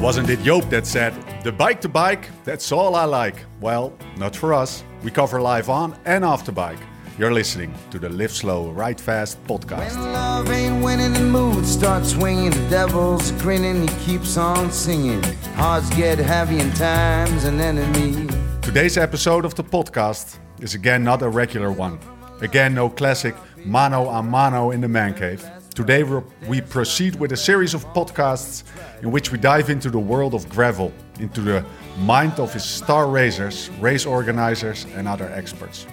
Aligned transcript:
Wasn't 0.00 0.28
it 0.28 0.38
Joop 0.40 0.68
that 0.70 0.86
said, 0.86 1.14
the 1.42 1.50
bike 1.50 1.80
to 1.80 1.88
bike, 1.88 2.28
that's 2.44 2.70
all 2.70 2.94
I 2.94 3.04
like? 3.04 3.36
Well, 3.60 3.92
not 4.16 4.36
for 4.36 4.52
us. 4.52 4.84
We 5.02 5.10
cover 5.10 5.40
live 5.40 5.68
on 5.70 5.98
and 6.04 6.24
off 6.24 6.44
the 6.44 6.52
bike. 6.52 6.78
You're 7.18 7.32
listening 7.32 7.74
to 7.90 7.98
the 7.98 8.10
Live 8.10 8.30
Slow, 8.30 8.70
Ride 8.70 9.00
Fast 9.00 9.42
podcast. 9.44 9.96
When 9.96 10.12
love 10.12 10.50
ain't 10.50 10.84
winning, 10.84 11.14
the 11.14 11.20
mood 11.20 11.64
starts 11.64 12.10
swinging. 12.10 12.50
The 12.50 12.68
devil's 12.68 13.32
grinning, 13.42 13.88
he 13.88 13.94
keeps 14.04 14.36
on 14.36 14.70
singing. 14.70 15.22
Hearts 15.54 15.88
get 15.96 16.18
heavy 16.18 16.60
and 16.60 16.76
time's 16.76 17.44
an 17.44 17.58
enemy. 17.58 18.28
Today's 18.60 18.98
episode 18.98 19.46
of 19.46 19.54
the 19.54 19.64
podcast 19.64 20.38
is 20.60 20.74
again 20.74 21.04
not 21.04 21.22
a 21.22 21.28
regular 21.28 21.72
one. 21.72 21.98
Again, 22.42 22.74
no 22.74 22.90
classic 22.90 23.34
mano 23.64 24.08
a 24.10 24.22
mano 24.22 24.70
in 24.72 24.82
the 24.82 24.88
man 24.88 25.14
cave. 25.14 25.42
Today 25.76 26.04
we're- 26.04 26.62
proceed 26.62 27.16
with 27.16 27.32
a 27.32 27.36
series 27.36 27.74
of 27.74 27.84
podcasts 27.92 28.62
in 29.02 29.10
which 29.10 29.30
we 29.30 29.36
dive 29.36 29.68
into 29.68 29.90
the 29.90 29.98
world 29.98 30.32
of 30.32 30.48
gravel, 30.48 30.90
into 31.20 31.42
the 31.42 31.62
mind 31.98 32.40
of 32.40 32.50
his 32.54 32.64
star 32.64 33.06
racers, 33.06 33.68
race 33.78 34.06
organizers, 34.06 34.86
and 34.96 35.06
other 35.06 35.30
experts. 35.34 35.86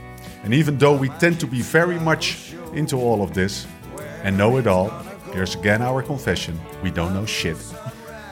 And 0.45 0.53
even 0.53 0.77
though 0.77 0.95
we 0.95 1.09
tend 1.19 1.37
to 1.41 1.47
be 1.47 1.61
very 1.61 1.99
much 1.99 2.53
into 2.73 2.95
all 2.95 3.21
of 3.21 3.33
this 3.33 3.67
and 4.23 4.37
know 4.37 4.55
it 4.55 4.67
all, 4.67 4.89
here's 5.33 5.55
again 5.55 5.81
our 5.81 6.01
confession 6.01 6.57
we 6.81 6.89
don't 6.89 7.13
know 7.13 7.25
shit. 7.25 7.57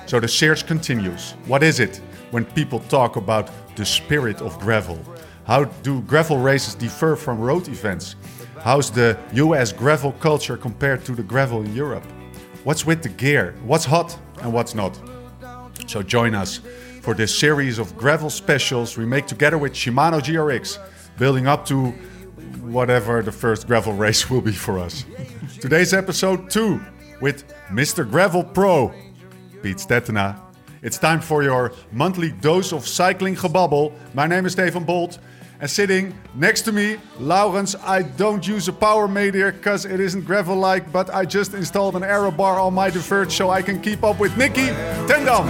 So 0.06 0.22
the 0.22 0.30
search 0.30 0.66
continues. 0.66 1.36
What 1.48 1.64
is 1.64 1.82
it 1.82 2.00
when 2.32 2.46
people 2.46 2.80
talk 2.88 3.18
about 3.18 3.50
the 3.76 3.86
spirit 3.86 4.42
of 4.42 4.58
gravel? 4.58 5.00
How 5.44 5.66
do 5.84 6.00
gravel 6.04 6.38
races 6.38 6.76
differ 6.76 7.18
from 7.18 7.42
road 7.42 7.68
events? 7.68 8.16
How's 8.64 8.92
the 8.92 9.18
US 9.34 9.74
gravel 9.74 10.12
culture 10.14 10.56
compared 10.56 11.04
to 11.06 11.14
the 11.16 11.24
gravel 11.24 11.64
in 11.64 11.76
Europe? 11.76 12.04
What's 12.64 12.86
with 12.86 13.02
the 13.02 13.10
gear? 13.10 13.56
What's 13.64 13.86
hot 13.86 14.16
and 14.44 14.54
what's 14.54 14.76
not? 14.76 15.00
So 15.88 16.04
join 16.04 16.36
us 16.36 16.60
for 17.02 17.16
this 17.16 17.34
series 17.34 17.80
of 17.80 17.98
gravel 17.98 18.30
specials 18.30 18.98
we 18.98 19.06
make 19.06 19.26
together 19.26 19.58
with 19.58 19.74
Shimano 19.74 20.22
GRX, 20.22 20.78
building 21.18 21.48
up 21.48 21.66
to 21.66 21.88
whatever 22.62 23.24
the 23.24 23.32
first 23.32 23.66
gravel 23.66 23.94
race 23.94 24.30
will 24.30 24.42
be 24.42 24.52
for 24.52 24.78
us. 24.78 25.06
Today's 25.60 25.92
episode 25.92 26.52
2 26.52 26.80
with 27.20 27.52
Mr. 27.72 28.08
Gravel 28.08 28.44
Pro, 28.44 28.94
Piet 29.64 29.78
Stetina. 29.78 30.40
It's 30.84 31.00
time 31.00 31.20
for 31.20 31.42
your 31.42 31.74
monthly 31.92 32.32
dose 32.32 32.74
of 32.74 32.88
cycling 32.88 33.36
gebubble. 33.36 33.92
My 34.14 34.28
name 34.28 34.46
is 34.46 34.54
Stefan 34.54 34.84
Bolt. 34.84 35.18
And 35.62 35.70
sitting 35.70 36.14
next 36.34 36.64
to 36.64 36.72
me, 36.72 36.98
Laurens, 37.20 37.76
I 37.84 38.02
don't 38.02 38.46
use 38.48 38.68
a 38.68 38.74
power 38.74 39.08
meter 39.08 39.52
because 39.52 39.86
it 39.86 40.00
isn't 40.00 40.26
gravel-like, 40.26 40.92
but 40.92 41.14
I 41.14 41.24
just 41.24 41.54
installed 41.54 41.96
an 41.96 42.04
aero 42.04 42.32
bar 42.32 42.60
on 42.60 42.74
my 42.74 42.90
Diverge 42.90 43.32
so 43.32 43.52
I 43.52 43.62
can 43.62 43.80
keep 43.80 44.04
up 44.04 44.20
with 44.20 44.36
Nicky 44.38 44.68
Tendam. 45.08 45.46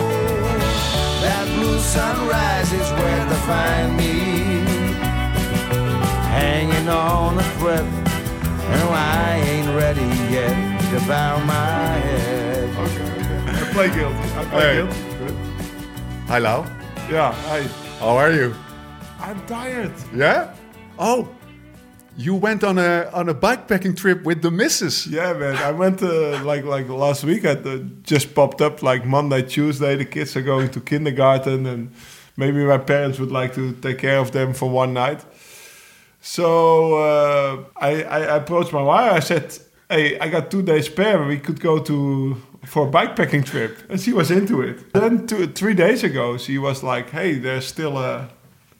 That 1.26 1.48
blue 1.56 1.78
sunrise 1.80 2.72
is 2.72 2.88
where 2.92 3.24
to 3.28 3.34
find 3.50 3.96
me. 3.96 4.12
Hanging 6.30 6.88
on 6.88 7.36
a 7.36 7.42
thread. 7.58 7.80
And 7.82 8.82
I 8.90 9.42
ain't 9.48 9.68
ready 9.74 10.06
yet 10.32 10.54
to 10.90 11.00
bow 11.08 11.42
my 11.44 11.98
head. 12.06 12.70
I 12.78 13.72
play 13.72 13.88
guilty. 13.88 14.14
I 14.38 14.44
play 14.44 14.60
Hey. 14.60 14.74
guilty. 14.76 15.00
Good. 15.18 15.34
Hi, 16.28 16.38
Lau. 16.38 16.64
Yeah, 17.10 17.34
I, 17.48 17.62
How 17.98 18.16
are 18.18 18.30
you? 18.30 18.54
I'm 19.26 19.44
tired. 19.46 19.92
Yeah? 20.14 20.54
Oh, 21.00 21.28
you 22.16 22.36
went 22.36 22.62
on 22.62 22.78
a 22.78 23.10
on 23.12 23.28
a 23.28 23.34
bikepacking 23.34 23.96
trip 23.96 24.22
with 24.22 24.40
the 24.40 24.52
missus. 24.52 25.04
Yeah, 25.04 25.32
man. 25.32 25.56
I 25.56 25.72
went 25.72 26.00
uh, 26.00 26.44
like 26.44 26.64
like 26.64 26.88
last 26.88 27.24
week. 27.24 27.44
I 27.44 27.54
uh, 27.54 27.78
just 28.04 28.36
popped 28.36 28.60
up 28.60 28.84
like 28.84 29.04
Monday, 29.04 29.42
Tuesday. 29.42 29.96
The 29.96 30.04
kids 30.04 30.36
are 30.36 30.42
going 30.42 30.70
to 30.70 30.80
kindergarten, 30.80 31.66
and 31.66 31.90
maybe 32.36 32.64
my 32.64 32.78
parents 32.78 33.18
would 33.18 33.32
like 33.32 33.52
to 33.56 33.72
take 33.72 33.98
care 33.98 34.18
of 34.18 34.30
them 34.30 34.54
for 34.54 34.70
one 34.70 34.94
night. 34.94 35.24
So 36.20 36.94
uh, 36.94 37.64
I, 37.76 38.04
I 38.04 38.36
approached 38.36 38.72
my 38.72 38.82
wife. 38.82 39.12
I 39.12 39.18
said, 39.18 39.58
"Hey, 39.90 40.20
I 40.20 40.28
got 40.28 40.52
two 40.52 40.62
days 40.62 40.86
spare. 40.86 41.24
We 41.24 41.38
could 41.38 41.58
go 41.58 41.80
to 41.80 42.36
for 42.64 42.86
a 42.86 42.90
bikepacking 42.92 43.44
trip." 43.44 43.76
And 43.90 44.00
she 44.00 44.12
was 44.12 44.30
into 44.30 44.62
it. 44.62 44.92
Then 44.92 45.26
two, 45.26 45.48
three 45.48 45.74
days 45.74 46.04
ago, 46.04 46.38
she 46.38 46.58
was 46.58 46.84
like, 46.84 47.10
"Hey, 47.10 47.40
there's 47.40 47.66
still 47.66 47.98
a 47.98 48.30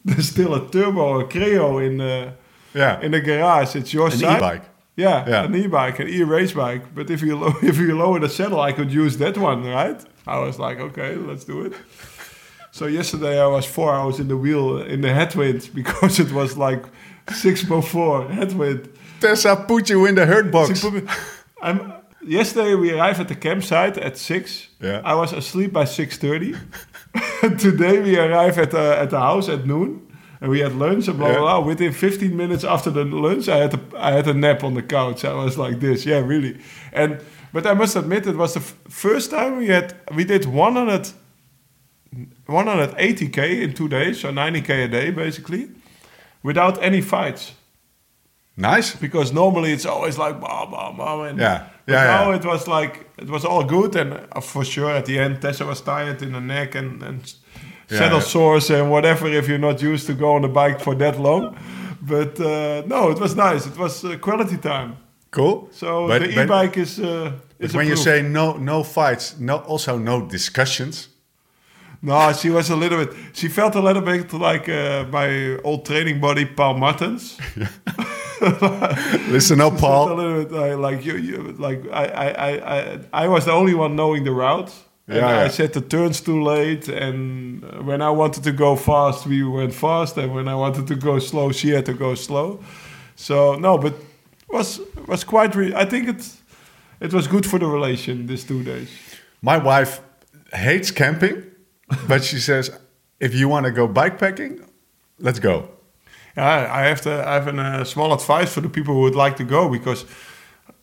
there's 0.07 0.29
still 0.29 0.53
a 0.55 0.61
turbo, 0.71 1.27
Creo 1.27 1.79
in." 1.87 2.01
Uh, 2.01 2.31
Yeah. 2.73 3.01
in 3.05 3.11
the 3.11 3.21
garage. 3.21 3.75
It's 3.75 3.91
your 3.93 4.07
An 4.11 4.17
side. 4.17 4.37
e-bike. 4.37 4.63
Yeah, 4.95 5.25
Yeah. 5.29 5.45
an 5.45 5.55
e-bike, 5.55 5.97
an 6.03 6.07
e-race 6.09 6.53
bike. 6.53 6.83
But 6.95 7.09
if 7.09 7.21
you 7.21 7.33
if 7.71 7.77
you 7.77 7.97
lower 7.97 8.19
the 8.19 8.29
saddle, 8.29 8.59
I 8.69 8.71
could 8.73 8.91
use 9.03 9.17
that 9.17 9.35
one, 9.37 9.59
right? 9.79 9.99
I 10.27 10.37
was 10.45 10.57
like, 10.59 10.77
okay, 10.87 11.15
let's 11.29 11.45
do 11.45 11.65
it. 11.65 11.73
So 12.71 12.85
yesterday 12.87 13.35
I 13.41 13.47
was 13.47 13.65
four 13.65 13.89
hours 13.93 14.19
in 14.19 14.27
the 14.27 14.35
wheel 14.37 14.81
in 14.93 15.01
the 15.01 15.13
headwind 15.13 15.69
because 15.79 16.19
it 16.23 16.31
was 16.31 16.55
like 16.57 16.83
six 17.33 17.63
before 17.63 18.27
headwind. 18.29 18.81
Tessa 19.19 19.55
put 19.55 19.89
you 19.89 20.05
in 20.05 20.15
the 20.15 20.25
hurt 20.25 20.51
box. 20.51 20.83
me- 20.83 21.01
I'm, 21.61 21.79
yesterday 22.21 22.75
we 22.75 22.91
arrived 22.91 23.19
at 23.19 23.27
the 23.27 23.35
campsite 23.35 23.97
at 23.97 24.17
six. 24.17 24.67
Yeah. 24.81 25.01
I 25.03 25.13
was 25.15 25.33
asleep 25.33 25.71
by 25.73 25.85
six 25.85 26.17
thirty. 26.17 26.53
Today 27.59 27.99
we 28.01 28.17
arrived 28.17 28.57
at 28.57 28.71
the 28.71 28.97
at 28.99 29.09
the 29.09 29.19
house 29.19 29.49
at 29.49 29.65
noon. 29.65 30.03
And 30.39 30.51
we 30.51 30.59
had 30.59 30.73
lunch 30.75 31.07
and 31.07 31.17
blah, 31.17 31.29
blah 31.29 31.39
blah. 31.39 31.59
Within 31.65 31.91
15 31.91 32.37
minutes 32.37 32.63
after 32.63 32.91
the 32.91 33.03
lunch, 33.05 33.49
I 33.49 33.57
had 33.57 33.73
a, 33.73 33.79
I 33.97 34.11
had 34.11 34.27
a 34.27 34.35
nap 34.35 34.63
on 34.63 34.75
the 34.75 34.83
couch. 34.83 35.25
I 35.25 35.33
was 35.33 35.57
like 35.57 35.79
this, 35.79 36.05
yeah, 36.05 36.19
really. 36.19 36.59
And 36.93 37.19
but 37.51 37.65
I 37.65 37.73
must 37.73 37.95
admit, 37.95 38.27
it 38.27 38.35
was 38.35 38.53
the 38.53 38.59
first 38.59 39.31
time 39.31 39.57
we 39.57 39.67
had 39.69 39.95
we 40.13 40.23
did 40.25 40.45
100 40.45 41.09
180k 42.47 43.61
in 43.63 43.73
two 43.73 43.87
days, 43.89 44.19
so 44.21 44.31
90k 44.31 44.85
a 44.85 44.87
day 44.87 45.11
basically, 45.11 45.69
without 46.43 46.81
any 46.83 47.01
fights 47.01 47.53
Nice. 48.55 48.95
because 48.95 49.33
normally 49.33 49.71
it's 49.71 49.85
always 49.85 50.17
like 50.17 50.39
bam, 50.39 50.71
bam, 50.71 50.97
bam. 50.97 51.19
And 51.21 51.39
Yeah. 51.39 51.67
Yeah, 51.87 52.03
now 52.03 52.29
yeah. 52.29 52.35
it 52.37 52.45
was 52.45 52.67
like 52.67 53.07
it 53.17 53.29
was 53.29 53.45
all 53.45 53.63
good, 53.63 53.95
and 53.95 54.13
uh, 54.13 54.41
for 54.41 54.63
sure 54.65 54.91
at 54.91 55.05
the 55.05 55.19
end 55.19 55.41
Tessa 55.41 55.65
was 55.65 55.81
tired 55.81 56.21
in 56.21 56.31
the 56.33 56.39
neck 56.41 56.75
and 56.75 57.03
and 57.03 57.33
Yeah, 57.89 57.99
saddle 57.99 58.17
yeah. 58.19 58.25
sores 58.27 58.69
and 58.69 58.89
whatever 58.91 59.27
if 59.27 59.47
you're 59.47 59.61
not 59.69 59.81
used 59.81 60.05
to 60.07 60.13
go 60.13 60.35
on 60.35 60.41
the 60.41 60.49
bike 60.49 60.79
for 60.83 60.95
that 60.95 61.17
long. 61.19 61.55
But 62.01 62.39
uh, 62.39 62.83
no, 62.87 63.11
it 63.11 63.19
was 63.19 63.35
nice. 63.35 63.65
It 63.67 63.77
was 63.77 64.03
uh, 64.03 64.17
quality 64.19 64.57
time. 64.57 64.95
Cool. 65.31 65.67
So 65.71 66.07
But- 66.07 66.21
the 66.21 66.41
e-bike 66.43 66.77
is. 66.81 66.99
Uh, 66.99 67.31
is 67.59 67.73
when 67.73 67.87
you 67.87 67.95
say 67.95 68.21
no, 68.21 68.53
no 68.57 68.83
fights, 68.83 69.35
no, 69.39 69.55
also 69.67 69.97
no 69.97 70.21
discussions. 70.29 71.07
no, 72.01 72.31
she 72.33 72.49
was 72.51 72.69
a 72.69 72.75
little 72.75 72.97
bit. 73.05 73.13
She 73.33 73.47
felt 73.49 73.75
a 73.75 73.81
little 73.81 74.03
bit 74.03 74.31
like 74.33 74.69
uh, 74.69 75.05
my 75.11 75.57
old 75.63 75.83
training 75.85 76.19
buddy 76.21 76.45
Paul 76.45 76.77
Martens. 76.77 77.37
Listen 79.29 79.61
up, 79.61 79.77
Paul. 79.77 80.15
bit 80.15 80.51
uh, 80.51 80.77
like 80.77 81.05
you, 81.05 81.17
you 81.17 81.37
like 81.57 81.83
I, 81.91 82.05
I, 82.05 82.49
I, 82.75 82.99
I, 83.13 83.27
was 83.27 83.45
the 83.45 83.51
only 83.51 83.73
one 83.73 83.95
knowing 83.95 84.23
the 84.23 84.31
route. 84.31 84.71
And 85.07 85.17
Yeah, 85.17 85.27
I 85.27 85.43
yeah. 85.43 85.47
set 85.47 85.73
the 85.73 85.81
turns 85.81 86.19
too 86.19 86.43
late, 86.43 86.89
and 86.89 87.63
when 87.85 88.01
I 88.01 88.09
wanted 88.09 88.43
to 88.43 88.51
go 88.51 88.75
fast, 88.75 89.25
we 89.25 89.41
went 89.43 89.73
fast, 89.73 90.17
and 90.17 90.33
when 90.33 90.47
I 90.47 90.55
wanted 90.55 90.85
to 90.87 90.95
go 90.95 91.19
slow, 91.19 91.51
she 91.53 91.69
had 91.69 91.85
to 91.85 91.93
go 91.93 92.13
slow. 92.15 92.59
So 93.15 93.55
no, 93.55 93.77
but 93.77 93.93
was 94.49 94.81
was 95.07 95.23
quite. 95.23 95.55
Re- 95.55 95.73
I 95.73 95.85
think 95.85 96.09
it 96.09 96.29
it 96.99 97.13
was 97.13 97.27
good 97.27 97.45
for 97.45 97.59
the 97.59 97.67
relation 97.67 98.27
these 98.27 98.43
two 98.43 98.63
days. 98.63 98.89
My 99.41 99.57
wife 99.57 100.01
hates 100.53 100.91
camping, 100.91 101.43
but 102.07 102.23
she 102.23 102.39
says 102.39 102.71
if 103.19 103.33
you 103.33 103.47
want 103.49 103.65
to 103.65 103.71
go 103.71 103.87
bikepacking, 103.87 104.67
let's 105.19 105.39
go. 105.39 105.69
Yeah, 106.37 106.69
I 106.71 106.85
have 106.89 107.01
to. 107.01 107.09
I 107.27 107.33
have 107.33 107.47
a 107.47 107.61
uh, 107.61 107.83
small 107.83 108.13
advice 108.13 108.53
for 108.53 108.61
the 108.61 108.69
people 108.69 108.93
who 108.93 109.01
would 109.01 109.15
like 109.15 109.35
to 109.37 109.43
go 109.43 109.69
because 109.69 110.05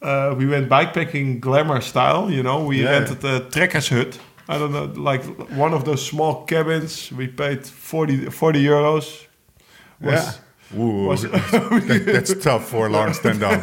uh, 0.03 0.35
we 0.37 0.47
went 0.47 0.69
bikepacking 0.69 1.41
glamour 1.41 1.81
style. 1.81 2.29
You 2.31 2.43
know, 2.43 2.65
we 2.65 2.83
Yeah. 2.83 2.91
rented 2.91 3.25
a 3.25 3.41
trekker's 3.51 3.89
hut. 3.89 4.19
I 4.49 4.59
don't 4.59 4.73
know, 4.73 4.93
like 5.11 5.23
one 5.57 5.73
of 5.75 5.85
those 5.85 6.05
small 6.05 6.45
cabins. 6.45 7.11
We 7.13 7.29
paid 7.29 7.65
40, 7.67 8.31
40 8.31 8.63
euros. 8.65 9.27
Was, 10.01 10.13
yeah. 10.13 10.33
Ooh, 10.83 11.17
that- 11.17 12.03
that's 12.07 12.35
tough 12.43 12.69
for 12.69 12.91
Lawrence 12.91 13.21
Tendam. 13.25 13.61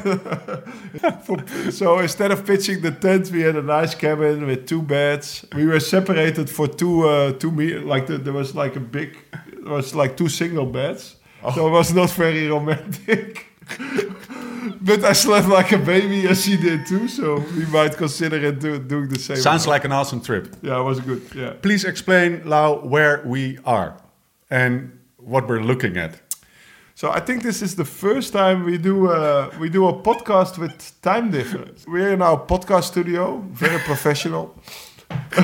so 1.72 2.00
instead 2.00 2.32
of 2.32 2.46
pitching 2.46 2.82
the 2.82 2.92
tent, 2.92 3.30
we 3.32 3.42
had 3.42 3.56
a 3.56 3.62
nice 3.62 3.96
cabin 3.96 4.46
with 4.48 4.66
two 4.66 4.82
beds. 4.82 5.46
We 5.56 5.66
were 5.66 5.80
separated 5.80 6.50
for 6.50 6.68
two 6.68 7.08
uh, 7.08 7.34
two 7.34 7.52
me 7.52 7.74
like 7.78 8.08
the, 8.08 8.18
there 8.18 8.34
was 8.34 8.56
like 8.56 8.76
a 8.76 8.80
big, 8.80 9.18
there 9.64 9.74
was 9.74 9.94
like 9.94 10.16
two 10.18 10.30
single 10.30 10.66
beds. 10.66 11.16
Oh. 11.44 11.52
So 11.54 11.68
it 11.68 11.72
was 11.72 11.94
not 11.94 12.10
very 12.12 12.48
romantic. 12.48 13.48
but 14.82 15.04
I 15.04 15.14
slept 15.14 15.48
like 15.48 15.72
a 15.72 15.78
baby 15.78 16.28
as 16.28 16.44
she 16.46 16.58
did 16.58 16.86
too. 16.86 17.08
So 17.08 17.40
we 17.58 17.66
might 17.68 17.98
consider 17.98 18.38
it 18.38 18.60
do, 18.60 18.80
doing 18.80 19.10
the 19.10 19.20
same. 19.20 19.38
Sounds 19.38 19.68
like 19.68 19.86
an 19.86 19.92
awesome 19.92 20.22
trip. 20.22 20.56
yeah, 20.62 20.80
it 20.80 20.84
was 20.84 21.00
good. 21.00 21.22
Yeah. 21.36 21.54
Please 21.62 21.84
explain, 21.86 22.48
Lau, 22.48 22.80
where 22.80 23.24
we 23.26 23.58
are 23.66 23.98
and 24.50 25.00
what 25.18 25.48
we're 25.48 25.64
looking 25.64 25.98
at. 25.98 26.20
So 26.96 27.10
I 27.10 27.20
think 27.20 27.42
this 27.42 27.62
is 27.62 27.76
the 27.76 27.86
first 27.86 28.34
time 28.34 28.64
we 28.64 28.78
do 28.78 29.10
a, 29.10 29.50
we 29.58 29.70
do 29.70 29.88
a 29.88 29.94
podcast 29.94 30.58
with 30.60 31.02
time 31.02 31.32
difference. 31.32 31.86
We're 31.88 32.12
in 32.14 32.22
our 32.22 32.38
podcast 32.38 32.84
studio, 32.84 33.44
very 33.52 33.80
professional. 33.80 34.56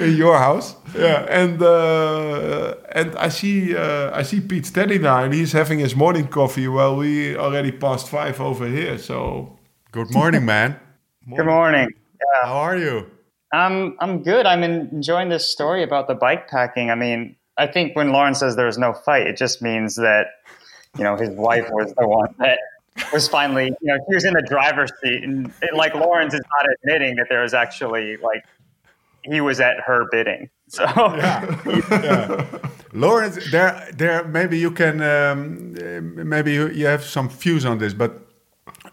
in 0.00 0.16
your 0.16 0.38
house. 0.38 0.76
Yeah. 0.98 1.26
And 1.28 1.62
uh, 1.62 2.74
and 2.92 3.16
I 3.16 3.28
see 3.28 3.76
uh, 3.76 4.10
I 4.18 4.22
see 4.22 4.40
Pete 4.40 4.66
Steady 4.66 4.98
now, 4.98 5.22
and 5.24 5.34
he's 5.34 5.52
having 5.52 5.78
his 5.78 5.94
morning 5.94 6.28
coffee 6.28 6.68
while 6.68 6.96
we 6.96 7.36
already 7.36 7.72
passed 7.72 8.08
five 8.08 8.40
over 8.40 8.66
here. 8.66 8.98
So 8.98 9.56
Good 9.92 10.12
morning, 10.12 10.44
man. 10.44 10.78
Good 11.36 11.46
morning. 11.46 11.88
Yeah, 12.20 12.48
How 12.48 12.56
are 12.56 12.76
you? 12.76 13.10
I'm 13.52 13.96
I'm 14.00 14.22
good. 14.22 14.44
I'm 14.44 14.62
enjoying 14.62 15.28
this 15.28 15.48
story 15.48 15.82
about 15.82 16.08
the 16.08 16.14
bike 16.14 16.48
packing. 16.48 16.90
I 16.90 16.94
mean, 16.94 17.36
I 17.56 17.66
think 17.66 17.96
when 17.96 18.12
Lauren 18.12 18.34
says 18.34 18.56
there's 18.56 18.76
no 18.76 18.92
fight, 18.92 19.26
it 19.26 19.36
just 19.36 19.62
means 19.62 19.96
that 19.96 20.26
you 20.98 21.04
know 21.04 21.16
his 21.16 21.30
wife 21.30 21.66
was 21.70 21.94
the 21.94 22.06
one 22.06 22.34
that 22.38 22.58
was 23.12 23.28
finally 23.28 23.66
you 23.80 23.88
know 23.88 23.98
he 24.08 24.14
was 24.14 24.24
in 24.24 24.34
the 24.34 24.42
driver's 24.42 24.92
seat, 25.02 25.22
and 25.22 25.52
it, 25.62 25.74
like 25.74 25.94
Lawrence 25.94 26.34
is 26.34 26.42
not 26.58 26.70
admitting 26.74 27.16
that 27.16 27.28
there 27.30 27.42
was 27.42 27.54
actually 27.54 28.16
like 28.18 28.44
he 29.22 29.40
was 29.40 29.60
at 29.60 29.80
her 29.80 30.06
bidding. 30.10 30.50
So 30.68 30.84
Yeah. 31.16 32.58
Lawrence, 32.92 33.38
there, 33.50 33.88
there. 33.94 34.24
Maybe 34.24 34.58
you 34.58 34.70
can, 34.70 35.02
um, 35.02 35.74
uh, 35.78 36.00
maybe 36.24 36.52
you, 36.52 36.68
you 36.68 36.86
have 36.86 37.04
some 37.04 37.28
views 37.28 37.64
on 37.64 37.78
this, 37.78 37.94
but 37.94 38.26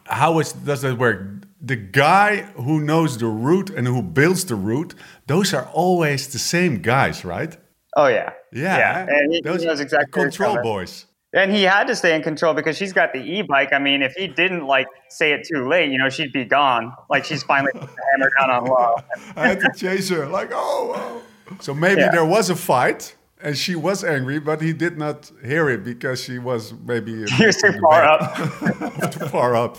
how 0.05 0.39
is 0.39 0.53
does 0.53 0.81
that 0.81 0.97
work? 0.97 1.21
The 1.61 1.77
guy 1.77 2.41
who 2.55 2.81
knows 2.81 3.17
the 3.17 3.27
route 3.27 3.69
and 3.69 3.87
who 3.87 4.01
builds 4.01 4.45
the 4.45 4.55
route, 4.55 4.93
those 5.27 5.53
are 5.53 5.69
always 5.73 6.27
the 6.27 6.39
same 6.39 6.81
guys, 6.81 7.23
right? 7.23 7.57
oh 7.95 8.07
yeah, 8.07 8.33
Yeah, 8.51 8.77
yeah, 8.77 9.05
and 9.07 9.33
he, 9.33 9.41
those 9.41 9.61
he 9.61 9.67
knows 9.67 9.79
exactly 9.79 10.19
where 10.19 10.29
control 10.29 10.61
boys. 10.61 11.05
And 11.35 11.51
he 11.51 11.63
had 11.63 11.87
to 11.87 11.95
stay 11.95 12.15
in 12.15 12.21
control 12.21 12.53
because 12.53 12.77
she's 12.77 12.93
got 12.93 13.11
the 13.11 13.19
e-bike. 13.19 13.73
I 13.73 13.79
mean, 13.79 14.03
if 14.03 14.13
he 14.13 14.27
didn't 14.27 14.67
like 14.67 14.87
say 15.09 15.31
it 15.33 15.47
too 15.51 15.67
late, 15.67 15.89
you 15.91 15.97
know, 15.97 16.07
she'd 16.09 16.31
be 16.31 16.45
gone. 16.45 16.93
Like 17.09 17.25
she's 17.25 17.41
finally 17.41 17.71
put 17.73 17.89
the 17.89 18.03
hammer 18.11 18.31
down 18.39 18.51
on 18.51 18.65
low. 18.65 18.95
I 19.35 19.47
had 19.47 19.59
to 19.61 19.71
chase 19.75 20.09
her, 20.09 20.27
like, 20.27 20.51
oh, 20.53 20.93
oh. 20.95 21.23
So 21.61 21.73
maybe 21.73 22.01
Yeah. 22.01 22.11
there 22.11 22.25
was 22.25 22.49
a 22.49 22.55
fight, 22.55 23.15
and 23.43 23.57
she 23.57 23.75
was 23.75 24.03
angry, 24.03 24.39
but 24.39 24.61
he 24.61 24.73
did 24.73 24.97
not 24.97 25.31
hear 25.45 25.69
it 25.69 25.83
because 25.83 26.23
she 26.23 26.39
was 26.39 26.73
maybe 26.85 27.11
He 27.37 27.45
was 27.45 27.57
too 27.57 27.73
far 27.81 28.03
up. 28.03 28.35
too 29.11 29.27
far 29.29 29.55
up. 29.55 29.77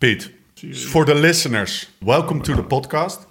Pete, 0.00 0.30
for 0.92 1.04
the 1.04 1.14
listeners, 1.14 1.86
welcome 2.02 2.40
to 2.42 2.54
the 2.54 2.62
podcast. 2.62 3.26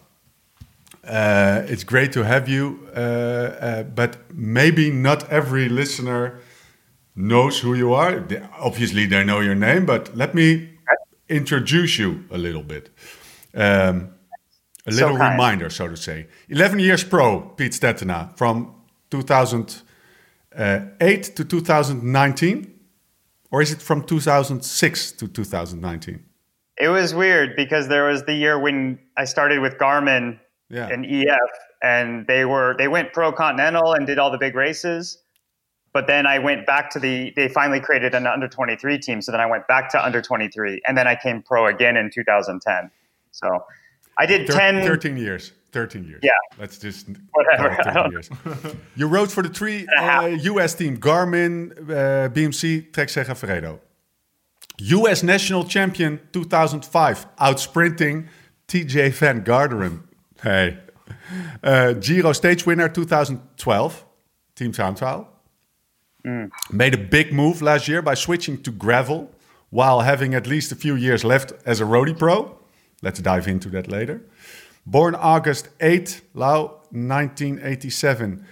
Uh, 1.06 1.63
it's 1.68 1.84
great 1.84 2.13
to 2.13 2.24
have 2.24 2.48
you, 2.48 2.80
uh, 2.95 3.00
uh, 3.00 3.84
but 3.84 4.18
maybe 4.34 4.90
not 4.90 5.30
every 5.30 5.68
listener 5.68 6.40
knows 7.16 7.60
who 7.60 7.74
you 7.74 7.94
are. 7.94 8.19
They- 8.22 8.42
obviously, 8.60 9.06
they 9.07 9.24
know 9.25 9.42
your 9.42 9.56
name, 9.56 9.86
but 9.86 10.16
let 10.16 10.34
me 10.34 10.69
introduce 11.28 11.98
you 12.00 12.24
a 12.31 12.38
little 12.38 12.63
bit. 12.63 12.90
Um, 13.54 14.10
a 14.88 14.91
little 14.91 15.18
kind. 15.18 15.31
reminder, 15.33 15.69
so 15.69 15.88
to 15.88 15.95
say. 15.97 16.27
11 16.50 16.80
years 16.80 17.03
pro, 17.03 17.41
Pete 17.41 17.71
Stetina, 17.74 18.35
from 18.38 18.74
2008 19.12 21.24
to 21.35 21.45
2019? 21.45 22.69
Or 23.51 23.62
is 23.62 23.71
it 23.71 23.81
from 23.81 24.03
2006 24.03 25.12
to 25.13 25.27
2019? 25.27 26.24
It 26.80 26.88
was 26.89 27.13
weird 27.13 27.56
because 27.56 27.88
there 27.88 28.06
was 28.06 28.24
the 28.24 28.33
year 28.33 28.57
when 28.59 28.97
I 29.15 29.25
started 29.25 29.59
with 29.59 29.77
Garmin 29.77 30.39
Yeah. 30.69 30.88
and 30.88 31.06
EF, 31.06 31.38
and 31.83 32.25
they 32.25 32.45
were 32.45 32.74
they 32.80 32.88
went 32.88 33.13
pro 33.13 33.31
continental 33.31 33.94
and 33.94 34.07
did 34.07 34.18
all 34.18 34.31
the 34.31 34.39
big 34.39 34.56
races. 34.56 35.19
But 35.94 36.07
then 36.07 36.25
I 36.25 36.39
went 36.39 36.65
back 36.65 36.89
to 36.91 37.00
the. 37.00 37.31
They 37.35 37.47
finally 37.47 37.80
created 37.80 38.15
an 38.15 38.25
under 38.25 38.47
twenty 38.47 38.75
three 38.75 38.97
team, 38.97 39.21
so 39.21 39.31
then 39.31 39.39
I 39.39 39.45
went 39.45 39.68
back 39.68 39.89
to 39.91 40.03
under 40.03 40.19
twenty 40.19 40.47
three, 40.50 40.81
and 40.88 40.97
then 40.97 41.07
I 41.07 41.15
came 41.15 41.44
pro 41.44 41.68
again 41.68 41.95
in 41.95 42.09
2010. 42.09 42.89
So 43.30 43.63
I 44.18 44.25
did 44.25 44.48
Thir- 44.48 44.57
10. 44.57 44.83
13 44.86 45.18
years. 45.18 45.51
13 45.71 46.04
years. 46.04 46.19
Yeah. 46.24 46.31
Let's 46.60 46.77
just 46.77 47.07
Whatever, 47.31 47.69
call 47.75 47.80
it 47.80 47.88
I 47.88 47.94
don't- 47.94 48.12
13 48.13 48.63
years. 48.63 48.75
you 48.95 49.07
rode 49.07 49.31
for 49.31 49.42
the 49.44 49.50
three 49.50 49.88
uh, 50.00 50.27
US 50.54 50.75
team 50.75 50.98
Garmin, 50.98 51.71
uh, 51.89 52.30
BMC, 52.30 52.92
Trek 52.94 53.07
Segafredo. 53.10 53.80
US 54.80 55.24
national 55.24 55.63
champion 55.65 56.19
2005, 56.31 57.25
outsprinting 57.38 58.27
Tejay 58.68 59.12
Van 59.13 59.44
Garderen. 59.44 60.04
Hey. 60.42 60.77
Uh, 61.63 61.94
Giro 61.94 62.33
stage 62.33 62.66
winner 62.66 62.89
2012, 62.89 64.06
Team 64.56 64.71
Towntown. 64.71 65.25
Made 66.71 66.94
a 66.94 66.98
big 66.98 67.33
move 67.33 67.62
last 67.62 67.88
year 67.88 68.01
by 68.01 68.13
switching 68.13 68.62
to 68.63 68.71
gravel 68.71 69.30
while 69.71 70.01
having 70.01 70.33
at 70.36 70.48
least 70.48 70.71
a 70.71 70.75
few 70.75 70.95
years 70.95 71.24
left 71.25 71.51
as 71.66 71.81
a 71.81 71.83
roadie 71.83 72.18
pro. 72.18 72.57
Let's 73.03 73.19
dive 73.19 73.47
into 73.47 73.69
that 73.69 73.88
later. 73.88 74.21
Born 74.85 75.13
August 75.13 75.69
8, 75.81 76.21
Lau, 76.33 76.81
1987. 76.91 78.45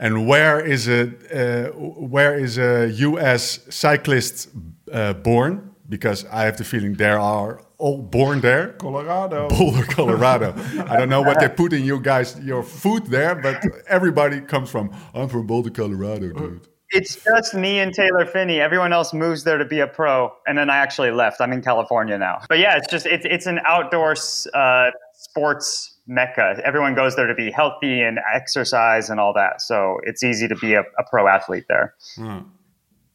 And 0.00 0.26
where 0.26 0.60
is 0.60 0.88
a 0.88 1.02
uh, 1.32 1.70
where 1.70 2.36
is 2.36 2.58
a 2.58 2.90
U.S. 2.90 3.60
cyclist 3.70 4.48
uh, 4.92 5.12
born? 5.14 5.70
Because 5.88 6.24
I 6.26 6.42
have 6.44 6.56
the 6.56 6.64
feeling 6.64 6.94
there 6.94 7.18
are 7.18 7.62
all 7.78 8.02
born 8.02 8.40
there. 8.40 8.72
Colorado. 8.72 9.48
Boulder, 9.56 9.84
Colorado. 9.84 10.54
I 10.88 10.96
don't 10.96 11.08
know 11.08 11.22
what 11.22 11.38
they 11.38 11.48
put 11.48 11.72
in 11.72 11.84
you 11.84 12.00
guys 12.00 12.38
your 12.40 12.64
food 12.64 13.06
there, 13.06 13.36
but 13.36 13.64
everybody 13.86 14.40
comes 14.40 14.68
from. 14.68 14.90
I'm 15.14 15.28
from 15.28 15.46
Boulder, 15.46 15.70
Colorado, 15.70 16.32
dude. 16.32 16.68
It's 16.90 17.16
just 17.16 17.54
me 17.54 17.78
and 17.78 17.92
Taylor 17.92 18.26
Phinney. 18.26 18.60
Everyone 18.60 18.92
else 18.92 19.12
moves 19.12 19.44
there 19.44 19.58
to 19.58 19.64
be 19.64 19.80
a 19.80 19.86
pro, 19.86 20.32
and 20.46 20.56
then 20.56 20.70
I 20.70 20.76
actually 20.76 21.10
left. 21.10 21.40
I'm 21.40 21.52
in 21.52 21.62
California 21.62 22.16
now. 22.18 22.42
But 22.48 22.58
yeah, 22.58 22.76
it's 22.76 22.88
just 22.88 23.06
it's 23.06 23.26
it's 23.28 23.46
an 23.46 23.60
outdoor 23.66 24.14
uh, 24.54 24.90
sports 25.14 25.98
mecca. 26.06 26.60
Everyone 26.64 26.94
goes 26.94 27.16
there 27.16 27.26
to 27.26 27.34
be 27.34 27.50
healthy 27.50 28.00
and 28.02 28.18
exercise 28.32 29.10
and 29.10 29.18
all 29.18 29.32
that. 29.34 29.60
So 29.60 29.98
it's 30.04 30.22
easy 30.22 30.46
to 30.46 30.54
be 30.56 30.74
a, 30.74 30.80
a 30.80 31.04
pro 31.10 31.26
athlete 31.26 31.64
there. 31.68 31.94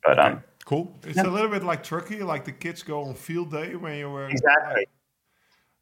But 0.04 0.20
um, 0.20 0.44
Cool. 0.70 0.96
It's 1.04 1.18
a 1.18 1.24
little 1.24 1.50
bit 1.50 1.64
like 1.64 1.84
Turkey. 1.84 2.22
like 2.22 2.46
the 2.46 2.52
kids 2.52 2.84
go 2.84 3.02
on 3.04 3.16
field 3.16 3.52
day 3.52 3.76
when 3.76 3.98
you 3.98 4.08
were 4.08 4.30
exactly. 4.30 4.86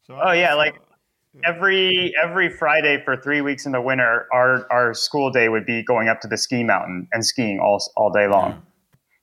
So 0.06 0.18
Oh 0.18 0.32
yeah, 0.32 0.54
like 0.54 0.80
every 1.44 2.14
every 2.22 2.50
Friday 2.50 3.02
for 3.04 3.16
three 3.16 3.40
weeks 3.40 3.66
in 3.66 3.72
the 3.72 3.80
winter, 3.80 4.26
our 4.32 4.66
our 4.70 4.94
school 4.94 5.30
day 5.30 5.48
would 5.48 5.66
be 5.66 5.82
going 5.82 6.08
up 6.08 6.20
to 6.22 6.28
the 6.28 6.36
ski 6.36 6.64
mountain 6.64 7.08
and 7.12 7.24
skiing 7.24 7.60
all 7.60 7.82
all 7.96 8.10
day 8.10 8.26
long. 8.28 8.62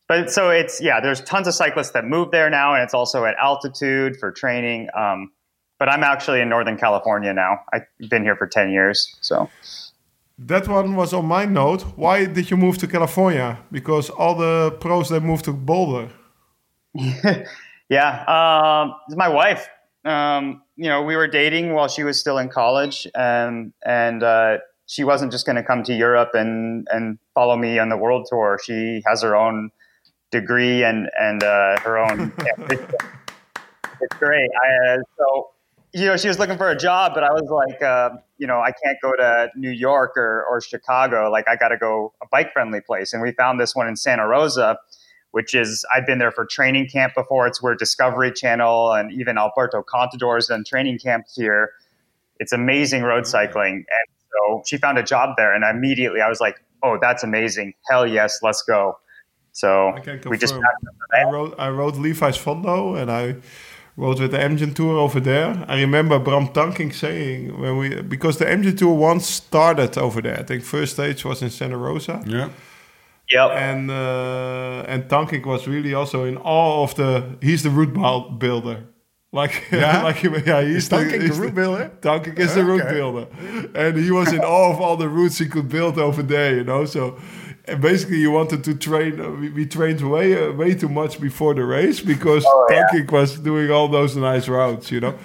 But 0.07 0.31
so 0.31 0.49
it's 0.49 0.81
yeah, 0.81 0.99
there's 0.99 1.21
tons 1.21 1.47
of 1.47 1.53
cyclists 1.53 1.91
that 1.91 2.05
move 2.05 2.31
there 2.31 2.49
now, 2.49 2.73
and 2.73 2.83
it's 2.83 2.93
also 2.93 3.25
at 3.25 3.35
altitude 3.41 4.17
for 4.17 4.31
training. 4.31 4.87
Um, 4.95 5.31
but 5.79 5.89
I'm 5.89 6.03
actually 6.03 6.41
in 6.41 6.49
Northern 6.49 6.77
California 6.77 7.33
now. 7.33 7.59
I've 7.73 8.09
been 8.09 8.23
here 8.23 8.35
for 8.35 8.47
ten 8.47 8.69
years, 8.69 9.15
so 9.21 9.49
That 10.37 10.67
one 10.67 10.95
was 10.95 11.13
on 11.13 11.25
my 11.25 11.45
note. 11.45 11.81
Why 11.95 12.25
did 12.25 12.51
you 12.51 12.57
move 12.57 12.77
to 12.79 12.87
California? 12.87 13.57
Because 13.71 14.09
all 14.09 14.35
the 14.35 14.71
pros 14.79 15.09
they 15.09 15.19
moved 15.19 15.45
to 15.45 15.53
Boulder. 15.53 16.09
yeah. 17.89 18.23
Um, 18.27 18.95
it's 19.07 19.17
my 19.17 19.29
wife. 19.29 19.67
Um, 20.03 20.61
you 20.75 20.89
know, 20.89 21.01
we 21.01 21.15
were 21.15 21.27
dating 21.27 21.73
while 21.73 21.87
she 21.87 22.03
was 22.03 22.19
still 22.19 22.37
in 22.37 22.49
college, 22.49 23.07
and 23.15 23.73
and 23.85 24.23
uh, 24.23 24.57
she 24.85 25.03
wasn't 25.03 25.31
just 25.31 25.45
going 25.45 25.55
to 25.55 25.63
come 25.63 25.83
to 25.83 25.93
Europe 25.93 26.31
and 26.33 26.87
and 26.91 27.17
follow 27.33 27.55
me 27.55 27.79
on 27.79 27.89
the 27.89 27.97
world 27.97 28.27
tour. 28.29 28.59
She 28.63 29.01
has 29.05 29.21
her 29.21 29.35
own 29.35 29.71
degree 30.31 30.83
and 30.83 31.09
and 31.19 31.43
uh, 31.43 31.79
her 31.81 31.97
own. 31.97 32.33
it's 32.69 34.17
great. 34.19 34.49
I, 34.63 34.93
uh, 34.93 34.97
so 35.17 35.49
you 35.95 36.07
know, 36.07 36.17
she 36.17 36.27
was 36.27 36.37
looking 36.39 36.57
for 36.57 36.69
a 36.69 36.77
job, 36.77 37.13
but 37.13 37.23
I 37.23 37.31
was 37.31 37.49
like, 37.49 37.81
uh, 37.81 38.09
you 38.37 38.47
know, 38.47 38.59
I 38.59 38.71
can't 38.71 38.97
go 39.01 39.13
to 39.13 39.49
New 39.55 39.71
York 39.71 40.17
or, 40.17 40.43
or 40.43 40.59
Chicago. 40.59 41.31
Like, 41.31 41.47
I 41.47 41.55
got 41.55 41.69
to 41.69 41.77
go 41.77 42.13
a 42.21 42.25
bike 42.29 42.51
friendly 42.51 42.81
place. 42.81 43.13
And 43.13 43.21
we 43.21 43.31
found 43.31 43.61
this 43.61 43.73
one 43.73 43.87
in 43.87 43.95
Santa 43.95 44.27
Rosa, 44.27 44.77
which 45.35 45.53
is, 45.53 45.83
I've 45.93 46.05
been 46.05 46.17
there 46.17 46.31
for 46.31 46.45
training 46.45 46.87
camp 46.87 47.13
before. 47.13 47.45
It's 47.45 47.61
where 47.61 47.75
Discovery 47.75 48.31
Channel 48.31 48.93
and 48.93 49.11
even 49.11 49.37
Alberto 49.37 49.83
Contador's 49.83 50.47
done 50.47 50.63
training 50.63 50.97
camps 50.97 51.35
here. 51.35 51.73
It's 52.39 52.53
amazing 52.53 53.03
road 53.03 53.25
mm. 53.25 53.27
cycling. 53.27 53.73
And 53.73 54.07
so 54.31 54.63
she 54.65 54.77
found 54.77 54.97
a 54.97 55.03
job 55.03 55.35
there. 55.35 55.53
And 55.53 55.65
immediately 55.65 56.21
I 56.21 56.29
was 56.29 56.39
like, 56.39 56.63
oh, 56.83 56.97
that's 57.01 57.21
amazing. 57.21 57.73
Hell 57.89 58.07
yes, 58.07 58.39
let's 58.43 58.61
go. 58.61 58.97
So 59.51 59.89
I 59.89 59.99
can 59.99 60.21
we 60.29 60.37
just 60.37 60.53
confirm. 60.53 60.71
packed 60.71 60.85
up 60.87 60.95
the 60.99 61.17
I 61.17 61.23
van. 61.23 61.33
rode, 61.33 61.55
I 61.59 61.69
rode 61.69 61.95
Levi's 61.97 62.37
Fondo 62.37 62.97
and 62.97 63.11
I 63.11 63.35
rode 63.97 64.21
with 64.21 64.31
the 64.31 64.37
Amgen 64.37 64.73
Tour 64.73 64.97
over 64.99 65.19
there. 65.19 65.65
I 65.67 65.81
remember 65.81 66.17
Bram 66.17 66.47
Tankink 66.47 66.93
saying 66.93 67.59
when 67.59 67.77
we 67.77 68.01
because 68.01 68.37
the 68.37 68.45
Amgen 68.45 68.77
Tour 68.77 68.95
once 68.95 69.27
started 69.27 69.97
over 69.97 70.21
there. 70.21 70.39
I 70.39 70.43
think 70.43 70.63
first 70.63 70.93
stage 70.93 71.25
was 71.25 71.41
in 71.41 71.49
Santa 71.49 71.75
Rosa. 71.75 72.23
Yeah. 72.25 72.51
Yep. 73.31 73.51
And 73.51 73.89
uh, 73.91 74.85
and 74.87 75.03
Tankink 75.09 75.45
was 75.45 75.67
really 75.67 75.93
also 75.93 76.25
in 76.25 76.37
awe 76.37 76.83
of 76.83 76.95
the 76.95 77.37
he's 77.41 77.63
the 77.63 77.69
root 77.71 77.93
builder. 78.39 78.83
Like 79.31 79.63
Yeah? 79.71 80.03
like 80.03 80.21
yeah, 80.23 80.61
he's 80.61 80.87
Tankink 80.89 81.19
the 81.19 81.27
he's 81.27 81.39
route 81.39 81.55
builder? 81.55 81.91
Tankink 82.01 82.37
is 82.39 82.53
the 82.55 82.63
root 82.63 82.87
builder, 82.89 83.27
and 83.75 83.97
he 83.97 84.11
was 84.11 84.31
in 84.31 84.39
awe 84.55 84.71
of 84.73 84.79
all 84.79 84.95
the 84.97 85.09
routes 85.09 85.37
he 85.39 85.47
could 85.47 85.67
build 85.69 85.97
over 85.97 86.21
there. 86.23 86.55
You 86.57 86.63
know, 86.63 86.85
so 86.85 87.17
and 87.67 87.81
basically 87.81 88.17
he 88.17 88.27
wanted 88.27 88.63
to 88.63 88.75
train. 88.75 89.19
uh, 89.19 89.29
We, 89.31 89.49
we 89.49 89.65
trained 89.65 90.01
way 90.01 90.27
uh, 90.47 90.51
way 90.53 90.75
too 90.75 90.89
much 90.89 91.19
before 91.19 91.55
the 91.55 91.65
race 91.65 91.99
because 92.01 92.43
Oh, 92.47 92.67
yeah. 92.69 92.85
Was 93.11 93.39
doing 93.39 93.71
all 93.71 93.87
those 93.87 94.15
nice 94.15 94.47
routes. 94.47 94.91
You 94.91 94.99
know. 95.01 95.15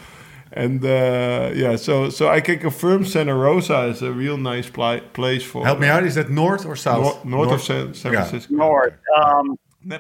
And 0.53 0.85
uh, 0.85 1.51
yeah, 1.55 1.77
so 1.77 2.11
so 2.11 2.29
I 2.29 2.41
can 2.41 2.59
confirm 2.59 3.05
Santa 3.05 3.35
Rosa 3.35 3.85
is 3.87 4.03
a 4.03 4.11
real 4.11 4.37
nice 4.37 4.69
pli- 4.69 5.01
place 5.13 5.45
for. 5.45 5.65
Help 5.65 5.79
me 5.79 5.87
out. 5.87 6.03
Is 6.05 6.15
that 6.17 6.29
north 6.29 6.67
or 6.67 6.75
south? 6.77 7.05
North, 7.25 7.25
north, 7.25 7.53
of 7.53 7.63
San, 7.63 7.95
San 7.95 8.13
Yeah. 8.13 8.25
Francisco. 8.25 8.55
North, 8.57 8.95
um, 9.17 9.57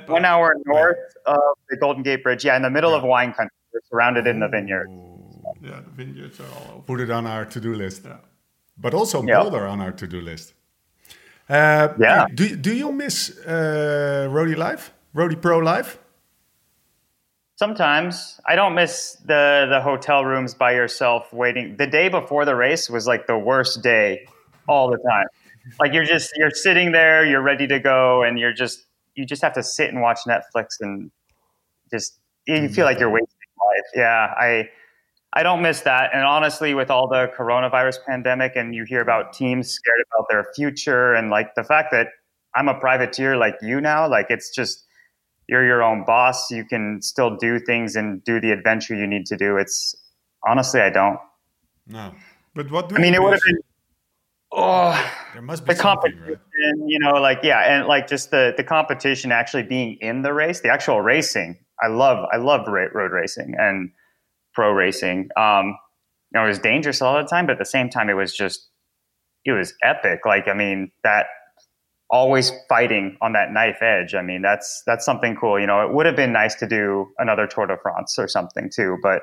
one 0.09 0.25
hour 0.25 0.55
north 0.67 0.99
of 1.27 1.41
the 1.69 1.77
Golden 1.77 2.03
Gate 2.03 2.23
Bridge. 2.25 2.45
Yeah, 2.45 2.57
in 2.57 2.63
the 2.63 2.71
middle 2.71 2.93
of 2.95 3.03
wine 3.05 3.33
country. 3.33 3.55
We're 3.73 3.81
surrounded 3.89 4.27
in 4.27 4.41
the 4.41 4.49
vineyard. 4.49 4.89
Yeah, 5.63 5.81
the 5.85 5.91
vineyards 6.05 6.41
are 6.41 6.47
all 6.57 6.73
over. 6.75 6.83
Put 6.83 7.01
it 7.01 7.11
on 7.11 7.27
our 7.27 7.45
to-do 7.45 7.75
list. 7.75 8.03
Yeah. 8.05 8.17
But 8.77 8.93
also 8.95 9.23
Yeah. 9.23 9.43
Boulder 9.43 9.67
on 9.69 9.81
our 9.81 9.93
to-do 9.93 10.21
list. 10.21 10.55
Uh, 11.49 11.89
Yeah. 12.01 12.27
Do, 12.35 12.57
do 12.57 12.75
you 12.75 12.91
miss 12.93 13.39
uh, 13.47 14.27
Roadie 14.31 14.57
Life? 14.57 14.93
Roadie 15.15 15.41
Pro 15.41 15.59
Life? 15.59 15.99
Sometimes 17.61 18.41
I 18.47 18.57
don't 18.57 18.75
miss 18.75 19.19
the 19.23 19.67
the 19.69 19.83
hotel 19.83 20.25
rooms 20.25 20.55
by 20.55 20.73
yourself 20.73 21.31
waiting. 21.31 21.77
The 21.77 21.87
day 21.87 22.09
before 22.09 22.47
the 22.47 22.57
race 22.57 22.89
was 22.89 23.07
like 23.07 23.27
the 23.27 23.37
worst 23.37 23.83
day 23.83 24.27
all 24.67 24.91
the 24.91 24.97
time. 24.97 25.27
Like 25.79 25.93
you're 25.93 26.07
just 26.07 26.33
you're 26.39 26.53
sitting 26.53 26.93
there, 26.93 27.23
you're 27.23 27.43
ready 27.43 27.67
to 27.67 27.79
go, 27.79 28.23
and 28.23 28.39
you're 28.39 28.55
just 28.55 28.87
you 29.15 29.27
just 29.27 29.43
have 29.43 29.53
to 29.53 29.63
sit 29.63 29.91
and 29.91 30.01
watch 30.01 30.21
Netflix 30.27 30.81
and 30.81 31.11
just 31.91 32.19
you 32.47 32.67
feel 32.71 32.87
like 32.87 32.99
you're 32.99 33.11
wasting 33.11 33.51
life. 33.59 33.91
Yeah, 33.95 34.33
I 34.39 34.71
I 35.35 35.43
don't 35.43 35.61
miss 35.61 35.83
that. 35.83 36.13
And 36.15 36.25
honestly, 36.25 36.73
with 36.73 36.91
all 36.91 37.09
the 37.09 37.31
coronavirus 37.39 37.99
pandemic, 38.09 38.53
and 38.57 38.75
you 38.75 38.85
hear 38.85 39.03
about 39.03 39.35
teams 39.35 39.71
scared 39.71 40.03
about 40.15 40.29
their 40.31 40.47
future, 40.57 41.13
and 41.13 41.29
like 41.29 41.55
the 41.57 41.65
fact 41.65 41.89
that 41.93 42.07
I'm 42.55 42.69
a 42.69 42.81
privateer 42.81 43.37
like 43.37 43.57
you 43.61 43.83
now, 43.83 44.09
like 44.09 44.29
it's 44.31 44.49
just 44.49 44.87
you're 45.51 45.67
your 45.67 45.83
own 45.83 46.05
boss. 46.05 46.49
You 46.51 46.65
can 46.65 47.03
still 47.03 47.37
do 47.37 47.59
things 47.59 47.97
and 47.97 48.23
do 48.23 48.41
the 48.41 48.53
adventure 48.53 48.95
you 48.95 49.07
need 49.07 49.27
to 49.27 49.37
do. 49.37 49.57
It's 49.57 49.97
honestly, 50.47 50.81
I 50.81 50.91
don't. 50.91 51.19
No. 51.89 52.15
But 52.55 52.71
what 52.71 52.89
do 52.89 52.97
I 52.97 53.01
mean, 53.01 53.15
it 53.15 53.21
would 53.23 53.33
have 53.33 53.43
been. 53.45 53.59
Oh, 54.53 55.13
There 55.33 55.43
must 55.43 55.65
be 55.65 55.75
the 55.75 55.81
competition, 55.81 56.23
right? 56.25 56.39
you 56.87 56.99
know, 57.01 57.15
like 57.15 57.41
yeah, 57.43 57.61
and 57.61 57.87
like 57.87 58.09
just 58.09 58.31
the 58.31 58.55
the 58.57 58.65
competition 58.65 59.33
actually 59.33 59.65
being 59.65 59.97
in 60.01 60.23
the 60.23 60.33
race, 60.33 60.61
the 60.61 60.71
actual 60.71 61.01
racing. 61.01 61.59
I 61.83 61.89
love 61.89 62.25
I 62.33 62.37
love 62.37 62.67
road 62.69 63.13
racing 63.13 63.55
and 63.59 63.91
pro 64.55 64.71
racing. 64.73 65.31
Um, 65.37 65.77
you 66.33 66.39
know, 66.39 66.45
it 66.45 66.49
was 66.49 66.59
dangerous 66.61 67.01
a 67.01 67.05
lot 67.05 67.21
of 67.21 67.27
the 67.27 67.31
time, 67.31 67.47
but 67.47 67.53
at 67.53 67.59
the 67.59 67.65
same 67.65 67.91
time, 67.91 68.09
it 68.09 68.15
was 68.15 68.37
just 68.37 68.69
it 69.45 69.53
was 69.53 69.75
epic. 69.83 70.21
Like 70.25 70.47
I 70.47 70.55
mean, 70.55 70.93
that 71.03 71.27
always 72.11 72.53
fighting 72.69 73.17
on 73.21 73.33
that 73.33 73.53
knife 73.53 73.83
edge. 73.83 74.15
I 74.15 74.23
mean, 74.23 74.43
that's 74.43 74.83
that's 74.87 75.05
something 75.05 75.37
cool. 75.37 75.59
You 75.61 75.67
know, 75.67 75.87
it 75.87 75.95
would 75.95 76.07
have 76.07 76.17
been 76.17 76.33
nice 76.33 76.55
to 76.57 76.67
do 76.67 77.09
another 77.19 77.47
Tour 77.47 77.67
de 77.67 77.77
France 77.77 78.19
or 78.19 78.29
something 78.29 78.71
too, 78.71 78.99
but 79.03 79.23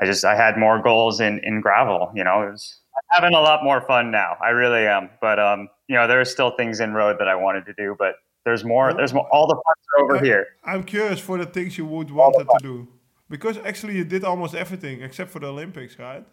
I 0.00 0.06
just 0.06 0.24
I 0.24 0.36
had 0.36 0.56
more 0.56 0.82
goals 0.82 1.20
in 1.20 1.40
in 1.44 1.60
gravel. 1.60 2.10
You 2.14 2.24
know, 2.24 2.42
it 2.42 2.52
was 2.52 2.80
I'm 2.96 3.22
having 3.22 3.36
a 3.36 3.40
lot 3.40 3.62
more 3.62 3.80
fun 3.82 4.10
now. 4.10 4.36
I 4.42 4.50
really 4.50 4.86
am. 4.86 5.10
But 5.20 5.38
um, 5.38 5.68
you 5.88 5.96
know, 5.96 6.06
there 6.06 6.20
are 6.20 6.24
still 6.24 6.52
things 6.56 6.80
in 6.80 6.94
road 6.94 7.16
that 7.18 7.28
I 7.28 7.34
wanted 7.34 7.66
to 7.66 7.74
do, 7.74 7.94
but 7.98 8.14
there's 8.44 8.64
more. 8.64 8.94
There's 8.94 9.12
more. 9.12 9.28
All 9.32 9.46
the 9.46 9.54
fun's 9.54 9.86
are 9.96 10.04
over 10.04 10.16
Uh, 10.16 10.24
here. 10.24 10.46
I'm 10.64 10.84
curious 10.84 11.20
for 11.20 11.36
the 11.38 11.46
things 11.46 11.76
you 11.76 11.86
would 11.86 12.10
wanted 12.10 12.44
to 12.44 12.58
do. 12.62 12.88
Because 13.28 13.58
actually 13.58 13.96
you 13.96 14.04
did 14.04 14.22
almost 14.22 14.54
everything 14.54 15.02
except 15.02 15.30
for 15.30 15.40
the 15.40 15.48
Olympics, 15.48 15.98
right? 15.98 16.24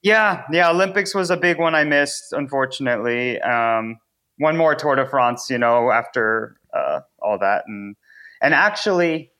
Yeah, 0.00 0.44
yeah. 0.50 0.70
Olympics 0.70 1.14
was 1.14 1.30
a 1.30 1.36
big 1.36 1.58
one 1.58 1.74
I 1.74 1.84
missed, 1.84 2.32
unfortunately. 2.32 3.38
Um, 3.42 3.98
one 4.38 4.56
more 4.56 4.74
Tour 4.74 4.96
de 4.96 5.06
France, 5.06 5.48
you 5.50 5.58
know, 5.58 5.90
after 5.90 6.56
uh, 6.74 7.00
all 7.20 7.38
that, 7.38 7.64
and 7.66 7.96
and 8.40 8.54
actually, 8.54 9.30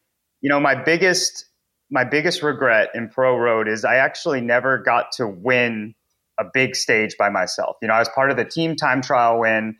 you 0.40 0.48
know, 0.48 0.60
my 0.60 0.74
biggest 0.74 1.46
my 1.90 2.04
biggest 2.04 2.42
regret 2.42 2.90
in 2.94 3.08
pro 3.08 3.36
road 3.36 3.68
is 3.68 3.84
I 3.84 3.96
actually 3.96 4.40
never 4.40 4.78
got 4.78 5.12
to 5.12 5.26
win 5.26 5.94
a 6.40 6.44
big 6.52 6.74
stage 6.74 7.16
by 7.18 7.28
myself. 7.28 7.76
You 7.82 7.88
know, 7.88 7.94
I 7.94 7.98
was 7.98 8.08
part 8.08 8.30
of 8.30 8.36
the 8.36 8.44
team 8.44 8.76
time 8.76 9.02
trial 9.02 9.40
win. 9.40 9.76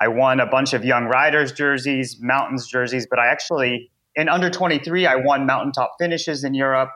I 0.00 0.08
won 0.08 0.40
a 0.40 0.46
bunch 0.46 0.74
of 0.74 0.84
young 0.84 1.06
riders 1.06 1.52
jerseys, 1.52 2.18
mountains 2.20 2.66
jerseys, 2.68 3.06
but 3.08 3.18
I 3.18 3.26
actually 3.26 3.90
in 4.14 4.28
under 4.28 4.50
23 4.50 5.06
I 5.06 5.16
won 5.16 5.46
mountaintop 5.46 5.96
finishes 5.98 6.44
in 6.44 6.54
Europe 6.54 6.90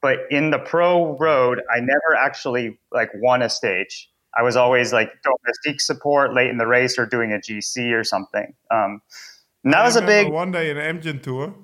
but 0.00 0.18
in 0.30 0.50
the 0.50 0.58
pro 0.58 1.16
road 1.18 1.60
i 1.74 1.80
never 1.80 2.16
actually 2.18 2.78
like 2.92 3.10
won 3.14 3.42
a 3.42 3.48
stage 3.48 4.07
i 4.36 4.42
was 4.42 4.56
always 4.56 4.92
like 4.92 5.10
domestic 5.22 5.80
support 5.80 6.34
late 6.34 6.50
in 6.50 6.58
the 6.58 6.66
race 6.66 6.98
or 6.98 7.06
doing 7.06 7.32
a 7.32 7.38
gc 7.38 7.92
or 7.92 8.04
something 8.04 8.54
um, 8.70 9.00
and 9.64 9.72
that 9.72 9.80
I 9.80 9.84
was 9.84 9.96
a 9.96 10.02
big 10.02 10.28
one 10.32 10.50
day 10.52 10.70
in 10.70 10.76
Amgen 10.76 11.20
tour, 11.22 11.54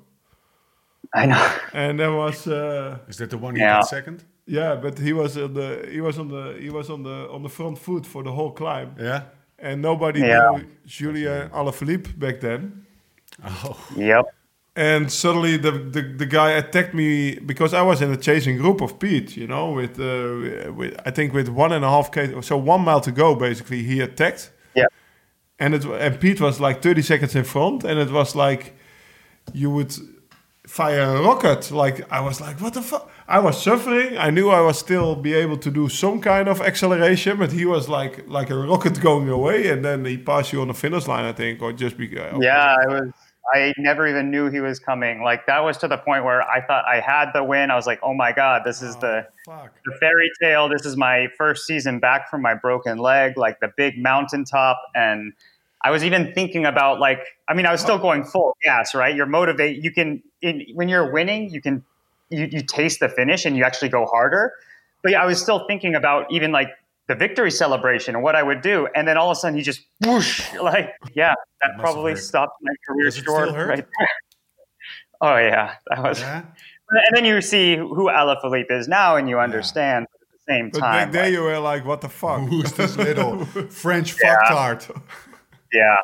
i 1.14 1.26
know 1.26 1.46
and 1.72 1.98
there 1.98 2.12
was 2.12 2.46
uh, 2.46 2.98
Is 3.08 3.16
that 3.18 3.30
the 3.30 3.38
one 3.38 3.54
you 3.56 3.62
Yeah. 3.62 3.80
got 3.80 3.88
second? 3.88 4.24
yeah, 4.46 4.74
but 4.82 4.98
he 4.98 5.12
was 5.12 5.36
on 5.38 5.54
the 5.54 5.86
he 5.90 6.00
was 6.00 6.18
on 6.18 6.28
the 6.28 6.56
he 6.60 6.70
was 6.70 6.90
on 6.90 7.02
the 7.02 7.28
on 7.30 7.42
the 7.42 7.48
front 7.48 7.78
foot 7.78 8.04
for 8.06 8.22
the 8.22 8.32
whole 8.32 8.52
climb, 8.52 8.94
Yeah. 8.98 9.20
and 9.58 9.80
nobody 9.80 10.20
Yeah. 10.20 10.50
knew 10.56 10.64
Julien 10.86 11.48
Alaphilippe 11.50 12.18
back 12.18 12.40
then. 12.40 12.84
Oh. 13.44 13.76
yep 13.96 14.24
And 14.76 15.12
suddenly 15.12 15.56
the, 15.56 15.70
the 15.70 16.02
the 16.02 16.26
guy 16.26 16.50
attacked 16.50 16.94
me 16.94 17.38
because 17.38 17.72
I 17.72 17.82
was 17.82 18.02
in 18.02 18.10
a 18.10 18.16
chasing 18.16 18.56
group 18.56 18.80
of 18.80 18.98
Pete, 18.98 19.36
you 19.36 19.46
know, 19.46 19.70
with 19.70 20.00
uh, 20.00 20.72
with 20.72 21.00
I 21.06 21.12
think 21.12 21.32
with 21.32 21.48
one 21.48 21.70
and 21.70 21.84
a 21.84 21.88
half 21.88 22.10
k, 22.10 22.40
so 22.40 22.56
one 22.56 22.80
mile 22.80 23.00
to 23.02 23.12
go. 23.12 23.36
Basically, 23.36 23.84
he 23.84 24.00
attacked, 24.00 24.50
yeah 24.74 24.86
and 25.58 25.74
it 25.74 25.84
and 25.84 26.20
Pete 26.20 26.40
was 26.40 26.60
like 26.60 26.82
thirty 26.82 27.02
seconds 27.02 27.34
in 27.34 27.44
front, 27.44 27.84
and 27.84 27.98
it 27.98 28.10
was 28.10 28.34
like 28.34 28.74
you 29.52 29.70
would 29.70 29.94
fire 30.66 31.16
a 31.16 31.22
rocket. 31.22 31.70
Like 31.70 32.10
I 32.12 32.20
was 32.20 32.40
like, 32.40 32.60
what 32.60 32.74
the 32.74 32.82
fuck? 32.82 33.10
I 33.26 33.38
was 33.38 33.62
suffering. 33.62 34.18
I 34.18 34.30
knew 34.30 34.50
I 34.50 34.60
was 34.60 34.78
still 34.78 35.16
be 35.16 35.32
able 35.32 35.56
to 35.58 35.70
do 35.70 35.88
some 35.88 36.20
kind 36.20 36.48
of 36.48 36.60
acceleration, 36.60 37.38
but 37.38 37.52
he 37.52 37.64
was 37.64 37.88
like 37.88 38.28
like 38.28 38.50
a 38.50 38.56
rocket 38.56 39.00
going 39.08 39.28
away, 39.28 39.68
and 39.68 39.84
then 39.84 40.04
he 40.04 40.18
passed 40.18 40.52
you 40.52 40.60
on 40.60 40.68
the 40.68 40.74
finish 40.74 41.06
line, 41.06 41.24
I 41.24 41.32
think, 41.32 41.62
or 41.62 41.72
just 41.72 41.96
be 41.96 42.18
uh, 42.18 42.38
yeah 42.40 42.76
i 42.82 42.86
was 42.86 43.12
i 43.52 43.72
never 43.76 44.06
even 44.06 44.30
knew 44.30 44.48
he 44.50 44.60
was 44.60 44.78
coming 44.78 45.22
like 45.22 45.46
that 45.46 45.60
was 45.60 45.76
to 45.76 45.88
the 45.88 45.98
point 45.98 46.24
where 46.24 46.42
i 46.42 46.64
thought 46.64 46.84
i 46.86 47.00
had 47.00 47.30
the 47.34 47.42
win 47.42 47.70
i 47.70 47.74
was 47.74 47.86
like 47.86 47.98
oh 48.02 48.14
my 48.14 48.32
god 48.32 48.62
this 48.64 48.80
is 48.80 48.96
oh, 48.96 49.00
the 49.00 49.26
the 49.46 49.92
fairy 50.00 50.30
tale. 50.40 50.68
This 50.68 50.86
is 50.86 50.96
my 50.96 51.28
first 51.36 51.66
season 51.66 51.98
back 51.98 52.30
from 52.30 52.42
my 52.42 52.54
broken 52.54 52.98
leg, 52.98 53.36
like 53.36 53.60
the 53.60 53.72
big 53.76 53.98
mountaintop. 53.98 54.80
And 54.94 55.32
I 55.82 55.90
was 55.90 56.04
even 56.04 56.32
thinking 56.32 56.64
about 56.64 57.00
like, 57.00 57.20
I 57.48 57.54
mean, 57.54 57.66
I 57.66 57.72
was 57.72 57.80
still 57.80 57.96
oh. 57.96 57.98
going 57.98 58.24
full 58.24 58.56
gas, 58.62 58.94
right? 58.94 59.14
You're 59.14 59.26
motivated. 59.26 59.84
You 59.84 59.90
can, 59.90 60.22
in, 60.40 60.66
when 60.74 60.88
you're 60.88 61.12
winning, 61.12 61.50
you 61.50 61.60
can, 61.60 61.84
you, 62.30 62.48
you 62.50 62.62
taste 62.62 63.00
the 63.00 63.08
finish 63.08 63.44
and 63.44 63.56
you 63.56 63.64
actually 63.64 63.90
go 63.90 64.06
harder. 64.06 64.52
But 65.02 65.12
yeah, 65.12 65.22
I 65.22 65.26
was 65.26 65.40
still 65.40 65.66
thinking 65.66 65.94
about 65.94 66.32
even 66.32 66.50
like 66.50 66.68
the 67.08 67.14
victory 67.14 67.50
celebration 67.50 68.14
and 68.14 68.24
what 68.24 68.34
I 68.34 68.42
would 68.42 68.60
do. 68.62 68.88
And 68.94 69.06
then 69.06 69.16
all 69.16 69.30
of 69.30 69.36
a 69.36 69.40
sudden 69.40 69.56
he 69.56 69.62
just 69.62 69.80
whoosh, 70.04 70.52
like, 70.62 70.94
yeah, 71.14 71.34
that 71.60 71.72
have 71.72 71.80
probably 71.80 72.16
stopped 72.16 72.56
my 72.62 72.72
career 72.86 73.04
Does 73.10 73.16
short 73.16 73.50
right 73.50 73.76
there. 73.98 74.08
Oh 75.20 75.36
yeah, 75.36 75.76
that 75.88 76.02
was. 76.02 76.20
Yeah. 76.20 76.42
And 76.90 77.16
then 77.16 77.24
you 77.24 77.40
see 77.40 77.76
who 77.76 78.08
Alaphilippe 78.10 78.70
is 78.70 78.88
now, 78.88 79.16
and 79.16 79.26
you 79.28 79.38
understand. 79.38 80.06
But 80.12 80.20
at 80.20 80.32
the 80.32 80.52
same 80.52 80.70
But 80.70 80.78
time, 80.80 80.92
back 80.92 81.12
there, 81.12 81.22
like, 81.24 81.32
you 81.32 81.40
were 81.42 81.58
like, 81.60 81.84
what 81.86 82.00
the 82.02 82.08
fuck? 82.10 82.40
Who's 82.48 82.72
this 82.80 82.96
little 82.98 83.44
French 83.70 84.14
Yeah. 84.22 84.36
fucktard? 84.36 85.00
yeah, 85.72 85.96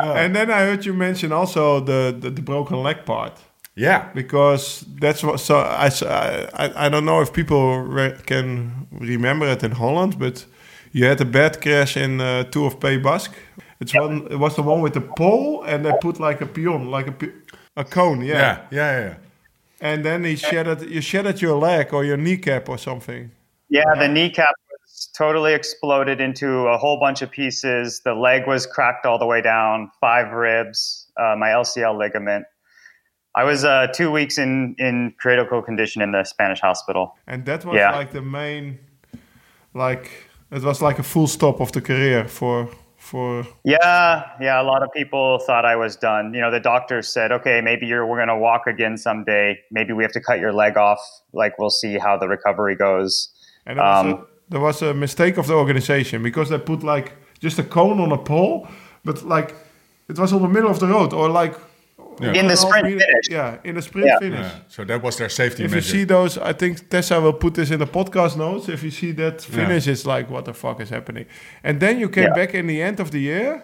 And 0.00 0.34
then 0.34 0.50
I 0.50 0.60
heard 0.60 0.84
you 0.84 0.92
mention 0.94 1.30
also 1.32 1.78
the, 1.80 2.16
the, 2.18 2.30
the 2.30 2.42
broken 2.42 2.82
leg 2.82 3.04
part. 3.04 3.38
Yeah. 3.76 4.08
because 4.14 4.84
that's 5.00 5.22
what 5.22 5.38
so 5.40 5.58
I, 5.58 5.90
I, 6.04 6.86
I 6.86 6.88
don't 6.88 7.04
know 7.04 7.20
if 7.20 7.32
people 7.32 7.80
re- 7.80 8.16
can 8.26 8.86
remember 8.90 9.46
it 9.46 9.62
in 9.62 9.72
Holland 9.72 10.18
but 10.18 10.46
you 10.92 11.04
had 11.04 11.20
a 11.20 11.24
bad 11.24 11.60
crash 11.60 11.96
in 11.96 12.20
uh, 12.20 12.44
Tour 12.44 12.66
of 12.68 12.80
Pays 12.80 13.02
Basque 13.02 13.34
it's 13.80 13.94
one 13.94 14.26
it 14.30 14.38
was 14.38 14.56
the 14.56 14.62
one 14.62 14.80
with 14.80 14.94
the 14.94 15.02
pole 15.16 15.62
and 15.64 15.84
they 15.84 15.92
put 16.00 16.18
like 16.18 16.40
a 16.40 16.46
pion 16.46 16.90
like 16.90 17.06
a, 17.08 17.12
pi- 17.12 17.32
a 17.76 17.84
cone 17.84 18.22
yeah. 18.22 18.34
Yeah. 18.34 18.60
Yeah. 18.70 19.00
Yeah. 19.00 19.14
and 19.80 20.04
then 20.04 20.24
he 20.24 20.36
shattered 20.36 20.82
you 20.82 21.00
shattered 21.00 21.42
your 21.42 21.56
leg 21.58 21.92
or 21.92 22.04
your 22.04 22.16
kneecap 22.16 22.68
or 22.68 22.78
something 22.78 23.30
yeah. 23.68 23.94
The 23.98 24.08
kneecap 24.08 24.54
was 24.80 25.08
totally 25.16 25.54
exploded 25.54 26.20
into 26.20 26.66
a 26.68 26.78
whole 26.78 26.98
bunch 27.00 27.22
of 27.22 27.30
pieces. 27.30 28.00
The 28.04 28.14
leg 28.14 28.46
was 28.46 28.66
cracked 28.66 29.06
all 29.06 29.18
the 29.18 29.26
way 29.26 29.42
down. 29.42 29.90
Five 30.00 30.32
ribs. 30.32 31.06
Uh, 31.16 31.34
my 31.36 31.48
LCL 31.48 31.98
ligament. 31.98 32.46
I 33.36 33.44
was 33.44 33.64
uh, 33.64 33.86
two 33.92 34.10
weeks 34.10 34.38
in 34.38 34.74
in 34.78 35.14
critical 35.18 35.62
condition 35.62 36.02
in 36.02 36.12
the 36.12 36.24
Spanish 36.24 36.60
hospital. 36.60 37.16
and 37.26 37.44
that 37.46 37.64
was 37.64 37.76
Yeah. 37.76 37.98
like 37.98 38.10
the 38.12 38.22
main 38.22 38.78
like 39.74 40.10
it 40.50 40.62
was 40.62 40.80
like 40.82 40.98
a 40.98 41.02
full 41.02 41.26
stop 41.26 41.60
of 41.60 41.70
the 41.72 41.80
career 41.80 42.28
for 42.28 42.68
for 42.98 43.44
Yeah, 43.64 44.24
yeah. 44.40 44.60
A 44.60 44.66
lot 44.72 44.82
of 44.82 44.88
people 44.92 45.38
thought 45.46 45.64
I 45.64 45.76
was 45.76 45.96
done. 45.96 46.34
You 46.34 46.40
know, 46.40 46.50
the 46.50 46.60
doctors 46.60 47.06
said, 47.12 47.30
"Okay, 47.32 47.60
maybe 47.60 47.86
you're 47.86 48.06
we're 48.06 48.16
going 48.24 48.28
to 48.38 48.42
walk 48.50 48.66
again 48.66 48.96
someday. 48.96 49.58
Maybe 49.70 49.92
we 49.92 50.02
have 50.02 50.12
to 50.12 50.20
cut 50.20 50.38
your 50.40 50.52
leg 50.52 50.76
off. 50.76 51.00
Like 51.32 51.52
we'll 51.58 51.76
see 51.82 51.98
how 51.98 52.16
the 52.18 52.28
recovery 52.28 52.76
goes." 52.76 53.12
And 53.66 53.78
there 53.78 53.84
was, 53.86 54.04
Um, 54.04 54.12
a, 54.12 54.24
there 54.52 54.60
was 54.60 54.82
a 54.82 54.92
mistake 54.94 55.36
of 55.40 55.46
the 55.46 55.54
organization 55.54 56.22
because 56.22 56.48
they 56.50 56.58
put 56.58 56.82
like 56.82 57.12
just 57.44 57.58
a 57.58 57.62
cone 57.62 58.00
on 58.00 58.12
a 58.12 58.18
pole, 58.18 58.66
but 59.04 59.22
like 59.22 59.54
it 60.08 60.18
was 60.18 60.32
on 60.32 60.40
the 60.42 60.48
middle 60.48 60.70
of 60.70 60.78
the 60.78 60.86
road, 60.86 61.12
or 61.12 61.28
like 61.42 61.54
Yeah. 62.20 62.32
In 62.32 62.46
the 62.46 62.56
Half 62.56 62.58
sprint 62.58 62.84
minute- 62.84 63.00
finish. 63.06 63.28
Yeah, 63.30 63.58
in 63.64 63.74
the 63.74 63.82
sprint 63.82 64.06
Yeah. 64.08 64.18
finish. 64.18 64.40
Yeah, 64.40 64.58
so 64.68 64.84
that 64.84 65.02
was 65.02 65.16
their 65.18 65.28
safety 65.28 65.64
If 65.64 65.74
you 65.74 65.80
see 65.82 66.04
those, 66.04 66.38
I 66.38 66.52
think 66.52 66.88
Tessa 66.88 67.20
will 67.20 67.32
put 67.34 67.54
this 67.54 67.70
in 67.70 67.78
the 67.78 67.86
podcast 67.86 68.36
notes. 68.36 68.68
If 68.68 68.82
you 68.82 68.90
see 68.90 69.12
that 69.12 69.42
finish, 69.42 69.86
it's 69.86 70.06
like, 70.06 70.30
what 70.30 70.44
the 70.44 70.54
fuck 70.54 70.80
is 70.80 70.90
happening? 70.90 71.26
And 71.62 71.78
then 71.80 71.98
you 71.98 72.08
came 72.08 72.24
Yeah. 72.28 72.34
back 72.40 72.54
in 72.54 72.66
the 72.66 72.80
end 72.80 73.00
of 73.00 73.10
the 73.10 73.20
year. 73.20 73.62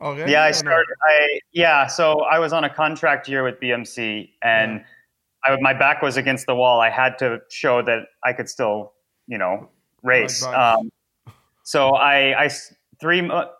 Already? 0.00 0.30
Yeah, 0.32 0.42
I 0.42 0.46
or 0.46 0.50
no? 0.50 0.52
started. 0.52 0.96
I 1.08 1.40
yeah. 1.52 1.86
So 1.88 2.20
I 2.20 2.38
was 2.38 2.52
on 2.52 2.64
a 2.64 2.70
contract 2.72 3.28
year 3.28 3.42
with 3.42 3.58
BMC, 3.60 4.30
and 4.42 4.84
I, 5.44 5.56
my 5.60 5.74
back 5.74 6.02
was 6.02 6.16
against 6.16 6.46
the 6.46 6.54
wall. 6.54 6.80
I 6.80 6.88
had 6.90 7.18
to 7.18 7.40
show 7.50 7.82
that 7.82 8.04
I 8.24 8.32
could 8.32 8.48
still, 8.48 8.92
you 9.26 9.38
know, 9.38 9.68
race. 10.04 10.44
bikes. 10.44 10.56
Um, 10.78 10.92
so 11.64 11.90
I, 11.90 12.30
I 12.30 12.44
s- 12.46 12.72
three 13.00 13.22
mo- 13.22 13.50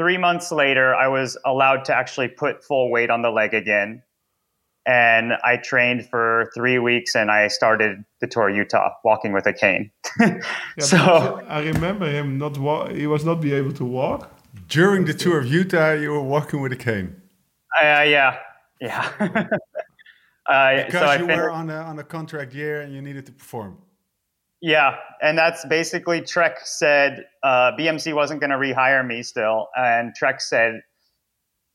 three 0.00 0.16
months 0.16 0.50
later, 0.50 0.94
I 0.94 1.08
was 1.08 1.36
allowed 1.44 1.84
to 1.88 1.94
actually 1.94 2.28
put 2.28 2.64
full 2.64 2.90
weight 2.90 3.10
on 3.10 3.20
the 3.20 3.28
leg 3.30 3.52
again, 3.52 4.02
and 4.86 5.34
I 5.44 5.58
trained 5.58 6.08
for 6.08 6.50
three 6.56 6.78
weeks, 6.78 7.14
and 7.14 7.30
I 7.30 7.48
started 7.48 8.02
the 8.22 8.26
tour 8.26 8.48
of 8.48 8.56
Utah 8.56 8.90
walking 9.04 9.32
with 9.34 9.46
a 9.46 9.52
cane. 9.52 9.90
Yeah, 10.78 10.84
so 10.92 10.98
I 11.48 11.60
remember 11.72 12.06
him 12.10 12.38
not. 12.38 12.56
Wa- 12.56 12.88
he 13.00 13.06
was 13.06 13.22
not 13.24 13.36
be 13.42 13.52
able 13.52 13.72
to 13.74 13.84
walk. 13.84 14.20
During 14.68 15.04
the 15.04 15.12
tour 15.12 15.38
of 15.40 15.46
Utah, 15.46 15.92
you 16.02 16.10
were 16.12 16.22
walking 16.36 16.60
with 16.62 16.72
a 16.72 16.76
cane. 16.88 17.08
uh, 17.82 18.04
yeah, 18.16 18.38
yeah. 18.80 19.04
uh, 20.48 20.84
Because 20.86 20.92
so 20.92 21.04
I 21.14 21.16
you 21.20 21.26
fin- 21.26 21.38
were 21.38 21.50
on 21.50 21.68
a, 21.68 21.80
on 21.90 21.98
a 21.98 22.04
contract 22.04 22.54
year 22.54 22.80
and 22.82 22.94
you 22.94 23.02
needed 23.02 23.26
to 23.26 23.32
perform. 23.32 23.76
Yeah, 24.62 24.96
and 25.22 25.38
that's 25.38 25.64
basically 25.64 26.20
Trek 26.20 26.58
said 26.64 27.24
uh, 27.42 27.72
BMC 27.78 28.14
wasn't 28.14 28.40
going 28.40 28.50
to 28.50 28.56
rehire 28.56 29.06
me 29.06 29.22
still, 29.22 29.68
and 29.74 30.14
Trek 30.14 30.40
said, 30.40 30.82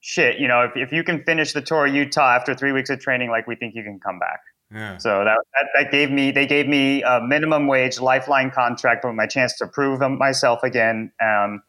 "Shit, 0.01 0.38
you 0.38 0.48
know, 0.48 0.62
if, 0.62 0.72
if 0.75 0.92
you 0.92 1.04
can 1.04 1.24
finish 1.24 1.54
the 1.54 1.62
tour 1.62 1.88
of 1.88 1.96
Utah 1.96 2.36
after 2.36 2.54
three 2.54 2.72
weeks 2.72 2.92
of 2.92 3.00
training, 3.00 3.32
like 3.32 3.48
we 3.48 3.56
think 3.56 3.74
you 3.74 3.84
can 3.84 4.00
come 4.00 4.20
back." 4.20 4.39
Yeah. 4.72 4.98
So 4.98 5.24
that, 5.24 5.38
that 5.56 5.65
that 5.75 5.92
gave 5.92 6.12
me 6.12 6.32
they 6.32 6.46
gave 6.46 6.68
me 6.68 7.01
a 7.01 7.22
minimum 7.22 7.65
wage 7.65 8.00
lifeline 8.00 8.51
contract 8.51 9.04
with 9.04 9.15
my 9.15 9.25
chance 9.25 9.58
to 9.58 9.68
prove 9.68 10.00
myself 10.12 10.62
again, 10.62 11.12
um, 11.22 11.63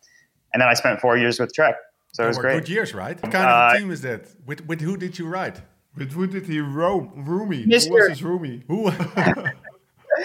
and 0.53 0.61
then 0.61 0.69
I 0.69 0.75
spent 0.75 1.01
four 1.01 1.17
years 1.17 1.41
with 1.41 1.55
Trek, 1.55 1.77
so 2.13 2.25
it 2.25 2.29
was 2.29 2.39
great. 2.39 2.61
good 2.61 2.69
years, 2.69 2.95
right? 2.95 3.21
What 3.23 3.33
kind 3.33 3.47
of 3.47 3.73
Uh, 3.73 3.75
a 3.75 3.79
team 3.79 3.91
is 3.91 4.03
that? 4.03 4.27
With, 4.45 4.67
with 4.67 4.83
who 4.83 4.99
did 4.99 5.19
you 5.19 5.29
ride? 5.29 5.63
With 5.97 6.13
who 6.13 6.27
did 6.27 6.47
he 6.47 6.61
roam? 6.61 7.25
Roomie. 7.27 7.65
Who 7.65 7.95
was 7.95 8.09
his 8.09 8.21
roomie? 8.21 8.65
Who? 8.69 8.91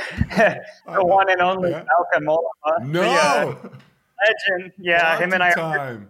the 0.38 1.06
one 1.06 1.30
and 1.30 1.42
only 1.42 1.72
Yeah. 1.72 1.84
Malcolm 1.84 2.26
no! 2.26 3.02
the, 3.02 3.10
uh, 3.10 3.46
legend. 4.56 4.72
Yeah, 4.78 5.18
him 5.18 5.34
and 5.34 5.44
I. 5.44 5.52
Time. 5.54 6.08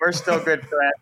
We're 0.00 0.12
still 0.12 0.38
good 0.42 0.60
friends. 0.66 0.94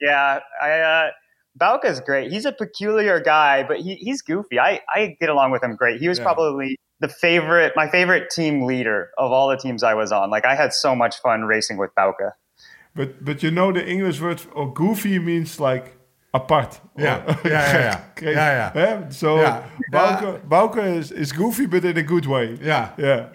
Yeah, 0.00 0.40
I 0.62 0.70
uh 0.80 1.10
Bauke's 1.58 2.00
great. 2.00 2.32
He's 2.32 2.44
a 2.44 2.52
peculiar 2.52 3.20
guy, 3.20 3.62
but 3.62 3.78
he, 3.78 3.94
he's 3.94 4.22
goofy. 4.22 4.58
I, 4.58 4.80
I 4.92 5.16
get 5.20 5.28
along 5.28 5.52
with 5.52 5.62
him 5.62 5.76
great. 5.76 6.00
He 6.00 6.08
was 6.08 6.18
Yeah. 6.18 6.24
probably 6.24 6.76
the 7.00 7.08
favorite 7.08 7.72
my 7.76 7.88
favorite 7.88 8.30
team 8.30 8.62
leader 8.64 9.10
of 9.18 9.30
all 9.30 9.48
the 9.48 9.56
teams 9.56 9.82
I 9.82 9.94
was 9.94 10.10
on. 10.12 10.30
Like 10.30 10.44
I 10.44 10.54
had 10.56 10.72
so 10.72 10.94
much 10.96 11.20
fun 11.20 11.42
racing 11.42 11.76
with 11.78 11.90
Bauka. 11.96 12.32
But 12.94 13.24
but 13.24 13.42
you 13.42 13.50
know 13.50 13.72
the 13.72 13.86
English 13.86 14.20
word 14.20 14.40
for 14.40 14.72
goofy 14.72 15.18
means 15.18 15.58
like 15.60 15.96
apart. 16.34 16.80
Yeah. 16.98 17.22
Or- 17.28 17.48
Yeah, 17.50 17.72
yeah, 17.72 17.78
yeah. 17.88 18.00
Okay. 18.16 18.32
Yeah, 18.32 18.72
yeah. 18.74 18.82
Eh? 18.82 19.10
So 19.10 19.36
Yeah. 19.36 19.62
Bauke, 19.92 20.40
Bauke 20.48 20.82
is, 20.98 21.10
is 21.12 21.32
goofy, 21.32 21.66
but 21.66 21.84
in 21.84 21.96
a 21.96 22.02
good 22.02 22.26
way. 22.26 22.58
Yeah. 22.60 22.90
Yeah. 22.98 23.28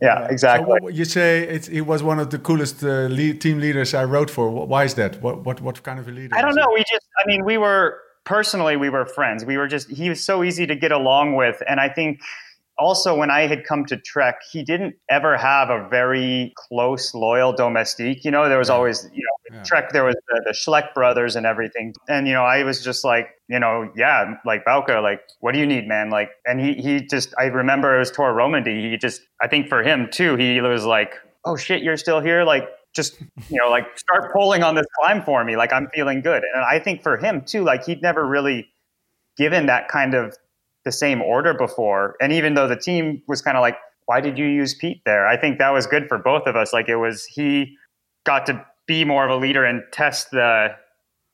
Yeah, 0.00 0.26
So 0.26 0.32
exactly. 0.32 0.66
what, 0.68 0.82
what 0.82 0.94
you 0.94 1.04
say 1.04 1.42
it's, 1.54 1.68
he 1.68 1.80
was 1.80 2.02
one 2.02 2.18
of 2.18 2.28
the 2.30 2.38
coolest 2.38 2.82
uh, 2.82 3.06
lead, 3.18 3.40
team 3.40 3.58
leaders 3.60 3.94
I 3.94 4.04
wrote 4.04 4.30
for. 4.30 4.50
Why 4.50 4.82
is 4.84 4.94
that? 4.94 5.22
What 5.22 5.44
what 5.46 5.60
what 5.60 5.76
kind 5.84 5.98
of 6.00 6.08
a 6.08 6.10
leader? 6.10 6.34
I 6.36 6.42
don't 6.42 6.56
know. 6.56 6.70
he? 6.70 6.74
We 6.80 6.84
just, 6.94 7.06
I 7.20 7.26
mean, 7.30 7.44
we 7.44 7.56
were 7.56 7.98
personally, 8.24 8.76
we 8.76 8.90
were 8.90 9.06
friends. 9.06 9.44
We 9.44 9.56
were 9.56 9.68
just, 9.68 9.88
he 9.90 10.08
was 10.08 10.24
so 10.24 10.42
easy 10.42 10.66
to 10.66 10.74
get 10.74 10.90
along 10.90 11.36
with. 11.36 11.56
And 11.68 11.78
I 11.78 11.88
think 11.88 12.20
also 12.78 13.16
when 13.16 13.30
I 13.30 13.46
had 13.46 13.64
come 13.64 13.84
to 13.86 13.96
Trek, 13.96 14.36
he 14.50 14.62
didn't 14.62 14.96
ever 15.10 15.36
have 15.36 15.70
a 15.70 15.88
very 15.88 16.52
close, 16.56 17.14
loyal 17.14 17.52
domestique. 17.52 18.24
You 18.24 18.30
know, 18.30 18.48
there 18.48 18.58
was 18.58 18.70
always, 18.70 19.08
you 19.12 19.22
know, 19.24 19.56
Yeah. 19.56 19.62
Trek, 19.64 19.92
there 19.92 20.04
was 20.04 20.16
the, 20.28 20.42
the 20.46 20.52
Schleck 20.52 20.94
brothers 20.94 21.36
and 21.36 21.44
everything. 21.44 21.94
And, 22.08 22.26
you 22.26 22.32
know, 22.32 22.44
I 22.44 22.64
was 22.64 22.82
just 22.82 23.04
like, 23.04 23.28
you 23.48 23.58
know, 23.58 23.90
yeah, 23.96 24.34
like 24.46 24.64
Bauke, 24.64 25.02
like, 25.02 25.20
what 25.40 25.52
do 25.52 25.58
you 25.60 25.66
need, 25.66 25.86
man? 25.86 26.10
Like, 26.10 26.30
and 26.46 26.58
he, 26.58 26.74
he 26.74 27.00
just, 27.00 27.34
I 27.38 27.44
remember 27.44 27.94
it 27.94 27.98
was 27.98 28.10
Tor 28.10 28.32
Romandy. 28.32 28.90
He 28.90 28.96
just, 28.96 29.20
I 29.42 29.48
think 29.48 29.68
for 29.68 29.82
him 29.82 30.08
too, 30.10 30.36
he 30.36 30.60
was 30.60 30.84
like, 30.84 31.14
oh 31.44 31.56
shit, 31.56 31.82
you're 31.82 31.96
still 31.96 32.20
here. 32.20 32.44
Like, 32.44 32.68
just 32.94 33.18
you 33.48 33.58
know 33.58 33.70
like 33.70 33.86
start 33.98 34.30
pulling 34.34 34.62
on 34.62 34.74
this 34.74 34.84
climb 35.00 35.22
for 35.22 35.42
me 35.44 35.56
like 35.56 35.72
i'm 35.72 35.88
feeling 35.94 36.20
good 36.20 36.42
and 36.54 36.62
i 36.62 36.78
think 36.78 37.02
for 37.02 37.16
him 37.16 37.40
too 37.40 37.64
like 37.64 37.86
he'd 37.86 38.02
never 38.02 38.26
really 38.26 38.68
given 39.38 39.64
that 39.64 39.88
kind 39.88 40.12
of 40.12 40.36
the 40.84 40.92
same 40.92 41.22
order 41.22 41.54
before. 41.54 42.16
And 42.20 42.32
even 42.32 42.54
though 42.54 42.68
the 42.68 42.76
team 42.76 43.22
was 43.26 43.42
kind 43.42 43.56
of 43.56 43.60
like 43.60 43.76
why 44.06 44.20
did 44.20 44.36
you 44.36 44.46
use 44.46 44.74
pete 44.74 45.00
there? 45.06 45.26
I 45.26 45.36
think 45.36 45.58
that 45.58 45.70
was 45.70 45.86
good 45.86 46.08
for 46.08 46.18
both 46.18 46.46
of 46.46 46.56
us. 46.56 46.72
Like 46.72 46.88
it 46.88 46.96
was 46.96 47.24
he 47.24 47.76
got 48.24 48.46
to 48.46 48.64
be 48.86 49.04
more 49.04 49.24
of 49.24 49.30
a 49.30 49.36
leader 49.36 49.64
and 49.64 49.82
test 49.92 50.30
the 50.32 50.68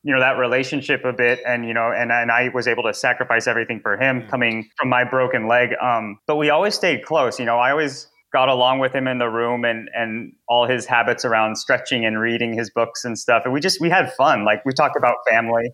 you 0.03 0.13
know 0.13 0.19
that 0.21 0.37
relationship 0.37 1.03
a 1.03 1.11
bit 1.11 1.41
and 1.45 1.65
you 1.65 1.73
know 1.73 1.91
and, 1.91 2.09
and 2.09 2.31
i 2.31 2.49
was 2.53 2.69
able 2.69 2.83
to 2.83 2.93
sacrifice 2.93 3.47
everything 3.47 3.81
for 3.81 3.97
him 3.97 4.25
coming 4.29 4.69
from 4.77 4.87
my 4.87 5.03
broken 5.03 5.47
leg. 5.47 5.71
Um 5.81 6.19
but 6.25 6.37
we 6.37 6.49
always 6.49 6.73
stayed 6.73 7.03
close 7.03 7.37
you 7.37 7.45
know 7.45 7.57
i 7.57 7.71
always 7.71 8.07
got 8.31 8.47
along 8.47 8.79
with 8.79 8.93
him 8.93 9.07
in 9.07 9.17
the 9.17 9.27
room 9.27 9.65
and 9.65 9.89
and 9.93 10.33
all 10.47 10.67
his 10.67 10.85
habits 10.85 11.25
around 11.25 11.57
stretching 11.57 12.05
and 12.05 12.19
reading 12.19 12.53
his 12.53 12.69
books 12.69 13.03
and 13.03 13.17
stuff. 13.17 13.41
And 13.43 13.53
we 13.53 13.59
just 13.59 13.81
we 13.81 13.89
had 13.89 14.13
fun. 14.13 14.45
Like 14.45 14.63
we 14.65 14.73
talked 14.73 14.95
about 14.95 15.15
family. 15.27 15.71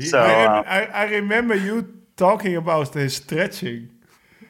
So 0.00 0.20
I, 0.20 0.44
uh, 0.44 0.62
I, 0.66 0.84
I 0.84 1.04
remember 1.10 1.54
you 1.54 1.92
talking 2.16 2.56
about 2.56 2.94
his 2.94 3.16
stretching, 3.16 3.90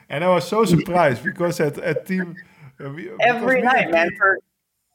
and 0.08 0.24
I 0.24 0.28
was 0.28 0.46
so 0.46 0.64
surprised 0.64 1.24
because 1.24 1.60
at 1.60 1.78
at 1.78 2.06
team 2.06 2.36
uh, 2.84 2.90
we- 2.90 3.10
every 3.20 3.62
night 3.62 3.90
man 3.90 4.10
for 4.16 4.38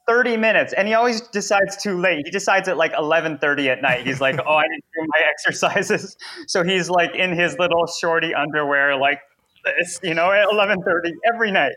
30 0.07 0.38
minutes. 0.38 0.73
And 0.73 0.88
he 0.88 0.93
always 0.93 1.21
decides 1.21 1.81
too 1.81 1.97
late. 1.97 2.25
He 2.25 2.31
decides 2.31 2.67
at 2.67 2.75
like 2.75 2.91
11.30 2.93 3.67
at 3.67 3.81
night. 3.81 4.05
He's 4.05 4.19
like 4.19 4.39
oh 4.45 4.55
i 4.55 4.63
didn't 4.63 4.84
do 4.95 5.07
my 5.07 5.21
exercises. 5.31 6.17
So 6.47 6.63
he's 6.63 6.89
like 6.89 7.15
in 7.15 7.31
his 7.38 7.57
little 7.60 7.86
shorty 7.88 8.34
underwear 8.34 8.97
like 8.97 9.19
this 9.65 10.00
you 10.04 10.13
know 10.13 10.32
at 10.32 10.47
11.30 10.47 11.12
every 11.34 11.52
night 11.52 11.74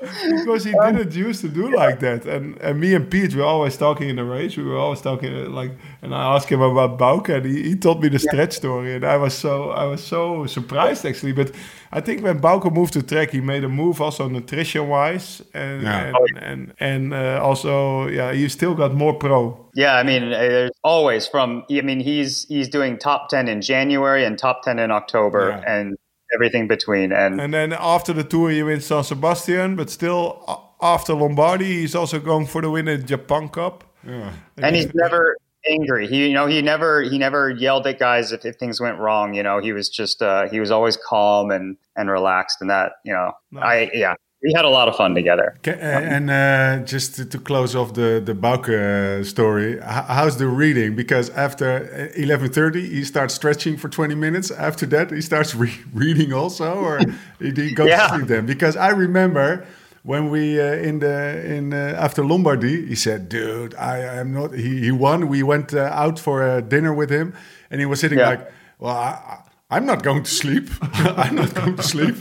because 0.00 0.64
he 0.64 0.72
didn't 0.72 1.14
used 1.14 1.40
to 1.40 1.48
do 1.48 1.74
like 1.74 2.00
that. 2.00 2.26
And, 2.26 2.56
and 2.58 2.80
me 2.80 2.94
and 2.94 3.10
Pete 3.10 3.34
were 3.34 3.44
always 3.44 3.76
talking 3.76 4.08
in 4.08 4.16
the 4.16 4.24
race. 4.24 4.56
We 4.56 4.64
were 4.64 4.76
always 4.76 5.00
talking 5.00 5.34
uh, 5.34 5.48
like, 5.48 5.72
and 6.02 6.14
I 6.14 6.34
asked 6.34 6.48
him 6.48 6.60
about 6.60 6.98
Bauke, 6.98 7.28
and 7.28 7.46
he, 7.46 7.62
he 7.62 7.76
told 7.76 8.02
me 8.02 8.08
the 8.08 8.18
stretch 8.18 8.52
story, 8.52 8.94
and 8.94 9.04
I 9.04 9.16
was 9.16 9.34
so 9.34 9.70
I 9.70 9.84
was 9.84 10.02
so 10.04 10.46
surprised 10.46 11.04
actually. 11.06 11.32
But 11.32 11.52
I 11.92 12.00
think 12.00 12.22
when 12.22 12.40
Bauke 12.40 12.72
moved 12.72 12.92
to 12.94 13.02
Trek, 13.02 13.30
he 13.30 13.40
made 13.40 13.64
a 13.64 13.68
move 13.68 14.00
also 14.00 14.28
nutrition 14.28 14.88
wise, 14.88 15.42
and 15.54 15.82
Yeah. 15.82 16.12
and 16.28 16.38
and, 16.38 16.74
and 16.80 17.14
uh, 17.14 17.40
also 17.42 18.08
yeah, 18.08 18.32
he 18.32 18.48
still 18.48 18.74
got 18.74 18.94
more 18.94 19.14
pro. 19.14 19.58
Yeah, 19.74 19.94
I 19.96 20.02
mean, 20.02 20.24
uh, 20.32 20.38
there's 20.38 20.70
always 20.84 21.26
from. 21.26 21.64
I 21.70 21.80
mean, 21.82 22.00
he's 22.00 22.46
he's 22.48 22.68
doing 22.68 22.98
top 22.98 23.28
ten 23.28 23.48
in 23.48 23.60
January 23.60 24.24
and 24.24 24.38
top 24.38 24.62
ten 24.62 24.78
in 24.78 24.90
October 24.90 25.48
Yeah. 25.50 25.72
and 25.74 25.96
everything 26.34 26.68
between. 26.68 27.12
And, 27.12 27.40
And 27.40 27.52
then 27.54 27.72
after 27.72 28.12
the 28.12 28.24
tour, 28.24 28.50
he 28.50 28.62
wins 28.62 28.86
San 28.86 29.04
Sebastian, 29.04 29.76
but 29.76 29.90
still 29.90 30.66
after 30.80 31.14
Lombardy, 31.14 31.80
he's 31.80 31.94
also 31.94 32.18
going 32.18 32.46
for 32.46 32.62
the 32.62 32.70
win 32.70 32.88
in 32.88 33.06
Japan 33.06 33.48
Cup. 33.48 33.84
Yeah. 34.06 34.32
and 34.58 34.76
he's 34.76 34.94
never 34.94 35.36
angry. 35.68 36.06
He, 36.06 36.28
you 36.28 36.34
know, 36.34 36.46
he 36.46 36.62
never 36.62 37.02
he 37.02 37.18
never 37.18 37.50
yelled 37.50 37.86
at 37.86 37.98
guys 37.98 38.32
if, 38.32 38.44
if 38.44 38.56
things 38.56 38.80
went 38.80 38.98
wrong. 38.98 39.34
You 39.34 39.42
know, 39.42 39.58
he 39.58 39.72
was 39.72 39.88
just 39.88 40.22
uh, 40.22 40.48
he 40.48 40.60
was 40.60 40.70
always 40.70 40.96
calm 40.96 41.50
and 41.50 41.76
and 41.96 42.10
relaxed. 42.10 42.58
And 42.60 42.70
that, 42.70 42.92
you 43.04 43.12
know, 43.12 43.32
I 43.60 43.90
yeah, 43.92 44.14
we 44.46 44.52
had 44.58 44.64
a 44.64 44.68
lot 44.78 44.86
of 44.88 44.94
fun 44.96 45.14
together. 45.14 45.48
Okay, 45.58 45.72
uh, 45.80 46.14
and 46.14 46.30
uh, 46.30 46.84
just 46.92 47.16
to, 47.16 47.24
to 47.34 47.38
close 47.38 47.74
off 47.80 47.90
the 48.00 48.10
the 48.28 48.34
Bauke 48.44 48.68
uh, 48.70 49.24
story, 49.24 49.70
how's 50.18 50.36
the 50.42 50.46
reading? 50.62 50.94
Because 51.02 51.26
after 51.46 51.68
uh, 51.68 52.22
eleven 52.24 52.48
thirty, 52.58 52.82
he 52.96 53.04
starts 53.04 53.34
stretching 53.34 53.76
for 53.76 53.88
twenty 53.88 54.14
minutes. 54.14 54.50
After 54.50 54.86
that, 54.94 55.10
he 55.10 55.20
starts 55.20 55.54
re 55.54 55.70
reading 56.04 56.32
also, 56.32 56.68
or 56.88 56.98
he, 57.40 57.72
goes 57.74 57.88
Yeah. 57.88 58.06
to 58.08 58.14
sleep 58.14 58.26
then. 58.28 58.46
Because 58.46 58.76
I 58.76 58.90
remember 58.90 59.64
when 60.12 60.30
we 60.30 60.60
uh, 60.60 60.88
in 60.88 61.00
the 61.00 61.16
in 61.56 61.72
uh, 61.72 62.04
after 62.06 62.22
Lombardy, 62.24 62.86
he 62.86 62.94
said, 62.94 63.28
"Dude, 63.28 63.74
I 63.74 63.98
am 64.20 64.32
not." 64.32 64.54
He, 64.54 64.80
he 64.86 64.92
won. 64.92 65.28
We 65.28 65.42
went 65.42 65.74
uh, 65.74 66.02
out 66.04 66.18
for 66.20 66.36
a 66.56 66.62
dinner 66.62 66.92
with 66.94 67.10
him, 67.10 67.32
and 67.70 67.80
he 67.80 67.86
was 67.86 67.98
sitting 68.00 68.18
Yeah. 68.18 68.28
like, 68.30 68.52
"Well, 68.78 68.94
I- 68.96 69.42
I'm 69.68 69.84
not 69.84 70.02
going 70.04 70.22
to 70.22 70.30
sleep. 70.30 70.68
I'm 70.82 71.34
not 71.34 71.52
going 71.54 71.74
to 71.76 71.82
sleep. 71.82 72.16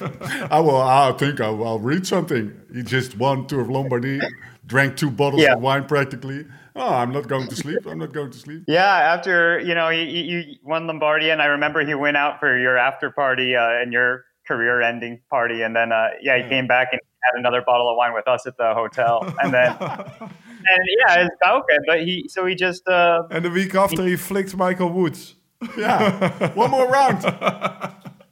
I 0.51 0.59
will. 0.59 0.77
I 0.81 1.11
think 1.11 1.39
I'll, 1.39 1.63
I'll 1.63 1.79
read 1.79 2.07
something." 2.07 2.59
He 2.73 2.81
just 2.81 3.17
won 3.17 3.45
Tour 3.47 3.61
of 3.61 3.69
Lombardy, 3.69 4.19
drank 4.65 4.97
two 4.97 5.11
bottles 5.11 5.43
Yeah. 5.43 5.53
of 5.53 5.61
wine 5.61 5.85
practically. 5.85 6.45
Oh, 6.75 6.93
I'm 6.93 7.11
not 7.13 7.27
going 7.27 7.47
to 7.47 7.55
sleep. 7.55 7.85
I'm 7.85 7.99
not 7.99 8.13
going 8.13 8.31
to 8.31 8.37
sleep. 8.37 8.63
Yeah, 8.67 8.83
after 9.13 9.59
you 9.59 9.75
know, 9.75 9.89
you, 9.89 10.03
you 10.05 10.55
won 10.63 10.87
Lombardia, 10.87 11.31
and 11.33 11.41
I 11.41 11.45
remember 11.45 11.85
he 11.85 11.93
went 11.93 12.17
out 12.17 12.39
for 12.39 12.57
your 12.57 12.77
after 12.77 13.11
party 13.11 13.55
uh, 13.55 13.69
and 13.81 13.93
your 13.93 14.25
career-ending 14.47 15.21
party, 15.29 15.61
and 15.61 15.75
then 15.75 15.91
uh, 15.91 16.09
yeah, 16.21 16.41
he 16.41 16.49
came 16.49 16.65
back 16.67 16.89
and 16.91 16.99
had 17.23 17.39
another 17.39 17.61
bottle 17.61 17.89
of 17.89 17.95
wine 17.95 18.13
with 18.13 18.27
us 18.27 18.45
at 18.47 18.57
the 18.57 18.73
hotel, 18.73 19.23
and 19.41 19.53
then 19.53 19.71
and 19.79 20.81
yeah, 21.07 21.25
it's 21.25 21.35
okay. 21.47 21.77
But 21.85 22.01
he 22.01 22.25
so 22.27 22.45
he 22.47 22.55
just 22.55 22.87
uh, 22.87 23.21
And 23.29 23.45
the 23.45 23.51
week 23.51 23.75
after, 23.75 24.03
he 24.03 24.15
flicked 24.15 24.55
Michael 24.57 24.89
Woods. 24.89 25.34
Yeah, 25.77 26.53
one 26.53 26.71
more 26.71 26.87
round. 26.87 27.23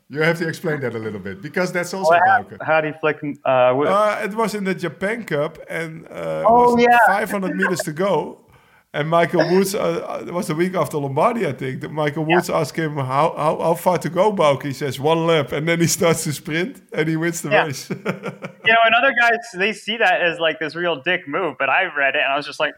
You 0.09 0.21
have 0.21 0.37
to 0.39 0.47
explain 0.47 0.79
that 0.81 0.93
a 0.93 0.99
little 0.99 1.19
bit 1.19 1.41
because 1.41 1.71
that's 1.71 1.93
also 1.93 2.13
how, 2.13 2.43
Bauke. 2.43 2.61
how 2.63 2.81
did 2.81 2.93
he 2.93 2.99
flick? 2.99 3.17
Uh, 3.43 3.49
Uh, 3.49 4.21
it 4.23 4.33
was 4.35 4.53
in 4.53 4.63
the 4.63 4.75
Japan 4.75 5.23
Cup, 5.23 5.57
and 5.69 6.05
uh, 6.07 6.43
Oh, 6.45 6.75
was 6.75 6.81
yeah. 6.83 6.97
500 7.07 7.55
meters 7.55 7.79
to 7.81 7.93
go. 7.93 8.39
And 8.95 9.09
Michael 9.09 9.49
Woods, 9.49 9.73
uh, 9.73 9.79
uh, 10.07 10.23
it 10.27 10.31
was 10.31 10.45
the 10.45 10.53
week 10.53 10.75
after 10.75 10.97
Lombardy, 10.99 11.47
I 11.47 11.51
think. 11.53 11.81
That 11.81 11.89
Michael 11.91 12.25
Woods 12.25 12.47
asked 12.47 12.75
him 12.77 12.95
how, 12.95 13.33
how 13.35 13.57
how 13.59 13.73
far 13.73 13.97
to 13.97 14.09
go, 14.09 14.31
Bauke. 14.31 14.61
He 14.61 14.73
says 14.73 14.99
one 14.99 15.25
lap, 15.25 15.51
and 15.51 15.67
then 15.67 15.79
he 15.79 15.87
starts 15.87 16.25
to 16.25 16.31
sprint, 16.31 16.79
and 16.93 17.09
he 17.09 17.15
wins 17.17 17.41
the 17.41 17.49
Yeah. 17.49 17.65
race. 17.65 17.89
you 17.89 17.95
know, 17.95 18.81
and 18.85 18.93
other 18.95 19.13
guys 19.19 19.39
they 19.55 19.73
see 19.73 19.97
that 19.97 20.21
as 20.21 20.37
like 20.37 20.59
this 20.59 20.75
real 20.75 21.01
dick 21.01 21.27
move, 21.27 21.55
but 21.57 21.69
I 21.71 21.85
read 21.85 22.13
it 22.15 22.21
and 22.23 22.31
I 22.33 22.37
was 22.37 22.45
just 22.45 22.59
like, 22.59 22.75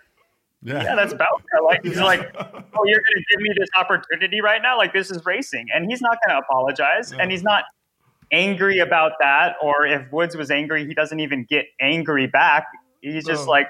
Yeah, 0.63 0.83
yeah, 0.83 0.95
that's 0.95 1.13
Bauke. 1.13 1.63
Like 1.63 1.83
he's 1.83 1.99
like, 1.99 2.21
oh, 2.37 2.85
you're 2.85 2.99
going 2.99 3.15
to 3.17 3.23
give 3.31 3.41
me 3.41 3.49
this 3.57 3.69
opportunity 3.77 4.41
right 4.41 4.61
now? 4.61 4.77
Like 4.77 4.93
this 4.93 5.11
is 5.11 5.23
racing, 5.25 5.67
and 5.73 5.85
he's 5.89 6.01
not 6.01 6.17
going 6.25 6.35
to 6.35 6.43
apologize, 6.43 7.11
and 7.11 7.29
he's 7.31 7.43
not 7.43 7.65
angry 8.31 8.79
about 8.79 9.13
that. 9.19 9.55
Or 9.61 9.85
if 9.85 10.11
Woods 10.11 10.35
was 10.35 10.49
angry, 10.49 10.85
he 10.87 10.93
doesn't 10.95 11.19
even 11.19 11.45
get 11.47 11.65
angry 11.79 12.25
back. 12.27 12.65
He's 13.01 13.25
just 13.25 13.45
No. 13.45 13.51
like, 13.51 13.67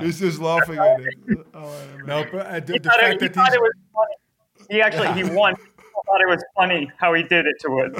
He's 0.00 0.18
just 0.20 0.40
laughing 0.40 0.78
at 0.78 1.00
it. 1.00 1.14
Oh, 1.54 1.86
no, 2.06 2.24
but 2.32 2.46
uh, 2.46 2.60
the, 2.60 2.72
he 2.72 2.78
the 2.78 2.88
thought, 2.88 3.00
it, 3.02 3.20
he 3.20 3.28
that 3.28 3.34
thought 3.34 3.46
he's 3.48 3.54
it 3.56 3.60
was 3.60 3.72
funny. 3.94 4.66
He 4.70 4.80
actually 4.80 5.12
he 5.12 5.24
won. 5.36 5.54
People 5.56 6.02
thought 6.06 6.20
it 6.22 6.28
was 6.28 6.42
funny 6.56 6.90
how 6.98 7.12
he 7.12 7.22
did 7.22 7.44
it 7.46 7.54
to 7.60 7.68
Woods. 7.70 7.98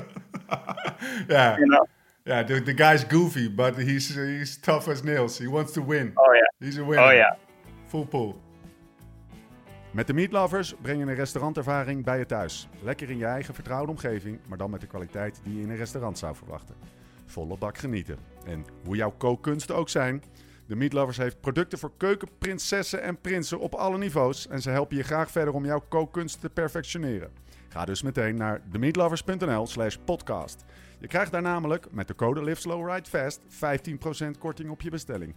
yeah, 1.29 1.59
You 1.59 1.67
know? 1.67 1.85
yeah, 2.25 2.43
the, 2.43 2.61
the 2.61 2.73
guy's 2.73 3.05
goofy, 3.05 3.49
but 3.49 3.77
he's 3.79 4.15
he's 4.15 4.57
tough 4.57 4.89
as 4.89 5.05
nails. 5.05 5.39
He 5.39 5.47
wants 5.47 5.73
to 5.73 5.83
win. 5.83 6.15
Oh 6.17 6.33
yeah. 6.33 6.67
He's 6.67 6.79
a 6.79 6.85
winner. 6.85 7.03
Oh 7.03 7.11
yeah. 7.11 7.35
Met 9.91 10.07
de 10.07 10.13
Meat 10.13 10.33
Lovers 10.33 10.75
breng 10.83 10.99
je 10.99 11.07
een 11.07 11.15
restaurantervaring 11.15 12.05
bij 12.05 12.19
je 12.19 12.27
thuis. 12.27 12.69
Lekker 12.83 13.11
in 13.11 13.19
je 13.19 13.25
eigen 13.25 13.55
vertrouwde 13.55 13.91
omgeving, 13.91 14.39
maar 14.49 14.59
dan 14.59 14.71
met 14.71 14.81
de 14.81 14.87
kwaliteit 14.87 15.41
die 15.45 15.57
je 15.57 15.63
in 15.63 15.71
een 15.71 15.77
restaurant 15.77 16.19
zou 16.19 16.37
verwachten. 16.37 16.75
Volle 17.27 17.59
bak 17.59 17.79
genieten. 17.79 18.19
En 18.45 18.65
hoe 18.85 18.97
jouw 18.97 19.11
kookkunsten 19.11 19.77
ook 19.77 19.89
zijn, 19.89 20.23
de 20.67 20.77
Meat 20.77 20.93
Lovers 20.93 21.17
heeft 21.17 21.41
producten 21.41 21.79
voor 21.79 21.93
keukenprinsessen 21.97 23.03
en 23.03 23.21
prinsen 23.21 23.61
op 23.61 23.75
alle 23.75 23.99
niveaus. 23.99 24.49
En 24.49 24.63
ze 24.63 24.71
helpen 24.71 24.97
je 24.97 25.03
graag 25.03 25.31
verder 25.31 25.55
om 25.55 25.65
jouw 25.65 25.85
kookkunsten 25.89 26.41
te 26.41 26.51
perfectioneren. 26.51 27.31
Ga 27.69 27.85
dus 27.85 28.03
meteen 28.03 28.37
naar 28.37 28.61
themeatlovers.nl 28.71 29.67
slash 29.67 29.97
podcast. 30.05 30.65
Je 30.99 31.07
krijgt 31.07 31.33
daar 31.33 31.43
namelijk 31.43 31.87
met 31.91 32.09
de 32.09 32.15
code 32.15 32.45
Live 32.45 32.61
Slow 32.61 32.91
Ride 32.91 33.09
Fast 33.09 33.41
15% 33.41 34.39
korting 34.39 34.71
op 34.71 34.81
je 34.81 34.91
bestelling. 34.91 35.35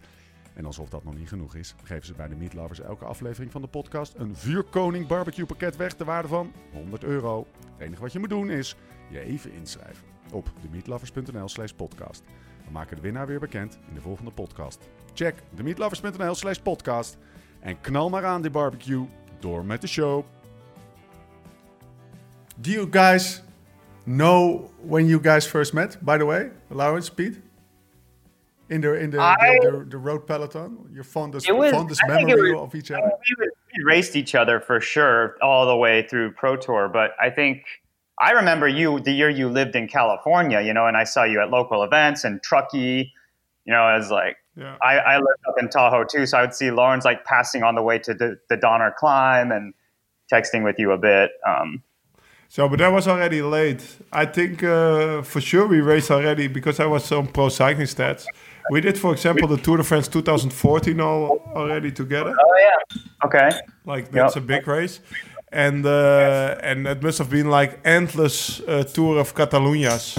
En 0.58 0.66
alsof 0.66 0.90
dat 0.90 1.04
nog 1.04 1.18
niet 1.18 1.28
genoeg 1.28 1.56
is, 1.56 1.76
geven 1.84 2.06
ze 2.06 2.14
bij 2.14 2.28
de 2.28 2.36
Meat 2.36 2.54
Lovers 2.54 2.80
elke 2.80 3.06
aflevering 3.06 3.52
van 3.52 3.62
de 3.62 3.68
podcast 3.68 4.14
een 4.18 4.36
vuurkoning 4.36 5.08
barbecue 5.08 5.46
pakket 5.46 5.76
weg 5.76 5.94
ter 5.94 6.06
waarde 6.06 6.28
van 6.28 6.52
100 6.72 7.04
euro. 7.04 7.48
Het 7.72 7.88
enige 7.88 8.02
wat 8.02 8.14
je 8.14 8.20
moet 8.20 8.30
doen 8.30 8.50
is 8.50 8.76
je 9.10 9.20
even 9.20 9.52
inschrijven 9.52 10.04
op 10.32 10.52
themeatlovers.nl 10.62 11.48
slash 11.48 11.72
podcast. 11.72 12.24
We 12.66 12.72
maken 12.72 12.96
de 12.96 13.02
winnaar 13.02 13.28
weer 13.28 13.40
bekend 13.40 13.80
in 13.88 13.94
de 13.94 14.02
volgende 14.02 14.32
podcast. 14.32 14.80
Check 15.14 15.36
themeatlovers.nl 15.56 16.36
slash 16.36 16.58
podcast 16.58 17.18
en 17.60 17.82
knal 17.82 18.10
maar 18.10 18.26
aan 18.26 18.42
die 18.42 18.52
barbecue. 18.52 19.06
Door 19.40 19.66
met 19.66 19.82
de 19.82 19.88
show. 19.88 20.26
Do 22.56 22.72
you 22.72 22.88
guys 22.92 23.44
know 24.04 24.70
when 24.88 25.06
you 25.06 25.24
guys 25.24 25.48
first 25.48 25.74
met, 25.74 26.00
by 26.02 26.18
the 26.18 26.26
way? 26.26 26.52
Lawrence, 26.68 27.14
Pete? 27.14 27.47
In 28.70 28.82
the 28.82 28.94
in 28.96 29.12
the, 29.12 29.20
I- 29.22 29.60
the, 29.62 29.72
the, 29.72 29.86
the 29.92 29.98
road 29.98 30.28
peloton, 30.28 30.90
your 30.92 31.04
fondest 31.04 31.52
was- 31.52 31.72
fondest 31.72 32.02
memory 32.08 32.54
was- 32.54 32.62
of 32.64 32.76
each 32.76 32.92
other. 32.92 33.12
we, 33.40 33.48
we 33.78 33.84
raced 33.84 34.16
each 34.16 34.36
other 34.36 34.60
for 34.60 34.82
sure 34.82 35.36
all 35.42 35.66
the 35.66 35.76
way 35.76 36.06
through 36.08 36.32
Pro 36.34 36.56
Tour, 36.58 36.90
but 36.90 37.12
I 37.22 37.30
think 37.30 37.64
I 38.20 38.32
remember 38.32 38.68
you 38.68 39.00
the 39.00 39.12
year 39.12 39.30
you 39.30 39.48
lived 39.48 39.76
in 39.76 39.88
California, 39.88 40.60
you 40.62 40.74
know, 40.74 40.86
and 40.88 40.98
I 40.98 41.04
saw 41.06 41.24
you 41.24 41.40
at 41.42 41.50
local 41.50 41.84
events 41.84 42.24
and 42.24 42.42
Truckee, 42.44 43.14
you 43.66 43.74
know, 43.74 43.88
as 43.88 44.10
like 44.12 44.38
Yeah. 44.58 44.76
I, 44.82 44.98
I 44.98 45.16
lived 45.18 45.44
up 45.48 45.56
in 45.60 45.70
Tahoe 45.70 46.04
too, 46.04 46.26
so 46.26 46.38
I 46.38 46.42
would 46.42 46.54
see 46.54 46.72
Lawrence 46.72 47.06
like 47.06 47.24
passing 47.26 47.64
on 47.64 47.76
the 47.76 47.84
way 47.84 48.00
to 48.00 48.14
the, 48.14 48.38
the 48.50 48.58
Donner 48.58 48.94
climb 48.98 49.52
and 49.52 49.74
texting 50.34 50.64
with 50.64 50.78
you 50.80 50.92
a 50.92 50.98
bit. 50.98 51.32
Um, 51.48 51.84
So, 52.50 52.68
but 52.70 52.80
that 52.80 52.92
was 52.92 53.08
already 53.08 53.42
late. 53.42 53.84
I 54.12 54.26
think 54.26 54.64
uh, 54.64 55.22
for 55.22 55.42
sure 55.42 55.68
we 55.68 55.82
raced 55.82 56.10
already 56.12 56.48
because 56.48 56.80
I 56.80 56.86
was 56.86 57.12
on 57.12 57.28
Pro 57.28 57.50
Cycling 57.50 57.88
Stats. 57.88 58.26
We 58.72 58.82
did, 58.82 58.98
for 58.98 59.12
example, 59.14 59.48
the 59.48 59.58
Tour 59.58 59.78
de 59.78 59.84
France 59.84 60.08
2014 60.08 61.00
all 61.00 61.40
already 61.56 61.92
together. 61.92 62.34
oh 62.38 62.56
yeah, 62.60 63.02
okay, 63.26 63.50
Like 63.86 64.12
that's 64.12 64.36
Yep. 64.36 64.44
a 64.44 64.48
big 64.48 64.68
race, 64.68 65.00
and 65.52 65.86
uh, 65.86 66.56
and 66.64 66.88
it 66.88 67.02
must 67.02 67.18
have 67.20 67.30
been 67.30 67.50
like 67.50 67.80
endless 67.86 68.60
uh, 68.62 68.84
Tour 68.84 69.20
of 69.20 69.34
Cataluñas, 69.36 70.18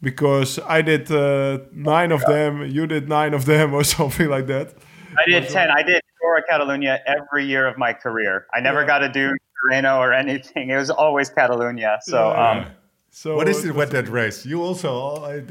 because 0.00 0.58
I 0.66 0.82
did 0.82 1.10
uh, 1.10 1.58
nine 1.72 2.12
of 2.12 2.24
them, 2.26 2.62
you 2.66 2.86
did 2.86 3.08
nine 3.08 3.34
of 3.34 3.44
them, 3.44 3.74
or 3.78 3.84
something 3.84 4.28
like 4.28 4.46
that. 4.46 4.72
I 5.18 5.28
did 5.30 5.48
ten. 5.48 5.70
I 5.70 5.82
did 5.82 6.02
Tour 6.22 6.38
of 6.38 6.44
Catalunya 6.50 6.98
every 7.06 7.44
year 7.44 7.66
of 7.66 7.76
my 7.78 7.92
career. 7.92 8.46
I 8.54 8.60
never 8.60 8.80
Yeah. 8.80 8.86
got 8.86 8.98
to 9.00 9.08
do 9.08 9.36
Reno 9.64 9.98
or 9.98 10.12
anything. 10.12 10.70
It 10.70 10.76
was 10.76 10.90
always 10.90 11.28
Catalonia. 11.30 11.98
So. 12.02 12.30
Yeah. 12.32 12.50
Um, 12.50 12.66
So 13.10 13.34
What 13.36 13.48
is 13.48 13.64
it 13.64 13.74
with 13.74 13.90
that 13.90 14.08
race? 14.08 14.44
You 14.46 14.62
also, 14.62 14.90
I, 15.24 15.42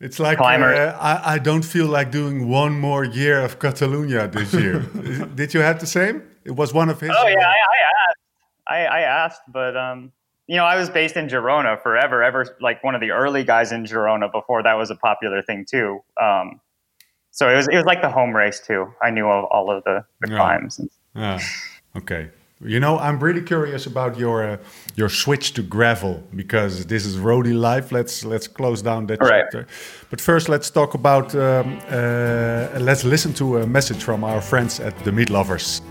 it's 0.00 0.18
like 0.18 0.38
Climber. 0.38 0.74
uh, 0.74 0.98
I, 1.00 1.34
I 1.34 1.38
don't 1.38 1.64
feel 1.64 1.86
like 1.86 2.10
doing 2.10 2.48
one 2.48 2.78
more 2.78 3.04
year 3.04 3.38
of 3.44 3.58
Catalonia 3.58 4.28
this 4.28 4.52
year. 4.52 4.80
Did 5.40 5.54
you 5.54 5.60
have 5.60 5.78
the 5.78 5.86
same? 5.86 6.22
It 6.44 6.50
was 6.50 6.74
one 6.74 6.90
of 6.90 7.00
his. 7.00 7.10
Oh 7.18 7.28
yeah, 7.28 7.48
I, 7.48 7.58
I 7.76 7.78
asked. 8.04 8.18
I, 8.66 8.78
I 8.98 9.00
asked, 9.24 9.42
but 9.48 9.76
um, 9.76 10.12
you 10.46 10.56
know, 10.56 10.64
I 10.64 10.76
was 10.76 10.90
based 10.90 11.16
in 11.16 11.28
Girona 11.28 11.80
forever, 11.80 12.22
ever 12.22 12.44
like 12.60 12.82
one 12.84 12.94
of 12.94 13.00
the 13.00 13.12
early 13.12 13.44
guys 13.44 13.72
in 13.72 13.84
Girona 13.84 14.30
before 14.30 14.62
that 14.62 14.74
was 14.74 14.90
a 14.90 14.96
popular 14.96 15.40
thing 15.42 15.64
too. 15.64 16.00
Um, 16.20 16.60
so 17.30 17.48
it 17.48 17.56
was 17.56 17.68
it 17.68 17.76
was 17.76 17.84
like 17.86 18.02
the 18.02 18.10
home 18.10 18.34
race 18.36 18.60
too. 18.60 18.92
I 19.00 19.10
knew 19.10 19.26
of 19.28 19.44
all 19.46 19.70
of 19.70 19.84
the, 19.84 20.04
the 20.20 20.30
Yeah. 20.30 20.36
climbs. 20.36 20.78
And, 20.80 20.90
Ah, 21.16 21.40
okay. 21.96 22.30
You 22.60 22.78
know, 22.78 22.98
I'm 22.98 23.18
really 23.18 23.42
curious 23.42 23.86
about 23.86 24.16
your 24.16 24.44
uh, 24.44 24.56
your 24.94 25.08
switch 25.08 25.54
to 25.54 25.62
gravel 25.62 26.22
because 26.34 26.86
this 26.86 27.04
is 27.04 27.16
roadie 27.16 27.52
life. 27.52 27.90
Let's 27.90 28.24
let's 28.24 28.46
close 28.46 28.80
down 28.80 29.06
that 29.08 29.18
chapter. 29.20 29.66
But 30.08 30.20
first, 30.20 30.48
let's 30.48 30.70
talk 30.70 30.94
about. 30.94 31.34
Um, 31.34 31.80
uh, 31.90 32.68
let's 32.78 33.04
listen 33.04 33.32
to 33.34 33.58
a 33.58 33.66
message 33.66 34.02
from 34.04 34.22
our 34.22 34.40
friends 34.40 34.80
at 34.80 34.96
the 35.04 35.10
Meat 35.10 35.30
Lovers. 35.30 35.82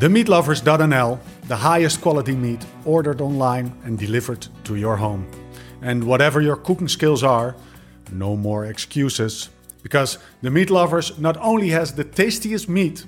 The 0.00 0.08
TheMeatLovers.nl, 0.08 1.18
the 1.46 1.56
highest 1.56 2.00
quality 2.00 2.34
meat 2.34 2.64
ordered 2.86 3.20
online 3.20 3.70
and 3.84 3.98
delivered 3.98 4.48
to 4.64 4.76
your 4.76 4.96
home. 4.96 5.26
And 5.82 6.04
whatever 6.04 6.40
your 6.40 6.56
cooking 6.56 6.88
skills 6.88 7.22
are, 7.22 7.54
no 8.10 8.34
more 8.34 8.64
excuses. 8.64 9.50
Because 9.82 10.18
The 10.42 10.50
Meat 10.50 10.70
Lovers 10.70 11.18
not 11.18 11.36
only 11.36 11.68
has 11.68 11.92
the 11.92 12.04
tastiest 12.04 12.66
meat, 12.68 13.04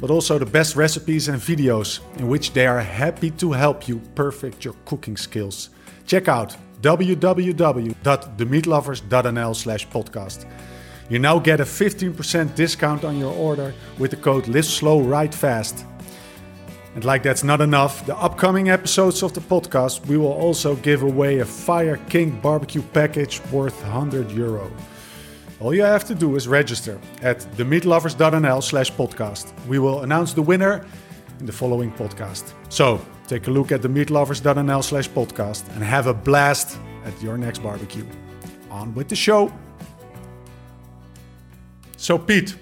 but 0.00 0.10
also 0.10 0.38
the 0.38 0.46
best 0.46 0.76
recipes 0.76 1.28
and 1.28 1.40
videos 1.40 2.00
in 2.18 2.28
which 2.28 2.52
they 2.52 2.66
are 2.66 2.80
happy 2.80 3.30
to 3.32 3.52
help 3.52 3.88
you 3.88 4.00
perfect 4.14 4.64
your 4.64 4.74
cooking 4.84 5.16
skills. 5.16 5.70
Check 6.06 6.28
out 6.28 6.56
www.themeatlovers.nl 6.80 9.56
slash 9.56 9.88
podcast. 9.88 10.46
You 11.10 11.18
now 11.18 11.38
get 11.38 11.60
a 11.60 11.64
15% 11.64 12.54
discount 12.54 13.04
on 13.04 13.18
your 13.18 13.34
order 13.34 13.74
with 13.98 14.10
the 14.10 14.18
code 14.18 14.46
Live 14.46 14.66
Slow 14.66 15.00
Ride 15.00 15.34
Fast. 15.34 15.86
And 16.94 17.04
like 17.04 17.22
that's 17.22 17.44
not 17.44 17.60
enough, 17.60 18.06
the 18.06 18.16
upcoming 18.16 18.70
episodes 18.70 19.22
of 19.22 19.32
the 19.32 19.40
podcast, 19.40 20.04
we 20.06 20.18
will 20.18 20.32
also 20.32 20.74
give 20.76 21.02
away 21.02 21.38
a 21.38 21.44
Fire 21.44 21.96
King 22.08 22.40
barbecue 22.40 22.82
package 22.82 23.40
worth 23.52 23.80
100 23.82 24.30
euro. 24.32 24.70
All 25.60 25.74
you 25.74 25.82
have 25.82 26.04
to 26.04 26.14
do 26.14 26.36
is 26.36 26.46
register 26.46 27.00
at 27.20 27.40
themeatlovers.nl 27.56 28.62
slash 28.62 28.92
podcast. 28.92 29.52
We 29.66 29.80
will 29.80 30.02
announce 30.02 30.32
the 30.32 30.42
winner 30.42 30.86
in 31.40 31.46
the 31.46 31.52
following 31.52 31.90
podcast. 31.90 32.52
So 32.68 33.04
take 33.26 33.48
a 33.48 33.50
look 33.50 33.72
at 33.72 33.80
themeatlovers.nl 33.80 34.84
slash 34.84 35.10
podcast 35.10 35.68
and 35.74 35.82
have 35.82 36.06
a 36.06 36.14
blast 36.14 36.78
at 37.04 37.20
your 37.20 37.36
next 37.36 37.58
barbecue. 37.58 38.06
On 38.70 38.94
with 38.94 39.08
the 39.08 39.16
show. 39.16 39.52
So 41.96 42.18
Pete, 42.18 42.54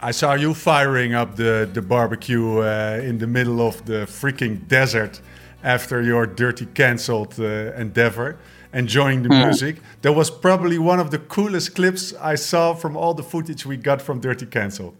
I 0.00 0.12
saw 0.12 0.32
you 0.32 0.54
firing 0.54 1.12
up 1.12 1.36
the, 1.36 1.68
the 1.70 1.82
barbecue 1.82 2.60
uh, 2.60 3.02
in 3.04 3.18
the 3.18 3.26
middle 3.26 3.60
of 3.60 3.84
the 3.84 4.06
freaking 4.06 4.66
desert 4.68 5.20
after 5.62 6.00
your 6.02 6.26
dirty 6.26 6.66
cancelled 6.66 7.34
uh, 7.38 7.72
endeavor, 7.76 8.36
enjoying 8.72 9.22
the 9.22 9.28
music. 9.28 9.76
That 10.02 10.12
was 10.12 10.30
probably 10.30 10.78
one 10.78 11.00
of 11.00 11.10
the 11.10 11.18
coolest 11.18 11.74
clips 11.74 12.14
I 12.20 12.36
saw 12.36 12.74
from 12.74 12.96
all 12.96 13.14
the 13.14 13.22
footage 13.22 13.66
we 13.66 13.76
got 13.76 14.00
from 14.02 14.20
Dirty 14.20 14.46
Cancelled. 14.46 14.96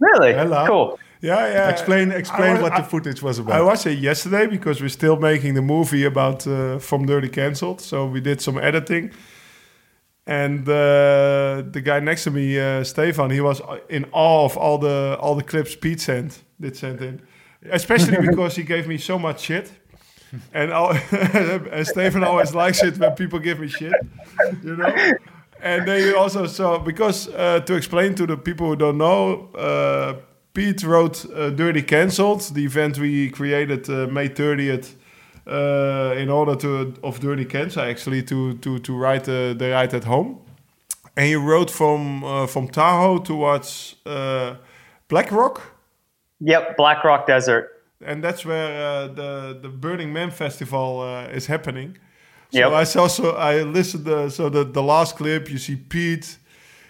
really 0.00 0.32
Hello. 0.32 0.66
cool. 0.66 0.98
Yeah, 1.20 1.48
yeah. 1.48 1.70
Explain 1.70 2.12
explain 2.12 2.52
was- 2.54 2.62
what 2.62 2.76
the 2.76 2.82
footage 2.82 3.22
was 3.22 3.38
about. 3.38 3.52
I 3.52 3.56
about. 3.56 3.66
watched 3.66 3.86
it 3.86 3.98
yesterday 3.98 4.46
because 4.46 4.80
we're 4.82 4.88
still 4.90 5.16
making 5.16 5.54
the 5.54 5.62
movie 5.62 6.04
about 6.04 6.46
uh, 6.46 6.78
from 6.78 7.06
Dirty 7.06 7.28
Cancelled. 7.30 7.80
So 7.80 8.06
we 8.06 8.20
did 8.20 8.40
some 8.42 8.58
editing, 8.58 9.10
and 10.26 10.68
uh, 10.68 11.62
the 11.70 11.80
guy 11.84 12.00
next 12.00 12.24
to 12.24 12.30
me, 12.30 12.58
uh, 12.58 12.84
Stefan, 12.84 13.30
he 13.30 13.40
was 13.40 13.60
in 13.88 14.04
awe 14.12 14.44
of 14.44 14.56
all 14.56 14.78
the 14.78 15.16
all 15.20 15.34
the 15.34 15.42
clips 15.44 15.74
Pete 15.76 16.00
sent 16.00 16.42
did 16.60 16.76
send 16.76 17.00
in, 17.02 17.20
especially 17.70 18.16
because 18.28 18.56
he 18.56 18.62
gave 18.62 18.86
me 18.86 18.98
so 18.98 19.18
much 19.18 19.40
shit. 19.40 19.72
And, 20.52 20.72
and 21.72 21.86
Stefan 21.86 22.24
always 22.24 22.54
likes 22.54 22.82
it 22.82 22.98
when 22.98 23.12
people 23.12 23.38
give 23.38 23.60
me 23.60 23.68
shit, 23.68 23.92
you 24.62 24.76
know. 24.76 24.94
And 25.60 25.88
then 25.88 26.02
you 26.02 26.16
also 26.16 26.46
saw 26.46 26.78
because 26.78 27.28
uh, 27.28 27.60
to 27.60 27.74
explain 27.74 28.14
to 28.16 28.26
the 28.26 28.36
people 28.36 28.66
who 28.66 28.76
don't 28.76 28.98
know, 28.98 29.48
uh, 29.54 30.14
Pete 30.52 30.84
wrote 30.84 31.24
uh, 31.34 31.50
Dirty 31.50 31.82
Cancelled, 31.82 32.42
the 32.54 32.64
event 32.64 32.98
we 32.98 33.30
created 33.30 33.88
uh, 33.88 34.06
May 34.06 34.28
30th 34.28 34.94
uh, 35.46 36.14
in 36.16 36.28
order 36.28 36.54
to 36.56 36.94
of 37.02 37.20
Dirty 37.20 37.44
Kanza 37.44 37.88
actually 37.88 38.22
to 38.24 38.54
to 38.58 38.78
to 38.78 38.96
write 38.96 39.24
the, 39.24 39.54
the 39.58 39.70
ride 39.70 39.94
at 39.94 40.04
home. 40.04 40.38
And 41.16 41.28
you 41.28 41.40
wrote 41.40 41.70
from 41.70 42.24
uh, 42.24 42.46
from 42.46 42.68
Tahoe 42.68 43.18
towards 43.18 43.96
uh, 44.06 44.56
Black 45.08 45.30
Rock. 45.32 45.62
Yep, 46.40 46.76
Black 46.76 47.04
Rock 47.04 47.26
Desert. 47.26 47.73
And 48.04 48.22
that's 48.22 48.44
where 48.44 48.68
uh, 48.86 49.08
the 49.08 49.58
the 49.62 49.68
Burning 49.68 50.12
Man 50.12 50.30
festival 50.30 51.00
uh, 51.00 51.36
is 51.36 51.46
happening. 51.46 51.96
So 52.50 52.58
Yep. 52.58 52.72
I 52.72 52.84
saw 52.84 53.08
so 53.08 53.30
I 53.30 53.62
listened 53.62 54.08
uh, 54.08 54.30
so 54.30 54.48
the 54.48 54.64
the 54.64 54.82
last 54.82 55.16
clip 55.16 55.50
you 55.50 55.58
see 55.58 55.76
Pete, 55.76 56.38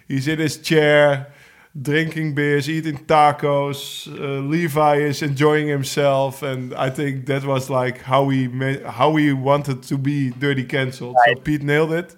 he's 0.09 0.27
in 0.29 0.38
his 0.38 0.59
chair, 0.59 1.33
drinking 1.81 2.35
beers, 2.35 2.68
eating 2.68 2.98
tacos. 3.07 4.07
Uh, 4.09 4.40
Levi 4.40 4.96
is 4.96 5.22
enjoying 5.22 5.68
himself, 5.68 6.42
and 6.42 6.74
I 6.74 6.90
think 6.90 7.27
that 7.27 7.44
was 7.44 7.70
like 7.70 8.03
how 8.03 8.24
we 8.24 8.48
made, 8.48 8.83
how 8.85 9.11
we 9.11 9.33
wanted 9.33 9.83
to 9.85 9.98
be 9.98 10.31
dirty 10.31 10.64
cancelled. 10.64 11.16
So 11.27 11.35
Pete 11.40 11.62
nailed 11.62 11.92
it. 11.92 12.14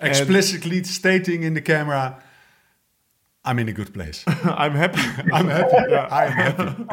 And 0.00 0.10
Explicitly 0.10 0.82
stating 0.84 1.44
in 1.44 1.54
the 1.54 1.60
camera, 1.62 2.22
I'm 3.44 3.58
in 3.58 3.68
a 3.68 3.72
good 3.72 3.92
place. 3.92 4.24
I'm 4.44 4.74
happy. 4.74 5.00
I'm 5.32 5.48
happy. 5.48 5.76
I'm 5.94 6.32
happy. 6.32 6.84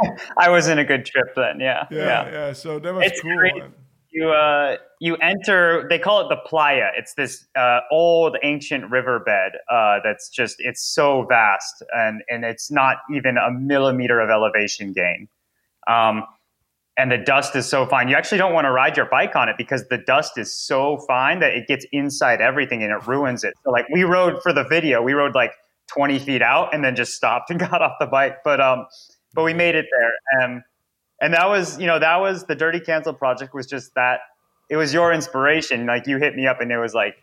I 0.38 0.50
was 0.50 0.68
in 0.68 0.78
a 0.78 0.84
good 0.84 1.04
trip 1.04 1.34
then. 1.34 1.60
Yeah, 1.60 1.86
yeah, 1.90 2.30
yeah, 2.30 2.52
So 2.52 2.78
that 2.78 2.94
was 2.94 3.04
It's 3.06 3.20
cool. 3.20 3.70
You 4.10 4.30
uh, 4.30 4.76
you 5.00 5.16
enter. 5.16 5.86
They 5.88 5.98
call 5.98 6.22
it 6.22 6.28
the 6.28 6.40
playa. 6.48 6.88
It's 6.96 7.14
this 7.14 7.46
uh, 7.54 7.80
old 7.92 8.36
ancient 8.42 8.90
riverbed 8.90 9.52
uh, 9.70 9.98
that's 10.02 10.30
just 10.30 10.56
it's 10.60 10.82
so 10.82 11.26
vast 11.28 11.82
and 11.94 12.22
and 12.28 12.44
it's 12.44 12.70
not 12.70 12.96
even 13.14 13.36
a 13.36 13.50
millimeter 13.50 14.20
of 14.20 14.30
elevation 14.30 14.92
gain. 14.92 15.28
Um, 15.86 16.24
and 16.98 17.12
the 17.12 17.18
dust 17.18 17.54
is 17.54 17.66
so 17.66 17.86
fine. 17.86 18.08
You 18.08 18.16
actually 18.16 18.38
don't 18.38 18.52
want 18.52 18.64
to 18.64 18.72
ride 18.72 18.96
your 18.96 19.06
bike 19.06 19.36
on 19.36 19.48
it 19.48 19.54
because 19.56 19.86
the 19.88 19.98
dust 19.98 20.36
is 20.36 20.52
so 20.52 20.98
fine 21.06 21.38
that 21.40 21.52
it 21.52 21.68
gets 21.68 21.86
inside 21.92 22.40
everything 22.40 22.82
and 22.82 22.90
it 22.90 23.06
ruins 23.06 23.44
it. 23.44 23.54
So 23.64 23.70
like 23.70 23.88
we 23.88 24.02
rode 24.02 24.42
for 24.42 24.52
the 24.52 24.64
video, 24.64 25.00
we 25.00 25.12
rode 25.12 25.34
like 25.34 25.52
20 25.94 26.18
feet 26.18 26.42
out 26.42 26.74
and 26.74 26.84
then 26.84 26.96
just 26.96 27.14
stopped 27.14 27.50
and 27.50 27.60
got 27.70 27.80
off 27.80 27.92
the 28.00 28.06
bike. 28.06 28.38
But 28.44 28.60
um, 28.60 28.86
but 29.34 29.44
we 29.44 29.54
made 29.54 29.74
it 29.74 29.86
there. 29.90 30.42
Um, 30.42 30.64
and 31.20 31.34
that 31.34 31.48
was 31.48 31.78
you 31.80 31.86
know 31.86 31.98
that 31.98 32.16
was 32.16 32.44
the 32.44 32.54
dirty 32.54 32.80
cancel 32.80 33.12
project 33.12 33.54
was 33.54 33.66
just 33.66 33.94
that 33.94 34.20
it 34.70 34.76
was 34.76 34.92
your 34.92 35.12
inspiration 35.12 35.86
like 35.86 36.06
you 36.06 36.18
hit 36.18 36.34
me 36.34 36.46
up 36.46 36.60
and 36.60 36.70
it 36.70 36.78
was 36.78 36.94
like 36.94 37.16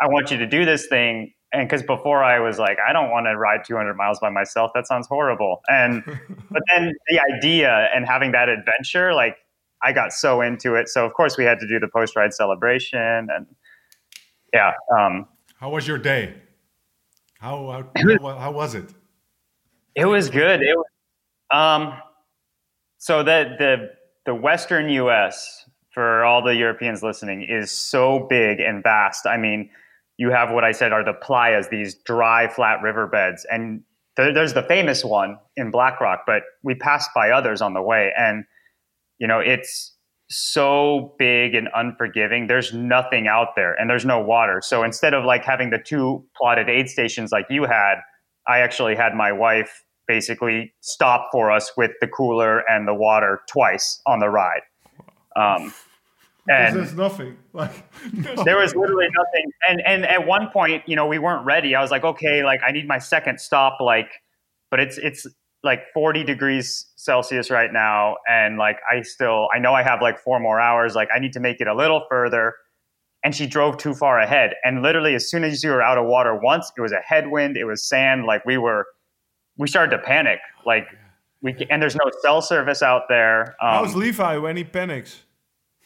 i 0.00 0.06
want 0.06 0.30
you 0.30 0.36
to 0.36 0.46
do 0.46 0.64
this 0.64 0.86
thing 0.86 1.32
and 1.52 1.68
because 1.68 1.82
before 1.82 2.22
i 2.22 2.38
was 2.38 2.58
like 2.58 2.78
i 2.88 2.92
don't 2.92 3.10
want 3.10 3.26
to 3.26 3.36
ride 3.36 3.60
200 3.66 3.94
miles 3.94 4.18
by 4.18 4.30
myself 4.30 4.70
that 4.74 4.86
sounds 4.86 5.06
horrible 5.06 5.60
and 5.68 6.02
but 6.50 6.62
then 6.74 6.92
the 7.08 7.20
idea 7.34 7.88
and 7.94 8.06
having 8.06 8.32
that 8.32 8.48
adventure 8.48 9.14
like 9.14 9.36
i 9.82 9.92
got 9.92 10.12
so 10.12 10.40
into 10.40 10.74
it 10.74 10.88
so 10.88 11.04
of 11.04 11.12
course 11.14 11.36
we 11.36 11.44
had 11.44 11.58
to 11.60 11.68
do 11.68 11.78
the 11.78 11.88
post 11.88 12.16
ride 12.16 12.34
celebration 12.34 13.28
and 13.30 13.46
yeah 14.52 14.72
um, 14.98 15.26
How 15.60 15.70
was 15.70 15.86
your 15.86 15.98
day? 15.98 16.34
How 17.40 17.86
how, 17.96 18.18
how, 18.22 18.38
how 18.38 18.52
was 18.52 18.74
it? 18.74 18.94
It 19.94 20.06
was 20.06 20.30
good. 20.30 20.62
It 20.62 20.76
was, 20.76 20.86
um, 21.52 21.94
so 22.98 23.22
the 23.22 23.54
the 23.58 23.90
the 24.26 24.34
Western 24.34 24.88
U.S. 24.90 25.64
for 25.92 26.24
all 26.24 26.42
the 26.42 26.54
Europeans 26.54 27.02
listening 27.02 27.46
is 27.48 27.70
so 27.70 28.26
big 28.28 28.60
and 28.60 28.82
vast. 28.82 29.26
I 29.26 29.36
mean, 29.36 29.70
you 30.18 30.30
have 30.30 30.50
what 30.50 30.64
I 30.64 30.72
said 30.72 30.92
are 30.92 31.04
the 31.04 31.14
playas, 31.14 31.70
these 31.70 31.94
dry, 31.94 32.48
flat 32.48 32.82
riverbeds, 32.82 33.46
and 33.50 33.82
there, 34.16 34.34
there's 34.34 34.52
the 34.52 34.64
famous 34.64 35.04
one 35.04 35.38
in 35.56 35.70
Black 35.70 36.00
Rock, 36.00 36.24
but 36.26 36.42
we 36.62 36.74
passed 36.74 37.10
by 37.14 37.30
others 37.30 37.62
on 37.62 37.72
the 37.72 37.82
way, 37.82 38.12
and 38.18 38.44
you 39.18 39.26
know 39.26 39.38
it's 39.38 39.94
so 40.30 41.14
big 41.18 41.54
and 41.54 41.68
unforgiving. 41.74 42.48
There's 42.48 42.74
nothing 42.74 43.28
out 43.28 43.56
there, 43.56 43.74
and 43.74 43.88
there's 43.88 44.04
no 44.04 44.20
water. 44.20 44.60
So 44.62 44.82
instead 44.82 45.14
of 45.14 45.24
like 45.24 45.44
having 45.44 45.70
the 45.70 45.78
two 45.78 46.24
plotted 46.36 46.68
aid 46.68 46.90
stations 46.90 47.32
like 47.32 47.46
you 47.48 47.64
had, 47.64 47.96
I 48.46 48.58
actually 48.58 48.96
had 48.96 49.14
my 49.14 49.32
wife 49.32 49.84
basically 50.08 50.72
stop 50.80 51.28
for 51.30 51.50
us 51.50 51.70
with 51.76 51.92
the 52.00 52.08
cooler 52.08 52.64
and 52.68 52.88
the 52.88 52.94
water 52.94 53.42
twice 53.46 54.00
on 54.06 54.18
the 54.18 54.28
ride. 54.28 54.62
Um, 55.36 55.72
and 56.48 56.76
there's 56.76 56.94
nothing. 56.94 57.36
Like 57.52 57.84
there 58.44 58.58
was 58.58 58.74
literally 58.74 59.08
nothing. 59.16 59.50
And 59.68 59.82
and 59.86 60.06
at 60.06 60.26
one 60.26 60.48
point, 60.50 60.82
you 60.86 60.96
know, 60.96 61.06
we 61.06 61.18
weren't 61.18 61.44
ready. 61.44 61.74
I 61.74 61.82
was 61.82 61.90
like, 61.90 62.04
okay, 62.04 62.42
like 62.42 62.60
I 62.66 62.72
need 62.72 62.88
my 62.88 62.98
second 62.98 63.40
stop, 63.40 63.80
like, 63.80 64.10
but 64.70 64.80
it's 64.80 64.98
it's 64.98 65.26
like 65.62 65.82
40 65.92 66.24
degrees 66.24 66.86
Celsius 66.96 67.50
right 67.50 67.72
now, 67.72 68.16
and 68.28 68.58
like 68.58 68.78
I 68.90 69.02
still 69.02 69.48
I 69.54 69.58
know 69.58 69.74
I 69.74 69.82
have 69.82 70.00
like 70.00 70.18
four 70.18 70.40
more 70.40 70.60
hours. 70.60 70.94
Like 70.94 71.08
I 71.14 71.18
need 71.18 71.34
to 71.34 71.40
make 71.40 71.60
it 71.60 71.66
a 71.66 71.74
little 71.74 72.04
further. 72.08 72.54
And 73.24 73.34
she 73.34 73.48
drove 73.48 73.78
too 73.78 73.94
far 73.94 74.20
ahead. 74.20 74.54
And 74.62 74.80
literally, 74.80 75.16
as 75.16 75.28
soon 75.28 75.42
as 75.42 75.64
you 75.64 75.70
were 75.70 75.82
out 75.82 75.98
of 75.98 76.06
water 76.06 76.38
once, 76.40 76.70
it 76.76 76.80
was 76.80 76.92
a 76.92 77.00
headwind, 77.04 77.56
it 77.56 77.64
was 77.64 77.82
sand. 77.82 78.26
Like 78.26 78.44
we 78.46 78.58
were, 78.58 78.86
we 79.58 79.68
started 79.68 79.96
to 79.96 80.02
panic. 80.02 80.40
Like 80.64 80.88
we 81.42 81.54
and 81.68 81.82
there's 81.82 81.96
no 81.96 82.10
cell 82.22 82.40
service 82.40 82.82
out 82.82 83.02
there. 83.08 83.56
Um, 83.60 83.84
how's 83.84 83.94
Levi 83.94 84.38
when 84.38 84.56
he 84.56 84.64
panics? 84.64 85.24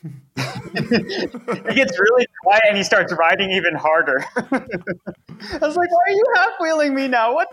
he 0.36 1.74
gets 1.74 1.98
really 1.98 2.26
quiet 2.42 2.62
and 2.68 2.76
he 2.76 2.82
starts 2.82 3.12
riding 3.12 3.50
even 3.50 3.74
harder. 3.74 4.24
I 4.36 5.58
was 5.60 5.76
like, 5.76 5.90
"Why 5.90 6.04
are 6.06 6.10
you 6.10 6.24
half 6.36 6.52
wheeling 6.60 6.94
me 6.94 7.08
now? 7.08 7.34
What?" 7.34 7.48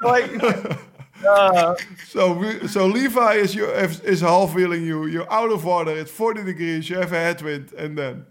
The, 0.00 0.08
like, 0.08 0.78
uh, 1.26 1.76
So 2.08 2.66
so 2.66 2.86
Levi 2.86 3.34
is 3.34 3.54
you 3.54 3.66
is 3.66 4.20
half 4.20 4.54
wheeling 4.54 4.84
you. 4.84 5.06
You're 5.06 5.32
out 5.32 5.52
of 5.52 5.64
water. 5.64 5.92
It's 5.92 6.10
40 6.10 6.44
degrees. 6.44 6.90
You 6.90 6.96
have 6.96 7.12
a 7.12 7.20
headwind, 7.20 7.72
and 7.74 7.96
then 7.96 8.26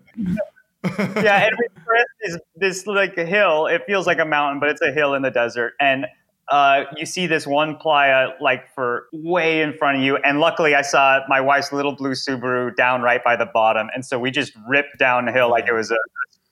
yeah, 0.84 1.46
and 1.46 1.56
we 1.58 1.68
crest 1.86 2.42
this 2.56 2.88
like 2.88 3.18
a 3.18 3.26
hill. 3.26 3.68
It 3.68 3.84
feels 3.86 4.08
like 4.08 4.20
a 4.20 4.26
mountain, 4.26 4.60
but 4.60 4.70
it's 4.70 4.82
a 4.82 4.92
hill 4.92 5.14
in 5.14 5.22
the 5.22 5.32
desert, 5.32 5.74
and 5.80 6.06
uh, 6.52 6.84
you 6.98 7.06
see 7.06 7.28
this 7.28 7.48
one 7.48 7.78
playa 7.78 8.30
like 8.42 8.72
for 8.76 9.08
way 9.14 9.62
in 9.62 9.74
front 9.74 9.98
of 9.98 10.04
you. 10.04 10.18
And 10.18 10.40
luckily, 10.40 10.76
I 10.76 10.82
saw 10.82 11.22
my 11.30 11.40
wife's 11.40 11.72
little 11.72 11.96
blue 11.96 12.12
Subaru 12.12 12.76
down 12.76 13.02
right 13.02 13.24
by 13.24 13.38
the 13.38 13.46
bottom, 13.46 13.90
and 13.96 14.06
so 14.06 14.20
we 14.20 14.32
just 14.32 14.52
ripped 14.68 15.00
downhill 15.00 15.50
like 15.50 15.68
it 15.68 15.74
was 15.74 15.92
a 15.92 15.98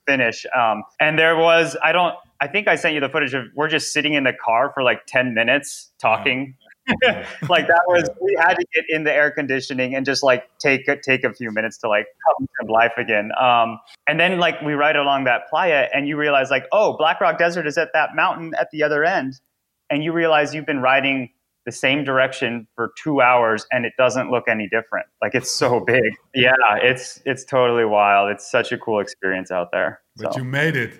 finish. 0.07 0.45
Um, 0.57 0.83
and 0.99 1.19
there 1.19 1.37
was 1.37 1.77
I 1.83 1.91
don't 1.91 2.15
I 2.41 2.47
think 2.47 2.67
I 2.67 2.75
sent 2.75 2.95
you 2.95 3.01
the 3.01 3.09
footage 3.09 3.33
of 3.33 3.45
we're 3.55 3.67
just 3.67 3.91
sitting 3.91 4.13
in 4.13 4.23
the 4.23 4.33
car 4.33 4.71
for 4.73 4.83
like 4.83 5.05
ten 5.05 5.33
minutes 5.33 5.91
talking. 5.99 6.55
like 7.49 7.67
that 7.67 7.83
was 7.87 8.09
we 8.19 8.35
had 8.39 8.55
to 8.55 8.65
get 8.73 8.85
in 8.89 9.03
the 9.03 9.13
air 9.13 9.29
conditioning 9.29 9.93
and 9.93 10.05
just 10.05 10.23
like 10.23 10.49
take 10.57 10.87
a, 10.87 10.99
take 10.99 11.23
a 11.23 11.31
few 11.31 11.51
minutes 11.51 11.77
to 11.77 11.87
like 11.87 12.07
come 12.25 12.47
to 12.61 12.71
life 12.71 12.93
again. 12.97 13.31
Um, 13.39 13.79
and 14.07 14.19
then 14.19 14.39
like 14.39 14.59
we 14.61 14.73
ride 14.73 14.95
along 14.95 15.25
that 15.25 15.49
playa 15.49 15.87
and 15.93 16.07
you 16.07 16.17
realize 16.17 16.49
like 16.49 16.65
oh 16.71 16.95
Black 16.97 17.19
Rock 17.21 17.37
Desert 17.37 17.67
is 17.67 17.77
at 17.77 17.89
that 17.93 18.15
mountain 18.15 18.53
at 18.59 18.71
the 18.71 18.81
other 18.81 19.03
end, 19.03 19.39
and 19.89 20.03
you 20.03 20.11
realize 20.11 20.53
you've 20.53 20.65
been 20.65 20.81
riding 20.81 21.29
the 21.65 21.71
same 21.71 22.03
direction 22.03 22.67
for 22.75 22.93
two 23.01 23.21
hours 23.21 23.65
and 23.71 23.85
it 23.85 23.93
doesn't 23.97 24.31
look 24.31 24.45
any 24.47 24.67
different. 24.69 25.05
Like 25.21 25.35
it's 25.35 25.51
so 25.51 25.79
big. 25.87 26.03
Yeah, 26.33 26.53
it's 26.81 27.21
it's 27.25 27.43
totally 27.45 27.85
wild. 27.85 28.31
It's 28.31 28.49
such 28.49 28.71
a 28.71 28.77
cool 28.77 28.99
experience 28.99 29.51
out 29.51 29.71
there. 29.71 30.01
But 30.17 30.33
So, 30.33 30.39
you 30.39 30.45
made 30.45 30.75
it. 30.75 30.99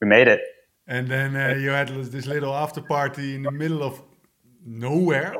we 0.00 0.08
made 0.08 0.28
it. 0.28 0.42
And 0.86 1.08
then 1.08 1.34
uh, 1.34 1.54
you 1.58 1.70
had 1.70 1.88
this 1.88 2.26
little 2.26 2.54
after 2.54 2.80
party 2.82 3.34
in 3.36 3.42
the 3.42 3.50
middle 3.50 3.82
of 3.82 4.02
nowhere. 4.64 5.34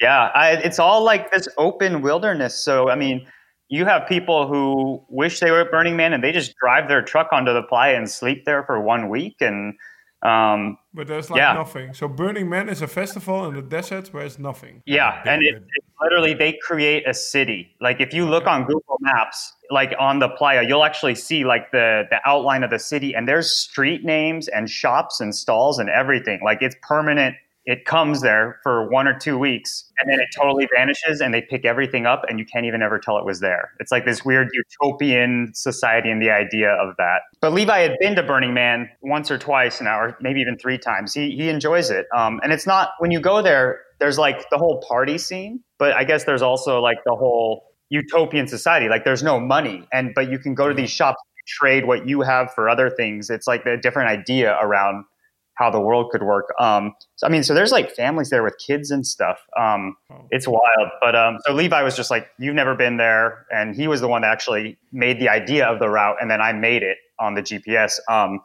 Yeah, 0.00 0.30
I, 0.34 0.52
it's 0.52 0.78
all 0.78 1.04
like 1.04 1.30
this 1.30 1.48
open 1.58 2.00
wilderness. 2.02 2.54
So, 2.56 2.88
I 2.88 2.96
mean, 2.96 3.26
you 3.68 3.84
have 3.84 4.06
people 4.08 4.46
who 4.46 5.02
wish 5.08 5.40
they 5.40 5.50
were 5.50 5.60
at 5.60 5.70
Burning 5.70 5.96
Man 5.96 6.12
and 6.12 6.22
they 6.22 6.32
just 6.32 6.54
drive 6.56 6.88
their 6.88 7.02
truck 7.02 7.28
onto 7.32 7.52
the 7.52 7.62
playa 7.62 7.96
and 7.96 8.08
sleep 8.10 8.44
there 8.44 8.62
for 8.64 8.80
one 8.80 9.08
week. 9.08 9.36
And 9.40 9.74
um, 10.22 10.78
but 10.94 11.06
there's 11.06 11.30
like 11.30 11.38
Yeah. 11.38 11.54
nothing. 11.54 11.94
So 11.94 12.06
Burning 12.08 12.48
Man 12.48 12.68
is 12.68 12.82
a 12.82 12.86
festival 12.86 13.46
in 13.48 13.54
the 13.54 13.62
desert 13.62 14.12
where 14.12 14.24
it's 14.24 14.38
nothing. 14.38 14.82
yeah, 14.86 15.22
and 15.26 15.42
it, 15.42 15.54
it 15.56 15.84
literally 16.00 16.34
they 16.34 16.58
create 16.62 17.08
a 17.08 17.14
city. 17.14 17.74
Like 17.80 18.00
if 18.00 18.12
you 18.14 18.24
look 18.28 18.46
on 18.46 18.64
Google 18.64 18.98
Maps, 19.00 19.52
like 19.70 19.94
on 19.98 20.18
the 20.20 20.28
playa, 20.28 20.62
you'll 20.66 20.84
actually 20.84 21.14
see 21.14 21.44
like 21.44 21.70
the 21.72 22.04
the 22.10 22.18
outline 22.24 22.62
of 22.62 22.70
the 22.70 22.78
city, 22.78 23.14
and 23.14 23.26
there's 23.26 23.50
street 23.50 24.04
names 24.04 24.48
and 24.48 24.68
shops 24.70 25.20
and 25.20 25.34
stalls 25.34 25.78
and 25.78 25.88
everything. 25.88 26.40
Like 26.44 26.58
it's 26.62 26.76
permanent 26.82 27.34
it 27.64 27.84
comes 27.84 28.22
there 28.22 28.58
for 28.62 28.88
one 28.90 29.06
or 29.06 29.16
two 29.16 29.38
weeks 29.38 29.84
and 29.98 30.10
then 30.10 30.18
it 30.18 30.28
totally 30.36 30.68
vanishes 30.74 31.20
and 31.20 31.32
they 31.32 31.40
pick 31.40 31.64
everything 31.64 32.06
up 32.06 32.24
and 32.28 32.38
you 32.38 32.44
can't 32.44 32.66
even 32.66 32.82
ever 32.82 32.98
tell 32.98 33.18
it 33.18 33.24
was 33.24 33.40
there. 33.40 33.70
It's 33.78 33.92
like 33.92 34.04
this 34.04 34.24
weird 34.24 34.48
utopian 34.52 35.52
society 35.54 36.10
and 36.10 36.20
the 36.20 36.30
idea 36.30 36.70
of 36.70 36.96
that. 36.98 37.20
But 37.40 37.52
Levi 37.52 37.80
had 37.80 37.96
been 38.00 38.16
to 38.16 38.22
Burning 38.22 38.52
Man 38.52 38.88
once 39.00 39.30
or 39.30 39.38
twice 39.38 39.80
now, 39.80 39.98
or 40.00 40.16
maybe 40.20 40.40
even 40.40 40.58
three 40.58 40.78
times. 40.78 41.14
He, 41.14 41.30
he 41.30 41.48
enjoys 41.48 41.90
it. 41.90 42.06
Um, 42.14 42.40
and 42.42 42.52
it's 42.52 42.66
not, 42.66 42.90
when 42.98 43.12
you 43.12 43.20
go 43.20 43.42
there, 43.42 43.80
there's 44.00 44.18
like 44.18 44.48
the 44.50 44.58
whole 44.58 44.82
party 44.88 45.18
scene, 45.18 45.60
but 45.78 45.92
I 45.92 46.02
guess 46.02 46.24
there's 46.24 46.42
also 46.42 46.80
like 46.80 46.98
the 47.06 47.14
whole 47.14 47.64
utopian 47.90 48.48
society. 48.48 48.88
Like 48.88 49.04
there's 49.04 49.22
no 49.22 49.38
money 49.38 49.86
and, 49.92 50.12
but 50.14 50.30
you 50.30 50.38
can 50.38 50.54
go 50.54 50.68
to 50.68 50.74
these 50.74 50.90
shops, 50.90 51.20
trade 51.46 51.86
what 51.86 52.06
you 52.06 52.20
have 52.22 52.52
for 52.54 52.68
other 52.68 52.88
things. 52.88 53.30
It's 53.30 53.46
like 53.46 53.66
a 53.66 53.76
different 53.76 54.10
idea 54.10 54.56
around 54.60 55.04
how 55.54 55.70
the 55.70 55.80
world 55.80 56.10
could 56.10 56.22
work. 56.22 56.52
Um, 56.58 56.94
so, 57.16 57.26
I 57.26 57.30
mean, 57.30 57.42
so 57.42 57.54
there's 57.54 57.72
like 57.72 57.90
families 57.90 58.30
there 58.30 58.42
with 58.42 58.56
kids 58.58 58.90
and 58.90 59.06
stuff. 59.06 59.38
Um, 59.58 59.96
it's 60.30 60.48
wild. 60.48 60.90
But 61.00 61.14
um, 61.14 61.38
so 61.44 61.52
Levi 61.52 61.82
was 61.82 61.94
just 61.94 62.10
like, 62.10 62.28
you've 62.38 62.54
never 62.54 62.74
been 62.74 62.96
there. 62.96 63.46
And 63.52 63.74
he 63.74 63.86
was 63.86 64.00
the 64.00 64.08
one 64.08 64.22
that 64.22 64.32
actually 64.32 64.78
made 64.92 65.20
the 65.20 65.28
idea 65.28 65.66
of 65.66 65.78
the 65.78 65.88
route. 65.88 66.16
And 66.20 66.30
then 66.30 66.40
I 66.40 66.52
made 66.52 66.82
it 66.82 66.98
on 67.18 67.34
the 67.34 67.42
GPS. 67.42 67.98
Um, 68.08 68.40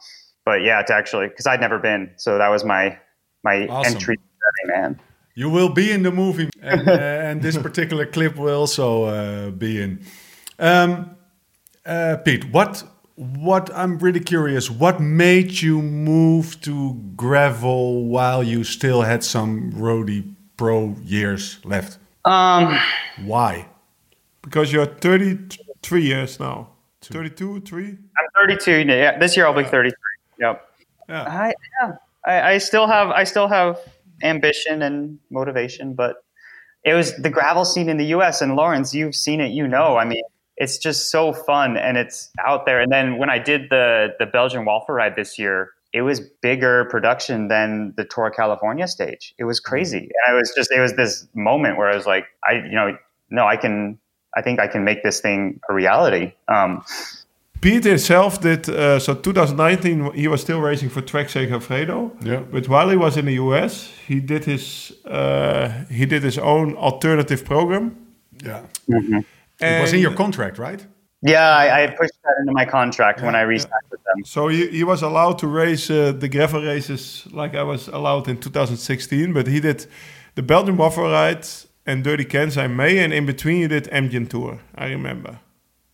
but 0.46 0.62
yeah, 0.62 0.80
it's 0.80 0.92
actually, 0.92 1.28
because 1.28 1.48
I'd 1.48 1.62
never 1.62 1.80
been. 1.80 2.12
So 2.18 2.38
that 2.38 2.50
was 2.50 2.64
my, 2.64 2.98
my 3.44 3.68
Awesome. 3.68 3.96
entry, 3.96 4.18
man. 4.66 5.00
You 5.36 5.50
will 5.50 5.70
be 5.70 5.92
in 5.92 6.02
the 6.02 6.12
movie, 6.12 6.50
and, 6.62 6.88
uh, 6.88 6.92
and 6.92 7.42
this 7.44 7.58
particular 7.58 8.08
clip 8.08 8.38
will 8.38 8.58
also 8.58 9.04
uh, 9.04 9.52
be 9.52 9.82
in. 9.82 10.02
Um, 10.58 11.16
uh, 11.86 12.18
Pete, 12.26 12.52
what 12.52 12.84
what 13.18 13.72
I'm 13.74 13.98
really 13.98 14.20
curious, 14.20 14.70
what 14.70 15.00
made 15.00 15.62
you 15.62 15.82
move 15.82 16.62
to 16.62 16.94
gravel 17.16 18.06
while 18.06 18.44
you 18.44 18.64
still 18.64 19.02
had 19.02 19.24
some 19.24 19.72
roadie 19.74 20.36
pro 20.56 20.96
years 21.04 21.58
left? 21.66 21.98
Um, 22.26 22.78
Why? 23.26 23.68
Because 24.44 24.72
you're 24.72 24.86
33 24.86 26.02
years 26.04 26.40
now. 26.40 26.70
32, 27.02 27.62
3? 27.62 27.86
I'm 27.86 27.98
32. 28.36 28.82
Yeah, 28.82 29.18
this 29.18 29.36
year 29.36 29.48
I'll 29.48 29.54
be 29.54 29.64
33. 29.64 29.94
Yep. 30.40 30.70
Yeah. 31.10 31.24
I, 31.24 31.54
yeah, 31.82 31.96
I, 32.26 32.42
I 32.54 32.58
still 32.60 32.86
have 32.86 33.10
I 33.10 33.24
still 33.24 33.48
have 33.48 33.80
ambition 34.22 34.82
and 34.84 35.18
motivation, 35.32 35.94
but 35.94 36.18
it 36.84 36.94
was 36.94 37.16
the 37.16 37.30
gravel 37.30 37.66
scene 37.66 37.90
in 37.90 37.98
the 37.98 38.06
U.S. 38.08 38.42
and 38.42 38.56
Lawrence, 38.56 38.94
you've 38.94 39.16
seen 39.16 39.42
it, 39.42 39.52
you 39.52 39.68
know. 39.68 39.98
I 39.98 40.06
mean, 40.06 40.24
it's 40.58 40.78
just 40.78 41.12
so 41.12 41.34
fun 41.34 41.78
and 41.78 41.98
it's 41.98 42.30
out 42.46 42.66
there. 42.66 42.82
And 42.82 42.92
then 42.92 43.18
when 43.18 43.30
I 43.30 43.40
did 43.40 43.70
the 43.70 44.10
the 44.20 44.26
Belgian 44.26 44.66
Waffle 44.66 44.96
Ride 44.96 45.16
this 45.16 45.38
year, 45.38 45.72
it 45.94 46.02
was 46.02 46.20
bigger 46.42 46.86
production 46.86 47.48
than 47.48 47.94
the 47.96 48.04
Tour 48.04 48.28
of 48.28 48.36
California 48.36 48.88
stage. 48.88 49.34
It 49.38 49.46
was 49.46 49.60
crazy, 49.60 50.00
and 50.00 50.24
I 50.28 50.34
was 50.34 50.52
just 50.56 50.72
it 50.72 50.80
was 50.80 50.94
this 50.94 51.28
moment 51.34 51.78
where 51.78 51.90
I 51.90 51.96
was 51.96 52.06
like, 52.06 52.26
I 52.44 52.54
you 52.54 52.76
know, 52.76 52.98
no, 53.30 53.46
I 53.46 53.58
can. 53.58 54.00
I 54.36 54.42
think 54.42 54.60
I 54.60 54.68
can 54.68 54.84
make 54.84 55.02
this 55.02 55.20
thing 55.20 55.60
a 55.68 55.74
reality. 55.74 56.34
Um, 56.48 56.84
Pete 57.62 57.86
himself 57.86 58.40
did 58.40 58.70
uh, 58.70 59.00
so 59.00 59.16
2019 59.16 60.14
he 60.14 60.28
was 60.28 60.42
still 60.42 60.60
racing 60.60 60.90
for 60.90 61.02
Trek 61.02 61.28
Segafredo. 61.28 62.12
Yeah. 62.24 62.42
But 62.52 62.68
while 62.68 62.90
he 62.90 62.98
was 62.98 63.18
in 63.18 63.26
the 63.26 63.34
US, 63.34 63.90
he 64.06 64.20
did 64.20 64.46
his 64.46 64.94
uh, 65.06 65.70
he 65.90 66.06
did 66.06 66.24
his 66.24 66.38
own 66.38 66.76
alternative 66.76 67.46
program. 67.46 67.96
Yeah, 68.44 68.62
And 69.62 69.76
it 69.78 69.82
was 69.82 69.94
in 69.94 70.00
your 70.00 70.14
contract, 70.14 70.58
right? 70.58 70.86
yeah, 71.24 71.50
I, 71.50 71.84
I 71.84 71.88
pushed 71.88 72.14
that 72.24 72.36
into 72.42 72.52
my 72.54 72.64
contract 72.66 73.22
when 73.22 73.36
I 73.36 73.42
re-signed 73.42 73.72
with 73.90 74.04
them. 74.04 74.24
So 74.24 74.50
he, 74.50 74.68
he 74.68 74.84
was 74.84 75.02
allowed 75.02 75.40
to 75.40 75.48
race 75.48 75.90
uh, 75.90 76.12
the 76.12 76.30
gravel 76.30 76.62
races 76.62 77.28
like 77.32 77.56
I 77.56 77.64
was 77.64 77.88
allowed 77.88 78.28
in 78.28 78.38
2016, 78.40 79.34
but 79.34 79.48
he 79.48 79.60
did 79.60 79.88
the 80.36 80.44
Belgian 80.44 80.78
Waffle 80.78 81.06
Ride 81.10 81.46
and 81.88 82.04
Dirty 82.04 82.24
Kanza 82.26 82.66
in 82.66 82.76
May, 82.76 83.00
and 83.00 83.12
in 83.14 83.26
between 83.26 83.58
you 83.62 83.68
did 83.68 83.86
Amgen 83.86 84.30
Tour. 84.30 84.60
I 84.76 84.90
remember. 84.90 85.40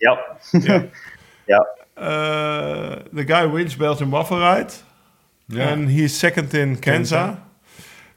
Yep. 0.02 0.42
Yeah. 0.62 0.84
yep. 1.48 1.62
Uh, 1.96 3.00
the 3.14 3.24
guy 3.24 3.46
wins 3.46 3.76
Belgian 3.76 4.12
Waffle 4.12 4.40
Ride, 4.40 4.74
Yeah. 5.48 5.70
and 5.70 5.90
he's 5.90 6.14
second 6.18 6.54
in 6.54 6.76
Kansas. 6.78 7.38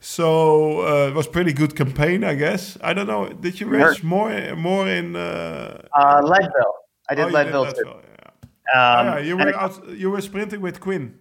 So 0.09 0.87
uh, 0.87 1.09
it 1.09 1.13
was 1.13 1.27
pretty 1.27 1.51
good 1.51 1.75
campaign, 1.75 2.23
I 2.23 2.33
guess. 2.35 2.77
I 2.79 2.93
don't 2.93 3.07
know. 3.07 3.27
Did 3.27 3.59
you 3.59 3.67
race 3.67 4.01
more 4.01 4.31
more 4.55 4.87
in? 4.87 5.17
Uh, 5.17 5.81
Uh, 5.93 6.21
Leadville. 6.23 6.75
I 7.09 7.13
did 7.15 7.25
oh, 7.25 7.35
Leadville 7.35 7.65
too. 7.65 7.83
Leadville, 7.83 8.01
yeah. 8.15 8.29
Um, 8.29 8.47
Ah, 8.73 9.03
yeah, 9.03 9.19
you 9.19 9.35
were 9.35 9.53
out, 9.53 9.73
you 10.01 10.09
were 10.09 10.21
sprinting 10.21 10.61
with 10.61 10.79
Quinn. 10.79 11.19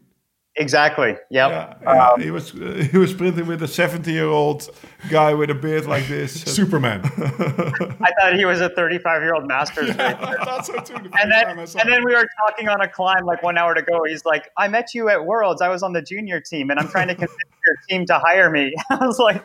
Exactly. 0.56 1.16
Yep. 1.30 1.50
Yeah, 1.50 1.74
yeah. 1.82 2.08
Um, 2.08 2.20
he 2.20 2.30
was 2.30 2.54
uh, 2.54 2.86
he 2.92 2.98
was 2.98 3.10
sprinting 3.10 3.46
with 3.46 3.62
a 3.62 3.68
70 3.68 4.10
year 4.12 4.26
old 4.26 4.68
guy 5.10 5.34
with 5.34 5.50
a 5.50 5.54
beard 5.54 5.86
like 5.86 6.06
this. 6.08 6.40
Superman. 6.56 7.00
I 7.04 8.10
thought 8.20 8.34
he 8.36 8.44
was 8.44 8.60
a 8.60 8.68
35 8.70 9.22
year 9.22 9.34
old 9.34 9.46
masters 9.46 9.88
racer. 9.88 10.00
I 10.02 10.44
thought 10.44 10.66
so 10.66 10.74
too. 10.80 10.94
the 10.94 11.10
And 11.20 11.30
then, 11.30 11.44
time 11.44 11.58
I 11.58 11.64
saw 11.64 11.78
and 11.80 11.90
then 11.92 12.04
we 12.04 12.14
were 12.14 12.26
talking 12.46 12.68
on 12.68 12.80
a 12.80 12.88
climb 12.88 13.24
like 13.24 13.42
one 13.42 13.58
hour 13.58 13.74
to 13.74 13.82
go. 13.82 14.04
He's 14.04 14.24
like, 14.24 14.50
I 14.56 14.68
met 14.68 14.94
you 14.94 15.08
at 15.08 15.24
Worlds. 15.24 15.62
I 15.62 15.68
was 15.68 15.82
on 15.82 15.92
the 15.92 16.02
junior 16.02 16.40
team 16.40 16.70
and 16.70 16.78
I'm 16.80 16.88
trying 16.88 17.08
to 17.08 17.14
convince 17.14 17.32
your 17.66 17.76
team 17.88 18.06
to 18.06 18.18
hire 18.18 18.50
me. 18.50 18.74
I 18.90 19.06
was 19.06 19.18
like, 19.18 19.44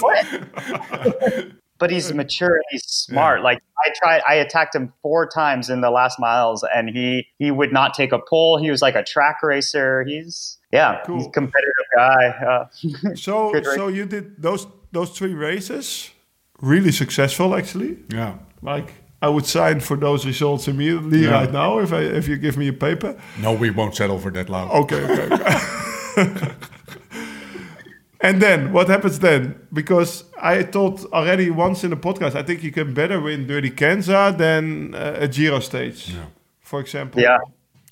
what? 0.00 1.52
But 1.80 1.90
he's 1.90 2.12
mature 2.14 2.54
and 2.54 2.64
he's 2.70 2.84
smart. 2.84 3.42
Like 3.42 3.58
I 3.84 3.90
tried, 3.96 4.22
I 4.28 4.34
attacked 4.34 4.74
him 4.76 4.92
four 5.02 5.26
times 5.26 5.68
in 5.70 5.80
the 5.80 5.90
last 5.90 6.20
miles 6.20 6.64
and 6.74 6.90
he, 6.90 7.26
he 7.38 7.50
would 7.50 7.72
not 7.72 7.94
take 7.94 8.12
a 8.12 8.18
pull. 8.18 8.58
He 8.58 8.70
was 8.70 8.82
like 8.82 8.94
a 8.94 9.02
track 9.02 9.42
racer. 9.42 10.04
He's, 10.06 10.58
yeah, 10.72 10.98
he's 10.98 11.06
Cool. 11.06 11.26
a 11.26 11.30
competitive 11.32 11.86
guy. 11.96 12.24
Uh, 12.50 12.66
so 13.14 13.52
so 13.74 13.88
you 13.88 14.04
did 14.06 14.40
those 14.40 14.66
those 14.92 15.10
three 15.10 15.34
races, 15.34 16.10
really 16.60 16.92
successful 16.92 17.54
actually. 17.56 17.96
yeah. 18.12 18.34
Like 18.62 18.92
I 19.22 19.28
would 19.28 19.46
sign 19.46 19.80
for 19.80 19.96
those 19.96 20.24
results 20.26 20.68
immediately 20.68 21.24
Yeah. 21.24 21.32
right 21.32 21.52
now 21.52 21.78
if 21.80 21.92
I 21.92 22.00
if 22.02 22.28
you 22.28 22.36
give 22.36 22.56
me 22.56 22.68
a 22.68 22.72
paper. 22.72 23.16
No, 23.40 23.52
we 23.54 23.70
won't 23.70 23.94
settle 23.96 24.18
for 24.18 24.30
that 24.32 24.48
loud. 24.48 24.70
Okay, 24.82 25.02
okay. 25.04 25.28
okay. 25.34 26.52
and 28.20 28.40
then 28.42 28.72
what 28.72 28.88
happens 28.88 29.18
then? 29.18 29.54
Because 29.72 30.24
I 30.42 30.62
told 30.62 31.04
already 31.12 31.50
once 31.50 31.84
in 31.84 31.90
the 31.90 31.96
podcast, 31.96 32.34
I 32.34 32.42
think 32.42 32.62
you 32.62 32.72
can 32.72 32.94
better 32.94 33.20
win 33.20 33.46
Dirty 33.46 33.70
Kanza 33.70 34.36
than 34.36 34.94
uh, 34.94 35.16
a 35.20 35.28
Giro 35.28 35.60
stage, 35.60 36.10
Yeah. 36.10 36.24
for 36.60 36.80
example. 36.80 37.20
yeah. 37.22 37.38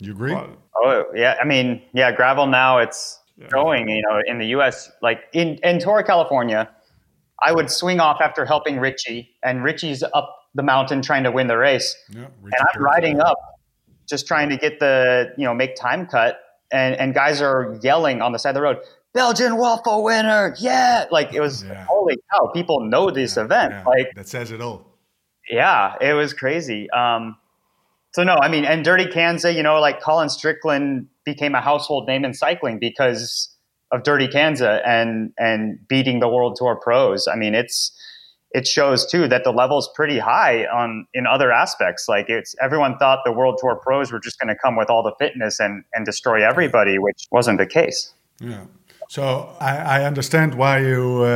You 0.01 0.13
agree? 0.13 0.33
Well, 0.35 0.49
Oh 0.81 1.05
yeah, 1.15 1.35
I 1.41 1.45
mean, 1.45 1.83
yeah, 1.93 2.13
gravel 2.13 2.47
now 2.47 2.79
it's 2.79 3.19
going. 3.51 3.89
You 3.89 4.01
know, 4.03 4.21
in 4.27 4.39
the 4.39 4.47
U.S., 4.59 4.89
like 5.03 5.21
in 5.33 5.57
in 5.65 5.81
Torre, 5.81 6.05
California, 6.05 6.69
I 7.43 7.53
would 7.53 7.69
swing 7.71 7.99
off 7.99 8.21
after 8.21 8.45
helping 8.45 8.79
Richie, 8.79 9.31
and 9.43 9.65
Richie's 9.65 10.05
up 10.15 10.37
the 10.55 10.63
mountain 10.63 11.03
trying 11.03 11.25
to 11.25 11.33
win 11.33 11.49
the 11.49 11.57
race, 11.59 11.97
Yeah. 12.11 12.27
and 12.45 12.55
I'm 12.75 12.81
riding 12.83 13.19
up, 13.21 13.37
just 14.09 14.27
trying 14.29 14.51
to 14.51 14.57
get 14.57 14.79
the 14.79 15.33
you 15.37 15.45
know 15.47 15.55
make 15.55 15.75
time 15.75 16.07
cut, 16.07 16.39
and 16.71 16.95
and 16.95 17.13
guys 17.13 17.43
are 17.43 17.77
yelling 17.83 18.23
on 18.23 18.31
the 18.31 18.39
side 18.39 18.51
of 18.51 18.55
the 18.55 18.63
road, 18.63 18.79
Belgian 19.19 19.57
waffle 19.57 20.05
winner, 20.05 20.55
yeah! 20.61 21.07
Like 21.11 21.35
it 21.35 21.41
was 21.41 21.65
Yeah. 21.65 21.85
holy 21.89 22.17
cow, 22.31 22.47
people 22.55 22.79
know 22.81 23.11
this 23.11 23.37
event, 23.37 23.73
Yeah, 23.73 23.83
like 23.85 24.15
that 24.15 24.29
says 24.29 24.53
it 24.53 24.61
all. 24.61 24.87
yeah, 25.51 25.95
it 26.01 26.13
was 26.15 26.33
crazy. 26.33 26.89
Um, 26.91 27.37
so 28.15 28.23
no, 28.23 28.35
I 28.41 28.49
mean, 28.49 28.65
and 28.65 28.85
Dirty 28.85 29.07
Kanza, 29.07 29.53
you 29.55 29.63
know, 29.63 29.81
like 29.81 30.01
Colin 30.01 30.29
Strickland 30.29 31.09
became 31.25 31.55
a 31.57 31.61
household 31.61 32.07
name 32.07 32.25
in 32.25 32.33
cycling 32.33 32.79
because 32.79 33.51
of 33.91 34.03
Dirty 34.05 34.29
Kanza 34.29 34.83
and 34.87 35.33
and 35.37 35.79
beating 35.89 36.21
the 36.21 36.29
World 36.29 36.55
Tour 36.57 36.77
pros. 36.77 37.27
I 37.27 37.35
mean, 37.35 37.55
it's 37.57 37.91
it 38.53 38.67
shows 38.69 39.05
too 39.05 39.27
that 39.29 39.43
the 39.45 39.51
level's 39.51 39.91
pretty 39.97 40.19
high 40.21 40.65
on 40.67 41.07
in 41.13 41.27
other 41.27 41.51
aspects. 41.51 42.09
Like 42.09 42.27
it's 42.29 42.55
everyone 42.63 42.97
thought 42.99 43.19
the 43.25 43.33
World 43.33 43.59
Tour 43.61 43.75
pros 43.83 44.13
were 44.13 44.21
just 44.21 44.39
going 44.39 44.49
to 44.55 44.59
come 44.65 44.77
with 44.77 44.89
all 44.91 45.03
the 45.03 45.15
fitness 45.19 45.59
and 45.59 45.83
and 45.93 46.07
destroy 46.07 46.39
everybody, 46.49 46.99
which 47.01 47.27
wasn't 47.33 47.59
the 47.59 47.67
case. 47.67 48.15
Yeah. 48.41 48.65
So 49.09 49.57
I, 49.59 50.01
I 50.01 50.05
understand 50.05 50.55
why 50.55 50.81
you 50.81 51.23
uh, 51.23 51.31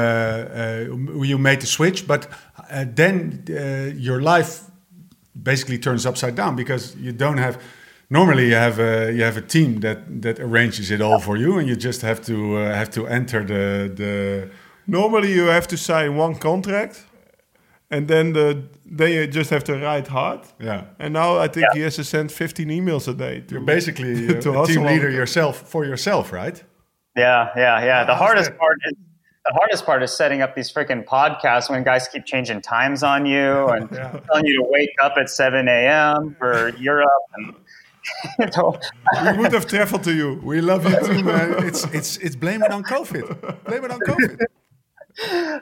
uh, 0.90 1.24
you 1.24 1.38
made 1.38 1.60
the 1.60 1.66
switch, 1.66 2.06
but 2.06 2.26
uh, 2.70 2.84
then 2.94 3.44
uh, 3.48 3.90
your 3.96 4.20
life 4.20 4.60
basically 5.42 5.78
turns 5.78 6.04
upside 6.06 6.34
down 6.34 6.54
because 6.56 6.94
you 6.96 7.12
don't 7.12 7.38
have. 7.38 7.56
Normally, 8.10 8.48
you 8.48 8.54
have 8.56 8.78
a 8.78 9.10
you 9.12 9.22
have 9.24 9.38
a 9.38 9.46
team 9.46 9.80
that 9.80 9.98
that 10.22 10.38
arranges 10.38 10.90
it 10.90 11.00
all 11.00 11.18
for 11.18 11.36
you, 11.38 11.58
and 11.58 11.66
you 11.66 11.74
just 11.76 12.02
have 12.02 12.20
to 12.26 12.34
uh, 12.58 12.74
have 12.74 12.90
to 12.90 13.06
enter 13.06 13.42
the 13.44 13.90
the. 13.94 14.48
Normally, 14.86 15.32
you 15.32 15.46
have 15.46 15.66
to 15.68 15.76
sign 15.76 16.16
one 16.18 16.34
contract, 16.34 17.06
and 17.90 18.06
then 18.06 18.32
the 18.34 18.62
then 18.84 19.12
you 19.12 19.26
just 19.26 19.50
have 19.50 19.64
to 19.64 19.72
ride 19.72 20.08
hard. 20.08 20.40
Yeah, 20.60 20.82
And 20.98 21.12
now 21.14 21.38
I 21.44 21.48
think 21.48 21.64
Yeah. 21.68 21.74
he 21.78 21.84
has 21.84 21.94
to 21.96 22.04
send 22.04 22.30
15 22.30 22.68
emails 22.68 23.08
a 23.08 23.14
day. 23.14 23.40
To, 23.40 23.54
you're 23.54 23.64
basically 23.64 24.26
To 24.40 24.50
a 24.50 24.52
hustle 24.52 24.66
team 24.66 24.84
leader 24.84 25.08
yourself 25.10 25.56
for 25.70 25.84
yourself, 25.86 26.32
right? 26.32 26.62
Yeah, 27.16 27.50
yeah, 27.56 27.84
yeah. 27.84 28.04
The 28.04 28.14
hardest 28.14 28.56
part 28.56 28.78
is 28.86 28.94
the 29.44 29.52
hardest 29.54 29.84
part 29.84 30.02
is 30.02 30.12
setting 30.12 30.40
up 30.40 30.54
these 30.54 30.72
freaking 30.72 31.04
podcasts 31.04 31.68
when 31.68 31.82
guys 31.82 32.06
keep 32.08 32.24
changing 32.24 32.62
times 32.62 33.02
on 33.02 33.26
you 33.26 33.68
and 33.68 33.90
telling 33.90 34.46
you 34.46 34.56
to 34.62 34.66
wake 34.68 34.94
up 35.02 35.14
at 35.16 35.28
seven 35.28 35.68
a.m. 35.68 36.36
for 36.38 36.70
Europe, 36.76 37.10
and 37.34 38.52
so, 38.54 38.78
we 39.22 39.38
would 39.38 39.52
have 39.52 39.66
traveled 39.66 40.04
to 40.04 40.14
you. 40.14 40.40
We 40.42 40.60
love 40.60 40.84
you 40.88 40.98
too, 41.06 41.22
man. 41.24 41.66
It's 41.66 41.84
it's 41.92 42.16
it's 42.18 42.36
blame 42.36 42.62
it 42.62 42.70
on 42.70 42.82
COVID. 42.82 43.64
Blame 43.64 43.84
it 43.84 43.90
on 43.90 44.00
COVID. 44.00 44.40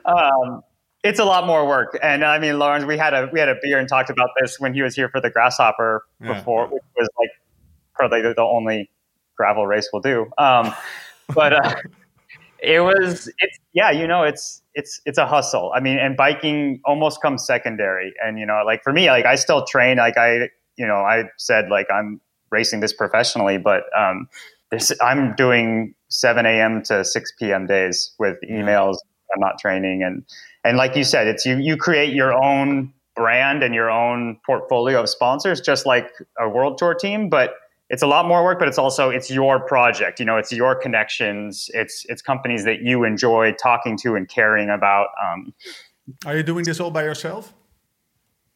um, 0.05 0.61
it's 1.03 1.19
a 1.19 1.25
lot 1.25 1.45
more 1.47 1.67
work. 1.67 1.97
And 2.01 2.23
I 2.23 2.39
mean, 2.39 2.59
Lawrence, 2.59 2.85
we 2.85 2.97
had 2.97 3.13
a 3.13 3.29
we 3.33 3.39
had 3.39 3.49
a 3.49 3.55
beer 3.61 3.79
and 3.79 3.89
talked 3.89 4.09
about 4.09 4.29
this 4.39 4.59
when 4.59 4.73
he 4.73 4.81
was 4.81 4.95
here 4.95 5.09
for 5.09 5.19
the 5.19 5.29
Grasshopper 5.29 6.05
Yeah. 6.21 6.33
before, 6.33 6.67
which 6.67 6.83
was 6.95 7.09
like 7.19 7.29
probably 7.93 8.21
the, 8.21 8.33
the 8.35 8.43
only 8.43 8.89
gravel 9.35 9.65
race 9.67 9.89
we'll 9.91 10.01
do. 10.01 10.27
Um, 10.37 10.73
but 11.33 11.53
uh, 11.53 11.75
it 12.61 12.81
was 12.81 13.27
it's 13.39 13.59
yeah, 13.73 13.91
you 13.91 14.07
know, 14.07 14.23
it's 14.23 14.61
it's 14.73 15.01
it's 15.05 15.17
a 15.17 15.25
hustle. 15.25 15.71
I 15.75 15.79
mean, 15.79 15.97
and 15.97 16.15
biking 16.15 16.81
almost 16.85 17.21
comes 17.21 17.45
secondary. 17.45 18.13
And 18.23 18.39
you 18.39 18.45
know, 18.45 18.61
like 18.65 18.83
for 18.83 18.93
me, 18.93 19.09
like 19.09 19.25
I 19.25 19.35
still 19.35 19.65
train. 19.65 19.97
Like 19.97 20.17
I, 20.17 20.49
you 20.77 20.87
know, 20.87 20.97
I 20.97 21.25
said 21.37 21.69
like 21.69 21.87
I'm 21.91 22.21
racing 22.51 22.79
this 22.79 22.93
professionally, 22.93 23.57
but 23.57 23.83
um, 23.97 24.27
this 24.69 24.91
I'm 25.01 25.33
doing 25.35 25.95
7 26.09 26.45
a.m. 26.45 26.83
to 26.83 27.03
6 27.05 27.31
p.m. 27.39 27.65
days 27.65 28.13
with 28.19 28.37
emails. 28.49 28.97
I'm 29.33 29.39
not 29.39 29.59
training 29.59 30.03
and 30.03 30.25
and 30.63 30.77
like 30.77 30.95
you 30.95 31.03
said, 31.03 31.27
it's 31.27 31.45
you 31.45 31.57
you 31.57 31.77
create 31.77 32.13
your 32.13 32.33
own 32.33 32.93
brand 33.15 33.63
and 33.63 33.73
your 33.73 33.89
own 33.89 34.39
portfolio 34.45 35.01
of 35.01 35.09
sponsors, 35.09 35.59
just 35.59 35.85
like 35.85 36.09
a 36.39 36.47
world 36.47 36.77
tour 36.77 36.93
team. 36.93 37.29
But 37.29 37.55
it's 37.91 38.01
a 38.01 38.07
lot 38.07 38.25
more 38.25 38.41
work, 38.41 38.57
but 38.57 38.69
it's 38.69 38.77
also 38.77 39.09
it's 39.09 39.29
your 39.29 39.59
project. 39.59 40.19
You 40.19 40.25
know, 40.25 40.37
it's 40.37 40.51
your 40.51 40.75
connections. 40.75 41.69
It's 41.73 42.05
it's 42.07 42.21
companies 42.21 42.63
that 42.63 42.81
you 42.81 43.03
enjoy 43.03 43.51
talking 43.51 43.97
to 43.97 44.15
and 44.15 44.29
caring 44.29 44.69
about. 44.69 45.09
Um, 45.21 45.53
Are 46.25 46.37
you 46.37 46.43
doing 46.43 46.63
this 46.63 46.79
all 46.79 46.89
by 46.89 47.03
yourself? 47.03 47.53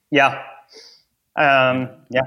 yeah, 0.10 0.42
um, 1.36 1.90
yeah. 2.10 2.22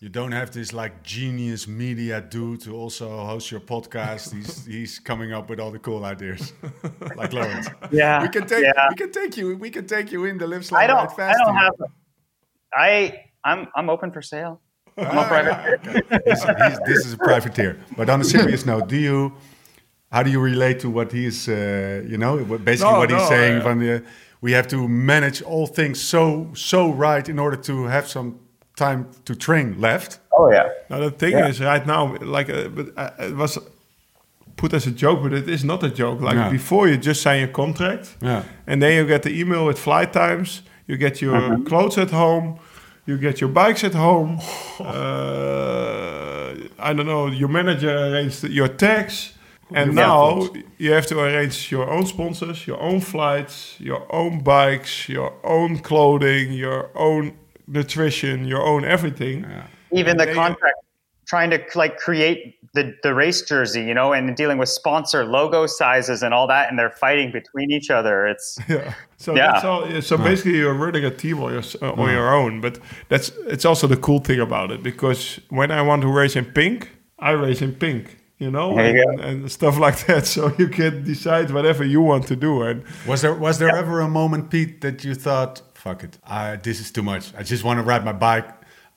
You 0.00 0.08
don't 0.08 0.32
have 0.32 0.50
this 0.50 0.72
like 0.72 1.04
genius 1.04 1.68
media 1.68 2.20
dude 2.20 2.62
to 2.62 2.74
also 2.74 3.08
host 3.24 3.52
your 3.52 3.60
podcast. 3.60 4.32
he's 4.36 4.66
he's 4.66 4.98
coming 4.98 5.32
up 5.32 5.48
with 5.48 5.60
all 5.60 5.70
the 5.70 5.78
cool 5.78 6.04
ideas, 6.04 6.52
like 7.16 7.32
Lawrence. 7.32 7.68
Yeah, 7.92 8.22
We 8.22 8.28
can 8.28 8.48
take 8.48 8.64
yeah. 8.64 8.88
we 8.90 8.96
can 8.96 9.12
take 9.12 9.36
you 9.36 9.56
we 9.56 9.70
can 9.70 9.86
take 9.86 10.10
you 10.10 10.24
in 10.24 10.36
the 10.36 10.48
live 10.48 10.66
slow 10.66 10.80
I 10.80 10.88
don't. 10.88 11.20
I 11.20 11.32
don't 11.44 11.54
have. 11.54 11.74
I 12.74 13.24
I'm 13.44 13.68
I'm 13.76 13.88
open 13.88 14.10
for 14.10 14.22
sale. 14.22 14.60
I'm 15.00 15.18
a 15.18 15.24
private. 15.24 15.58
okay. 15.86 16.20
He's- 16.26 16.44
he's- 16.44 16.78
this 16.86 17.06
is 17.06 17.12
a 17.14 17.18
privateer. 17.18 17.76
But 17.96 18.08
on 18.10 18.20
a 18.20 18.24
serious 18.24 18.64
note, 18.66 18.88
do 18.88 18.96
you 18.96 19.32
how 20.12 20.22
do 20.24 20.30
you 20.30 20.40
relate 20.40 20.80
to 20.80 20.90
what 20.90 21.12
he's 21.12 21.48
uh, 21.48 22.02
you 22.10 22.18
know 22.18 22.36
basically 22.64 22.92
No, 22.92 22.98
what 22.98 23.10
he's 23.10 23.28
saying 23.28 23.58
uh, 23.58 23.62
from 23.62 23.78
the 23.80 24.02
we 24.40 24.52
have 24.52 24.66
to 24.68 24.88
manage 24.88 25.42
all 25.42 25.66
things 25.66 26.00
so 26.00 26.48
so 26.54 26.90
right 26.90 27.28
in 27.28 27.38
order 27.38 27.56
to 27.56 27.84
have 27.86 28.06
some 28.08 28.34
time 28.76 29.06
to 29.24 29.34
train 29.34 29.80
left. 29.80 30.18
Oh 30.32 30.50
yeah. 30.50 30.68
Now 30.88 30.98
the 31.00 31.10
thing 31.10 31.32
Yeah. 31.32 31.48
is, 31.50 31.60
right 31.60 31.86
now, 31.86 32.16
like, 32.22 32.48
uh, 32.50 32.68
but 32.68 32.86
uh, 32.96 33.10
it 33.28 33.36
was 33.36 33.58
put 34.56 34.72
as 34.72 34.86
a 34.86 34.90
joke, 34.90 35.22
but 35.22 35.32
it 35.32 35.48
is 35.48 35.62
not 35.64 35.82
a 35.84 35.90
joke. 35.90 36.20
Like 36.24 36.36
Yeah. 36.36 36.50
before, 36.50 36.88
you 36.88 36.96
just 36.96 37.20
sign 37.22 37.38
your 37.40 37.52
contract, 37.52 38.16
Yeah. 38.22 38.42
and 38.66 38.80
then 38.82 38.92
you 38.96 39.06
get 39.06 39.22
the 39.22 39.30
email 39.40 39.66
with 39.66 39.78
flight 39.78 40.12
times. 40.12 40.62
You 40.86 40.96
get 40.96 41.20
your 41.20 41.40
Mm-hmm. 41.40 41.64
clothes 41.68 41.98
at 41.98 42.10
home. 42.10 42.58
You 43.06 43.16
get 43.18 43.40
your 43.40 43.50
bikes 43.50 43.82
at 43.84 43.94
home. 43.94 44.38
Uh, 44.80 46.54
I 46.78 46.92
don't 46.92 47.06
know. 47.06 47.26
Your 47.28 47.48
manager 47.48 47.90
arranged 48.06 48.44
your 48.44 48.68
tax. 48.68 49.34
And 49.72 49.86
Your 49.92 49.94
now 49.94 50.40
vehicles. 50.40 50.64
you 50.78 50.92
have 50.92 51.06
to 51.06 51.20
arrange 51.20 51.70
your 51.70 51.88
own 51.88 52.04
sponsors, 52.04 52.66
your 52.66 52.80
own 52.82 53.00
flights, 53.00 53.76
your 53.78 54.04
own 54.12 54.42
bikes, 54.42 55.08
your 55.08 55.32
own 55.44 55.78
clothing, 55.78 56.52
your 56.52 56.90
own 56.96 57.38
nutrition, 57.68 58.46
your 58.46 58.62
own 58.66 58.84
everything. 58.84 59.46
even 59.92 60.16
the 60.16 60.26
They- 60.26 60.34
contract 60.34 60.74
trying 61.28 61.50
to 61.50 61.60
like 61.76 61.96
create 61.98 62.56
the, 62.74 62.94
the 63.02 63.12
race 63.12 63.42
jersey 63.42 63.82
you 63.82 63.94
know 63.94 64.12
and 64.12 64.36
dealing 64.36 64.56
with 64.58 64.68
sponsor 64.68 65.24
logo 65.24 65.66
sizes 65.66 66.22
and 66.22 66.32
all 66.32 66.46
that 66.46 66.68
and 66.70 66.78
they're 66.78 66.90
fighting 67.06 67.32
between 67.32 67.70
each 67.70 67.90
other 67.90 68.26
it's 68.28 68.58
Yeah. 68.68 68.94
So 69.16 69.34
Yeah. 69.34 69.52
that's 69.52 69.64
all. 69.64 69.90
yeah, 69.90 70.00
So 70.00 70.16
basically, 70.16 70.56
you're 70.58 70.72
running 70.74 71.04
a 71.04 71.10
team 71.10 71.42
on 71.42 71.52
your 71.52 71.62
uh, 71.82 71.92
on 72.02 72.10
your 72.10 72.32
own. 72.34 72.60
But 72.60 72.78
that's 73.08 73.30
it's 73.54 73.64
also 73.64 73.86
the 73.86 73.96
cool 73.96 74.20
thing 74.20 74.40
about 74.40 74.70
it 74.70 74.82
because 74.82 75.40
when 75.50 75.70
I 75.70 75.82
want 75.82 76.02
to 76.02 76.08
race 76.08 76.36
in 76.36 76.44
pink, 76.46 76.88
I 77.18 77.32
race 77.32 77.60
in 77.60 77.74
pink. 77.74 78.16
You 78.38 78.50
know, 78.50 78.70
you 78.80 79.04
and, 79.10 79.20
and 79.20 79.52
stuff 79.52 79.76
like 79.78 79.98
that. 80.06 80.24
So 80.26 80.50
you 80.58 80.68
can 80.68 81.04
decide 81.04 81.50
whatever 81.50 81.84
you 81.84 82.00
want 82.00 82.26
to 82.28 82.36
do. 82.36 82.62
And 82.62 82.82
Was 83.06 83.20
there 83.20 83.34
was 83.34 83.58
there 83.58 83.76
ever 83.76 84.00
a 84.00 84.08
moment, 84.08 84.48
Pete, 84.48 84.80
that 84.80 85.04
you 85.04 85.14
thought, 85.14 85.60
"Fuck 85.74 86.04
it, 86.04 86.16
I, 86.24 86.56
this 86.56 86.80
is 86.80 86.90
too 86.90 87.02
much. 87.02 87.34
I 87.36 87.42
just 87.42 87.62
want 87.64 87.78
to 87.78 87.82
ride 87.84 88.04
my 88.04 88.14
bike. 88.14 88.48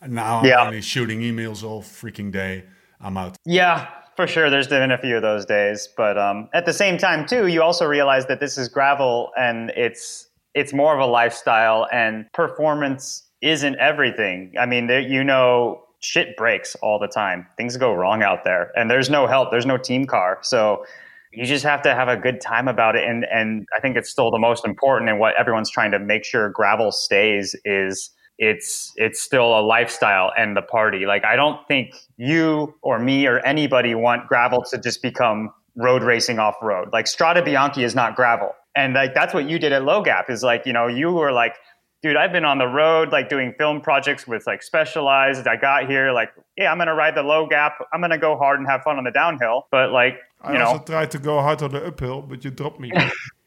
Now 0.07 0.39
I'm 0.39 0.45
Yeah. 0.45 0.65
only 0.65 0.81
shooting 0.81 1.19
emails 1.21 1.63
all 1.63 1.81
freaking 1.81 2.31
day. 2.31 2.63
I'm 3.03 3.17
out." 3.17 3.37
yeah 3.45 3.89
for 4.15 4.27
sure. 4.27 4.51
There's 4.51 4.67
been 4.67 4.91
a 4.91 4.97
few 4.97 5.15
of 5.15 5.21
those 5.21 5.45
days 5.45 5.89
but 5.97 6.17
um, 6.17 6.49
at 6.53 6.65
the 6.65 6.73
same 6.73 6.97
time 6.97 7.25
too 7.25 7.47
you 7.47 7.61
also 7.61 7.85
realize 7.85 8.25
that 8.27 8.39
this 8.39 8.57
is 8.57 8.67
gravel 8.69 9.31
and 9.37 9.71
it's 9.75 10.27
it's 10.53 10.71
more 10.71 10.93
of 10.93 10.99
a 10.99 11.11
lifestyle 11.11 11.87
and 11.91 12.31
performance 12.33 13.23
isn't 13.41 13.77
everything. 13.79 14.53
I 14.59 14.65
mean 14.65 14.87
there, 14.87 15.01
you 15.01 15.23
know 15.23 15.83
shit 15.99 16.35
breaks 16.35 16.75
all 16.75 16.99
the 16.99 17.07
time. 17.07 17.47
Things 17.57 17.77
go 17.77 17.93
wrong 17.93 18.21
out 18.23 18.43
there 18.43 18.71
and 18.75 18.89
there's 18.89 19.09
no 19.09 19.25
help. 19.25 19.51
There's 19.51 19.65
no 19.65 19.77
team 19.77 20.05
car. 20.05 20.39
So 20.41 20.85
you 21.31 21.45
just 21.45 21.63
have 21.63 21.81
to 21.81 21.95
have 21.95 22.07
a 22.07 22.17
good 22.17 22.39
time 22.41 22.67
about 22.67 22.95
it. 22.95 23.03
And 23.07 23.25
and 23.31 23.65
i 23.75 23.79
think 23.79 23.97
it's 23.97 24.09
still 24.09 24.29
the 24.29 24.39
most 24.39 24.65
important 24.65 25.09
and 25.09 25.19
what 25.19 25.35
everyone's 25.35 25.71
trying 25.71 25.91
to 25.91 25.99
make 25.99 26.23
sure 26.23 26.49
gravel 26.49 26.91
stays 26.91 27.55
is 27.65 28.11
it's 28.43 28.93
it's 28.95 29.21
still 29.21 29.57
a 29.59 29.61
lifestyle 29.61 30.31
and 30.37 30.55
the 30.55 30.61
party. 30.61 31.05
Like 31.05 31.23
i 31.25 31.35
don't 31.35 31.65
think 31.67 31.95
you 32.17 32.73
or 32.81 32.99
me 32.99 33.27
or 33.27 33.39
anybody 33.45 33.95
want 33.95 34.27
gravel 34.27 34.63
to 34.71 34.77
just 34.77 35.01
become 35.01 35.51
road 35.75 36.03
racing 36.03 36.39
off 36.39 36.55
road. 36.61 36.89
Like 36.93 37.05
Strade 37.05 37.43
Bianche 37.45 37.83
is 37.83 37.95
not 37.95 38.15
gravel. 38.15 38.55
And 38.75 38.93
like 38.93 39.13
that's 39.13 39.33
what 39.33 39.49
you 39.49 39.59
did 39.59 39.71
at 39.71 39.83
low 39.83 40.01
gap 40.01 40.29
is 40.29 40.43
like 40.43 40.65
you 40.65 40.73
know 40.73 40.87
you 40.87 41.11
were 41.11 41.31
like 41.31 41.55
dude 42.01 42.17
i've 42.17 42.33
been 42.33 42.43
on 42.43 42.57
the 42.57 42.67
road 42.67 43.13
like 43.13 43.29
doing 43.29 43.53
film 43.57 43.81
projects 43.81 44.27
with 44.27 44.45
like 44.45 44.61
specialized. 44.61 45.47
I 45.47 45.55
got 45.55 45.89
here 45.89 46.11
like 46.11 46.31
yeah 46.57 46.71
i'm 46.71 46.77
gonna 46.77 46.95
ride 46.95 47.15
the 47.15 47.23
low 47.23 47.47
gap 47.47 47.73
i'm 47.93 48.01
gonna 48.01 48.17
go 48.17 48.35
hard 48.35 48.59
and 48.59 48.67
have 48.67 48.81
fun 48.83 48.97
on 48.97 49.03
the 49.03 49.11
downhill. 49.11 49.67
But 49.71 49.91
like 49.91 50.19
I 50.41 50.53
you 50.53 50.59
know. 50.59 50.65
also 50.65 50.83
tried 50.83 51.11
to 51.11 51.19
go 51.19 51.39
hard 51.39 51.61
on 51.61 51.71
the 51.71 51.85
uphill, 51.85 52.21
but 52.21 52.43
you 52.43 52.51
dropped 52.51 52.79
me. 52.79 52.91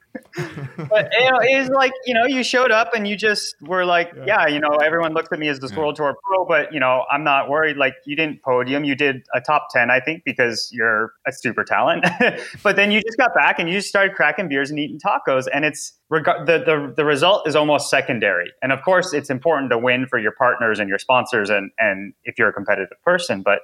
but 0.76 1.10
you 1.18 1.30
know, 1.30 1.38
it 1.40 1.58
was 1.58 1.68
like 1.70 1.92
you 2.04 2.14
know, 2.14 2.24
you 2.24 2.42
showed 2.42 2.70
up 2.70 2.94
and 2.94 3.06
you 3.06 3.16
just 3.16 3.54
were 3.62 3.84
like, 3.84 4.12
yeah, 4.26 4.46
you 4.46 4.60
know, 4.60 4.76
everyone 4.76 5.12
looked 5.12 5.32
at 5.32 5.38
me 5.38 5.48
as 5.48 5.60
this 5.60 5.74
world 5.74 5.96
tour 5.96 6.14
pro, 6.24 6.44
but 6.44 6.72
you 6.72 6.80
know, 6.80 7.04
I'm 7.10 7.24
not 7.24 7.48
worried. 7.48 7.76
Like 7.76 7.94
you 8.04 8.16
didn't 8.16 8.42
podium, 8.42 8.84
you 8.84 8.94
did 8.94 9.26
a 9.34 9.40
top 9.40 9.68
ten, 9.70 9.90
I 9.90 10.00
think, 10.00 10.24
because 10.24 10.70
you're 10.72 11.12
a 11.26 11.32
super 11.32 11.64
talent. 11.64 12.04
but 12.62 12.76
then 12.76 12.90
you 12.90 13.00
just 13.00 13.18
got 13.18 13.34
back 13.34 13.58
and 13.58 13.68
you 13.68 13.76
just 13.76 13.88
started 13.88 14.14
cracking 14.14 14.48
beers 14.48 14.70
and 14.70 14.78
eating 14.78 14.98
tacos, 14.98 15.46
and 15.52 15.64
it's 15.64 15.92
reg- 16.08 16.24
the 16.46 16.58
the 16.58 16.92
the 16.96 17.04
result 17.04 17.46
is 17.48 17.56
almost 17.56 17.90
secondary. 17.90 18.52
And 18.62 18.72
of 18.72 18.82
course, 18.82 19.12
it's 19.12 19.30
important 19.30 19.70
to 19.70 19.78
win 19.78 20.06
for 20.06 20.18
your 20.18 20.32
partners 20.32 20.78
and 20.78 20.88
your 20.88 20.98
sponsors, 20.98 21.50
and 21.50 21.70
and 21.78 22.12
if 22.24 22.38
you're 22.38 22.48
a 22.48 22.52
competitive 22.52 23.02
person, 23.04 23.42
but. 23.42 23.60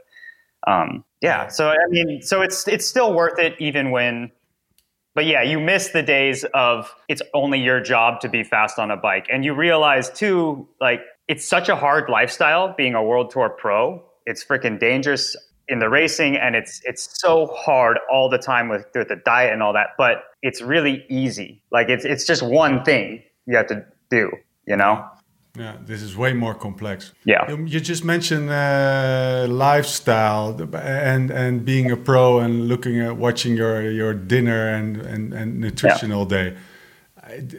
Um, 0.65 1.05
yeah, 1.21 1.49
so 1.49 1.71
I 1.71 1.75
mean, 1.89 2.23
so 2.23 2.41
it's 2.41 2.69
it's 2.69 2.87
still 2.87 3.15
worth 3.15 3.37
it 3.37 3.57
even 3.59 3.91
when 3.91 4.31
but 5.15 5.27
yeah, 5.27 5.43
you 5.43 5.61
miss 5.61 5.89
the 5.89 6.03
days 6.03 6.45
of 6.55 6.95
it's 7.09 7.23
only 7.35 7.61
your 7.61 7.81
job 7.81 8.21
to 8.21 8.29
be 8.29 8.45
fast 8.45 8.79
on 8.79 8.91
a 8.91 8.97
bike. 8.97 9.27
And 9.31 9.45
you 9.45 9.55
realize 9.55 10.11
too, 10.11 10.69
like, 10.81 11.01
it's 11.29 11.47
such 11.47 11.69
a 11.69 11.77
hard 11.77 12.09
lifestyle 12.09 12.75
being 12.77 12.95
a 12.95 13.03
world 13.03 13.31
tour 13.31 13.51
pro. 13.51 14.03
It's 14.27 14.45
freaking 14.45 14.79
dangerous 14.79 15.37
in 15.69 15.79
the 15.79 15.89
racing 15.89 16.37
and 16.37 16.57
it's 16.57 16.81
it's 16.85 17.09
so 17.21 17.47
hard 17.47 17.99
all 18.11 18.29
the 18.29 18.39
time 18.39 18.69
with, 18.69 18.85
with 18.95 19.09
the 19.09 19.17
diet 19.17 19.53
and 19.53 19.63
all 19.63 19.73
that. 19.73 19.89
But 19.97 20.25
it's 20.43 20.61
really 20.61 21.05
easy. 21.09 21.63
Like 21.71 21.89
it's 21.89 22.05
it's 22.05 22.27
just 22.27 22.43
one 22.43 22.83
thing 22.83 23.23
you 23.47 23.57
have 23.57 23.69
to 23.69 23.85
do, 24.11 24.31
you 24.67 24.77
know? 24.77 25.05
Yeah, 25.55 25.77
this 25.85 26.01
is 26.01 26.17
way 26.17 26.33
more 26.33 26.55
complex. 26.55 27.13
Yeah. 27.27 27.47
You, 27.51 27.65
you 27.67 27.81
just 27.81 28.05
mentioned 28.05 28.49
uh, 28.51 29.47
lifestyle 29.49 30.59
and 30.75 31.31
and 31.31 31.65
being 31.65 31.91
a 31.91 31.97
pro 31.97 32.41
and 32.41 32.69
looking 32.69 33.01
at 33.01 33.17
watching 33.17 33.55
your 33.57 33.91
your 33.91 34.15
dinner 34.15 34.69
and 34.69 34.97
and, 34.97 35.35
and 35.35 35.61
nutrition 35.61 36.11
all 36.11 36.25
day. 36.25 36.57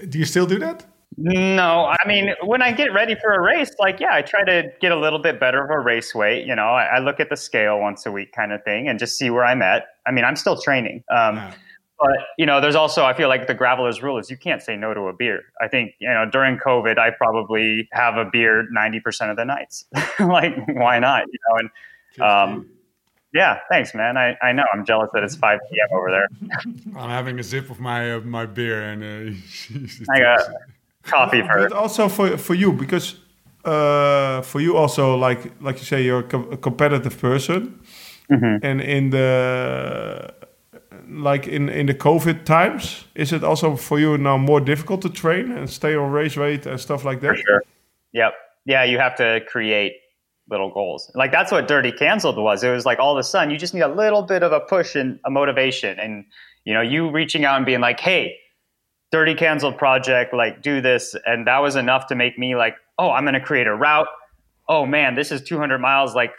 Do 0.10 0.18
you 0.18 0.26
still 0.26 0.48
do 0.48 0.58
that? 0.60 0.86
No, 1.18 1.86
I 1.86 2.08
mean, 2.08 2.34
when 2.44 2.64
I 2.64 2.72
get 2.72 2.92
ready 2.92 3.16
for 3.16 3.34
a 3.34 3.40
race, 3.40 3.72
like, 3.78 4.00
yeah, 4.00 4.14
I 4.14 4.24
try 4.24 4.44
to 4.44 4.64
get 4.82 4.92
a 4.92 5.00
little 5.00 5.20
bit 5.20 5.40
better 5.40 5.64
of 5.64 5.70
a 5.70 5.80
race 5.80 6.16
weight. 6.16 6.48
You 6.48 6.56
know, 6.56 6.70
I, 6.70 6.96
I 6.96 7.00
look 7.00 7.20
at 7.20 7.30
the 7.30 7.38
scale 7.38 7.80
once 7.80 8.06
a 8.08 8.12
week 8.12 8.32
kind 8.32 8.52
of 8.52 8.64
thing 8.64 8.88
and 8.88 8.98
just 8.98 9.18
see 9.18 9.30
where 9.30 9.46
I'm 9.46 9.62
at. 9.62 9.86
I 10.08 10.12
mean, 10.12 10.26
I'm 10.26 10.36
still 10.36 10.60
training. 10.60 11.04
Um, 11.12 11.36
Yeah. 11.36 11.54
But, 12.04 12.18
you 12.38 12.46
know, 12.46 12.60
there's 12.60 12.76
also, 12.76 13.06
I 13.06 13.14
feel 13.14 13.30
like 13.30 13.48
the 13.48 13.56
graveler's 13.56 14.04
rule 14.04 14.18
is 14.18 14.30
you 14.30 14.36
can't 14.36 14.62
say 14.62 14.76
no 14.76 14.94
to 14.94 15.08
a 15.08 15.14
beer. 15.14 15.44
I 15.62 15.70
think, 15.70 15.94
you 16.00 16.10
know, 16.10 16.30
during 16.30 16.58
COVID, 16.58 16.98
I 16.98 17.12
probably 17.12 17.88
have 17.94 18.18
a 18.18 18.26
beer 18.26 18.68
90% 18.76 19.32
of 19.32 19.38
the 19.38 19.46
nights. 19.46 19.86
like, 20.20 20.54
why 20.68 21.00
not? 21.00 21.24
You 21.32 21.40
know, 21.48 21.60
and 21.60 21.70
um, 22.22 22.70
yeah, 23.34 23.60
thanks, 23.70 23.96
man. 23.96 24.18
I, 24.18 24.38
I 24.42 24.52
know 24.52 24.66
I'm 24.74 24.86
jealous 24.86 25.10
that 25.14 25.24
it's 25.24 25.36
5 25.38 25.60
p.m. 25.72 25.98
over 25.98 26.12
there. 26.12 26.28
I'm 27.02 27.10
having 27.10 27.40
a 27.40 27.44
sip 27.44 27.70
of 27.70 27.80
my 27.80 28.16
uh, 28.16 28.20
my 28.20 28.46
beer 28.46 28.84
and 28.84 29.02
uh, 29.02 30.10
I 30.12 30.20
got 30.20 30.42
coffee 31.04 31.42
for 31.42 31.70
but 31.70 31.72
also 31.72 32.10
for 32.10 32.38
for 32.38 32.54
you 32.54 32.74
because 32.74 33.16
uh, 33.66 34.42
for 34.42 34.60
you 34.60 34.76
also 34.76 35.16
like 35.16 35.52
like 35.62 35.80
you 35.80 35.86
say 35.86 36.04
you're 36.04 36.20
a, 36.20 36.24
com- 36.24 36.52
a 36.52 36.58
competitive 36.58 37.18
person, 37.18 37.80
and 38.30 38.82
in 38.82 39.10
the 39.10 40.34
like 41.08 41.48
in 41.48 41.70
in 41.70 41.86
the 41.86 41.94
COVID 41.94 42.46
times, 42.46 43.06
is 43.16 43.32
it 43.32 43.44
also 43.44 43.76
for 43.76 44.00
you 44.00 44.18
now 44.18 44.38
more 44.38 44.62
difficult 44.62 45.02
to 45.02 45.10
train 45.10 45.52
and 45.52 45.70
stay 45.70 45.96
on 45.96 46.12
race 46.12 46.38
weight 46.38 46.66
and 46.66 46.80
stuff 46.80 47.04
like 47.06 47.22
that? 47.22 47.36
For 47.36 47.36
sure. 47.38 47.64
Yep. 48.14 48.34
Yeah, 48.66 48.84
you 48.84 48.98
have 49.00 49.16
to 49.16 49.42
create 49.48 49.94
little 50.50 50.72
goals. 50.72 51.12
Like 51.16 51.32
that's 51.32 51.52
what 51.52 51.68
Dirty 51.68 51.92
Cancelled 51.92 52.38
was. 52.38 52.64
It 52.64 52.70
was 52.70 52.86
like 52.86 53.00
all 53.00 53.14
of 53.14 53.18
a 53.18 53.24
sudden 53.24 53.50
you 53.50 53.58
just 53.58 53.74
need 53.74 53.82
a 53.82 53.94
little 53.94 54.22
bit 54.24 54.44
of 54.44 54.52
a 54.52 54.60
push 54.60 54.96
and 54.96 55.20
a 55.26 55.30
motivation, 55.30 56.00
and 56.00 56.26
you 56.66 56.74
know 56.74 56.82
you 56.82 57.10
reaching 57.10 57.46
out 57.46 57.58
and 57.58 57.66
being 57.66 57.82
like, 57.82 58.00
"Hey, 58.00 58.38
Dirty 59.12 59.36
Cancelled 59.36 59.78
project, 59.78 60.34
like 60.34 60.62
do 60.62 60.82
this," 60.82 61.16
and 61.26 61.48
that 61.48 61.60
was 61.60 61.76
enough 61.76 62.08
to 62.08 62.16
make 62.16 62.38
me 62.38 62.56
like, 62.56 62.76
"Oh, 62.98 63.12
I'm 63.12 63.24
going 63.24 63.34
to 63.34 63.42
create 63.42 63.68
a 63.68 63.76
route. 63.76 64.08
Oh 64.70 64.86
man, 64.86 65.16
this 65.16 65.32
is 65.32 65.42
200 65.42 65.80
miles. 65.80 66.16
Like 66.16 66.34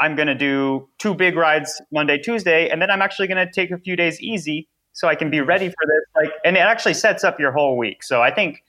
I'm 0.00 0.16
going 0.16 0.28
to 0.28 0.34
do 0.34 0.88
two 0.98 1.14
big 1.14 1.36
rides 1.36 1.80
Monday, 1.92 2.18
Tuesday, 2.18 2.68
and 2.68 2.80
then 2.80 2.90
I'm 2.90 3.02
actually 3.02 3.28
going 3.28 3.46
to 3.46 3.52
take 3.52 3.70
a 3.70 3.78
few 3.78 3.96
days 3.96 4.20
easy 4.20 4.68
so 4.92 5.08
I 5.08 5.14
can 5.14 5.30
be 5.30 5.40
ready 5.40 5.68
for 5.68 5.86
this. 5.86 6.24
Like, 6.24 6.32
and 6.44 6.56
it 6.56 6.60
actually 6.60 6.94
sets 6.94 7.22
up 7.24 7.38
your 7.38 7.52
whole 7.52 7.76
week. 7.76 8.02
So 8.02 8.22
I 8.22 8.30
think." 8.34 8.62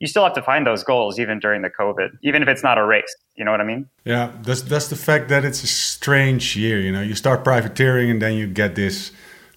You 0.00 0.08
still 0.08 0.24
have 0.24 0.34
to 0.34 0.42
find 0.42 0.66
those 0.66 0.82
goals 0.82 1.18
even 1.18 1.38
during 1.38 1.62
the 1.62 1.70
COVID, 1.70 2.08
even 2.22 2.42
if 2.42 2.48
it's 2.48 2.62
not 2.62 2.76
a 2.78 2.84
race. 2.84 3.14
You 3.36 3.44
know 3.44 3.52
what 3.52 3.60
I 3.60 3.64
mean? 3.64 3.88
Yeah, 4.04 4.32
that's 4.42 4.60
that's 4.60 4.88
the 4.88 4.96
fact 4.96 5.28
that 5.28 5.44
it's 5.44 5.62
a 5.62 5.66
strange 5.68 6.56
year. 6.56 6.80
You 6.80 6.92
know, 6.92 7.00
you 7.00 7.14
start 7.14 7.42
privateering 7.44 8.10
and 8.10 8.20
then 8.20 8.34
you 8.34 8.46
get 8.46 8.74
this 8.74 9.12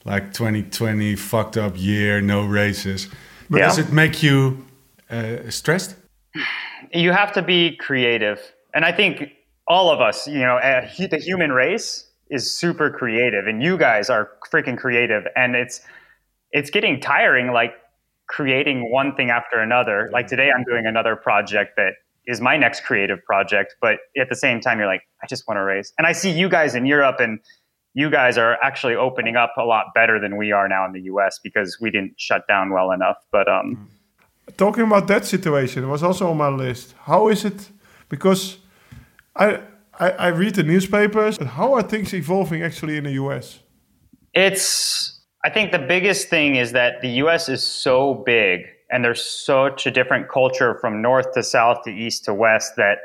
like 0.06 0.32
2020 0.34 1.16
fucked 1.16 1.58
up 1.58 1.74
year, 1.76 2.22
no 2.22 2.46
races. 2.46 3.10
But 3.50 3.58
Yeah. 3.60 3.68
does 3.68 3.80
it 3.80 3.92
make 3.92 4.24
you 4.24 4.64
uh, 5.10 5.50
stressed? 5.50 5.96
you 6.94 7.12
have 7.12 7.32
to 7.34 7.42
be 7.42 7.76
creative 7.76 8.40
and 8.74 8.86
i 8.86 8.92
think 8.92 9.32
all 9.68 9.90
of 9.90 10.02
us 10.02 10.28
you 10.28 10.40
know 10.40 10.58
uh, 10.58 10.88
the 11.10 11.18
human 11.18 11.52
race 11.52 12.08
is 12.30 12.50
super 12.52 12.90
creative 12.90 13.48
and 13.48 13.64
you 13.64 13.78
guys 13.78 14.10
are 14.10 14.30
freaking 14.52 14.78
creative 14.78 15.26
and 15.36 15.56
it's 15.56 15.82
it's 16.52 16.70
getting 16.70 17.00
tiring 17.00 17.52
like 17.52 17.74
creating 18.28 18.92
one 18.92 19.16
thing 19.16 19.30
after 19.30 19.60
another. 19.60 20.10
Like 20.12 20.28
today 20.28 20.50
i'm 20.56 20.64
doing 20.64 20.86
another 20.86 21.16
project 21.16 21.76
that 21.78 21.94
is 22.26 22.42
my 22.42 22.58
next 22.58 22.82
creative 22.84 23.24
project 23.24 23.76
but 23.82 24.00
at 24.18 24.30
the 24.30 24.36
same 24.36 24.60
time 24.60 24.80
you're 24.80 24.88
like 24.88 25.04
i 25.24 25.28
just 25.28 25.48
want 25.48 25.58
to 25.58 25.64
race. 25.64 25.94
And 25.98 26.08
i 26.08 26.12
see 26.12 26.32
you 26.32 26.50
guys 26.50 26.76
in 26.76 26.86
europe 26.86 27.20
and 27.20 27.40
you 27.94 28.12
guys 28.12 28.38
are 28.38 28.58
actually 28.62 28.96
opening 28.96 29.38
up 29.38 29.54
a 29.58 29.64
lot 29.64 29.88
better 29.96 30.20
than 30.20 30.38
we 30.38 30.52
are 30.52 30.68
now 30.68 30.86
in 30.86 30.92
the 30.92 31.02
us 31.02 31.40
because 31.42 31.78
we 31.82 31.90
didn't 31.90 32.14
shut 32.18 32.48
down 32.48 32.72
well 32.72 32.92
enough 32.92 33.18
but 33.32 33.48
um 33.48 33.90
talking 34.58 34.84
about 34.84 35.08
that 35.08 35.26
situation 35.26 35.84
it 35.84 35.88
was 35.88 36.04
also 36.04 36.30
on 36.30 36.38
my 36.38 36.50
list. 36.50 36.96
How 37.04 37.28
is 37.30 37.44
it? 37.46 37.70
Because 38.10 38.58
i 39.38 39.62
i, 40.00 40.10
I 40.10 40.28
read 40.28 40.56
the 40.56 40.64
newspapers 40.64 41.38
how 41.38 41.74
are 41.74 41.84
things 41.84 42.14
evolving 42.14 42.64
actually 42.64 42.98
in 42.98 43.04
the 43.06 43.14
us 43.14 43.60
It's, 44.34 45.20
I 45.44 45.50
think 45.50 45.72
the 45.72 45.80
biggest 45.80 46.30
thing 46.30 46.58
is 46.58 46.72
that 46.74 47.02
the 47.02 47.10
US 47.26 47.50
is 47.50 47.64
so 47.64 48.24
big 48.26 48.62
and 48.92 49.04
there's 49.04 49.24
such 49.24 49.88
a 49.88 49.92
different 49.92 50.30
culture 50.30 50.78
from 50.80 51.02
north 51.02 51.34
to 51.34 51.42
south 51.42 51.84
to 51.86 51.90
east 51.90 52.26
to 52.26 52.34
west 52.34 52.74
that 52.78 53.00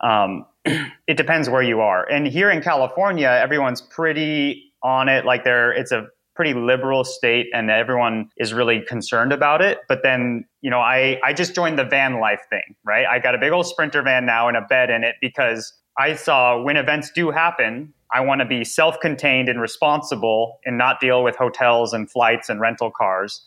um, 0.00 0.44
it 1.06 1.16
depends 1.16 1.48
where 1.48 1.62
you 1.62 1.80
are. 1.80 2.08
And 2.10 2.26
here 2.26 2.50
in 2.50 2.60
California, 2.60 3.28
everyone's 3.28 3.80
pretty 3.80 4.72
on 4.82 5.08
it. 5.08 5.24
Like 5.24 5.44
they're, 5.44 5.72
it's 5.72 5.92
a 5.92 6.08
pretty 6.34 6.54
liberal 6.54 7.04
state 7.04 7.46
and 7.52 7.70
everyone 7.70 8.28
is 8.36 8.52
really 8.52 8.80
concerned 8.80 9.32
about 9.32 9.62
it. 9.62 9.78
But 9.88 10.02
then, 10.02 10.44
you 10.62 10.70
know, 10.70 10.80
I, 10.80 11.20
I 11.24 11.32
just 11.32 11.54
joined 11.54 11.78
the 11.78 11.84
van 11.84 12.20
life 12.20 12.42
thing, 12.50 12.74
right? 12.84 13.06
I 13.06 13.18
got 13.18 13.34
a 13.34 13.38
big 13.38 13.52
old 13.52 13.66
sprinter 13.66 14.02
van 14.02 14.26
now 14.26 14.48
and 14.48 14.56
a 14.56 14.62
bed 14.62 14.90
in 14.90 15.04
it 15.04 15.16
because 15.20 15.72
I 15.98 16.14
saw 16.14 16.60
when 16.60 16.76
events 16.76 17.10
do 17.10 17.30
happen, 17.30 17.94
I 18.12 18.20
want 18.20 18.40
to 18.40 18.44
be 18.44 18.64
self 18.64 18.98
contained 19.00 19.48
and 19.48 19.60
responsible 19.60 20.58
and 20.64 20.76
not 20.76 21.00
deal 21.00 21.22
with 21.22 21.36
hotels 21.36 21.92
and 21.92 22.10
flights 22.10 22.48
and 22.48 22.60
rental 22.60 22.90
cars. 22.90 23.42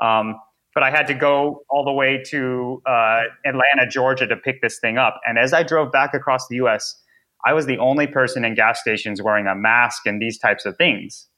Um, 0.00 0.38
but 0.74 0.82
I 0.82 0.90
had 0.90 1.06
to 1.06 1.14
go 1.14 1.62
all 1.70 1.84
the 1.84 1.92
way 1.92 2.22
to 2.26 2.82
uh, 2.84 3.22
Atlanta, 3.46 3.88
Georgia 3.90 4.26
to 4.26 4.36
pick 4.36 4.60
this 4.60 4.78
thing 4.78 4.98
up. 4.98 5.20
And 5.26 5.38
as 5.38 5.54
I 5.54 5.62
drove 5.62 5.90
back 5.90 6.12
across 6.12 6.48
the 6.48 6.56
US, 6.56 7.00
I 7.46 7.54
was 7.54 7.64
the 7.64 7.78
only 7.78 8.06
person 8.06 8.44
in 8.44 8.54
gas 8.54 8.80
stations 8.80 9.22
wearing 9.22 9.46
a 9.46 9.54
mask 9.54 10.06
and 10.06 10.20
these 10.20 10.38
types 10.38 10.66
of 10.66 10.76
things. 10.76 11.28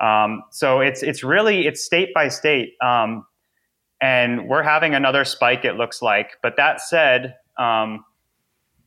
Um, 0.00 0.42
so 0.50 0.80
it's 0.80 1.02
it's 1.02 1.22
really 1.22 1.66
it's 1.66 1.84
state 1.84 2.14
by 2.14 2.28
state, 2.28 2.74
um, 2.82 3.26
and 4.00 4.48
we're 4.48 4.62
having 4.62 4.94
another 4.94 5.24
spike. 5.24 5.64
It 5.64 5.74
looks 5.74 6.00
like. 6.02 6.38
But 6.42 6.56
that 6.56 6.80
said, 6.80 7.34
um, 7.58 8.04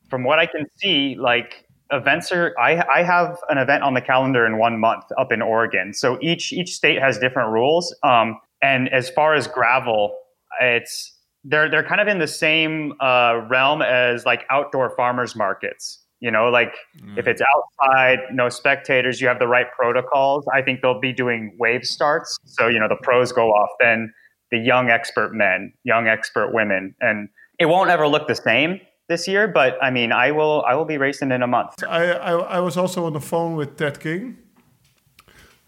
from 0.09 0.23
what 0.23 0.39
I 0.39 0.45
can 0.47 0.65
see, 0.77 1.15
like 1.19 1.67
events 1.91 2.31
are. 2.31 2.53
I 2.59 2.83
I 2.93 3.03
have 3.03 3.37
an 3.49 3.57
event 3.57 3.83
on 3.83 3.93
the 3.93 4.01
calendar 4.01 4.45
in 4.45 4.57
one 4.57 4.79
month 4.79 5.05
up 5.17 5.31
in 5.31 5.41
Oregon. 5.41 5.93
So 5.93 6.17
each 6.21 6.51
each 6.51 6.73
state 6.73 6.99
has 6.99 7.19
different 7.19 7.51
rules. 7.51 7.95
Um, 8.03 8.39
and 8.61 8.89
as 8.89 9.09
far 9.09 9.35
as 9.35 9.47
gravel, 9.47 10.15
it's 10.61 11.13
they're 11.43 11.69
they're 11.69 11.83
kind 11.83 12.01
of 12.01 12.07
in 12.07 12.19
the 12.19 12.27
same 12.27 12.93
uh, 12.99 13.41
realm 13.49 13.81
as 13.81 14.25
like 14.25 14.45
outdoor 14.49 14.95
farmers 14.95 15.35
markets. 15.35 15.99
You 16.23 16.31
know, 16.31 16.45
like 16.47 16.73
if 17.17 17.27
it's 17.27 17.41
mm. 17.41 17.45
outside, 17.53 18.19
no 18.31 18.47
spectators, 18.47 19.19
you 19.19 19.27
have 19.27 19.39
the 19.39 19.47
right 19.47 19.67
protocols. 19.77 20.45
I 20.53 20.61
think 20.61 20.81
they'll 20.81 21.01
be 21.01 21.11
doing 21.11 21.53
wave 21.59 21.83
starts. 21.83 22.39
So, 22.45 22.69
you 22.69 22.79
know, 22.79 22.87
the 22.87 23.01
pros 23.03 23.33
go 23.33 23.49
off, 23.49 23.71
then 23.81 24.13
the 24.49 24.57
young 24.57 24.89
expert 24.89 25.33
men, 25.33 25.73
young 25.83 26.07
expert 26.07 26.53
women. 26.53 26.95
And 27.01 27.27
it 27.59 27.65
won't 27.65 27.89
ever 27.89 28.07
look 28.07 28.29
the 28.29 28.35
same 28.35 28.79
this 29.09 29.27
year, 29.27 29.49
but 29.49 29.77
I 29.81 29.89
mean, 29.91 30.13
I 30.13 30.31
will 30.31 30.63
I 30.65 30.75
will 30.75 30.85
be 30.85 30.97
racing 30.97 31.31
in 31.31 31.41
a 31.43 31.47
month. 31.47 31.83
I, 31.83 32.13
I, 32.13 32.31
I 32.57 32.59
was 32.61 32.77
also 32.77 33.05
on 33.05 33.11
the 33.11 33.19
phone 33.19 33.57
with 33.57 33.75
Ted 33.75 33.99
King, 33.99 34.37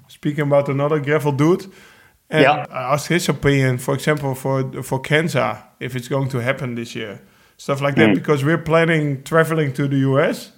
speaking 0.08 0.46
about 0.48 0.70
another 0.70 1.02
gravel 1.02 1.34
dude. 1.34 1.66
And 2.30 2.44
Yeah. 2.44 2.66
I 2.72 2.94
asked 2.94 3.10
his 3.10 3.28
opinion, 3.28 3.78
for 3.78 3.94
example, 3.94 4.36
for 4.36 4.82
for 4.84 5.02
Kanza, 5.02 5.64
if 5.82 5.98
it's 5.98 6.08
going 6.08 6.30
to 6.30 6.38
happen 6.40 6.76
this 6.76 6.96
year, 6.96 7.20
stuff 7.58 7.82
like 7.82 7.96
that, 7.96 8.14
because 8.16 8.44
we're 8.44 8.58
planning 8.58 9.24
traveling 9.24 9.74
to 9.74 9.88
the 9.88 9.98
US. 9.98 10.52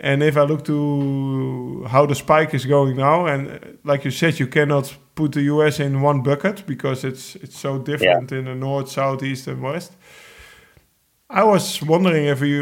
And 0.00 0.22
if 0.22 0.36
I 0.36 0.42
look 0.42 0.64
to 0.64 1.84
how 1.88 2.04
the 2.06 2.14
spike 2.14 2.52
is 2.52 2.66
going 2.66 2.96
now, 2.96 3.26
and 3.26 3.50
uh, 3.50 3.58
like 3.84 4.04
you 4.04 4.10
said, 4.10 4.38
you 4.38 4.46
cannot 4.46 4.94
put 5.14 5.32
the 5.32 5.42
US 5.42 5.80
in 5.80 6.02
one 6.02 6.22
bucket 6.22 6.66
because 6.66 7.04
it's 7.04 7.36
it's 7.36 7.58
so 7.58 7.78
different 7.78 8.32
in 8.32 8.44
the 8.44 8.54
north, 8.54 8.90
south, 8.90 9.22
east, 9.22 9.46
and 9.46 9.62
west. 9.62 9.92
I 11.30 11.44
was 11.44 11.82
wondering 11.82 12.26
if 12.26 12.40
we 12.40 12.60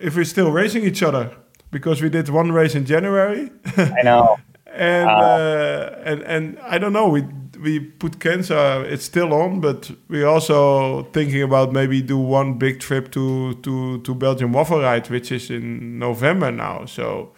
if 0.00 0.14
we're 0.16 0.24
still 0.24 0.50
racing 0.50 0.84
each 0.84 1.02
other 1.02 1.30
because 1.70 2.00
we 2.02 2.08
did 2.10 2.28
one 2.28 2.52
race 2.52 2.74
in 2.74 2.84
January, 2.86 3.50
I 3.76 4.02
know. 4.02 4.36
and 4.66 5.08
uh, 5.08 5.90
and 6.04 6.22
and 6.22 6.58
I 6.60 6.78
don't 6.78 6.92
know. 6.92 7.08
We 7.08 7.24
we 7.64 7.80
put 7.80 8.18
Kanza. 8.20 8.84
It's 8.92 9.04
still 9.04 9.32
on, 9.32 9.60
but 9.60 9.90
we're 10.08 10.26
also 10.28 11.04
thinking 11.12 11.42
about 11.42 11.72
maybe 11.72 12.02
do 12.02 12.18
one 12.18 12.58
big 12.58 12.78
trip 12.80 13.10
to 13.12 13.54
to 13.62 13.98
to 14.02 14.14
Belgium 14.14 14.52
Waffle 14.52 14.80
Ride, 14.80 15.08
which 15.10 15.32
is 15.32 15.50
in 15.50 15.98
November 15.98 16.52
now. 16.52 16.84
So 16.86 17.32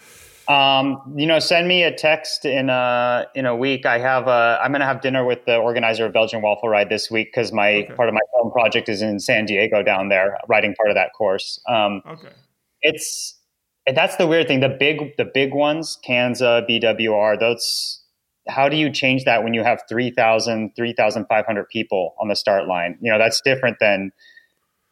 Um, 0.48 1.02
you 1.16 1.26
know, 1.26 1.40
send 1.40 1.66
me 1.66 1.82
a 1.82 1.90
text 1.90 2.44
in 2.44 2.70
a 2.70 3.26
in 3.34 3.46
a 3.46 3.56
week. 3.56 3.84
I 3.84 3.98
have 3.98 4.28
a, 4.28 4.58
I'm 4.62 4.70
going 4.70 4.80
to 4.80 4.86
have 4.86 5.00
dinner 5.00 5.24
with 5.24 5.44
the 5.44 5.56
organizer 5.56 6.06
of 6.06 6.12
Belgian 6.12 6.40
Waffle 6.40 6.68
Ride 6.68 6.88
this 6.88 7.10
week 7.10 7.28
because 7.32 7.52
my 7.52 7.70
Okay. 7.82 7.94
part 7.94 8.08
of 8.08 8.14
my 8.14 8.20
film 8.32 8.52
project 8.52 8.88
is 8.88 9.02
in 9.02 9.18
San 9.18 9.44
Diego 9.46 9.82
down 9.82 10.08
there, 10.08 10.38
writing 10.48 10.72
part 10.76 10.88
of 10.90 10.94
that 10.94 11.10
course. 11.18 11.58
Um, 11.68 12.00
okay, 12.06 12.30
it's 12.80 13.34
and 13.88 13.96
that's 13.96 14.16
the 14.16 14.26
weird 14.28 14.46
thing. 14.46 14.60
The 14.60 14.68
big 14.68 15.16
the 15.16 15.24
big 15.24 15.52
ones, 15.52 15.98
Kanza, 16.08 16.62
BWR, 16.68 17.40
those 17.40 17.95
how 18.48 18.68
do 18.68 18.76
you 18.76 18.90
change 18.90 19.24
that 19.24 19.42
when 19.42 19.54
you 19.54 19.62
have 19.62 19.82
3,000, 19.88 20.72
3,500 20.76 21.68
people 21.68 22.14
on 22.20 22.28
the 22.28 22.36
start 22.36 22.66
line? 22.66 22.98
You 23.00 23.12
know, 23.12 23.18
that's 23.18 23.40
different 23.40 23.78
than, 23.80 24.12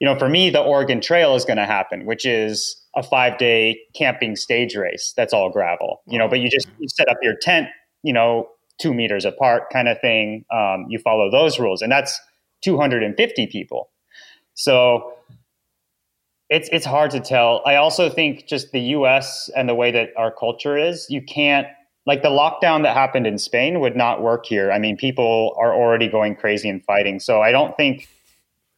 you 0.00 0.06
know, 0.06 0.18
for 0.18 0.28
me, 0.28 0.50
the 0.50 0.60
Oregon 0.60 1.00
Trail 1.00 1.34
is 1.34 1.44
going 1.44 1.56
to 1.56 1.66
happen, 1.66 2.04
which 2.04 2.26
is 2.26 2.80
a 2.96 3.02
five 3.02 3.38
day 3.38 3.80
camping 3.94 4.36
stage 4.36 4.76
race. 4.76 5.12
That's 5.16 5.32
all 5.32 5.50
gravel, 5.50 6.02
you 6.06 6.18
know, 6.18 6.28
but 6.28 6.40
you 6.40 6.48
just 6.48 6.68
you 6.78 6.88
set 6.88 7.08
up 7.08 7.18
your 7.22 7.34
tent, 7.40 7.68
you 8.02 8.12
know, 8.12 8.48
two 8.80 8.92
meters 8.92 9.24
apart 9.24 9.70
kind 9.72 9.88
of 9.88 10.00
thing. 10.00 10.44
Um, 10.52 10.86
you 10.88 10.98
follow 10.98 11.30
those 11.30 11.58
rules, 11.58 11.82
and 11.82 11.90
that's 11.90 12.20
250 12.62 13.46
people. 13.48 13.90
So 14.54 15.14
it's 16.50 16.68
it's 16.72 16.86
hard 16.86 17.10
to 17.12 17.20
tell. 17.20 17.62
I 17.66 17.76
also 17.76 18.08
think 18.08 18.46
just 18.46 18.72
the 18.72 18.80
U.S. 18.80 19.50
and 19.56 19.68
the 19.68 19.74
way 19.74 19.90
that 19.92 20.10
our 20.16 20.32
culture 20.32 20.76
is, 20.76 21.06
you 21.08 21.22
can't 21.22 21.66
like 22.06 22.22
the 22.22 22.28
lockdown 22.28 22.82
that 22.82 22.94
happened 22.94 23.26
in 23.26 23.38
Spain 23.38 23.80
would 23.80 23.96
not 23.96 24.22
work 24.22 24.46
here. 24.46 24.70
I 24.70 24.78
mean, 24.78 24.96
people 24.96 25.54
are 25.58 25.74
already 25.74 26.08
going 26.08 26.36
crazy 26.36 26.68
and 26.68 26.84
fighting, 26.84 27.20
so 27.20 27.40
I 27.40 27.50
don't 27.52 27.76
think 27.76 28.08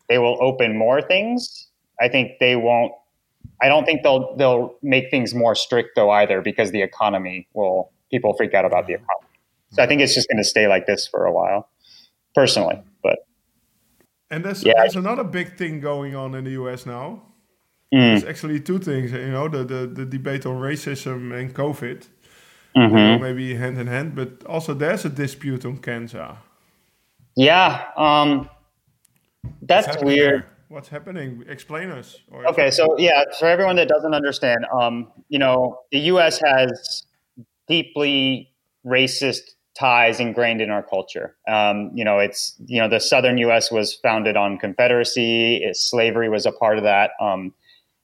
they 0.08 0.18
will 0.18 0.38
open 0.40 0.76
more 0.76 1.02
things. 1.02 1.66
I 2.00 2.08
think 2.08 2.38
they 2.38 2.56
won't. 2.56 2.92
I 3.60 3.68
don't 3.68 3.84
think 3.84 4.02
they'll 4.02 4.36
they'll 4.36 4.76
make 4.82 5.10
things 5.10 5.34
more 5.34 5.54
strict 5.54 5.90
though 5.96 6.10
either 6.10 6.40
because 6.42 6.70
the 6.70 6.82
economy 6.82 7.48
will 7.54 7.90
people 8.10 8.34
freak 8.34 8.54
out 8.54 8.64
about 8.64 8.86
the 8.86 8.94
economy. 8.94 9.26
So 9.72 9.82
I 9.82 9.86
think 9.86 10.00
it's 10.00 10.14
just 10.14 10.28
going 10.28 10.38
to 10.38 10.44
stay 10.44 10.68
like 10.68 10.86
this 10.86 11.06
for 11.08 11.24
a 11.24 11.32
while, 11.32 11.68
personally. 12.34 12.80
But 13.02 13.18
and 14.30 14.44
there's 14.44 14.62
Yeah. 14.64 14.74
there's 14.76 14.96
another 14.96 15.24
big 15.24 15.56
thing 15.56 15.80
going 15.80 16.14
on 16.14 16.34
in 16.34 16.44
the 16.44 16.50
US 16.52 16.86
now. 16.86 17.22
Mm. 17.94 18.20
There's 18.20 18.24
actually 18.24 18.60
two 18.60 18.78
things, 18.78 19.12
you 19.12 19.30
know, 19.30 19.48
the, 19.48 19.64
the, 19.64 19.86
the 19.86 20.04
debate 20.04 20.44
on 20.44 20.56
racism 20.56 21.32
and 21.38 21.54
COVID, 21.54 22.06
Mm-hmm. 22.76 22.96
you 22.96 23.02
know, 23.04 23.18
maybe 23.18 23.54
hand 23.54 23.78
in 23.78 23.86
hand, 23.86 24.14
but 24.14 24.44
also 24.44 24.74
there's 24.74 25.04
a 25.04 25.08
dispute 25.08 25.64
on 25.64 25.78
Kanza. 25.78 26.36
Yeah, 27.34 27.84
um, 27.96 28.50
that's 29.62 29.86
happening 29.86 30.06
weird. 30.06 30.44
What's 30.68 30.88
happening? 30.88 31.44
Explain 31.48 31.90
us. 31.90 32.18
Okay, 32.48 32.70
so 32.70 32.98
yeah, 32.98 33.22
for 33.38 33.46
everyone 33.46 33.76
that 33.76 33.88
doesn't 33.88 34.14
understand, 34.14 34.66
um, 34.78 35.12
you 35.28 35.38
know, 35.38 35.78
the 35.92 36.00
U.S. 36.00 36.40
has 36.44 37.04
deeply 37.68 38.52
racist 38.84 39.42
ties 39.78 40.18
ingrained 40.18 40.60
in 40.60 40.70
our 40.70 40.82
culture. 40.82 41.36
Um, 41.48 41.90
you 41.94 42.04
know, 42.04 42.18
it's 42.18 42.56
you 42.66 42.80
know 42.80 42.88
the 42.88 43.00
Southern 43.00 43.38
U.S. 43.38 43.70
was 43.70 43.94
founded 43.94 44.36
on 44.36 44.58
Confederacy. 44.58 45.62
It, 45.62 45.76
slavery 45.76 46.28
was 46.28 46.46
a 46.46 46.52
part 46.52 46.78
of 46.78 46.84
that, 46.84 47.12
um, 47.20 47.54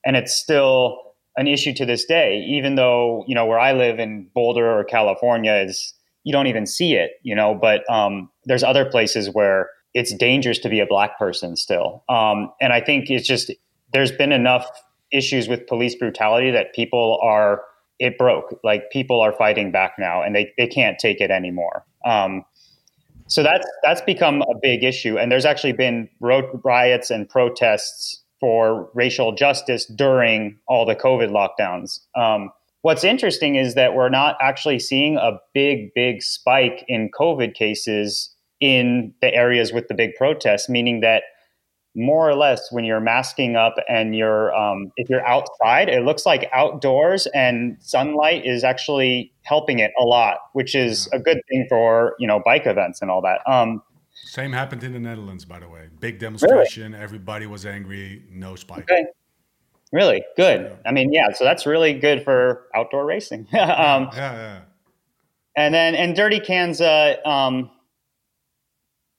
and 0.05 0.17
it's 0.17 0.33
still 0.33 1.12
an 1.37 1.47
issue 1.47 1.73
to 1.75 1.87
this 1.87 2.05
day. 2.05 2.45
Even 2.49 2.75
though 2.75 3.25
you 3.27 3.35
know 3.35 3.47
where 3.47 3.59
I 3.59 3.73
live 3.73 3.99
in 3.99 4.29
Boulder 4.35 4.71
or 4.71 4.85
California 4.85 5.55
is 5.55 5.95
you 6.25 6.33
don't 6.33 6.47
even 6.47 6.67
see 6.67 6.95
it. 6.95 7.13
You 7.23 7.35
know, 7.35 7.55
but 7.55 7.89
um, 7.91 8.31
there's 8.45 8.63
other 8.63 8.85
places 8.85 9.31
where 9.31 9.71
it's 9.95 10.15
dangerous 10.15 10.59
to 10.61 10.69
be 10.69 10.81
a 10.81 10.87
black 10.87 11.19
person 11.19 11.57
still. 11.57 12.05
Um, 12.09 12.51
and 12.61 12.73
I 12.73 12.81
think 12.81 13.11
it's 13.11 13.27
just 13.27 13.51
there's 13.93 14.13
been 14.13 14.33
enough 14.33 14.67
issues 15.13 15.49
with 15.49 15.67
police 15.67 15.95
brutality 15.95 16.51
that 16.51 16.75
people 16.75 17.19
are 17.23 17.63
it 17.99 18.19
broke. 18.19 18.59
Like 18.65 18.91
people 18.91 19.21
are 19.21 19.33
fighting 19.33 19.71
back 19.71 19.95
now, 19.99 20.23
and 20.23 20.35
they 20.35 20.53
they 20.59 20.67
can't 20.67 20.99
take 20.99 21.21
it 21.21 21.31
anymore. 21.31 21.85
Um, 22.05 22.45
so 23.29 23.43
that's 23.43 23.67
that's 23.83 24.01
become 24.03 24.43
a 24.43 24.55
big 24.61 24.83
issue, 24.83 25.19
and 25.19 25.31
there's 25.31 25.45
actually 25.45 25.73
been 25.73 26.09
road 26.21 26.45
riots 26.65 27.11
and 27.11 27.29
protests 27.29 28.22
for 28.43 28.91
racial 28.93 29.31
justice 29.31 29.87
during 29.87 30.59
all 30.67 30.85
the 30.85 30.97
COVID 30.97 31.31
lockdowns. 31.31 32.01
Um, 32.17 32.51
what's 32.81 33.05
interesting 33.05 33.55
is 33.55 33.77
that 33.77 33.95
we're 33.95 34.09
not 34.09 34.37
actually 34.41 34.81
seeing 34.81 35.17
a 35.17 35.39
big, 35.55 35.95
big 35.95 36.23
spike 36.23 36.85
in 36.89 37.09
COVID 37.17 37.55
cases 37.55 38.35
in 38.61 39.15
the 39.21 39.33
areas 39.33 39.73
with 39.73 39.87
the 39.87 39.95
big 39.95 40.17
protests, 40.17 40.69
meaning 40.69 41.03
that 41.03 41.23
more 41.95 42.29
or 42.29 42.35
less 42.35 42.73
when 42.73 42.85
you're 42.85 43.01
masking 43.01 43.55
up 43.55 43.75
and 43.89 44.17
you're 44.17 44.53
um, 44.57 44.91
if 44.97 45.09
you're 45.09 45.25
outside, 45.25 45.89
it 45.89 46.03
looks 46.05 46.27
like 46.27 46.51
outdoors 46.53 47.29
and 47.35 47.77
sunlight 47.81 48.45
is 48.45 48.65
actually 48.65 49.33
helping 49.43 49.79
it 49.79 49.93
a 50.01 50.03
lot, 50.03 50.39
which 50.53 50.75
is 50.75 51.09
a 51.13 51.21
good 51.21 51.39
thing 51.49 51.65
for 51.69 52.17
you 52.19 52.27
know 52.27 52.43
bike 52.45 52.67
events 52.67 53.01
and 53.03 53.09
all 53.09 53.23
that. 53.23 53.41
Um, 53.47 53.83
Same 54.33 54.51
happened 54.51 54.83
in 54.83 54.95
the 54.95 54.99
Netherlands, 54.99 55.45
by 55.45 55.59
the 55.59 55.69
way. 55.69 55.91
Big 56.01 56.19
demonstration. 56.19 56.95
Everybody 56.95 57.47
was 57.47 57.67
angry. 57.67 58.23
No 58.31 58.57
spike. 58.57 58.91
Okay. 58.91 59.05
Really 59.93 60.25
good. 60.39 60.75
I 60.87 60.91
mean, 60.91 61.13
yeah. 61.13 61.33
So 61.35 61.45
that's 61.45 61.67
really 61.67 61.93
good 61.93 62.25
for 62.25 62.63
outdoor 62.75 63.05
racing. 63.05 63.41
um, 63.53 64.09
Yeah, 64.15 64.33
yeah. 64.33 64.61
and 65.55 65.75
then 65.75 65.95
and 65.95 66.17
Dirty 66.17 66.41
Kanza, 66.41 67.23
um, 67.27 67.71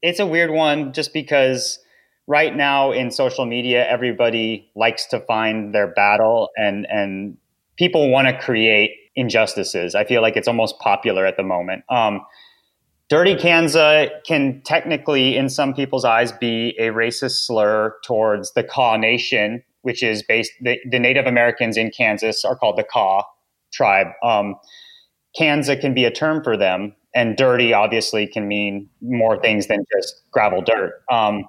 it's 0.01 0.19
a 0.19 0.25
weird 0.25 0.49
one 0.49 0.93
just 0.93 1.13
because 1.13 1.77
right 2.25 2.55
now 2.55 2.91
in 2.91 3.11
social 3.11 3.45
media, 3.45 3.87
everybody 3.87 4.71
likes 4.75 5.05
to 5.09 5.19
find 5.19 5.75
their 5.75 5.93
battle 5.93 6.49
and 6.57 6.87
and 6.89 7.37
people 7.77 8.09
want 8.09 8.27
to 8.29 8.39
create 8.39 8.89
injustices. 9.15 9.93
I 9.93 10.05
feel 10.05 10.23
like 10.23 10.37
it's 10.37 10.47
almost 10.47 10.79
popular 10.79 11.23
at 11.27 11.37
the 11.37 11.43
moment. 11.43 11.83
Um, 11.87 12.21
Dirty 13.13 13.35
Kanza 13.35 14.09
can 14.25 14.59
technically, 14.65 15.37
in 15.37 15.47
some 15.47 15.75
people's 15.75 16.03
eyes, 16.03 16.31
be 16.31 16.75
a 16.79 16.87
racist 16.87 17.45
slur 17.45 17.93
towards 18.03 18.51
the 18.53 18.63
Kaw 18.63 18.97
Nation, 18.97 19.61
which 19.83 20.01
is 20.01 20.23
based 20.23 20.51
the, 20.61 20.79
the 20.89 20.97
Native 20.97 21.27
Americans 21.27 21.77
in 21.77 21.91
Kansas 21.91 22.43
are 22.43 22.55
called 22.55 22.75
the 22.75 22.83
Kaw 22.83 23.21
tribe. 23.71 24.07
Um, 24.23 24.55
can 25.35 25.93
be 25.93 26.05
a 26.05 26.09
term 26.09 26.43
for 26.43 26.57
them, 26.57 26.95
and 27.13 27.37
dirty 27.37 27.71
obviously 27.71 28.25
can 28.25 28.47
mean 28.47 28.89
more 28.99 29.39
things 29.39 29.67
than 29.67 29.85
just 29.95 30.23
gravel 30.31 30.63
dirt. 30.63 30.93
Um, 31.11 31.47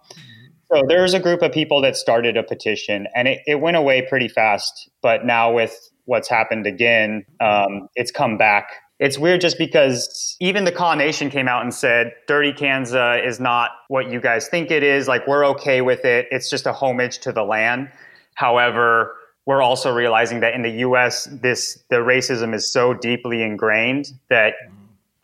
so 0.71 0.83
there's 0.87 1.15
a 1.15 1.19
group 1.19 1.41
of 1.41 1.51
people 1.51 1.81
that 1.81 1.97
started 1.97 2.37
a 2.37 2.43
petition, 2.43 3.07
and 3.17 3.27
it, 3.27 3.41
it 3.47 3.61
went 3.63 3.79
away 3.79 4.03
pretty 4.07 4.29
fast. 4.29 4.91
But 5.01 5.25
now 5.25 5.51
with 5.51 5.75
what's 6.05 6.29
happened 6.29 6.67
again, 6.67 7.25
um, 7.41 7.89
it's 7.95 8.11
come 8.11 8.37
back. 8.37 8.69
It's 9.05 9.19
weird 9.19 9.43
just 9.43 9.59
because 9.59 10.35
even 10.41 10.65
the 10.65 10.73
Kaw 10.73 10.95
Nation 10.95 11.29
came 11.29 11.47
out 11.47 11.63
and 11.63 11.75
said 11.75 12.15
Dirty 12.27 12.55
Kanza 12.55 13.23
is 13.23 13.39
not 13.39 13.73
what 13.89 14.11
you 14.11 14.19
guys 14.19 14.49
think 14.49 14.71
it 14.71 14.83
is. 14.83 15.07
Like 15.07 15.27
we're 15.27 15.45
okay 15.49 15.83
with 15.83 16.07
it. 16.07 16.27
It's 16.31 16.49
just 16.49 16.65
a 16.65 16.73
homage 16.73 17.19
to 17.19 17.31
the 17.31 17.43
land. 17.43 17.91
However, 18.33 19.15
we're 19.45 19.61
also 19.61 19.93
realizing 19.93 20.41
that 20.41 20.55
in 20.55 20.63
the 20.63 20.71
U.S., 20.71 21.29
this 21.31 21.85
the 21.91 21.97
racism 21.97 22.55
is 22.55 22.67
so 22.67 22.95
deeply 22.95 23.43
ingrained 23.43 24.11
that 24.31 24.55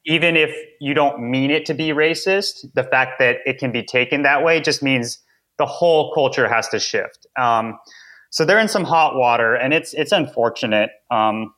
even 0.05 0.37
if 0.37 0.55
you 0.78 0.93
don't 0.93 1.18
mean 1.31 1.51
it 1.51 1.64
to 1.64 1.72
be 1.72 1.89
racist, 1.89 2.70
the 2.74 2.85
fact 2.85 3.18
that 3.18 3.39
it 3.47 3.57
can 3.57 3.72
be 3.72 3.83
taken 3.83 4.24
that 4.24 4.45
way 4.45 4.61
just 4.61 4.83
means 4.83 5.20
the 5.57 5.64
whole 5.64 6.12
culture 6.12 6.51
has 6.51 6.68
to 6.68 6.78
shift. 6.78 7.26
Um, 7.39 7.78
so 8.28 8.45
they're 8.45 8.61
in 8.61 8.68
some 8.68 8.85
hot 8.85 9.16
water, 9.16 9.55
and 9.55 9.72
it's 9.72 9.95
it's 9.95 10.12
unfortunate. 10.12 10.91
Um, 11.11 11.55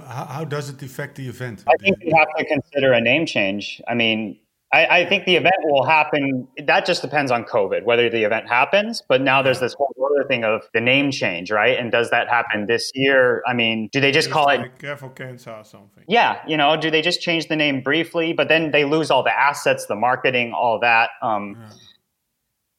How, 0.00 0.24
how 0.26 0.44
does 0.44 0.68
it 0.70 0.82
affect 0.82 1.16
the 1.16 1.28
event? 1.28 1.64
I 1.68 1.76
think 1.82 1.98
we 2.04 2.12
have 2.16 2.28
to 2.38 2.44
consider 2.44 2.92
a 2.92 3.00
name 3.00 3.26
change. 3.26 3.80
I 3.88 3.94
mean, 3.94 4.38
I, 4.72 4.86
I 5.00 5.06
think 5.08 5.24
the 5.26 5.36
event 5.36 5.54
will 5.64 5.84
happen. 5.84 6.48
That 6.66 6.84
just 6.86 7.00
depends 7.02 7.30
on 7.30 7.44
COVID, 7.44 7.84
whether 7.84 8.10
the 8.10 8.24
event 8.24 8.48
happens. 8.48 9.02
But 9.08 9.22
now 9.22 9.40
there's 9.42 9.60
this 9.60 9.74
whole 9.74 9.94
other 10.10 10.26
thing 10.26 10.44
of 10.44 10.68
the 10.74 10.80
name 10.80 11.10
change, 11.12 11.50
right? 11.50 11.78
And 11.78 11.92
does 11.92 12.10
that 12.10 12.28
happen 12.28 12.66
this 12.66 12.90
year? 12.94 13.42
I 13.46 13.54
mean, 13.54 13.88
do 13.92 14.00
they 14.00 14.10
just 14.10 14.30
call 14.30 14.48
it 14.48 14.58
like 14.58 14.78
gravel 14.78 15.10
Kanza 15.10 15.60
or 15.60 15.64
something. 15.64 16.04
yeah, 16.08 16.40
you 16.48 16.56
know, 16.56 16.76
do 16.76 16.90
they 16.90 17.00
just 17.02 17.20
change 17.20 17.46
the 17.48 17.56
name 17.56 17.80
briefly, 17.80 18.32
but 18.32 18.48
then 18.48 18.70
they 18.72 18.84
lose 18.84 19.10
all 19.10 19.22
the 19.22 19.32
assets, 19.38 19.86
the 19.86 19.94
marketing, 19.96 20.52
all 20.52 20.80
that? 20.80 21.10
Um, 21.22 21.56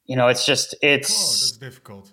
You 0.04 0.16
know, 0.16 0.28
it's 0.28 0.44
just 0.46 0.74
Oh, 0.74 0.86
it's 0.86 1.08
that's 1.08 1.58
difficult. 1.58 2.12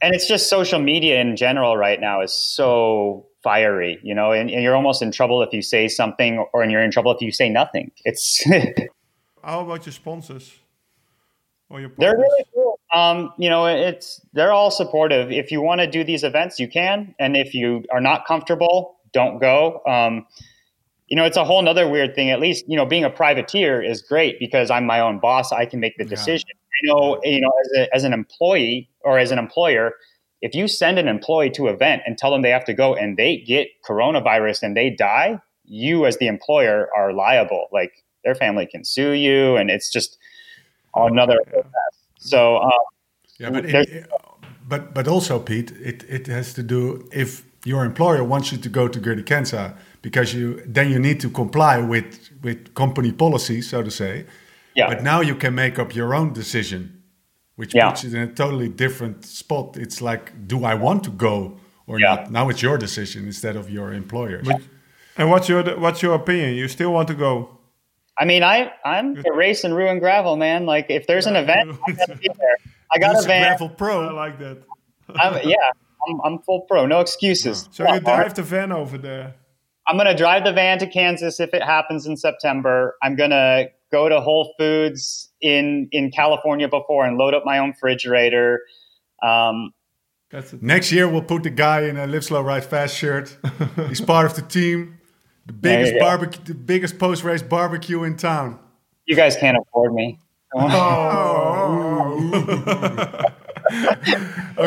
and 0.00 0.14
it's 0.14 0.26
just 0.28 0.48
social 0.48 0.78
media 0.80 1.20
in 1.20 1.36
general 1.36 1.76
right 1.76 2.00
now 2.00 2.20
is 2.22 2.32
so 2.32 3.26
fiery, 3.44 4.00
you 4.02 4.14
know, 4.14 4.32
and, 4.32 4.50
and 4.50 4.62
you're 4.62 4.74
almost 4.74 5.02
in 5.02 5.12
trouble 5.12 5.42
if 5.42 5.52
you 5.52 5.62
say 5.62 5.86
something, 5.86 6.44
or 6.52 6.62
and 6.62 6.72
you're 6.72 6.82
in 6.82 6.90
trouble 6.90 7.14
if 7.14 7.20
you 7.20 7.30
say 7.30 7.48
nothing. 7.48 7.92
It's 8.04 8.44
How 9.44 9.60
about 9.60 9.86
your 9.86 9.92
sponsors? 9.92 10.52
Or 11.68 11.80
your 11.80 11.90
they're 11.98 12.16
really 12.16 12.44
cool. 12.54 12.80
Um, 12.92 13.32
you 13.38 13.50
know, 13.50 13.66
it's 13.66 14.20
they're 14.32 14.52
all 14.52 14.70
supportive. 14.70 15.30
If 15.30 15.52
you 15.52 15.60
want 15.60 15.80
to 15.80 15.86
do 15.86 16.02
these 16.02 16.24
events, 16.24 16.58
you 16.58 16.68
can, 16.68 17.14
and 17.20 17.36
if 17.36 17.54
you 17.54 17.84
are 17.92 18.00
not 18.00 18.26
comfortable, 18.26 18.96
don't 19.12 19.38
go. 19.38 19.82
Um, 19.86 20.26
you 21.08 21.16
know, 21.16 21.24
it's 21.24 21.36
a 21.36 21.44
whole 21.44 21.62
nother 21.62 21.88
weird 21.88 22.14
thing. 22.14 22.30
At 22.30 22.40
least, 22.40 22.64
you 22.66 22.76
know, 22.76 22.86
being 22.86 23.04
a 23.04 23.10
privateer 23.10 23.82
is 23.82 24.02
great 24.02 24.38
because 24.38 24.70
I'm 24.70 24.86
my 24.86 25.00
own 25.00 25.18
boss. 25.20 25.52
I 25.52 25.66
can 25.66 25.78
make 25.80 25.96
the 25.98 26.04
decision. 26.04 26.48
I 26.48 26.86
know, 26.86 27.20
you 27.22 27.40
know, 27.40 27.52
as, 27.60 27.78
a, 27.78 27.94
as 27.94 28.04
an 28.04 28.12
employee 28.12 28.88
or 29.02 29.18
as 29.18 29.30
an 29.30 29.38
employer, 29.38 29.92
if 30.44 30.54
you 30.54 30.68
send 30.68 30.98
an 30.98 31.08
employee 31.08 31.48
to 31.48 31.68
an 31.68 31.74
event 31.74 32.02
and 32.04 32.18
tell 32.18 32.30
them 32.30 32.42
they 32.42 32.50
have 32.50 32.66
to 32.66 32.74
go 32.74 32.94
and 32.94 33.16
they 33.16 33.38
get 33.38 33.68
coronavirus 33.82 34.62
and 34.62 34.76
they 34.76 34.90
die, 34.90 35.40
you 35.64 36.04
as 36.04 36.18
the 36.18 36.26
employer 36.26 36.90
are 36.94 37.14
liable. 37.14 37.68
Like 37.72 38.04
their 38.24 38.34
family 38.34 38.66
can 38.66 38.84
sue 38.84 39.12
you, 39.12 39.56
and 39.56 39.70
it's 39.70 39.90
just 39.90 40.18
another. 40.94 41.38
So, 42.18 42.58
um, 42.58 42.70
Yeah, 43.38 43.50
but 43.50 43.64
it, 43.64 44.06
but 44.68 44.92
but 44.92 45.08
also, 45.08 45.38
Pete, 45.38 45.72
it, 45.90 46.04
it 46.10 46.26
has 46.26 46.52
to 46.54 46.62
do 46.62 47.08
if 47.10 47.42
your 47.64 47.86
employer 47.86 48.22
wants 48.22 48.52
you 48.52 48.58
to 48.58 48.68
go 48.68 48.86
to 48.86 49.00
Dirty 49.00 49.22
Kanza 49.22 49.74
because 50.02 50.34
you 50.34 50.62
then 50.66 50.90
you 50.90 50.98
need 50.98 51.20
to 51.20 51.30
comply 51.30 51.78
with 51.78 52.30
with 52.42 52.74
company 52.74 53.12
policy, 53.12 53.62
so 53.62 53.82
to 53.82 53.90
say. 53.90 54.26
yeah. 54.74 54.88
But 54.90 55.02
now 55.02 55.22
you 55.22 55.36
can 55.36 55.54
make 55.54 55.78
up 55.78 55.94
your 55.94 56.14
own 56.14 56.34
decision, 56.34 57.02
which 57.56 57.74
Yeah. 57.74 57.88
puts 57.90 58.04
you 58.04 58.10
in 58.16 58.28
a 58.28 58.32
totally 58.32 58.68
different 58.68 59.24
spot. 59.24 59.76
It's 59.76 60.00
like, 60.02 60.46
do 60.48 60.64
I 60.64 60.74
want 60.74 61.04
to 61.04 61.10
go 61.10 61.58
or 61.86 61.98
Yeah. 62.00 62.14
not? 62.14 62.30
Now 62.30 62.48
it's 62.48 62.62
your 62.62 62.78
decision 62.78 63.24
instead 63.26 63.56
of 63.56 63.70
your 63.70 63.92
employer's. 63.92 64.46
But- 64.46 64.62
And 65.16 65.30
what's 65.30 65.48
your 65.48 65.62
what's 65.78 66.02
your 66.02 66.14
opinion? 66.14 66.54
You 66.54 66.66
still 66.68 66.92
want 66.92 67.06
to 67.08 67.14
go? 67.14 67.48
I 68.18 68.24
mean, 68.24 68.42
I 68.42 68.72
I'm 68.84 69.14
the 69.14 69.32
race 69.32 69.62
and 69.64 69.74
ruin 69.76 69.98
gravel, 70.00 70.36
man. 70.36 70.66
Like 70.66 70.86
if 70.88 71.06
there's 71.06 71.26
an 71.26 71.36
event, 71.36 71.70
I'm 71.88 71.94
gonna 71.94 72.16
be 72.16 72.28
there. 72.28 72.56
I 72.92 72.98
got 72.98 73.14
He's 73.14 73.22
a 73.24 73.26
a 73.26 73.28
van. 73.28 73.56
gravel 73.58 74.08
I 74.08 74.10
like 74.12 74.38
that. 74.40 74.58
I'm, 75.14 75.34
yeah, 75.48 75.56
I'm, 76.08 76.20
I'm 76.24 76.38
full 76.40 76.62
pro. 76.62 76.86
No 76.86 76.98
excuses. 77.00 77.68
So 77.70 77.86
you 77.92 78.00
drive 78.00 78.34
the 78.34 78.42
van 78.42 78.72
over 78.72 78.98
there. 78.98 79.34
I'm 79.86 79.96
gonna 79.96 80.16
drive 80.16 80.42
the 80.44 80.52
van 80.52 80.78
to 80.78 80.86
Kansas 80.88 81.38
if 81.38 81.52
it 81.54 81.62
happens 81.62 82.06
in 82.06 82.16
September. 82.16 82.96
I'm 83.02 83.14
gonna 83.16 83.66
go 83.94 84.08
to 84.08 84.20
Whole 84.20 84.52
Foods 84.58 85.30
in 85.40 85.88
in 85.92 86.10
California 86.10 86.68
before 86.68 87.06
and 87.06 87.16
load 87.16 87.34
up 87.34 87.44
my 87.44 87.58
own 87.58 87.70
refrigerator. 87.70 88.48
Um, 89.22 89.72
That's 90.30 90.52
it. 90.52 90.62
Next 90.62 90.90
year 90.92 91.08
we'll 91.08 91.28
put 91.32 91.42
the 91.44 91.50
guy 91.50 91.82
in 91.82 91.96
a 91.96 92.06
live 92.06 92.24
slow, 92.24 92.42
ride 92.42 92.64
fast 92.64 92.96
shirt. 92.96 93.26
He's 93.88 94.00
part 94.00 94.26
of 94.26 94.34
the 94.34 94.42
team. 94.42 94.98
The 95.46 95.52
biggest 95.52 95.94
barbecue, 96.00 96.42
the 96.44 96.54
biggest 96.54 96.98
post 96.98 97.22
race 97.22 97.42
barbecue 97.42 98.02
in 98.04 98.16
town. 98.16 98.58
you 99.06 99.14
guys 99.14 99.36
can't 99.36 99.58
afford 99.62 99.92
me. 99.94 100.18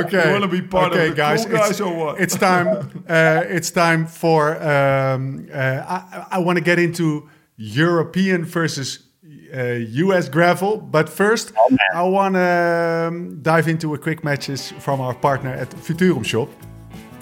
okay. 0.01 0.23
You 0.25 0.33
wanna 0.33 0.47
be 0.47 0.61
part 0.61 0.91
of 0.91 0.97
okay, 0.97 1.09
the 1.09 1.15
guys, 1.15 1.45
cool 1.45 1.57
guys 1.57 1.71
it's, 1.71 1.81
or 1.81 1.93
what? 1.93 2.19
It's 2.19 2.35
time. 2.35 2.67
Uh, 3.07 3.43
it's 3.57 3.71
time 3.71 4.05
for. 4.07 4.41
Um, 4.61 5.47
uh, 5.53 5.57
I, 5.95 6.27
I 6.35 6.37
want 6.39 6.57
to 6.57 6.63
get 6.63 6.77
into 6.79 7.29
European 7.57 8.45
versus 8.45 9.06
US 9.53 10.29
gravel, 10.29 10.77
but 10.77 11.09
first 11.09 11.53
Oh, 11.57 11.75
I 11.93 12.01
want 12.03 12.35
to 12.35 13.07
um, 13.07 13.39
dive 13.41 13.67
into 13.67 13.93
a 13.93 13.97
quick 13.97 14.23
matches 14.23 14.71
from 14.79 14.99
our 15.01 15.13
partner 15.13 15.51
at 15.53 15.69
Futurum 15.71 16.23
Shop, 16.25 16.49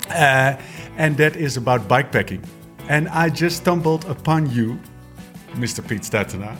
uh, 0.10 0.56
and 0.98 1.18
that 1.18 1.36
is 1.36 1.58
about 1.58 1.88
bikepacking. 1.88 2.44
And 2.90 3.08
I 3.10 3.30
just 3.30 3.58
stumbled 3.58 4.06
upon 4.06 4.50
you, 4.52 4.80
Mr. 5.56 5.82
Pete 5.88 6.02
Stetina, 6.04 6.56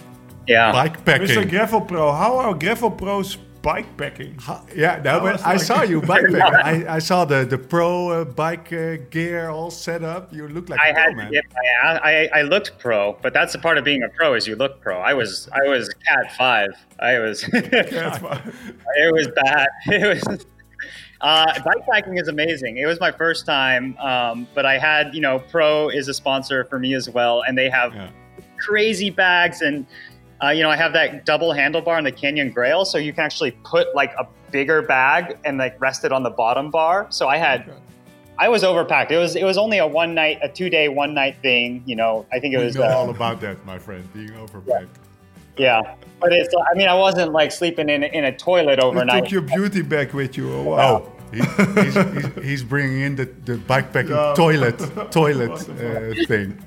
Yeah. 0.48 0.72
bikepacking. 0.72 1.28
Mr. 1.28 1.50
Gravel 1.50 1.82
Pro, 1.82 2.12
how 2.12 2.38
are 2.38 2.54
Gravel 2.54 2.92
Pros 2.92 3.38
bikepacking? 3.66 4.40
Ha- 4.42 4.64
Yeah, 4.76 5.02
no, 5.04 5.20
but 5.20 5.34
was 5.34 5.44
I 5.44 5.58
saw 5.58 5.82
you 5.82 6.02
bikepacking. 6.12 6.64
I, 6.88 6.96
I 6.96 7.00
saw 7.00 7.26
the 7.26 7.44
the 7.46 7.58
pro 7.58 8.10
uh, 8.10 8.26
bike 8.26 8.72
uh, 8.72 8.98
gear 9.10 9.50
all 9.50 9.72
set 9.72 10.04
up. 10.04 10.32
You 10.34 10.48
look 10.48 10.70
like 10.70 10.80
I 10.80 10.90
a 10.90 10.94
pro 10.94 11.02
had 11.04 11.10
to 11.10 11.16
man. 11.16 11.32
get 11.32 11.44
my 11.54 11.66
ass- 11.90 12.00
I, 12.04 12.30
I 12.40 12.42
looked 12.44 12.78
pro, 12.80 13.18
but 13.24 13.34
that's 13.34 13.54
the 13.54 13.60
part 13.60 13.78
of 13.78 13.84
being 13.84 14.04
a 14.04 14.10
pro 14.10 14.34
is 14.36 14.48
you 14.48 14.56
look 14.56 14.80
pro. 14.82 14.98
I 15.00 15.14
was 15.14 15.50
I 15.52 15.68
was 15.68 15.90
cat 16.08 16.34
five. 16.38 16.70
I 17.00 17.20
was 17.20 17.42
That's 17.52 18.18
fine. 18.20 18.54
it 18.98 19.14
was 19.14 19.28
bad. 19.44 19.68
It 19.88 20.08
was 20.28 20.46
uh, 21.22 21.54
bikepacking 21.70 22.20
is 22.22 22.28
amazing. 22.28 22.78
It 22.78 22.86
was 22.86 23.00
my 23.00 23.12
first 23.12 23.46
time, 23.46 23.98
um, 23.98 24.48
but 24.54 24.66
I 24.66 24.78
had 24.78 25.16
you 25.16 25.22
know 25.22 25.40
Pro 25.40 25.90
is 25.90 26.08
a 26.08 26.14
sponsor 26.14 26.66
for 26.66 26.78
me 26.78 26.94
as 26.94 27.10
well, 27.10 27.42
and 27.48 27.58
they 27.58 27.70
have 27.70 27.94
Yeah. 27.96 28.10
crazy 28.58 29.10
bags 29.10 29.62
and. 29.62 29.86
Uh, 30.46 30.50
you 30.52 30.62
know, 30.62 30.70
I 30.70 30.76
have 30.76 30.94
that 30.94 31.26
double 31.26 31.50
handlebar 31.54 31.98
in 31.98 32.04
the 32.04 32.12
Canyon 32.12 32.52
Grail, 32.52 32.86
so 32.86 32.98
you 32.98 33.12
can 33.14 33.24
actually 33.24 33.52
put 33.64 33.96
like 33.96 34.14
a 34.20 34.28
bigger 34.52 34.82
bag 34.82 35.38
and 35.44 35.58
like 35.58 35.80
rest 35.82 36.04
it 36.06 36.12
on 36.12 36.22
the 36.24 36.30
bottom 36.30 36.70
bar. 36.70 37.08
So 37.10 37.28
I 37.28 37.38
had 37.38 37.72
I 38.38 38.50
was 38.50 38.64
overpacked. 38.64 39.12
It 39.12 39.18
was 39.18 39.36
it 39.36 39.44
was 39.44 39.58
only 39.58 39.80
a 39.80 39.88
one 39.88 40.14
night, 40.14 40.40
a 40.44 40.50
two 40.50 40.70
day, 40.70 40.88
one 40.90 41.14
night 41.14 41.38
thing. 41.42 41.82
You 41.86 41.96
know, 41.96 42.26
I 42.32 42.40
think 42.40 42.54
it 42.54 42.60
We 42.60 42.66
was 42.66 42.76
know 42.76 42.84
uh, 42.84 42.96
all 42.96 43.10
about 43.10 43.40
that, 43.42 43.66
my 43.66 43.80
friend. 43.80 44.08
Being 44.14 44.32
overpacked. 44.32 44.88
yeah. 45.58 45.96
But 46.20 46.32
it's 46.34 46.54
I 46.72 46.78
mean 46.78 46.88
I 46.88 46.94
wasn't 46.96 47.32
like 47.32 47.52
sleeping 47.52 47.90
in 47.90 48.04
in 48.04 48.26
a 48.26 48.36
toilet 48.36 48.78
You 48.80 48.86
overnight. 48.86 49.24
took 49.24 49.32
your 49.32 49.42
beauty 49.42 49.82
bag 49.82 50.14
with 50.14 50.38
you 50.38 50.54
or 50.54 50.64
what? 50.64 50.80
Oh, 50.80 51.12
he, 51.34 51.40
he's, 51.82 51.96
he's, 51.96 52.44
he's 52.44 52.64
bringing 52.64 53.02
in 53.02 53.16
the, 53.16 53.26
the 53.46 53.56
bikepacking 53.58 54.10
Yeah. 54.10 54.34
toilet 54.36 54.78
toilet 55.12 55.52
uh, 55.70 56.28
thing. 56.28 56.62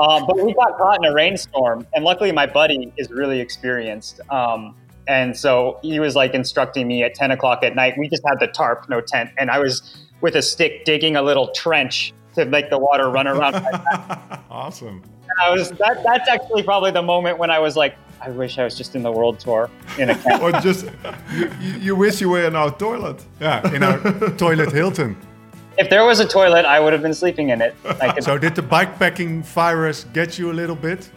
Um, 0.00 0.26
but 0.26 0.38
we 0.38 0.52
got 0.54 0.76
caught 0.76 0.98
in 0.98 1.10
a 1.10 1.14
rainstorm, 1.14 1.86
and 1.94 2.04
luckily 2.04 2.32
my 2.32 2.46
buddy 2.46 2.92
is 2.96 3.10
really 3.10 3.40
experienced. 3.40 4.20
Um, 4.30 4.74
and 5.06 5.36
so 5.36 5.78
he 5.82 5.98
was 5.98 6.14
like 6.14 6.34
instructing 6.34 6.86
me 6.86 7.02
at 7.02 7.14
10 7.14 7.30
o'clock 7.30 7.62
at 7.62 7.74
night. 7.74 7.94
We 7.98 8.08
just 8.08 8.22
had 8.26 8.38
the 8.38 8.48
tarp, 8.48 8.88
no 8.88 9.00
tent, 9.00 9.30
and 9.38 9.50
I 9.50 9.58
was 9.58 10.06
with 10.20 10.36
a 10.36 10.42
stick 10.42 10.84
digging 10.84 11.16
a 11.16 11.22
little 11.22 11.48
trench 11.48 12.12
to 12.34 12.44
make 12.44 12.70
the 12.70 12.78
water 12.78 13.08
run 13.08 13.26
around 13.26 13.54
my 13.54 13.70
back. 13.70 14.40
Awesome. 14.50 15.02
And 15.22 15.38
I 15.42 15.50
was 15.50 15.70
that, 15.70 16.02
that's 16.04 16.28
actually 16.28 16.62
probably 16.62 16.90
the 16.90 17.02
moment 17.02 17.38
when 17.38 17.50
I 17.50 17.58
was 17.58 17.76
like, 17.76 17.96
I 18.20 18.30
wish 18.30 18.58
I 18.58 18.64
was 18.64 18.76
just 18.76 18.96
in 18.96 19.02
the 19.02 19.12
world 19.12 19.38
tour 19.38 19.70
in 19.98 20.10
a 20.10 20.14
camp. 20.22 20.42
Or 20.42 20.52
just, 20.52 20.86
you, 21.32 21.50
you 21.60 21.72
you 21.78 21.96
wish 21.96 22.20
you 22.20 22.30
were 22.30 22.44
in 22.44 22.56
our 22.56 22.70
toilet. 22.70 23.24
Yeah, 23.40 23.74
in 23.74 23.82
our 23.82 23.98
toilet 24.36 24.72
Hilton. 24.72 25.16
If 25.78 25.88
there 25.88 26.04
was 26.04 26.20
a 26.20 26.26
toilet, 26.26 26.64
I 26.64 26.80
would 26.80 26.92
have 26.92 27.02
been 27.02 27.14
sleeping 27.14 27.50
in 27.50 27.62
it. 27.62 27.74
I 28.00 28.12
could, 28.14 28.24
So 28.24 28.36
did 28.36 28.54
the 28.54 28.62
bikepacking 28.62 29.44
virus 29.44 30.04
get 30.12 30.38
you 30.38 30.50
a 30.50 30.56
little 30.60 30.76
bit? 30.76 31.10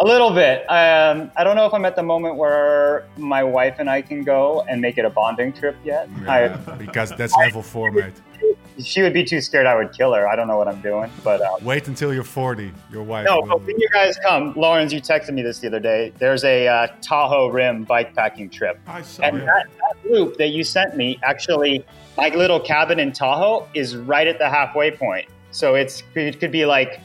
a 0.00 0.04
little 0.04 0.30
bit. 0.30 0.62
Um, 0.70 1.30
I 1.36 1.44
don't 1.44 1.56
know 1.56 1.66
if 1.66 1.74
I'm 1.74 1.84
at 1.84 1.94
the 1.94 2.02
moment 2.02 2.36
where 2.36 3.06
my 3.18 3.44
wife 3.44 3.76
and 3.78 3.90
I 3.90 4.00
can 4.00 4.24
go 4.24 4.64
and 4.66 4.80
make 4.80 4.96
it 4.96 5.04
a 5.04 5.10
bonding 5.10 5.52
trip 5.52 5.76
yet. 5.84 6.08
Yeah, 6.22 6.56
because 6.78 7.10
that's 7.10 7.36
level 7.36 7.62
four, 7.62 7.92
mate. 7.92 8.14
She 8.82 9.02
would 9.02 9.12
be 9.12 9.24
too 9.24 9.40
scared 9.40 9.66
I 9.66 9.74
would 9.74 9.92
kill 9.92 10.12
her. 10.14 10.26
I 10.28 10.36
don't 10.36 10.48
know 10.48 10.56
what 10.56 10.68
I'm 10.68 10.80
doing, 10.80 11.10
but 11.24 11.40
uh, 11.40 11.56
Wait 11.62 11.88
until 11.88 12.12
you're 12.14 12.24
40. 12.24 12.72
Your 12.90 13.02
wife. 13.02 13.26
no. 13.26 13.36
will- 13.40 13.46
But 13.48 13.66
when 13.66 13.78
you 13.78 13.88
guys 13.92 14.16
come, 14.26 14.52
Lawrence, 14.56 14.92
you 14.92 15.00
texted 15.00 15.32
me 15.34 15.42
this 15.42 15.58
the 15.60 15.68
other 15.68 15.80
day. 15.80 16.12
There's 16.18 16.44
a 16.44 16.68
uh, 16.68 16.86
Tahoe 17.02 17.48
Rim 17.48 17.86
bikepacking 17.86 18.52
trip, 18.52 18.78
I 18.86 19.02
saw 19.02 19.22
and 19.24 19.38
it. 19.38 19.46
that, 19.46 19.66
that 19.78 20.02
group 20.02 20.36
that 20.38 20.48
you 20.48 20.64
sent 20.64 20.96
me 20.96 21.18
actually, 21.22 21.84
my 22.16 22.28
little 22.28 22.60
cabin 22.60 22.98
in 22.98 23.12
Tahoe 23.12 23.66
is 23.74 23.96
right 23.96 24.26
at 24.26 24.38
the 24.38 24.48
halfway 24.48 24.90
point. 24.90 25.26
So 25.52 25.74
it's 25.74 26.02
it 26.14 26.38
could 26.38 26.52
be 26.52 26.64
like 26.64 27.00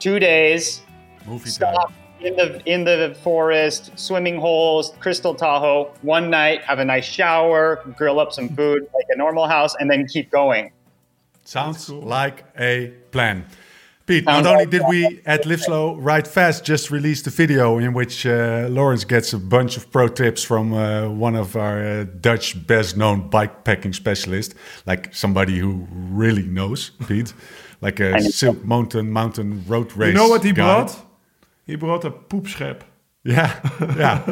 two 0.00 0.18
days, 0.18 0.82
movie 1.26 1.44
time. 1.44 1.52
stop 1.52 1.92
in 2.20 2.36
the 2.36 2.60
in 2.70 2.84
the 2.84 3.16
forest, 3.22 3.92
swimming 3.98 4.38
holes, 4.38 4.92
Crystal 5.00 5.34
Tahoe. 5.34 5.92
One 6.02 6.28
night, 6.30 6.62
have 6.62 6.78
a 6.80 6.84
nice 6.84 7.04
shower, 7.04 7.82
grill 7.96 8.18
up 8.18 8.32
some 8.32 8.48
food 8.50 8.82
like 8.94 9.06
a 9.10 9.16
normal 9.16 9.46
house, 9.46 9.74
and 9.78 9.90
then 9.90 10.06
keep 10.06 10.30
going. 10.30 10.72
Sounds 11.44 11.86
cool. 11.86 12.02
like 12.02 12.44
a 12.58 12.92
plan. 13.10 13.46
Pete, 14.06 14.24
Sounds 14.24 14.44
not 14.44 14.52
only 14.54 14.66
did 14.66 14.82
we 14.88 15.20
at 15.24 15.46
Live 15.46 15.60
Slow 15.60 15.94
Ride 15.96 16.26
Fast 16.26 16.64
just 16.64 16.90
release 16.90 17.22
the 17.22 17.30
video 17.30 17.78
in 17.78 17.92
which 17.92 18.26
uh, 18.26 18.66
Lawrence 18.68 19.04
gets 19.04 19.32
a 19.32 19.38
bunch 19.38 19.76
of 19.76 19.90
pro 19.92 20.08
tips 20.08 20.42
from 20.42 20.72
uh, 20.72 21.08
one 21.08 21.36
of 21.36 21.54
our 21.54 21.80
uh, 21.84 22.04
Dutch 22.20 22.66
best 22.66 22.96
known 22.96 23.28
bike 23.28 23.62
packing 23.62 23.92
specialists, 23.92 24.54
like 24.84 25.14
somebody 25.14 25.58
who 25.58 25.86
really 25.92 26.42
knows, 26.42 26.90
Pete, 27.06 27.32
like 27.80 28.00
a 28.00 28.10
know. 28.10 28.18
Silk 28.20 28.64
Mountain 28.64 29.12
Mountain 29.12 29.64
Road 29.68 29.92
Race. 29.96 30.08
You 30.08 30.14
know 30.14 30.28
what 30.28 30.42
he 30.42 30.52
guide. 30.52 30.86
brought? 30.86 31.06
He 31.66 31.76
brought 31.76 32.04
a 32.04 32.10
poopschep. 32.10 32.80
Yeah, 33.24 33.60
yeah, 33.98 34.22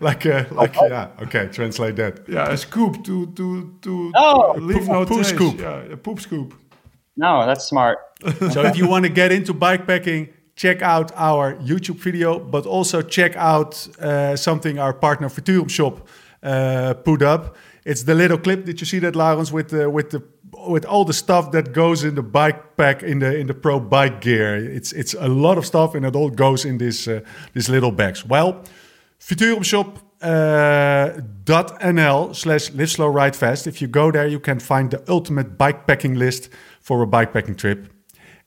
like, 0.00 0.26
uh, 0.26 0.44
like, 0.50 0.74
yeah. 0.76 1.08
Okay, 1.22 1.48
translate 1.50 1.96
that. 1.96 2.28
Yeah, 2.28 2.50
a 2.52 2.56
scoop 2.56 3.02
to 3.04 3.26
to 3.32 3.74
to 3.80 4.12
Oh. 4.14 4.54
leave 4.58 4.78
Poop- 4.80 4.88
no 4.88 5.04
poop 5.06 5.16
trace. 5.22 5.28
scoop. 5.28 5.58
Yeah, 5.60 5.92
a 5.92 5.96
poop 5.96 6.20
scoop. 6.20 6.52
No, 7.16 7.46
that's 7.46 7.64
smart. 7.64 7.98
so 8.52 8.62
if 8.64 8.76
you 8.76 8.86
want 8.88 9.04
to 9.04 9.08
get 9.10 9.32
into 9.32 9.54
bikepacking, 9.54 10.28
check 10.56 10.82
out 10.82 11.10
our 11.16 11.54
YouTube 11.54 11.96
video, 12.02 12.38
but 12.38 12.66
also 12.66 13.00
check 13.02 13.34
out 13.36 13.88
uh, 13.98 14.36
something 14.36 14.78
our 14.78 14.92
partner 14.92 15.28
Futurum 15.30 15.68
Shop 15.70 16.06
uh, 16.42 16.92
put 17.04 17.22
up. 17.22 17.56
It's 17.86 18.02
the 18.04 18.14
little 18.14 18.38
clip. 18.38 18.64
Did 18.66 18.80
you 18.80 18.86
see 18.86 18.98
that, 19.00 19.14
Laurens, 19.14 19.52
with 19.52 19.68
the 19.70 19.88
with 19.88 20.10
the 20.10 20.20
with 20.70 20.84
all 20.84 21.04
the 21.04 21.12
stuff 21.12 21.50
that 21.52 21.72
goes 21.72 22.04
in 22.04 22.14
the 22.14 22.22
bike 22.22 22.76
pack 22.76 23.02
in 23.02 23.18
the 23.18 23.36
in 23.36 23.46
the 23.46 23.54
pro 23.54 23.80
bike 23.80 24.20
gear? 24.20 24.56
It's 24.56 24.92
it's 24.92 25.14
a 25.14 25.28
lot 25.28 25.58
of 25.58 25.64
stuff, 25.64 25.94
and 25.94 26.04
it 26.04 26.16
all 26.16 26.30
goes 26.30 26.64
in 26.64 26.78
this 26.78 27.08
uh, 27.08 27.20
these 27.52 27.68
little 27.68 27.92
bags. 27.92 28.24
Well, 28.24 28.62
Futurum 29.18 29.64
Shop. 29.64 29.98
Uh, 30.22 31.20
.nl 31.44 32.34
slash 32.34 32.70
live 32.70 32.90
slow 32.90 33.08
ride 33.08 33.36
fast. 33.36 33.66
If 33.66 33.82
you 33.82 33.88
go 33.88 34.10
there, 34.10 34.26
you 34.26 34.40
can 34.40 34.58
find 34.58 34.90
the 34.90 35.02
ultimate 35.06 35.58
bikepacking 35.58 36.16
list 36.16 36.48
for 36.80 37.02
a 37.02 37.06
bikepacking 37.06 37.58
trip. 37.58 37.92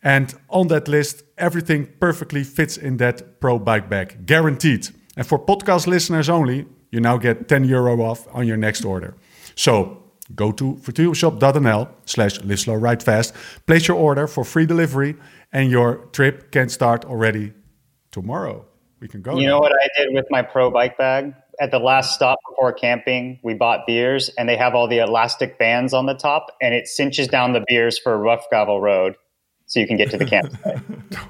And 0.01 0.33
on 0.49 0.67
that 0.69 0.87
list, 0.87 1.23
everything 1.37 1.87
perfectly 1.99 2.43
fits 2.43 2.77
in 2.77 2.97
that 2.97 3.39
pro 3.39 3.59
bike 3.59 3.89
bag, 3.89 4.25
guaranteed. 4.25 4.87
And 5.15 5.27
for 5.27 5.37
podcast 5.37 5.85
listeners 5.85 6.29
only, 6.29 6.65
you 6.91 6.99
now 6.99 7.17
get 7.17 7.47
10 7.47 7.65
euro 7.65 8.01
off 8.01 8.27
on 8.33 8.47
your 8.47 8.57
next 8.57 8.85
order. 8.85 9.15
So 9.55 10.03
go 10.35 10.51
to 10.51 10.75
futurumshop.nl 10.81 11.89
slash 12.05 12.41
live 12.41 12.59
slow 12.59 12.75
ride 12.75 13.03
fast, 13.03 13.33
place 13.65 13.87
your 13.87 13.97
order 13.97 14.27
for 14.27 14.43
free 14.43 14.65
delivery, 14.65 15.15
and 15.51 15.71
your 15.71 15.97
trip 16.11 16.51
can 16.51 16.69
start 16.69 17.05
already 17.05 17.53
tomorrow. 18.11 18.65
We 18.99 19.07
can 19.07 19.21
go. 19.21 19.37
You 19.37 19.47
now. 19.47 19.53
know 19.53 19.59
what 19.59 19.73
I 19.73 19.87
did 19.97 20.13
with 20.13 20.25
my 20.29 20.41
pro 20.41 20.71
bike 20.71 20.97
bag? 20.97 21.33
At 21.59 21.71
the 21.71 21.79
last 21.79 22.13
stop 22.13 22.37
before 22.49 22.71
camping, 22.73 23.39
we 23.43 23.55
bought 23.55 23.87
beers 23.87 24.29
and 24.37 24.47
they 24.47 24.55
have 24.57 24.75
all 24.75 24.87
the 24.87 24.99
elastic 24.99 25.57
bands 25.57 25.91
on 25.93 26.05
the 26.05 26.13
top 26.13 26.55
and 26.61 26.73
it 26.73 26.87
cinches 26.87 27.27
down 27.27 27.53
the 27.53 27.63
beers 27.67 27.97
for 27.97 28.13
a 28.13 28.17
rough 28.17 28.47
gravel 28.49 28.79
road 28.79 29.15
so 29.65 29.79
you 29.79 29.87
can 29.87 29.97
get 29.97 30.11
to 30.11 30.17
the 30.17 30.25
campsite. 30.25 30.81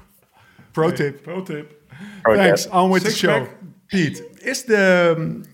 Pro 0.74 0.90
tip. 0.90 1.24
Pro 1.24 1.42
tip. 1.42 1.88
Pro 2.22 2.34
tip. 2.34 2.42
Thanks. 2.42 2.66
On 2.66 2.90
with 2.90 3.04
the 3.04 3.10
show. 3.10 3.46
pack. 3.46 3.54
Pete, 3.88 4.20
is 4.42 4.64
the 4.64 5.16
um, 5.16 5.44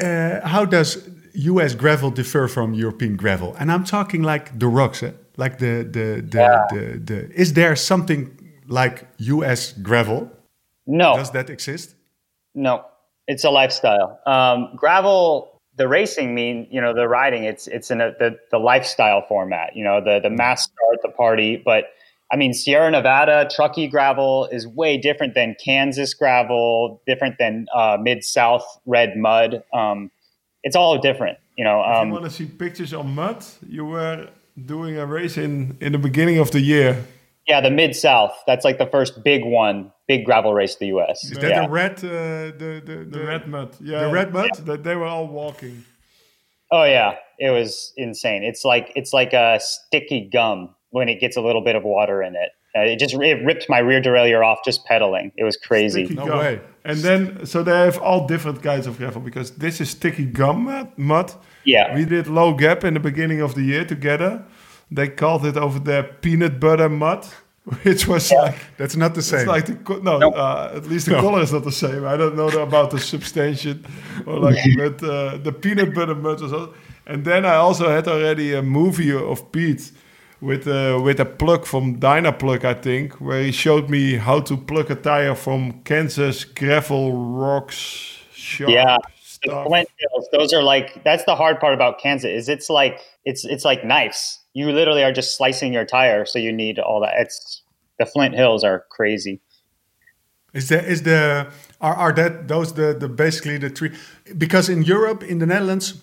uh, 0.00 0.46
how 0.46 0.64
does 0.64 1.08
U.S. 1.34 1.74
gravel 1.74 2.10
differ 2.10 2.48
from 2.48 2.74
European 2.74 3.16
gravel? 3.16 3.54
And 3.58 3.70
I'm 3.70 3.84
talking 3.84 4.22
like 4.22 4.58
the 4.58 4.68
rocks, 4.68 5.02
eh? 5.02 5.12
like 5.36 5.58
the 5.58 5.82
the 5.82 6.22
the, 6.22 6.38
Yeah. 6.38 6.64
the 6.70 6.98
the. 6.98 7.30
Is 7.40 7.52
there 7.54 7.76
something 7.76 8.30
like 8.66 9.06
U.S. 9.18 9.72
gravel? 9.72 10.30
No, 10.86 11.16
Does 11.16 11.30
that 11.32 11.50
exist? 11.50 11.94
no, 12.54 12.84
it's 13.26 13.42
a 13.44 13.50
lifestyle. 13.50 14.20
Um, 14.26 14.68
gravel, 14.76 15.60
the 15.76 15.88
racing 15.88 16.34
mean, 16.34 16.68
you 16.70 16.80
know, 16.80 16.94
the 16.94 17.08
riding, 17.08 17.44
it's, 17.44 17.66
it's 17.66 17.90
in 17.90 18.00
a, 18.00 18.12
the, 18.18 18.38
the 18.50 18.58
lifestyle 18.58 19.22
format, 19.26 19.74
you 19.74 19.82
know, 19.82 20.00
the, 20.04 20.20
the 20.20 20.30
mass 20.30 20.64
start, 20.64 20.98
the 21.02 21.08
party, 21.08 21.56
but 21.56 21.84
I 22.30 22.36
mean, 22.36 22.52
Sierra 22.52 22.90
Nevada 22.90 23.48
Truckee 23.54 23.88
gravel 23.88 24.46
is 24.52 24.66
way 24.66 24.96
different 24.98 25.34
than 25.34 25.56
Kansas 25.62 26.14
gravel, 26.14 27.00
different 27.06 27.38
than 27.38 27.66
uh, 27.74 27.96
Mid 28.00 28.24
South 28.24 28.64
red 28.86 29.16
mud. 29.16 29.62
Um, 29.72 30.10
it's 30.66 30.76
all 30.76 30.98
different, 30.98 31.38
you 31.56 31.64
know. 31.64 31.80
If 31.82 31.96
Um, 31.96 32.08
you 32.08 32.12
want 32.14 32.24
to 32.24 32.30
see 32.30 32.46
pictures 32.46 32.92
on 32.92 33.14
mud, 33.14 33.44
you 33.68 33.84
were 33.94 34.28
doing 34.56 34.98
a 34.98 35.06
race 35.06 35.36
in 35.46 35.76
in 35.80 35.92
the 35.92 35.98
beginning 36.08 36.38
of 36.40 36.50
the 36.50 36.60
year. 36.60 36.96
yeah, 37.46 37.60
the 37.60 37.70
Mid 37.70 37.94
South. 37.94 38.34
That's 38.48 38.64
like 38.64 38.78
the 38.78 38.86
first 38.96 39.12
big 39.22 39.42
one, 39.44 39.92
big 40.08 40.24
gravel 40.24 40.52
race 40.54 40.72
in 40.76 40.78
the 40.86 40.90
U.S. 40.96 41.16
Is 41.24 41.38
that 41.38 41.50
yeah. 41.50 41.66
the 41.66 41.70
red? 41.80 41.92
Uh, 41.98 42.10
the, 42.62 42.70
the 42.88 42.96
The 43.16 43.24
red 43.32 43.46
mud. 43.46 43.70
Yeah, 43.80 44.00
The 44.06 44.12
red 44.18 44.32
mud? 44.32 44.50
That 44.68 44.82
they 44.82 44.96
were 44.96 45.06
all 45.14 45.26
walking. 45.28 45.84
Oh 46.70 46.84
yeah, 46.84 47.10
it 47.38 47.50
was 47.50 47.92
insane. 47.96 48.42
It's 48.50 48.64
like 48.64 48.86
it's 48.96 49.12
like 49.12 49.32
a 49.32 49.58
sticky 49.60 50.30
gum 50.32 50.74
when 50.90 51.08
it 51.08 51.20
gets 51.20 51.36
a 51.36 51.40
little 51.40 51.62
bit 51.62 51.76
of 51.76 51.82
water 51.84 52.22
in 52.22 52.34
it. 52.44 52.50
Uh, 52.76 52.92
it 52.92 52.98
just 52.98 53.14
it 53.14 53.44
ripped 53.44 53.66
my 53.68 53.78
rear 53.78 54.00
derailleur 54.00 54.42
off 54.44 54.58
just 54.64 54.84
pedaling. 54.86 55.30
It 55.36 55.44
was 55.44 55.56
crazy. 55.56 56.04
Sticky 56.06 56.18
No 56.20 56.26
gum. 56.26 56.38
way. 56.38 56.60
And 56.86 56.98
then, 56.98 57.46
so 57.46 57.62
they 57.62 57.72
have 57.72 57.98
all 57.98 58.26
different 58.26 58.62
kinds 58.62 58.86
of 58.86 58.98
gravel 58.98 59.22
because 59.22 59.52
this 59.52 59.80
is 59.80 59.88
sticky 59.90 60.26
gum 60.26 60.64
mud. 60.64 60.88
mud. 60.96 61.32
Yeah. 61.64 61.94
We 61.94 62.04
did 62.04 62.26
low 62.26 62.52
gap 62.54 62.84
in 62.84 62.94
the 62.94 63.00
beginning 63.00 63.40
of 63.40 63.54
the 63.54 63.62
year 63.62 63.84
together. 63.86 64.44
They 64.90 65.08
called 65.08 65.46
it 65.46 65.56
over 65.56 65.78
there 65.78 66.02
peanut 66.02 66.60
butter 66.60 66.90
mud, 66.90 67.24
which 67.84 68.06
was 68.06 68.30
like 68.32 68.56
That's 68.76 68.96
not 68.96 69.14
the 69.14 69.22
same. 69.22 69.40
it's 69.40 69.48
like 69.48 69.64
the 69.66 70.00
no, 70.02 70.18
Nope. 70.18 70.34
uh, 70.36 70.72
at 70.76 70.86
least 70.86 71.06
the 71.06 71.12
No. 71.12 71.20
color 71.22 71.40
is 71.42 71.52
not 71.52 71.64
the 71.64 71.72
same. 71.72 72.04
I 72.04 72.16
don't 72.18 72.36
know 72.36 72.48
about 72.62 72.90
the 72.90 72.98
substantiation 72.98 73.86
or 74.26 74.38
like, 74.40 74.58
but 74.76 75.02
uh, 75.02 75.38
the 75.38 75.52
peanut 75.52 75.94
butter 75.94 76.14
mud 76.14 76.40
was. 76.42 76.52
Also, 76.52 76.74
and 77.06 77.24
then 77.24 77.44
I 77.46 77.54
also 77.56 77.88
had 77.88 78.06
already 78.08 78.52
a 78.54 78.62
movie 78.62 79.12
of 79.12 79.50
Pete 79.52 79.90
with 80.40 80.66
uh, 80.66 81.00
with 81.02 81.20
a 81.20 81.24
plug 81.24 81.64
from 81.66 82.00
Dynaplug, 82.00 82.64
I 82.64 82.74
think, 82.74 83.20
where 83.20 83.42
he 83.42 83.52
showed 83.52 83.88
me 83.88 84.16
how 84.16 84.40
to 84.40 84.56
plug 84.56 84.90
a 84.90 84.94
tire 84.94 85.34
from 85.34 85.82
Kansas 85.84 86.44
gravel 86.44 87.12
rocks. 87.12 88.18
Sharp 88.32 88.70
Yeah. 88.70 88.96
The 88.98 89.50
stuff. 89.50 89.66
flint 89.66 89.88
hills, 89.98 90.28
those 90.32 90.52
are 90.52 90.62
like 90.62 91.02
that's 91.04 91.24
the 91.24 91.34
hard 91.34 91.60
part 91.60 91.74
about 91.74 92.00
Kansas 92.00 92.30
is 92.30 92.48
it's 92.48 92.70
like 92.70 93.00
it's 93.24 93.44
it's 93.44 93.64
like 93.64 93.84
knives. 93.84 94.40
You 94.54 94.70
literally 94.70 95.02
are 95.02 95.12
just 95.12 95.36
slicing 95.36 95.72
your 95.72 95.84
tire, 95.84 96.24
so 96.24 96.38
you 96.38 96.52
need 96.52 96.78
all 96.78 97.00
that. 97.00 97.14
It's 97.16 97.62
the 97.98 98.06
Flint 98.06 98.34
Hills 98.34 98.64
are 98.64 98.84
crazy. 98.90 99.40
Is 100.52 100.68
the 100.68 100.84
is 100.84 101.02
the 101.02 101.48
are, 101.80 101.94
are 101.94 102.12
that 102.12 102.46
those 102.46 102.74
the, 102.74 102.94
the 102.94 103.08
basically 103.08 103.58
the 103.58 103.70
three 103.70 103.92
because 104.38 104.68
in 104.68 104.82
Europe 104.82 105.24
in 105.24 105.38
the 105.40 105.46
Netherlands 105.46 106.00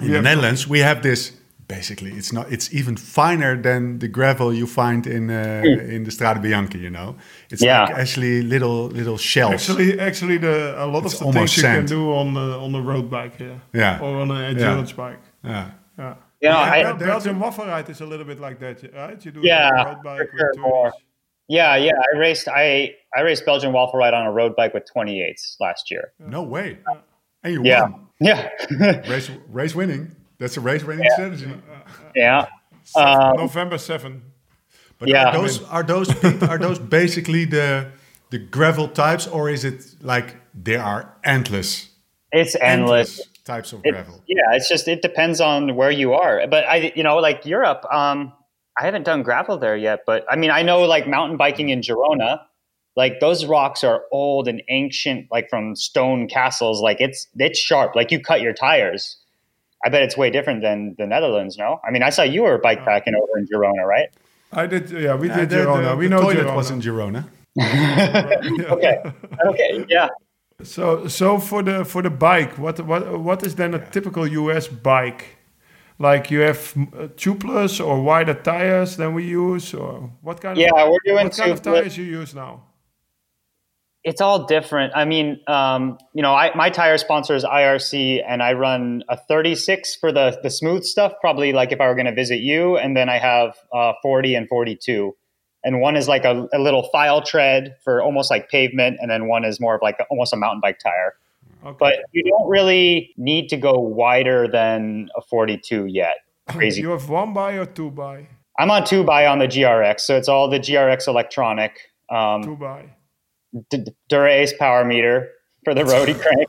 in 0.00 0.12
the 0.12 0.22
Netherlands 0.22 0.68
we 0.68 0.78
have 0.78 1.02
this 1.02 1.32
basically 1.76 2.10
it's 2.20 2.32
not 2.32 2.44
it's 2.54 2.68
even 2.80 2.96
finer 2.96 3.52
than 3.68 3.98
the 3.98 4.08
gravel 4.08 4.48
you 4.60 4.66
find 4.66 5.06
in 5.06 5.30
uh, 5.30 5.62
in 5.94 6.00
the 6.06 6.10
Strade 6.10 6.40
Bianche 6.44 6.78
you 6.86 6.90
know 6.90 7.08
it's. 7.52 7.62
Yeah. 7.62 7.82
like 7.84 7.94
actually 8.02 8.42
little 8.54 8.80
little 9.00 9.18
shells 9.18 9.52
Actually, 9.54 9.90
actually, 10.08 10.38
the 10.38 10.54
a 10.84 10.86
lot 10.86 11.04
It's 11.04 11.14
of 11.14 11.20
the 11.20 11.26
almost 11.26 11.54
things 11.54 11.56
you 11.56 11.62
sand. 11.62 11.76
can 11.88 11.96
do 11.96 12.02
on 12.20 12.34
the, 12.34 12.46
on 12.64 12.74
a 12.74 12.82
road 12.90 13.06
bike 13.16 13.34
here, 13.42 13.58
Yeah. 13.82 14.02
or 14.04 14.10
on 14.22 14.30
an 14.30 14.42
endurance 14.50 14.92
bike. 15.02 15.22
yeah 15.44 15.70
Yeah. 15.98 16.14
You 16.42 16.48
know, 16.48 16.60
Yeah, 16.60 16.76
I, 16.76 16.82
that- 16.84 16.98
Belgian 16.98 17.38
waffle 17.38 17.66
ride 17.66 17.88
is 17.90 18.00
a 18.00 18.06
little 18.12 18.26
bit 18.32 18.40
like 18.46 18.58
that, 18.64 18.76
right? 19.02 19.24
You 19.24 19.30
do 19.36 19.40
Yeah, 19.42 19.70
road 19.88 20.02
bike 20.08 20.28
for 20.30 20.36
with 20.36 20.40
sure, 20.40 20.52
30s. 20.56 20.60
more. 20.68 20.92
yeah, 21.58 21.76
yeah. 21.86 21.98
I 22.08 22.18
raced 22.26 22.46
I 22.62 22.94
I 23.18 23.20
raced 23.28 23.44
Belgian 23.50 23.72
waffle 23.76 23.98
ride 24.02 24.14
on 24.20 24.24
a 24.26 24.32
road 24.40 24.52
bike 24.58 24.72
with 24.76 24.84
28s 24.96 25.42
last 25.66 25.90
year. 25.92 26.04
no 26.36 26.42
way 26.54 26.68
and 27.44 27.50
you 27.54 27.60
Yeah, 27.72 27.82
won 27.82 28.06
yeah, 28.30 28.40
race 29.12 29.28
race 29.60 29.74
winning 29.80 30.04
that's 30.40 30.56
a 30.56 30.60
race 30.60 30.82
winning 30.82 31.08
strategy 31.12 31.52
yeah. 32.16 32.46
Um, 32.96 33.36
November 33.36 33.78
7. 33.78 34.22
But 34.98 35.08
Yeah. 35.08 35.28
are 35.28 35.32
those 35.32 35.62
are 35.68 35.82
those 35.84 36.08
are 36.42 36.58
those 36.58 36.78
basically 36.80 37.44
the 37.44 37.86
the 38.30 38.38
gravel 38.38 38.88
types, 38.88 39.26
or 39.28 39.48
is 39.50 39.64
it 39.64 39.82
like 40.02 40.36
there 40.54 40.82
are 40.82 41.14
endless, 41.24 41.88
It's 42.32 42.54
endless. 42.60 43.20
types 43.44 43.72
of 43.72 43.80
It- 43.84 43.92
gravel? 43.92 44.22
yeah, 44.26 44.54
it's 44.56 44.68
just 44.68 44.86
it 44.88 45.02
depends 45.02 45.40
on 45.40 45.74
where 45.76 45.90
you 45.90 46.12
are. 46.14 46.46
But 46.48 46.64
I, 46.68 46.92
you 46.94 47.02
know, 47.02 47.16
like 47.16 47.44
Europe, 47.46 47.84
um, 47.92 48.32
I 48.80 48.84
haven't 48.84 49.04
done 49.04 49.22
gravel 49.22 49.58
there 49.58 49.76
yet. 49.76 50.00
But 50.06 50.24
I 50.30 50.36
mean, 50.36 50.50
I 50.50 50.62
know 50.62 50.82
like 50.82 51.06
mountain 51.08 51.36
biking 51.36 51.68
in 51.70 51.80
Girona, 51.80 52.40
like 52.96 53.20
those 53.20 53.46
rocks 53.46 53.82
are 53.84 54.02
old 54.12 54.48
and 54.48 54.62
ancient, 54.68 55.26
like 55.30 55.48
from 55.50 55.74
stone 55.76 56.28
castles. 56.28 56.80
Like 56.82 57.00
it's 57.00 57.26
it's 57.36 57.58
sharp. 57.58 57.94
Like 57.96 58.10
you 58.12 58.20
cut 58.20 58.40
your 58.42 58.52
tires. 58.52 59.16
I 59.84 59.88
bet 59.88 60.02
it's 60.02 60.16
way 60.16 60.30
different 60.30 60.62
than 60.62 60.94
the 60.98 61.06
Netherlands. 61.06 61.56
No, 61.58 61.80
I 61.84 61.90
mean, 61.90 62.02
I 62.02 62.10
saw 62.10 62.22
you 62.22 62.42
were 62.42 62.58
bike 62.58 62.84
packing 62.84 63.14
over 63.14 63.38
in 63.38 63.46
Girona, 63.46 63.84
right? 63.86 64.08
I 64.52 64.66
did, 64.66 64.90
yeah, 64.90 65.14
we 65.14 65.28
did 65.28 65.48
the, 65.50 65.56
Girona. 65.56 65.90
the- 65.90 65.96
we 65.96 66.04
the 66.06 66.10
know 66.10 66.20
toilet 66.22 66.46
Girona. 66.46 66.56
was 66.56 66.70
in 66.70 66.80
Girona. 66.80 67.24
Okay, 68.70 68.96
okay, 69.46 69.84
yeah. 69.88 70.08
So, 70.62 71.08
so 71.08 71.38
for 71.38 71.62
the 71.62 71.84
for 71.84 72.02
the 72.02 72.10
bike, 72.10 72.58
what 72.58 72.78
what 72.80 73.18
what 73.20 73.42
is 73.42 73.54
then 73.54 73.74
a 73.74 73.78
typical 73.90 74.26
US 74.26 74.68
bike? 74.68 75.36
Like 75.98 76.30
you 76.30 76.40
have 76.40 76.74
uh, 76.76 77.08
tubeless 77.16 77.80
or 77.84 78.00
wider 78.02 78.34
tires 78.34 78.96
than 78.96 79.14
we 79.14 79.24
use, 79.24 79.74
or 79.74 80.10
what 80.22 80.40
kind 80.40 80.58
Yeah, 80.58 80.70
of 80.84 80.90
we're 80.90 80.98
doing 81.04 81.24
what 81.24 81.36
kind 81.36 81.52
of 81.52 81.62
tires 81.62 81.96
you 81.96 82.04
use 82.04 82.34
now? 82.34 82.62
It's 84.02 84.20
all 84.20 84.46
different. 84.46 84.92
I 84.96 85.04
mean, 85.04 85.40
um, 85.46 85.98
you 86.14 86.22
know, 86.22 86.34
I, 86.34 86.54
my 86.54 86.70
tire 86.70 86.96
sponsor 86.96 87.34
is 87.34 87.44
IRC, 87.44 88.22
and 88.26 88.42
I 88.42 88.54
run 88.54 89.04
a 89.08 89.16
36 89.16 89.96
for 89.96 90.10
the 90.10 90.38
the 90.42 90.50
smooth 90.50 90.84
stuff. 90.84 91.12
Probably 91.20 91.52
like 91.52 91.72
if 91.72 91.80
I 91.80 91.88
were 91.88 91.94
going 91.94 92.06
to 92.06 92.14
visit 92.14 92.40
you, 92.40 92.76
and 92.76 92.96
then 92.96 93.08
I 93.08 93.18
have 93.18 93.56
uh, 93.72 93.92
40 94.02 94.34
and 94.34 94.48
42, 94.48 95.14
and 95.64 95.80
one 95.80 95.96
is 95.96 96.08
like 96.08 96.24
a, 96.24 96.48
a 96.52 96.58
little 96.58 96.88
file 96.90 97.22
tread 97.22 97.76
for 97.84 98.02
almost 98.02 98.30
like 98.30 98.48
pavement, 98.48 98.98
and 99.00 99.10
then 99.10 99.28
one 99.28 99.44
is 99.44 99.60
more 99.60 99.74
of 99.74 99.82
like 99.82 99.96
a, 100.00 100.04
almost 100.04 100.32
a 100.32 100.36
mountain 100.36 100.60
bike 100.60 100.78
tire. 100.78 101.16
Okay. 101.64 101.76
But 101.78 101.98
you 102.12 102.22
don't 102.24 102.48
really 102.48 103.12
need 103.18 103.48
to 103.50 103.58
go 103.58 103.78
wider 103.78 104.48
than 104.48 105.10
a 105.14 105.20
42 105.20 105.86
yet. 105.86 106.16
Crazy. 106.48 106.80
you 106.80 106.90
have 106.90 107.08
one 107.10 107.34
by 107.34 107.52
or 107.52 107.66
two 107.66 107.90
by? 107.90 108.26
I'm 108.58 108.70
on 108.70 108.84
two 108.84 109.04
by 109.04 109.26
on 109.26 109.38
the 109.38 109.46
GRX, 109.46 110.00
so 110.00 110.16
it's 110.16 110.28
all 110.28 110.48
the 110.48 110.58
GRX 110.58 111.06
electronic. 111.06 111.78
Um, 112.08 112.42
Two 112.42 112.56
by. 112.56 112.90
D- 113.70 113.84
Dura-Ace 114.08 114.54
power 114.58 114.84
meter 114.84 115.30
for 115.64 115.74
the 115.74 115.82
roadie 115.82 116.18
crank. 116.22 116.48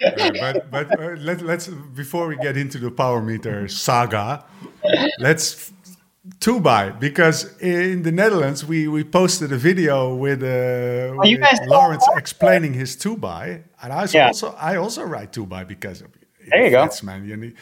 Yeah, 0.00 0.30
but 0.40 0.70
but 0.70 1.00
uh, 1.00 1.16
let, 1.18 1.40
let's 1.42 1.68
before 1.68 2.26
we 2.28 2.36
get 2.36 2.56
into 2.56 2.78
the 2.78 2.90
power 2.90 3.22
meter 3.22 3.66
saga, 3.68 4.44
let's 5.18 5.72
two 6.40 6.60
by 6.60 6.90
because 6.90 7.56
in 7.60 8.02
the 8.02 8.12
Netherlands 8.12 8.64
we 8.64 8.88
we 8.88 9.04
posted 9.04 9.52
a 9.52 9.56
video 9.56 10.14
with, 10.14 10.42
uh, 10.42 10.46
Oh, 10.46 11.24
you 11.24 11.38
with 11.38 11.40
guys- 11.40 11.60
Lawrence 11.66 12.04
explaining 12.16 12.74
his 12.74 12.94
two 12.96 13.16
by, 13.16 13.62
and 13.82 13.92
I 13.92 14.06
Yeah. 14.10 14.26
also 14.26 14.54
I 14.58 14.76
also 14.76 15.02
ride 15.02 15.32
two 15.32 15.46
by 15.46 15.64
because 15.64 16.02
of 16.02 16.08
There 16.50 16.64
you 16.64 16.70
go. 16.70 16.88
man. 17.02 17.24
You 17.26 17.36
need, 17.36 17.54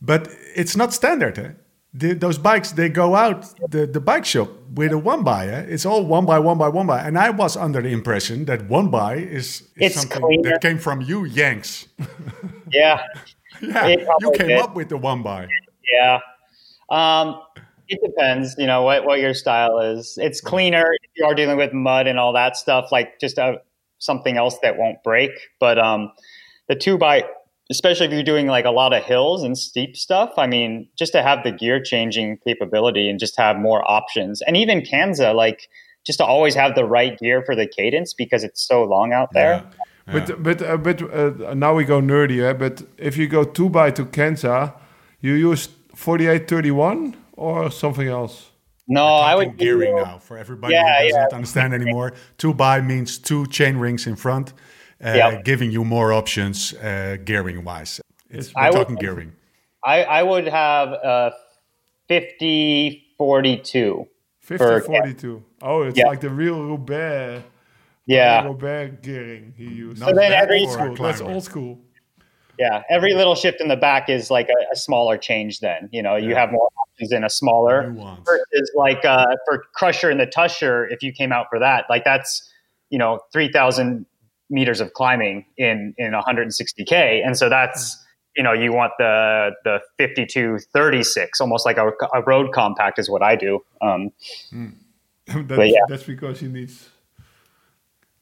but 0.00 0.28
it's 0.56 0.76
not 0.76 0.92
standard. 0.94 1.38
Eh? 1.38 1.50
The, 1.92 2.14
those 2.14 2.38
bikes 2.38 2.70
they 2.72 2.88
go 2.88 3.16
out 3.16 3.46
the, 3.68 3.84
the 3.84 4.00
bike 4.00 4.24
shop 4.24 4.48
with 4.74 4.92
a 4.92 4.98
one 4.98 5.24
by. 5.24 5.48
Eh? 5.48 5.60
It's 5.68 5.84
all 5.84 6.04
one 6.06 6.24
by 6.24 6.38
one 6.38 6.56
by 6.56 6.68
one 6.68 6.86
by, 6.86 7.00
and 7.00 7.18
I 7.18 7.30
was 7.30 7.56
under 7.56 7.82
the 7.82 7.88
impression 7.88 8.44
that 8.44 8.68
one 8.68 8.90
by 8.90 9.16
is, 9.16 9.68
is 9.76 9.94
something 9.94 10.20
cleaner. 10.22 10.50
that 10.50 10.60
came 10.62 10.78
from 10.78 11.00
you 11.00 11.24
Yanks. 11.24 11.88
Yeah, 12.72 13.02
Yeah, 13.60 13.88
you 13.88 14.32
came 14.36 14.46
did. 14.48 14.60
up 14.60 14.76
with 14.76 14.88
the 14.90 14.96
one 14.96 15.24
by. 15.24 15.48
yeah. 15.92 16.20
Um, 16.90 17.40
it 17.88 17.98
depends, 18.04 18.54
you 18.56 18.66
know, 18.66 18.82
what, 18.82 19.04
what 19.04 19.18
your 19.18 19.34
style 19.34 19.80
is. 19.80 20.16
It's 20.20 20.40
cleaner 20.40 20.92
if 21.02 21.10
you 21.16 21.24
are 21.24 21.34
dealing 21.34 21.56
with 21.56 21.72
mud 21.72 22.06
and 22.06 22.20
all 22.20 22.32
that 22.34 22.56
stuff, 22.56 22.92
like 22.92 23.18
just 23.20 23.38
a, 23.38 23.60
something 23.98 24.36
else 24.36 24.56
that 24.62 24.78
won't 24.78 25.02
break. 25.02 25.32
But 25.58 25.78
um, 25.80 26.12
the 26.68 26.76
two 26.76 26.96
by, 26.96 27.24
especially 27.70 28.06
if 28.06 28.12
you're 28.12 28.22
doing 28.22 28.46
like 28.46 28.64
a 28.64 28.70
lot 28.70 28.92
of 28.92 29.04
hills 29.04 29.42
and 29.42 29.56
steep 29.56 29.96
stuff, 29.96 30.30
I 30.36 30.46
mean, 30.46 30.88
just 30.98 31.12
to 31.12 31.22
have 31.22 31.44
the 31.44 31.52
gear 31.52 31.80
changing 31.82 32.38
capability 32.38 33.08
and 33.08 33.18
just 33.18 33.38
have 33.38 33.56
more 33.56 33.88
options. 33.90 34.42
And 34.42 34.56
even 34.56 34.80
Kanza, 34.82 35.34
like 35.34 35.68
just 36.04 36.18
to 36.18 36.24
always 36.24 36.54
have 36.54 36.74
the 36.74 36.84
right 36.84 37.18
gear 37.18 37.42
for 37.44 37.54
the 37.54 37.66
cadence 37.66 38.12
because 38.14 38.42
it's 38.44 38.66
so 38.66 38.84
long 38.84 39.12
out 39.12 39.32
there. 39.32 39.64
But 40.06 40.42
but 40.42 40.62
uh, 40.62 40.76
but 40.76 41.02
uh, 41.02 41.54
now 41.54 41.74
we 41.74 41.84
go 41.84 42.00
nerdy. 42.00 42.42
Eh? 42.42 42.52
But 42.54 42.82
if 42.98 43.16
you 43.16 43.28
go 43.28 43.44
two 43.44 43.68
by 43.68 43.92
to 43.92 44.04
Kanza, 44.04 44.74
you 45.20 45.34
use 45.34 45.68
forty 45.94 46.26
eight 46.26 46.48
thirty 46.48 46.72
one 46.72 47.16
or 47.34 47.70
something 47.70 48.08
else. 48.08 48.50
No, 48.88 49.06
I 49.06 49.34
Talking 49.34 49.48
would 49.50 49.58
gearing 49.58 49.96
do- 49.96 50.02
now 50.02 50.18
for 50.18 50.36
everybody 50.36 50.74
Yeah, 50.74 50.98
who 50.98 51.04
does 51.04 51.12
yeah. 51.12 51.22
not 51.22 51.32
understand 51.34 51.74
anymore. 51.74 52.12
Two 52.38 52.52
by 52.52 52.80
means 52.80 53.18
two 53.18 53.46
chain 53.46 53.76
rings 53.76 54.04
in 54.08 54.16
front, 54.16 54.52
Yep. 55.02 55.44
giving 55.44 55.70
you 55.70 55.84
more 55.84 56.12
options 56.12 56.74
uh, 56.74 57.16
gearing 57.24 57.64
wise. 57.64 58.00
It's, 58.28 58.54
we're 58.54 58.62
I 58.62 58.70
would- 58.70 58.76
talking 58.76 58.96
gearing. 58.96 59.32
I, 59.82 60.02
I 60.04 60.22
would 60.22 60.46
have 60.46 60.88
a 60.92 61.32
50 62.08 63.14
42. 63.16 64.06
50 64.40 64.58
For- 64.64 64.80
42. 64.80 65.44
Oh, 65.62 65.82
it's 65.82 65.96
Yeah. 65.98 66.06
like 66.06 66.20
the 66.20 66.28
real 66.30 66.62
Robert. 66.64 67.42
Yeah. 68.06 68.44
Robert 68.44 69.02
gearing 69.02 69.54
he 69.56 69.64
used. 69.64 70.00
Not 70.00 70.10
So 70.10 70.14
then 70.16 70.30
that 70.32 70.42
every- 70.42 70.66
school. 70.66 70.94
That's 70.96 71.20
old 71.20 71.44
school. 71.44 71.78
Yeah. 72.58 72.82
Every 72.90 73.14
little 73.14 73.34
shift 73.34 73.60
in 73.60 73.68
the 73.68 73.76
back 73.76 74.08
is 74.10 74.30
like 74.30 74.48
a, 74.48 74.72
a 74.72 74.76
smaller 74.76 75.16
change 75.16 75.60
then. 75.60 75.88
You 75.92 76.02
know, 76.02 76.16
you 76.16 76.34
have 76.34 76.50
more 76.52 76.68
options 76.82 77.12
in 77.12 77.24
a 77.24 77.30
smaller 77.30 77.90
Nuance. 77.90 78.20
versus 78.26 78.70
like 78.74 79.04
uh, 79.04 79.26
for 79.46 79.64
Crusher 79.74 80.10
and 80.10 80.20
the 80.20 80.26
Tushar, 80.26 80.86
if 80.90 81.02
you 81.02 81.12
came 81.12 81.32
out 81.32 81.46
for 81.48 81.58
that, 81.58 81.86
like 81.88 82.04
that's, 82.04 82.52
you 82.90 82.98
know, 82.98 83.20
3,000 83.32 84.04
meters 84.50 84.80
of 84.80 84.92
climbing 84.94 85.46
in, 85.56 85.94
in 85.96 86.12
160K. 86.12 87.24
And 87.24 87.36
so 87.38 87.48
that's, 87.48 87.96
you 88.36 88.42
know, 88.42 88.52
you 88.52 88.72
want 88.72 88.92
the, 88.98 89.50
the 89.64 89.80
52 89.98 90.58
36, 90.72 91.40
almost 91.40 91.64
like 91.64 91.78
a, 91.78 91.90
a 92.14 92.22
road 92.22 92.52
compact 92.52 92.98
is 92.98 93.08
what 93.08 93.22
I 93.22 93.36
do. 93.36 93.60
Um, 93.80 94.10
that's, 95.26 95.72
yeah. 95.72 95.80
that's 95.88 96.02
because 96.04 96.40
he 96.40 96.48
needs 96.48 96.88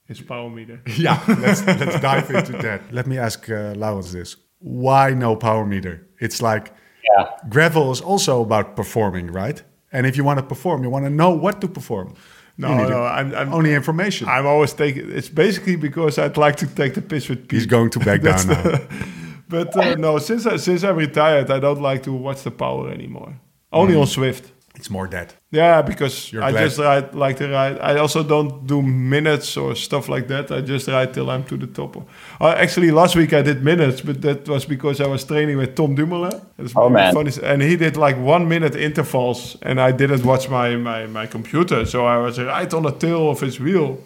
his 0.07 0.21
power 0.21 0.49
meter. 0.51 0.81
Yeah, 0.97 1.23
let's, 1.29 1.65
let's 1.67 2.01
dive 2.01 2.31
into 2.31 2.53
that. 2.63 2.93
Let 2.93 3.07
me 3.07 3.19
ask 3.19 3.49
uh, 3.51 3.75
Laurens 3.77 4.13
this. 4.13 4.37
why 4.61 5.11
no 5.15 5.37
power 5.37 5.65
meter? 5.67 6.07
It's 6.21 6.41
like 6.43 6.73
Yeah. 7.17 7.27
gravel 7.49 7.91
is 7.93 8.01
also 8.01 8.43
about 8.43 8.77
performing, 8.77 9.29
right? 9.33 9.63
And 9.93 10.07
if 10.07 10.17
you 10.17 10.25
want 10.25 10.39
to 10.39 10.45
perform, 10.47 10.83
you 10.83 10.91
want 10.91 11.05
to 11.07 11.11
know 11.11 11.31
what 11.31 11.61
to 11.63 11.69
perform. 11.69 12.15
No, 12.61 12.89
no, 12.89 13.03
I'm, 13.05 13.33
I'm 13.35 13.53
only 13.55 13.73
information. 13.73 14.29
I'm 14.29 14.45
always 14.47 14.73
taking. 14.73 15.11
It's 15.13 15.29
basically 15.29 15.77
because 15.77 16.19
I'd 16.19 16.37
like 16.37 16.57
to 16.57 16.67
take 16.67 16.95
the 16.95 17.03
piss 17.03 17.29
with 17.29 17.49
He's 17.51 17.67
going 17.67 17.91
to 17.91 18.01
back 18.01 18.21
down 18.29 18.47
now. 18.49 18.63
the- 18.63 18.83
But 19.49 19.75
uh, 19.77 19.95
no, 19.95 20.19
since 20.19 20.45
I, 20.45 20.57
since 20.57 20.83
I'm 20.85 20.97
retired, 20.97 21.51
I 21.51 21.59
don't 21.61 21.81
like 21.81 22.03
to 22.03 22.13
watch 22.13 22.43
the 22.43 22.51
power 22.51 22.91
anymore. 22.91 23.39
Only 23.73 23.95
Mm. 23.95 24.01
on 24.01 24.07
Zwift. 24.07 24.51
It's 24.79 24.91
more 24.91 25.09
dead. 25.09 25.35
Yeah, 25.51 25.83
because 25.83 26.33
You're 26.33 26.45
I 26.45 26.53
glad. 26.53 26.65
just 26.65 26.79
ride 26.79 27.15
like 27.15 27.37
to 27.39 27.49
ride. 27.49 27.79
I 27.81 27.99
also 27.99 28.23
don't 28.23 28.65
do 28.67 28.81
minutes 28.83 29.57
or 29.57 29.75
stuff 29.75 30.09
like 30.09 30.29
that. 30.29 30.51
I 30.53 30.61
just 30.61 30.87
ride 30.89 31.13
till 31.13 31.29
I'm 31.31 31.43
to 31.45 31.57
the 31.57 31.67
top. 31.67 31.97
Uh, 32.41 32.55
actually, 32.57 32.91
last 32.93 33.17
week 33.17 33.33
I 33.33 33.43
did 33.43 33.63
minutes, 33.65 34.01
but 34.03 34.23
that 34.23 34.49
was 34.49 34.65
because 34.67 35.01
I 35.01 35.07
was 35.09 35.25
training 35.25 35.57
with 35.59 35.75
Tom 35.75 35.95
Dumoulin. 35.97 36.41
It's 36.59 36.73
Oh, 36.77 36.89
man. 36.89 37.13
funny, 37.15 37.33
and 37.43 37.61
he 37.63 37.77
did 37.77 37.97
like 37.97 38.17
one 38.19 38.47
minute 38.49 38.77
intervals, 38.77 39.57
and 39.63 39.81
I 39.81 39.91
didn't 39.93 40.25
watch 40.25 40.49
my 40.49 40.77
my 40.77 41.07
my 41.07 41.27
computer, 41.27 41.85
so 41.87 42.07
I 42.07 42.17
was 42.19 42.39
right 42.39 42.73
on 42.75 42.83
the 42.83 42.93
tail 42.93 43.29
of 43.31 43.41
his 43.41 43.59
wheel. 43.59 43.99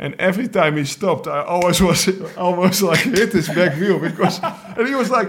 And 0.00 0.14
every 0.18 0.48
time 0.48 0.76
he 0.76 0.84
stopped, 0.84 1.26
I 1.26 1.40
always 1.42 1.80
was 1.88 2.08
almost 2.36 2.82
like 2.82 3.00
hit 3.18 3.32
his 3.32 3.48
back 3.48 3.72
wheel 3.80 3.98
because, 3.98 4.40
and 4.76 4.86
he 4.88 4.94
was 4.94 5.10
like, 5.10 5.28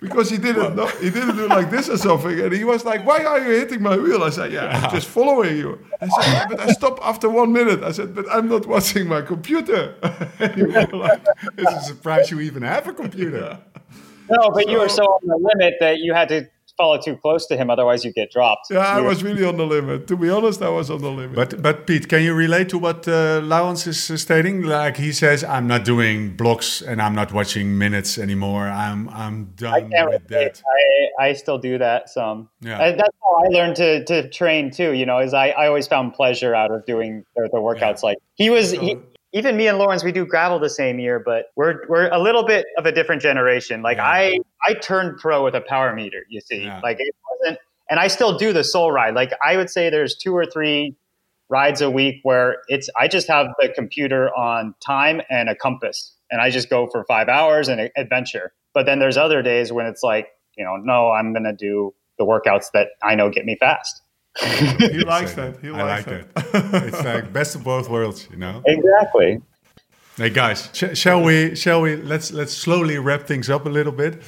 because 0.00 0.30
he 0.30 0.38
didn't 0.38 0.76
know, 0.76 0.86
he 0.86 1.10
didn't 1.10 1.36
do 1.36 1.46
like 1.46 1.70
this 1.70 1.88
or 1.88 1.96
something, 1.98 2.40
and 2.40 2.52
he 2.52 2.64
was 2.64 2.84
like, 2.84 3.04
"Why 3.06 3.24
are 3.24 3.38
you 3.38 3.50
hitting 3.60 3.82
my 3.82 3.96
wheel?" 3.96 4.22
I 4.22 4.30
said, 4.30 4.52
"Yeah, 4.52 4.66
I'm 4.66 4.90
just 4.90 5.08
following 5.08 5.56
you." 5.56 5.78
I 6.00 6.08
said, 6.08 6.32
"Yeah, 6.32 6.46
"But 6.48 6.60
I 6.60 6.68
stopped 6.72 7.00
after 7.02 7.28
one 7.28 7.52
minute." 7.52 7.82
I 7.82 7.92
said, 7.92 8.14
"But 8.14 8.26
I'm 8.30 8.48
not 8.48 8.66
watching 8.66 9.06
my 9.06 9.22
computer." 9.22 9.94
And 10.40 10.54
he 10.54 10.62
was 10.62 10.90
like, 10.92 11.22
It's 11.58 11.72
a 11.72 11.80
surprise 11.82 12.30
you 12.30 12.40
even 12.40 12.62
have 12.62 12.88
a 12.88 12.94
computer. 12.94 13.58
No, 14.30 14.50
but 14.50 14.68
you 14.68 14.78
were 14.78 14.88
so 14.88 15.02
on 15.02 15.26
the 15.26 15.36
limit 15.36 15.74
that 15.80 15.98
you 15.98 16.14
had 16.14 16.28
to 16.30 16.48
follow 16.80 16.98
too 17.06 17.16
close 17.24 17.42
to 17.50 17.54
him, 17.60 17.66
otherwise 17.74 18.00
you 18.06 18.12
get 18.20 18.28
dropped. 18.36 18.64
yeah, 18.70 18.98
I 18.98 19.02
was 19.10 19.18
really 19.26 19.44
on 19.50 19.56
the 19.62 19.68
limit. 19.76 19.98
To 20.10 20.16
be 20.16 20.28
honest, 20.36 20.58
I 20.62 20.72
was 20.80 20.88
on 20.94 21.00
the 21.08 21.14
limit. 21.20 21.36
But 21.40 21.50
but 21.66 21.76
Pete, 21.86 22.06
can 22.12 22.22
you 22.26 22.34
relate 22.34 22.68
to 22.74 22.78
what 22.86 23.00
uh, 23.08 23.40
Laurens 23.50 23.86
is 23.92 24.10
uh, 24.10 24.16
stating? 24.26 24.56
Like 24.78 24.96
he 25.06 25.12
says, 25.22 25.38
I'm 25.54 25.66
not 25.74 25.82
doing 25.92 26.36
blocks 26.36 26.82
and 26.88 26.96
I'm 27.04 27.14
not 27.14 27.30
watching 27.32 27.66
minutes 27.84 28.18
anymore. 28.26 28.66
I'm 28.86 29.00
I'm 29.22 29.36
I 29.42 29.60
done 29.62 29.90
can't 29.90 30.10
with 30.10 30.30
relate. 30.30 30.54
that. 30.54 30.62
I, 31.20 31.28
I 31.28 31.28
still 31.34 31.58
do 31.58 31.78
that 31.78 32.08
some. 32.08 32.48
Yeah. 32.60 32.78
And 32.84 32.98
that's 33.00 33.16
how 33.22 33.34
I 33.44 33.48
learned 33.48 33.76
to, 33.76 34.04
to 34.10 34.16
train 34.30 34.70
too. 34.70 34.92
You 35.00 35.06
know, 35.06 35.18
is 35.18 35.34
I, 35.34 35.48
I 35.50 35.66
always 35.66 35.86
found 35.86 36.14
pleasure 36.14 36.54
out 36.54 36.70
of 36.70 36.86
doing 36.86 37.24
the, 37.36 37.48
the 37.52 37.58
workouts. 37.58 38.02
Like 38.02 38.18
he 38.34 38.48
was, 38.50 38.72
he, 38.72 38.96
even 39.32 39.56
me 39.56 39.68
and 39.68 39.78
Laurens, 39.78 40.02
we 40.02 40.12
do 40.12 40.26
gravel 40.26 40.58
the 40.58 40.70
same 40.70 40.98
year, 40.98 41.18
but 41.18 41.46
we're 41.56 41.86
we're 41.88 42.08
a 42.08 42.18
little 42.18 42.44
bit 42.44 42.66
of 42.78 42.86
a 42.86 42.92
different 42.92 43.22
generation. 43.22 43.82
Like 43.82 43.98
Yeah. 43.98 44.06
I 44.06 44.38
I 44.66 44.74
turned 44.74 45.18
pro 45.18 45.44
with 45.44 45.54
a 45.54 45.60
power 45.60 45.94
meter. 45.94 46.24
You 46.28 46.40
see, 46.40 46.64
Yeah. 46.64 46.80
like 46.82 46.96
it 47.00 47.14
wasn't, 47.40 47.58
and 47.88 48.00
I 48.00 48.08
still 48.08 48.36
do 48.36 48.52
the 48.52 48.64
soul 48.64 48.90
ride. 48.92 49.14
Like 49.14 49.32
I 49.44 49.56
would 49.56 49.70
say, 49.70 49.88
there's 49.90 50.16
two 50.16 50.36
or 50.36 50.46
three 50.46 50.96
rides 51.48 51.80
a 51.80 51.90
week 51.90 52.16
where 52.22 52.58
it's 52.68 52.88
I 52.98 53.08
just 53.08 53.28
have 53.28 53.48
the 53.60 53.68
computer 53.68 54.30
on 54.36 54.74
time 54.84 55.20
and 55.30 55.48
a 55.48 55.54
compass, 55.54 56.14
and 56.30 56.40
I 56.40 56.50
just 56.50 56.68
go 56.70 56.86
for 56.88 57.04
five 57.04 57.28
hours 57.28 57.68
and 57.68 57.90
adventure. 57.96 58.52
But 58.74 58.86
then 58.86 58.98
there's 58.98 59.16
other 59.16 59.42
days 59.42 59.72
when 59.72 59.86
it's 59.86 60.02
like, 60.02 60.28
you 60.56 60.64
know, 60.64 60.76
no, 60.76 61.10
I'm 61.10 61.32
gonna 61.32 61.52
do 61.52 61.94
the 62.18 62.24
workouts 62.24 62.66
that 62.74 62.88
I 63.02 63.14
know 63.14 63.30
get 63.30 63.44
me 63.46 63.56
fast. 63.58 64.02
He 64.38 65.04
likes 65.04 65.34
that. 65.34 65.58
He 65.60 65.68
I 65.68 65.82
likes 65.82 66.06
like 66.06 66.34
that. 66.34 66.34
that. 66.72 66.82
it's 66.84 67.04
like 67.04 67.32
best 67.32 67.54
of 67.56 67.64
both 67.64 67.88
worlds, 67.88 68.28
you 68.30 68.36
know. 68.36 68.62
Exactly. 68.66 69.40
Hey 70.16 70.30
guys, 70.30 70.68
sh- 70.72 70.94
shall 70.98 71.22
we? 71.22 71.54
Shall 71.56 71.80
we? 71.82 71.96
Let's 71.96 72.32
let's 72.32 72.52
slowly 72.52 72.98
wrap 72.98 73.26
things 73.26 73.48
up 73.50 73.66
a 73.66 73.68
little 73.70 73.92
bit, 73.92 74.22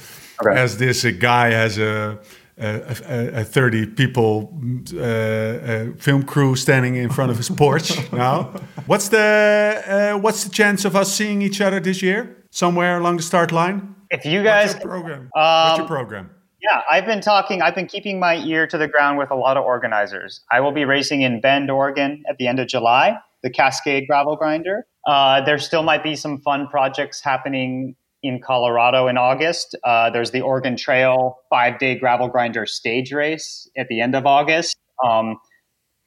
Okay. 0.45 0.59
as 0.59 0.77
this 0.77 1.05
uh, 1.05 1.11
guy 1.19 1.51
has 1.51 1.77
a. 1.77 2.19
A, 2.55 2.95
a, 3.09 3.41
a 3.41 3.43
30 3.43 3.87
people 3.95 4.53
uh, 4.93 4.99
uh, 4.99 5.85
film 5.97 6.21
crew 6.21 6.55
standing 6.55 6.95
in 6.97 7.09
front 7.09 7.31
of 7.31 7.37
his 7.37 7.49
porch 7.49 7.89
now. 8.13 8.53
What's 8.85 9.07
the 9.09 9.81
uh, 9.87 10.19
what's 10.19 10.43
the 10.43 10.51
chance 10.51 10.85
of 10.85 10.95
us 10.95 11.11
seeing 11.11 11.41
each 11.41 11.61
other 11.61 11.79
this 11.79 12.03
year? 12.03 12.45
Somewhere 12.51 12.99
along 12.99 13.17
the 13.17 13.23
start 13.23 13.51
line? 13.51 13.95
If 14.11 14.23
you 14.23 14.43
guys, 14.43 14.73
What's 14.73 14.83
your 14.83 14.91
program? 14.91 15.29
What's 15.33 15.77
your 15.79 15.81
um, 15.81 15.87
program? 15.87 16.29
Yeah, 16.63 16.81
I've 16.89 17.05
been 17.05 17.19
talking. 17.19 17.61
I've 17.61 17.75
been 17.75 17.87
keeping 17.87 18.19
my 18.19 18.37
ear 18.37 18.65
to 18.67 18.77
the 18.77 18.87
ground 18.87 19.17
with 19.17 19.31
a 19.31 19.35
lot 19.35 19.57
of 19.57 19.65
organizers. 19.65 20.41
I 20.49 20.61
will 20.61 20.71
be 20.71 20.85
racing 20.85 21.21
in 21.21 21.41
Bend, 21.41 21.69
Oregon, 21.69 22.23
at 22.29 22.37
the 22.37 22.47
end 22.47 22.59
of 22.59 22.67
July. 22.67 23.17
The 23.43 23.49
Cascade 23.49 24.07
Gravel 24.07 24.37
Grinder. 24.37 24.87
Uh, 25.05 25.41
there 25.43 25.57
still 25.57 25.83
might 25.83 26.01
be 26.01 26.15
some 26.15 26.39
fun 26.39 26.67
projects 26.67 27.21
happening 27.21 27.97
in 28.23 28.39
Colorado 28.39 29.07
in 29.07 29.17
August. 29.17 29.75
Uh, 29.83 30.09
there's 30.09 30.31
the 30.31 30.39
Oregon 30.39 30.77
Trail 30.77 31.39
five 31.49 31.77
day 31.77 31.95
gravel 31.95 32.29
grinder 32.29 32.65
stage 32.65 33.11
race 33.11 33.69
at 33.75 33.89
the 33.89 33.99
end 33.99 34.15
of 34.15 34.25
August. 34.25 34.77
Um, 35.05 35.37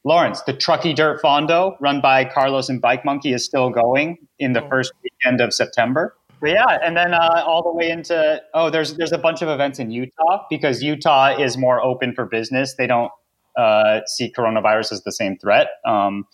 Laurens, 0.05 0.43
the 0.45 0.55
Truckee 0.55 0.95
Dirt 0.95 1.21
Fondo, 1.21 1.77
run 1.81 2.01
by 2.01 2.25
Carlos 2.25 2.71
and 2.71 2.81
Bike 2.81 3.05
Monkey, 3.05 3.35
is 3.35 3.45
still 3.45 3.69
going 3.69 4.17
in 4.39 4.55
the 4.55 4.63
first 4.71 4.93
weekend 5.03 5.43
of 5.43 5.53
September. 5.53 6.17
But 6.47 6.53
yeah, 6.53 6.79
and 6.81 6.97
then 6.97 7.13
uh, 7.13 7.43
all 7.45 7.61
the 7.65 7.73
way 7.73 7.91
into 7.91 8.41
oh, 8.55 8.71
there's 8.71 8.95
there's 8.95 9.11
a 9.11 9.19
bunch 9.19 9.43
of 9.43 9.49
events 9.49 9.81
in 9.81 9.91
Utah 9.91 10.47
because 10.49 10.81
Utah 10.81 11.37
is 11.37 11.59
more 11.59 11.83
open 11.83 12.15
for 12.15 12.25
business. 12.25 12.77
They 12.77 12.87
don't 12.87 13.11
uh, 13.59 14.03
see 14.07 14.33
coronavirus 14.33 14.93
as 14.93 15.03
the 15.03 15.11
same 15.11 15.37
threat. 15.39 15.67
Um, 15.85 16.25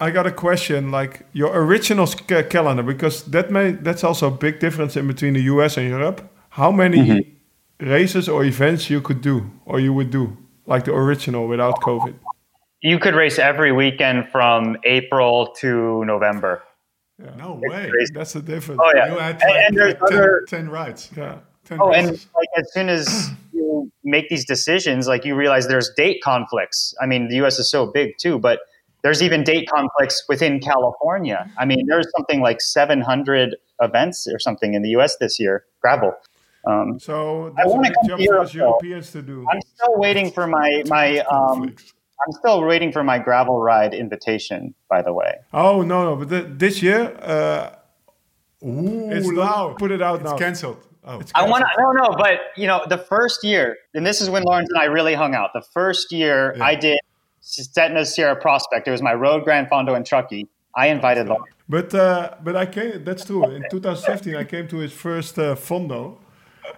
I 0.00 0.10
got 0.10 0.26
a 0.26 0.32
question, 0.32 0.90
like 0.90 1.22
your 1.32 1.50
original 1.56 2.06
ca- 2.06 2.42
calendar, 2.42 2.82
because 2.82 3.22
that 3.30 3.50
may 3.50 3.70
that's 3.70 4.04
also 4.04 4.26
a 4.28 4.30
big 4.30 4.60
difference 4.60 4.98
in 4.98 5.06
between 5.06 5.32
the 5.32 5.40
US 5.54 5.78
and 5.78 5.88
Europe. 5.88 6.20
How 6.50 6.70
many 6.70 6.98
Mm-hmm. 6.98 7.88
races 7.88 8.28
or 8.28 8.44
events 8.44 8.90
you 8.90 9.00
could 9.00 9.22
do, 9.22 9.50
or 9.64 9.80
you 9.80 9.94
would 9.94 10.10
do, 10.10 10.36
like 10.66 10.84
the 10.84 10.92
original 10.92 11.48
without 11.48 11.80
COVID? 11.80 12.14
you 12.82 12.98
could 12.98 13.14
race 13.14 13.38
every 13.38 13.72
weekend 13.72 14.28
from 14.30 14.76
April 14.84 15.54
to 15.60 16.04
November. 16.04 16.62
No 17.18 17.60
way. 17.62 17.90
crazy. 17.90 18.12
That's 18.14 18.32
the 18.32 18.42
difference. 18.42 18.80
Oh 18.82 18.92
yeah, 18.94 19.12
You 19.12 19.18
had 19.18 19.40
and, 19.42 19.50
like, 19.50 19.64
and 19.68 19.76
there's 19.76 19.94
like 20.00 20.10
10, 20.10 20.18
other 20.18 20.44
10 20.48 20.68
rides. 20.68 21.10
Yeah. 21.16 21.38
10 21.64 21.80
Oh, 21.80 21.92
and 21.92 22.08
like 22.10 22.48
as 22.58 22.72
soon 22.72 22.88
as 22.88 23.30
you 23.52 23.90
make 24.02 24.28
these 24.28 24.44
decisions, 24.44 25.06
like 25.06 25.24
you 25.24 25.34
realize 25.34 25.68
there's 25.68 25.90
date 25.96 26.20
conflicts. 26.22 26.94
I 27.00 27.06
mean, 27.06 27.28
the 27.28 27.36
U.S. 27.36 27.58
is 27.58 27.70
so 27.70 27.86
big 27.86 28.18
too, 28.18 28.38
but 28.38 28.60
there's 29.02 29.22
even 29.22 29.44
date 29.44 29.68
conflicts 29.68 30.24
within 30.28 30.60
California. 30.60 31.50
I 31.58 31.64
mean, 31.66 31.86
there's 31.86 32.06
something 32.16 32.40
like 32.40 32.60
700 32.60 33.56
events 33.80 34.26
or 34.26 34.38
something 34.38 34.74
in 34.74 34.82
the 34.82 34.90
U.S. 34.90 35.16
this 35.18 35.38
year, 35.38 35.64
gravel. 35.80 36.14
Um, 36.66 36.98
So 36.98 37.52
that's 37.56 37.68
a 37.68 37.70
wanna 37.70 37.92
come 37.94 38.08
job 38.08 38.18
to 38.18 38.24
Europe. 38.24 38.54
Europeans 38.54 39.12
to 39.12 39.22
do. 39.22 39.46
I'm 39.50 39.60
still 39.60 39.94
waiting 39.98 40.30
for 40.30 40.46
my 40.46 40.82
my. 40.86 41.18
Um, 41.20 41.74
I'm 42.26 42.32
still 42.32 42.62
waiting 42.64 42.92
for 42.92 43.04
my 43.04 43.18
gravel 43.18 43.60
ride 43.60 43.92
invitation. 43.94 44.74
By 44.88 45.02
the 45.02 45.12
way, 45.12 45.34
Oh 45.52 45.82
no, 45.82 46.04
no, 46.04 46.16
but 46.16 46.28
th- 46.30 46.46
this 46.50 46.82
year, 46.82 47.14
uh, 47.22 47.70
Ooh, 48.64 49.10
it's 49.10 49.28
now. 49.28 49.74
put 49.78 49.90
it 49.90 50.00
out 50.02 50.20
It's 50.20 50.30
now. 50.30 50.38
cancelled. 50.38 50.78
Oh, 51.06 51.20
I 51.34 51.46
want 51.46 51.62
to. 51.64 51.82
No, 51.82 51.90
no, 51.92 52.16
but 52.16 52.40
you 52.56 52.66
know, 52.66 52.82
the 52.88 52.96
first 52.96 53.44
year, 53.44 53.76
and 53.92 54.06
this 54.06 54.22
is 54.22 54.30
when 54.30 54.42
Laurens 54.42 54.70
and 54.70 54.78
I 54.78 54.84
really 54.86 55.12
hung 55.14 55.34
out. 55.34 55.50
The 55.52 55.60
first 55.60 56.10
year 56.12 56.54
Yeah. 56.56 56.64
I 56.64 56.74
did 56.76 56.98
Stetina 57.42 58.06
Sierra 58.06 58.36
Prospect. 58.36 58.88
It 58.88 58.90
was 58.90 59.02
my 59.02 59.12
road 59.12 59.44
Gran 59.44 59.66
Fondo 59.66 59.94
in 59.94 60.02
Truckee. 60.04 60.48
I 60.74 60.86
invited 60.88 61.26
Laurens. 61.28 61.52
But 61.68 61.94
uh, 61.94 62.34
but 62.42 62.56
I 62.56 62.64
came. 62.66 63.04
That's 63.04 63.24
true. 63.24 63.44
In 63.50 63.64
2015, 63.70 64.34
I 64.34 64.44
came 64.44 64.66
to 64.68 64.78
his 64.78 64.92
first 64.92 65.38
uh, 65.38 65.54
fondo, 65.54 66.16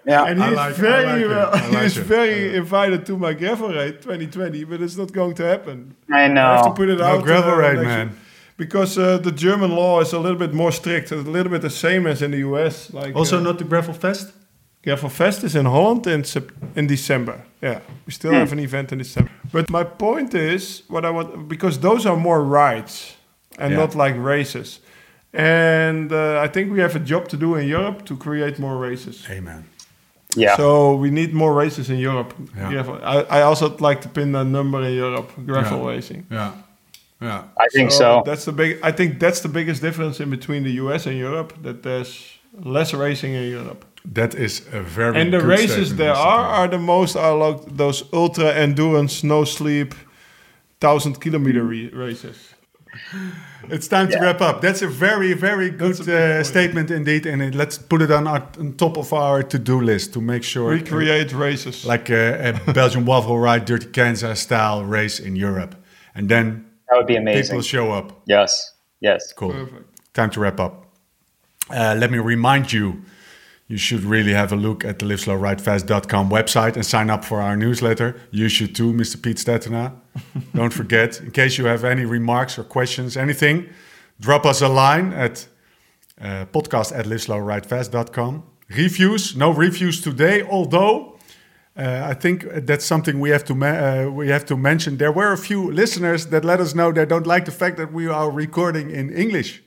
Yeah, 0.07 0.25
and 0.31 0.43
I 0.43 0.47
he's 0.49 0.57
like- 0.57 0.75
very 0.77 1.05
like 1.07 1.21
it. 1.23 1.29
well. 1.29 1.51
Like 1.73 1.83
he's 1.83 1.99
it. 1.99 2.07
very 2.07 2.57
invited 2.57 3.05
to 3.07 3.17
my 3.19 3.33
gravel 3.35 3.69
raid 3.71 4.01
2020, 4.03 4.65
but 4.65 4.81
it's 4.81 4.97
not 4.97 5.13
going 5.13 5.35
to 5.35 5.43
happen. 5.45 5.95
I 6.11 6.17
I 6.17 6.21
have 6.23 6.63
to 6.63 6.69
know. 6.69 6.75
put 6.77 6.89
it 6.89 6.99
No 6.99 7.05
out. 7.05 7.25
gravel 7.25 7.53
uh, 7.55 7.57
raid, 7.57 7.77
next 7.77 7.87
man. 7.87 8.07
year. 8.09 8.17
Because 8.57 8.97
uh, 8.99 9.19
the 9.19 9.33
German 9.33 9.71
law 9.71 10.01
is 10.01 10.13
a 10.13 10.19
little 10.19 10.39
bit 10.39 10.55
more 10.55 10.73
strict, 10.73 11.11
a 11.13 11.17
little 11.17 11.51
bit 11.51 11.61
the 11.63 11.71
same 11.71 12.07
as 12.11 12.23
in 12.23 12.31
the 12.31 12.39
US. 12.39 12.93
Like 12.93 13.15
Also 13.17 13.37
uh, 13.39 13.43
not 13.43 13.59
the 13.59 13.65
Gravel 13.65 13.95
Fest? 13.95 14.33
Gravel 14.85 15.09
Fest 15.11 15.43
is 15.45 15.55
in 15.55 15.67
Holland 15.67 16.07
in 16.07 16.25
Sep- 16.25 16.53
in 16.77 16.87
December. 16.87 17.35
Yeah, 17.61 17.81
we 18.07 18.13
still 18.13 18.33
have 18.33 18.53
an 18.53 18.59
event 18.61 18.93
in 18.93 18.99
December. 18.99 19.31
But 19.53 19.69
my 19.71 19.85
point 19.85 20.35
is, 20.35 20.83
what 20.89 21.05
I 21.05 21.11
want 21.11 21.49
because 21.49 21.79
those 21.81 22.07
are 22.09 22.17
more 22.17 22.41
rides 22.45 23.17
and 23.59 23.71
Yeah. 23.73 23.81
not 23.81 23.95
like 23.95 24.15
races. 24.17 24.81
And 25.33 26.13
uh, 26.13 26.45
I 26.45 26.49
think 26.49 26.73
we 26.73 26.81
have 26.81 26.95
a 26.97 27.01
job 27.05 27.29
to 27.29 27.37
do 27.37 27.57
in 27.57 27.69
Europe 27.69 28.05
to 28.05 28.17
create 28.17 28.59
more 28.59 28.79
races. 28.91 29.27
Amen. 29.31 29.65
Yeah, 30.37 30.57
So 30.57 30.95
we 30.97 31.11
need 31.11 31.33
more 31.33 31.53
races 31.55 31.89
in 31.89 31.99
Europe. 31.99 32.35
Yeah. 32.57 32.83
I, 33.03 33.39
I 33.39 33.43
also 33.43 33.77
like 33.81 34.01
to 34.03 34.09
pin 34.09 34.35
a 34.35 34.45
number 34.45 34.83
in 34.83 34.95
Europe, 34.95 35.31
gravel 35.47 35.79
Yeah. 35.79 35.97
racing. 35.97 36.27
Yeah. 36.31 36.53
Yeah. 37.23 37.43
I 37.57 37.69
think 37.73 37.91
so. 37.91 38.23
That's 38.27 38.45
the 38.45 38.53
big. 38.53 38.79
I 38.83 38.93
think 38.93 39.19
that's 39.21 39.41
the 39.41 39.49
biggest 39.49 39.81
difference 39.83 40.21
in 40.23 40.31
between 40.31 40.65
the 40.65 40.73
US 40.85 41.07
and 41.07 41.17
Europe. 41.19 41.53
That 41.63 41.83
there's 41.83 42.39
less 42.65 42.93
racing 42.95 43.35
in 43.35 43.51
Europe. 43.51 43.85
That 44.15 44.35
is 44.35 44.61
a 44.73 44.81
very 44.83 45.21
And 45.21 45.33
the 45.33 45.39
good 45.41 45.49
races 45.49 45.97
there 45.97 46.13
are 46.15 46.43
Taylor. 46.45 46.57
are 46.59 46.69
the 46.69 46.79
most 46.79 47.17
are 47.17 47.35
like 47.51 47.77
those 47.77 48.05
ultra 48.13 48.53
endurance, 48.55 49.27
no 49.27 49.45
sleep, 49.45 49.95
thousand 50.81 51.21
kilometer 51.21 51.65
races. 51.65 52.37
It's 53.69 53.89
time 53.89 54.09
to 54.11 54.19
wrap 54.21 54.41
up. 54.41 54.61
That's 54.61 54.83
a 54.83 54.89
very, 54.89 55.33
very 55.33 55.71
good 55.71 55.95
That's 55.97 56.01
a 56.01 56.05
big 56.05 56.41
uh, 56.41 56.45
statement 56.45 56.91
indeed, 56.91 57.27
and 57.27 57.43
it, 57.43 57.55
let's 57.55 57.79
put 57.79 58.03
it 58.03 58.11
on, 58.11 58.27
our, 58.27 58.47
on 58.59 58.75
top 58.75 58.97
of 58.97 59.13
our 59.13 59.43
to-do 59.43 59.81
list 59.81 60.13
to 60.15 60.21
make 60.21 60.45
sure 60.45 60.71
Recreate 60.71 61.33
races. 61.33 61.85
like 61.85 62.09
a, 62.11 62.61
a 62.67 62.73
Belgian 62.73 63.05
waffle 63.05 63.39
ride, 63.39 63.65
Dirty 63.65 63.87
Kanza 63.87 64.37
style 64.37 64.85
race 64.85 65.19
in 65.21 65.37
Europe, 65.37 65.75
and 66.15 66.29
then 66.29 66.67
That 66.89 66.99
would 66.99 67.07
be 67.07 67.17
amazing. 67.17 67.57
people 67.57 67.63
show 67.63 67.93
up. 67.93 68.23
Yes. 68.27 68.73
Yes. 69.01 69.33
Cool. 69.33 69.53
Perfect. 69.53 70.15
Time 70.15 70.31
to 70.31 70.41
wrap 70.41 70.61
up. 70.61 70.87
Uh, 71.71 71.95
let 71.99 72.11
me 72.11 72.19
remind 72.19 72.73
you, 72.73 73.03
you 73.69 73.77
should 73.77 74.05
really 74.05 74.33
have 74.33 74.53
a 74.53 74.57
look 74.57 74.85
at 74.85 74.99
the 75.01 75.07
liveslowridefast.com 75.07 76.31
website 76.31 76.77
and 76.77 76.87
sign 76.87 77.11
up 77.11 77.25
for 77.25 77.41
our 77.41 77.57
newsletter. 77.57 78.17
You 78.31 78.49
should 78.49 78.77
too, 78.77 78.93
Mr. 78.93 79.21
Pete 79.21 79.39
Stetina. 79.39 79.93
Don't 80.55 80.73
forget, 80.73 81.21
in 81.21 81.33
case 81.33 81.59
you 81.59 81.67
have 81.67 81.85
any 81.85 82.05
remarks 82.05 82.59
or 82.59 82.65
questions, 82.65 83.17
anything, 83.17 83.69
drop 84.21 84.47
us 84.47 84.63
a 84.63 84.69
line 84.69 85.13
at 85.13 85.49
uh, 86.21 86.47
podcast 86.47 86.97
at 86.97 87.07
liveslowridefast.com. 87.07 88.45
Reviews, 88.69 89.37
no 89.37 89.51
reviews 89.51 90.01
today, 90.01 90.43
although 90.43 91.17
uh, 91.77 92.03
I 92.05 92.15
think 92.15 92.47
that's 92.67 92.85
something 92.85 93.21
we 93.21 93.31
have 93.31 93.45
to 93.45 93.55
uh, 93.55 94.11
we 94.11 94.29
have 94.29 94.47
to 94.47 94.57
mention. 94.57 94.97
There 94.97 95.13
were 95.13 95.33
a 95.33 95.39
few 95.39 95.71
listeners 95.71 96.27
that 96.27 96.45
let 96.45 96.61
us 96.61 96.75
know 96.75 96.91
they 96.91 97.05
don't 97.05 97.27
like 97.27 97.45
the 97.45 97.53
fact 97.53 97.77
that 97.77 97.93
we 97.93 98.09
are 98.09 98.31
recording 98.31 98.91
in 98.91 99.13
English. 99.13 99.63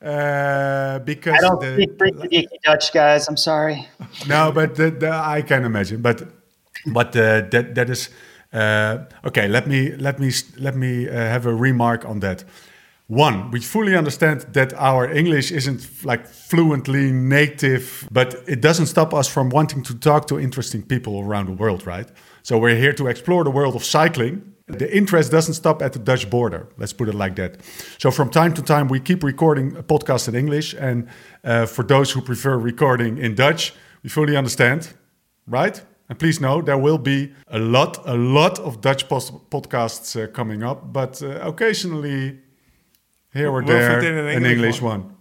Uh, 0.00 1.00
because 1.00 1.34
I 1.34 1.40
don't 1.40 1.60
the- 1.60 1.74
speak 1.74 1.98
deaky 1.98 2.58
Dutch, 2.62 2.92
guys. 2.92 3.28
I'm 3.28 3.36
sorry. 3.36 3.88
no, 4.28 4.52
but 4.52 4.76
the, 4.76 4.90
the, 4.90 5.10
I 5.10 5.42
can 5.42 5.64
imagine. 5.64 6.02
But 6.02 6.22
but 6.86 7.16
uh, 7.16 7.42
that 7.50 7.74
that 7.74 7.90
is 7.90 8.10
uh, 8.52 8.98
okay. 9.24 9.48
Let 9.48 9.66
me 9.66 9.96
let 9.96 10.18
me 10.20 10.30
let 10.58 10.76
me 10.76 11.08
uh, 11.08 11.12
have 11.12 11.46
a 11.46 11.54
remark 11.54 12.04
on 12.04 12.20
that. 12.20 12.44
One, 13.08 13.50
we 13.50 13.60
fully 13.60 13.96
understand 13.96 14.42
that 14.52 14.74
our 14.74 15.10
English 15.10 15.50
isn't 15.50 16.04
like 16.04 16.26
fluently 16.26 17.10
native, 17.10 18.06
but 18.10 18.34
it 18.46 18.60
doesn't 18.60 18.86
stop 18.86 19.14
us 19.14 19.26
from 19.26 19.48
wanting 19.48 19.82
to 19.84 19.94
talk 19.94 20.26
to 20.26 20.38
interesting 20.38 20.82
people 20.82 21.20
around 21.20 21.46
the 21.46 21.52
world, 21.52 21.86
right? 21.86 22.06
So 22.42 22.58
we're 22.58 22.76
here 22.76 22.92
to 22.92 23.06
explore 23.06 23.44
the 23.44 23.50
world 23.50 23.74
of 23.74 23.82
cycling. 23.82 24.42
The 24.68 24.94
interest 24.96 25.30
doesn't 25.30 25.54
stop 25.54 25.82
at 25.82 25.92
the 25.92 25.98
Dutch 25.98 26.28
border. 26.30 26.66
Let's 26.76 26.92
put 26.92 27.08
it 27.08 27.14
like 27.14 27.34
that. 27.36 27.56
So 27.98 28.10
from 28.10 28.28
time 28.30 28.52
to 28.54 28.62
time, 28.62 28.88
we 28.88 29.00
keep 29.00 29.22
recording 29.22 29.76
a 29.76 29.82
podcast 29.82 30.28
in 30.28 30.34
English, 30.34 30.74
and 30.74 31.08
uh, 31.44 31.66
for 31.66 31.84
those 31.84 32.10
who 32.12 32.20
prefer 32.20 32.56
recording 32.58 33.18
in 33.18 33.34
Dutch, 33.34 33.72
we 34.02 34.10
fully 34.10 34.36
understand, 34.36 34.92
right? 35.46 35.82
And 36.08 36.18
please 36.18 36.40
know 36.40 36.62
there 36.62 36.78
will 36.78 36.98
be 36.98 37.32
a 37.48 37.58
lot, 37.58 37.98
a 38.06 38.14
lot 38.14 38.58
of 38.58 38.80
Dutch 38.80 39.08
pos- 39.08 39.30
podcasts 39.50 40.16
uh, 40.16 40.26
coming 40.32 40.62
up, 40.62 40.92
but 40.92 41.22
uh, 41.22 41.28
occasionally 41.42 42.38
here 43.32 43.48
or 43.48 43.62
We'll 43.62 43.66
there 43.76 44.00
fit 44.00 44.10
in 44.12 44.18
an 44.18 44.26
an 44.26 44.32
English 44.36 44.52
English 44.52 44.82
one. 44.82 45.00
one. 45.02 45.14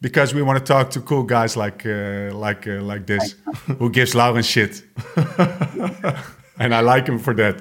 Because 0.00 0.32
we 0.34 0.42
want 0.42 0.58
to 0.58 0.64
talk 0.72 0.90
to 0.90 1.00
cool 1.00 1.24
guys 1.24 1.56
like 1.56 1.84
uh, 1.84 2.30
like 2.32 2.66
uh, 2.68 2.80
like 2.82 3.04
this, 3.06 3.34
who 3.78 3.90
gives 3.90 4.14
Lauren 4.14 4.42
shit, 4.44 4.82
and 6.58 6.74
I 6.74 6.80
like 6.80 7.06
him 7.08 7.18
for 7.18 7.34
that. 7.34 7.60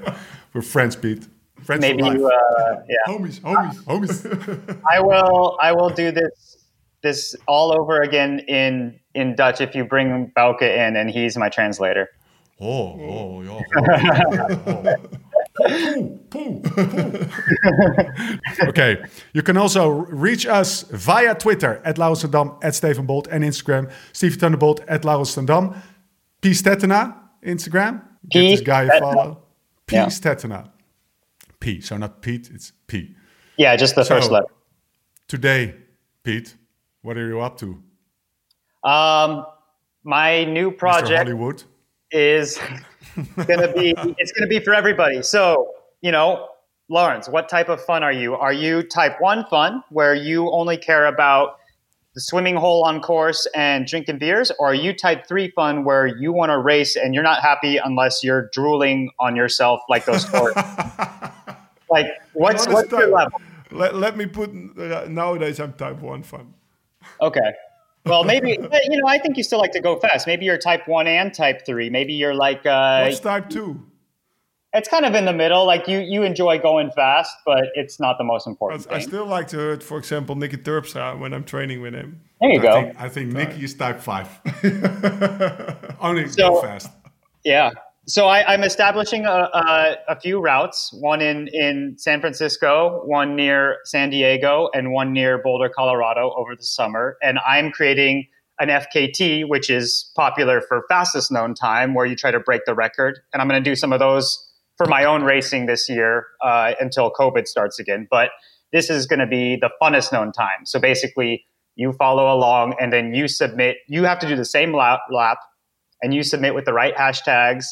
We're 0.57 0.63
friends, 0.63 0.95
Pete. 0.95 1.27
Friends 1.61 1.81
Maybe 1.81 2.03
you, 2.03 2.25
uh, 2.27 2.81
yeah. 2.89 2.95
homies, 3.07 3.39
homies, 3.41 3.77
homies. 3.83 4.81
I 4.91 4.99
will. 4.99 5.55
I 5.61 5.71
will 5.71 5.91
do 5.91 6.11
this. 6.11 6.65
This 7.03 7.35
all 7.47 7.79
over 7.79 8.01
again 8.01 8.39
in 8.47 8.99
in 9.13 9.35
Dutch 9.35 9.61
if 9.61 9.75
you 9.75 9.85
bring 9.85 10.31
Bauke 10.35 10.63
in 10.63 10.95
and 10.95 11.11
he's 11.11 11.37
my 11.37 11.47
translator. 11.49 12.09
Oh, 12.59 12.99
oh, 12.99 13.41
yeah. 13.43 13.61
Oh, 14.65 14.95
Poo, 15.57 16.19
poo, 16.31 16.61
poo. 16.61 17.29
okay, 18.69 19.03
you 19.33 19.43
can 19.43 19.57
also 19.57 19.89
reach 19.89 20.47
us 20.47 20.83
via 20.89 21.35
Twitter 21.35 21.81
at 21.85 21.97
Laurensdam, 21.97 22.57
at 22.63 22.73
Steven 22.73 23.05
Bolt, 23.05 23.27
and 23.27 23.43
Instagram, 23.43 23.91
Steve 24.11 24.37
Thunderbolt 24.37 24.79
at 24.87 25.03
Laurensdam. 25.03 25.77
P. 26.41 26.49
Stetina, 26.49 27.15
Instagram. 27.45 28.01
Give 28.31 28.49
this 28.49 28.61
guy 28.61 28.83
a 28.85 28.99
follow. 28.99 29.46
P. 29.87 29.95
Yeah. 29.95 30.05
Stetina. 30.07 30.69
P. 31.59 31.81
So 31.81 31.97
not 31.97 32.21
Pete, 32.21 32.49
it's 32.53 32.71
P. 32.87 33.15
Yeah, 33.57 33.75
just 33.75 33.95
the 33.95 34.03
So- 34.03 34.15
first 34.15 34.29
letter. 34.31 34.45
Today, 35.27 35.75
Pete, 36.23 36.55
what 37.01 37.17
are 37.17 37.27
you 37.27 37.41
up 37.41 37.57
to? 37.59 37.81
Um, 38.83 39.45
my 40.03 40.45
new 40.45 40.71
project 40.71 41.17
Hollywood. 41.17 41.63
is 42.11 42.59
gonna 43.47 43.73
be. 43.73 43.93
It's 44.17 44.31
gonna 44.31 44.47
be 44.47 44.59
for 44.59 44.73
everybody. 44.73 45.21
So 45.23 45.73
you 46.01 46.11
know, 46.11 46.47
Laurens, 46.89 47.27
what 47.27 47.49
type 47.49 47.67
of 47.69 47.83
fun 47.83 48.03
are 48.03 48.11
you? 48.13 48.35
Are 48.35 48.53
you 48.53 48.83
type 48.83 49.19
one 49.19 49.45
fun, 49.49 49.83
where 49.89 50.13
you 50.13 50.49
only 50.51 50.77
care 50.77 51.07
about 51.07 51.57
the 52.17 52.21
swimming 52.21 52.55
hole 52.55 52.83
on 52.83 52.99
course 52.99 53.45
and 53.53 53.85
drinking 53.85 54.17
beers, 54.17 54.51
or 54.57 54.69
are 54.69 54.73
you 54.73 54.91
type 54.91 55.27
three 55.27 55.51
fun, 55.51 55.83
where 55.83 56.07
you 56.07 56.33
want 56.33 56.49
to 56.49 56.57
race 56.57 56.95
and 56.95 57.13
you're 57.13 57.21
not 57.21 57.43
happy 57.43 57.77
unless 57.77 58.23
you're 58.23 58.49
drooling 58.51 59.11
on 59.19 59.35
yourself 59.35 59.81
like 59.87 60.05
those 60.05 60.23
sports? 60.27 60.59
like, 61.91 62.07
what's 62.33 62.67
what's 62.69 62.91
your 62.91 63.09
level? 63.09 63.39
Let, 63.69 63.93
let 63.93 64.17
me 64.17 64.25
put 64.25 64.49
uh, 64.49 65.05
nowadays 65.07 65.59
I'm 65.59 65.73
type 65.73 65.99
one 65.99 66.23
fun. 66.23 66.55
Okay. 67.21 67.53
Well, 68.07 68.23
maybe 68.23 68.49
you 68.89 68.97
know. 68.99 69.07
I 69.07 69.19
think 69.19 69.37
you 69.37 69.43
still 69.43 69.59
like 69.59 69.73
to 69.73 69.79
go 69.79 69.99
fast. 69.99 70.25
Maybe 70.25 70.45
you're 70.45 70.57
type 70.57 70.87
one 70.87 71.05
and 71.05 71.31
type 71.31 71.67
three. 71.67 71.91
Maybe 71.91 72.13
you're 72.13 72.33
like 72.33 72.65
uh, 72.65 73.03
What's 73.03 73.19
type 73.19 73.47
two? 73.47 73.85
It's 74.73 74.89
kind 74.89 75.05
of 75.05 75.15
in 75.15 75.25
the 75.25 75.33
middle. 75.33 75.65
Like 75.65 75.87
you 75.87 75.99
you 75.99 76.23
enjoy 76.23 76.59
going 76.59 76.91
fast, 76.91 77.33
but 77.45 77.65
it's 77.75 77.99
not 77.99 78.17
the 78.17 78.23
most 78.23 78.45
important 78.47 78.85
I, 78.91 78.95
I 78.95 78.99
still 78.99 79.25
like 79.25 79.47
to 79.49 79.57
hurt, 79.57 79.81
for 79.83 79.97
example, 79.97 80.35
Niki 80.35 80.57
Terpstra 80.61 81.17
when 81.19 81.33
I'm 81.33 81.43
training 81.45 81.81
with 81.81 81.93
him. 81.93 82.21
there 82.41 82.51
you 82.51 82.59
I 82.59 82.63
go. 82.63 82.73
think, 82.73 83.01
I 83.01 83.09
think 83.09 83.33
Nicky 83.33 83.63
is 83.63 83.73
type 83.75 83.99
5. 84.01 84.39
Only 86.01 86.27
So- 86.27 86.49
go 86.55 86.61
fast. 86.61 86.91
Yeah. 87.43 87.71
So 88.09 88.27
I, 88.27 88.53
I'm 88.53 88.63
establishing 88.63 89.25
a, 89.25 89.49
a, 89.53 89.95
a 90.09 90.19
few 90.19 90.39
routes. 90.39 90.91
One 90.93 91.21
in 91.21 91.49
in 91.51 91.95
San 91.97 92.21
Francisco, 92.21 93.01
one 93.05 93.35
near 93.35 93.79
San 93.83 94.09
Diego, 94.11 94.69
and 94.73 94.91
one 94.93 95.11
near 95.11 95.41
Boulder, 95.41 95.67
Colorado, 95.69 96.33
over 96.37 96.55
the 96.55 96.63
summer. 96.63 97.17
And 97.21 97.37
I'm 97.45 97.69
creating 97.71 98.27
an 98.59 98.69
FKT, 98.69 99.47
which 99.49 99.69
is 99.69 100.09
popular 100.15 100.61
for 100.61 100.85
fastest 100.87 101.31
known 101.33 101.53
time, 101.53 101.93
where 101.93 102.05
you 102.05 102.15
try 102.15 102.31
to 102.31 102.39
break 102.39 102.63
the 102.65 102.73
record. 102.73 103.19
And 103.33 103.41
I'm 103.41 103.47
going 103.49 103.61
to 103.61 103.69
do 103.69 103.75
some 103.75 103.91
of 103.91 103.99
those 103.99 104.41
for 104.77 104.85
my 104.87 105.03
own 105.05 105.23
racing 105.23 105.65
this 105.65 105.89
year 105.89 106.25
uh, 106.43 106.73
until 106.79 107.11
COVID 107.11 107.47
starts 107.47 107.79
again. 107.79 108.07
But 108.09 108.29
this 108.71 108.89
is 108.89 109.05
going 109.07 109.19
to 109.19 109.27
be 109.27 109.55
the 109.55 109.69
funnest 109.81 110.11
known 110.11 110.31
time. 110.31 110.65
So 110.65 110.79
basically, 110.79 111.45
you 111.75 111.93
follow 111.93 112.33
along, 112.35 112.75
and 112.79 112.91
then 112.91 113.13
you 113.13 113.27
submit. 113.27 113.77
You 113.87 114.03
have 114.05 114.19
to 114.19 114.27
do 114.27 114.35
the 114.35 114.45
same 114.45 114.73
lap, 114.75 114.99
lap 115.11 115.37
and 116.03 116.13
you 116.13 116.21
submit 116.23 116.53
with 116.53 116.65
the 116.65 116.73
right 116.73 116.95
hashtags. 116.95 117.65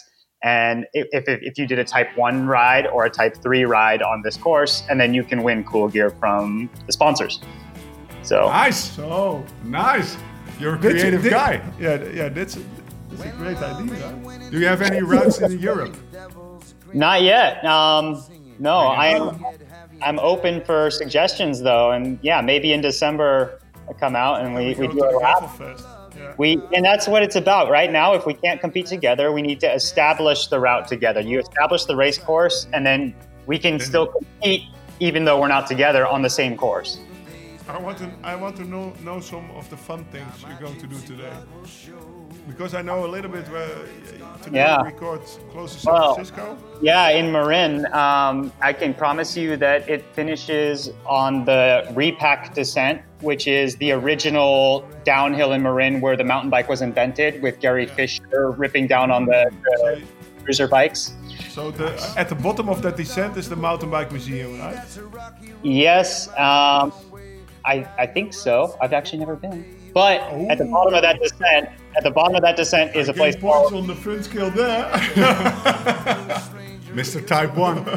And 0.43 0.85
if, 0.93 1.07
if, 1.11 1.23
if 1.43 1.57
you 1.57 1.67
did 1.67 1.79
a 1.79 1.83
type 1.83 2.07
one 2.17 2.47
ride 2.47 2.87
or 2.87 3.05
a 3.05 3.09
type 3.09 3.37
three 3.41 3.65
ride 3.65 4.01
on 4.01 4.21
this 4.23 4.35
course, 4.37 4.83
and 4.89 4.99
then 4.99 5.13
you 5.13 5.23
can 5.23 5.43
win 5.43 5.63
cool 5.63 5.87
gear 5.87 6.09
from 6.09 6.69
the 6.87 6.91
sponsors. 6.93 7.39
So 8.23 8.47
Nice. 8.47 8.91
So, 8.95 9.45
Nice. 9.63 10.17
You're 10.59 10.75
a 10.75 10.77
That's- 10.79 11.01
creative 11.01 11.21
thi- 11.23 11.29
guy. 11.29 11.61
Yeah, 11.79 12.03
yeah, 12.13 12.29
that's 12.29 12.55
a, 12.57 12.59
that's 13.09 13.23
a 13.25 13.37
great 13.37 13.57
idea. 13.57 14.13
Right? 14.23 14.51
Do 14.51 14.59
you 14.59 14.65
have 14.67 14.81
any 14.81 15.01
routes 15.01 15.39
in 15.41 15.59
Europe? 15.59 15.95
Not 16.95 17.21
yet. 17.21 17.63
Um, 17.65 18.23
no, 18.59 18.77
I 18.77 19.07
am. 19.07 19.45
I'm 20.01 20.19
open 20.19 20.63
for 20.63 20.89
suggestions 20.89 21.61
though, 21.61 21.91
and 21.91 22.19
yeah, 22.21 22.41
maybe 22.41 22.73
in 22.73 22.81
December 22.81 23.59
I 23.89 23.93
come 23.93 24.15
out 24.15 24.41
and 24.41 24.55
we, 24.55 24.73
we 24.75 24.87
Go 24.87 24.93
do 24.93 24.99
to 24.99 25.05
a 25.05 25.17
lap. 25.17 25.51
Yeah. 26.17 26.33
We 26.37 26.61
and 26.73 26.83
that's 26.83 27.07
what 27.07 27.21
it's 27.23 27.35
about 27.35 27.69
right 27.69 27.91
now. 27.91 28.13
If 28.13 28.25
we 28.25 28.33
can't 28.33 28.59
compete 28.61 28.87
together, 28.87 29.31
we 29.31 29.41
need 29.41 29.59
to 29.59 29.73
establish 29.73 30.47
the 30.47 30.59
route 30.59 30.87
together. 30.87 31.21
You 31.21 31.39
establish 31.39 31.85
the 31.85 31.95
race 31.95 32.17
course, 32.17 32.67
and 32.73 32.85
then 32.85 33.13
we 33.45 33.59
can 33.59 33.79
still 33.79 34.07
compete 34.07 34.63
even 34.99 35.25
though 35.25 35.39
we're 35.39 35.49
not 35.49 35.67
together 35.67 36.07
on 36.07 36.21
the 36.21 36.29
same 36.29 36.55
course. 36.55 36.99
I 37.67 37.77
want 37.77 37.97
to 37.97 38.09
I 38.23 38.35
want 38.35 38.55
to 38.57 38.63
know 38.63 38.93
know 39.03 39.19
some 39.19 39.49
of 39.51 39.69
the 39.69 39.77
fun 39.77 40.05
things 40.05 40.45
you're 40.47 40.59
going 40.59 40.79
to 40.79 40.87
do 40.87 40.99
today. 41.01 41.33
Because 42.47 42.75
I 42.75 42.81
know 42.81 43.05
a 43.05 43.07
little 43.07 43.31
bit 43.31 43.47
where 43.49 43.67
to 43.67 44.43
today 44.43 44.59
Yeah. 44.59 44.81
record 44.83 45.21
close 45.51 45.73
to 45.73 45.79
San 45.79 45.93
Well, 45.93 46.13
Francisco. 46.13 46.57
Yeah, 46.81 47.09
in 47.09 47.31
Marin, 47.31 47.85
um, 47.93 48.51
I 48.61 48.71
can 48.73 48.93
promise 48.93 49.35
you 49.35 49.57
that 49.57 49.89
it 49.89 50.03
finishes 50.13 50.91
on 51.07 51.45
the 51.45 51.87
repack 51.95 52.53
descent, 52.53 53.01
which 53.21 53.47
is 53.47 53.75
the 53.77 53.91
original 53.93 54.85
downhill 55.03 55.53
in 55.53 55.63
Marin 55.63 56.01
where 56.01 56.15
the 56.15 56.23
mountain 56.23 56.51
bike 56.51 56.69
was 56.69 56.81
invented, 56.81 57.41
with 57.41 57.59
Gary 57.59 57.87
Fisher 57.87 58.51
ripping 58.51 58.85
down 58.87 59.09
on 59.09 59.25
the, 59.25 59.51
the 59.63 60.01
cruiser 60.43 60.67
bikes. 60.67 61.13
So 61.49 61.71
the 61.71 61.89
at 62.17 62.29
the 62.29 62.35
bottom 62.35 62.69
of 62.69 62.81
that 62.83 62.95
descent 62.97 63.37
is 63.37 63.49
the 63.49 63.55
mountain 63.55 63.89
bike 63.89 64.11
museum, 64.11 64.59
right? 64.59 64.77
Yes, 65.63 66.27
um, 66.37 66.93
I, 67.65 67.87
I 67.97 68.05
think 68.05 68.33
so. 68.33 68.77
I've 68.81 68.93
actually 68.93 69.19
never 69.19 69.35
been. 69.35 69.65
But 69.93 70.19
at 70.51 70.57
the 70.57 70.65
bottom 70.65 70.93
of 70.93 71.01
that 71.01 71.19
descent, 71.21 71.69
at 71.97 72.03
the 72.03 72.11
bottom 72.11 72.35
of 72.35 72.41
that 72.41 72.55
descent 72.55 72.95
is 72.95 73.09
a 73.09 73.13
place 73.13 73.35
points 73.35 73.69
called. 73.69 73.73
on 73.73 73.87
the 73.87 73.95
front 73.95 74.25
scale 74.25 74.49
there. 74.51 74.91
Mr. 76.93 77.25
Type 77.25 77.55
1. 77.55 77.87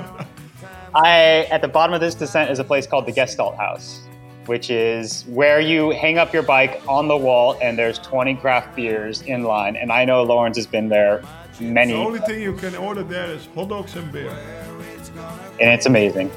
I 0.95 1.47
at 1.51 1.61
the 1.63 1.69
bottom 1.69 1.95
of 1.95 2.01
this 2.01 2.15
descent 2.15 2.51
is 2.51 2.59
a 2.59 2.65
place 2.65 2.87
called 2.87 3.07
the 3.07 3.13
Gestalt 3.13 3.57
House, 3.57 4.01
which 4.47 4.71
is 4.71 5.25
where 5.27 5.61
you 5.61 5.91
hang 5.91 6.19
up 6.19 6.33
your 6.33 6.43
bike 6.43 6.81
on 6.89 7.09
the 7.09 7.17
wall 7.17 7.57
and 7.63 7.79
there's 7.79 7.99
20 7.99 8.35
craft 8.37 8.75
beers 8.75 9.23
in 9.23 9.43
line. 9.45 9.77
And 9.77 9.93
I 9.93 10.05
know 10.05 10.23
Laurens 10.23 10.57
has 10.57 10.67
been 10.67 10.89
there 10.89 11.23
many, 11.61 11.93
The 11.93 11.99
only 11.99 12.21
thing 12.21 12.43
you 12.43 12.55
can 12.55 12.75
order 12.77 13.03
there 13.03 13.27
is 13.31 13.49
hot 13.55 13.69
dogs 13.69 13.95
and 13.97 14.11
beer. 14.11 14.31
and 15.61 15.71
it's 15.71 15.87
amazing. 15.87 16.31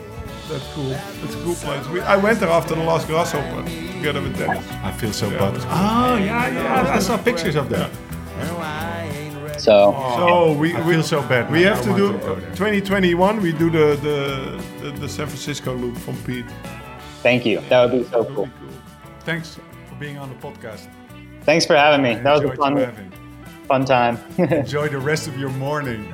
That's 0.52 0.68
cool. 0.74 0.92
It's 1.24 1.36
a 1.36 1.42
cool 1.44 1.56
place. 1.56 1.88
We, 1.88 2.02
I 2.02 2.18
went 2.18 2.40
there 2.40 2.50
after 2.50 2.76
the 2.76 2.84
last 2.84 3.08
grasshopper 3.08 3.64
together 3.98 4.22
with 4.22 4.38
Dennis. 4.38 4.66
I 4.84 4.92
feel 4.92 5.14
so 5.14 5.30
Yeah, 5.30 5.40
bad. 5.40 5.50
it 5.50 5.56
was 5.56 5.66
Oh 5.66 6.18
yeah, 6.18 6.50
yeah. 6.50 6.96
I 6.96 7.00
saw 7.00 7.18
pictures 7.18 7.56
of 7.56 7.70
that. 7.70 7.90
So 9.60 9.94
oh. 9.96 10.18
So 10.54 10.60
we, 10.60 10.74
I 10.74 10.82
we 10.88 10.94
feel 10.94 11.04
so 11.04 11.22
bad. 11.22 11.52
We 11.52 11.62
have 11.64 11.80
I 11.80 11.84
to 11.84 11.96
do 11.96 12.18
go 12.18 12.36
there. 12.36 12.50
2021. 12.52 13.42
We 13.42 13.52
do 13.54 13.70
the, 13.70 13.96
the 14.02 14.64
the 14.82 14.92
the 15.00 15.10
San 15.10 15.28
Francisco 15.28 15.74
loop 15.76 15.98
from 15.98 16.18
Pete. 16.24 16.46
thank 17.22 17.46
you. 17.46 17.62
That 17.70 17.84
would 17.92 18.04
be 18.04 18.10
so 18.10 18.26
cool. 18.26 18.46
Really 18.46 18.52
cool. 18.60 18.70
Thanks 19.20 19.60
for 19.88 19.96
being 19.96 20.18
on 20.18 20.30
the 20.30 20.36
podcast. 20.36 20.88
Thanks 21.44 21.66
for 21.66 21.76
having 21.76 22.02
me. 22.02 22.16
That 22.16 22.34
was 22.34 22.44
a 22.52 22.56
fun, 22.56 23.12
fun 23.68 23.86
time. 23.86 24.18
Enjoy 24.38 24.88
the 24.90 24.98
rest 25.00 25.28
of 25.28 25.38
your 25.38 25.50
morning. 25.52 26.06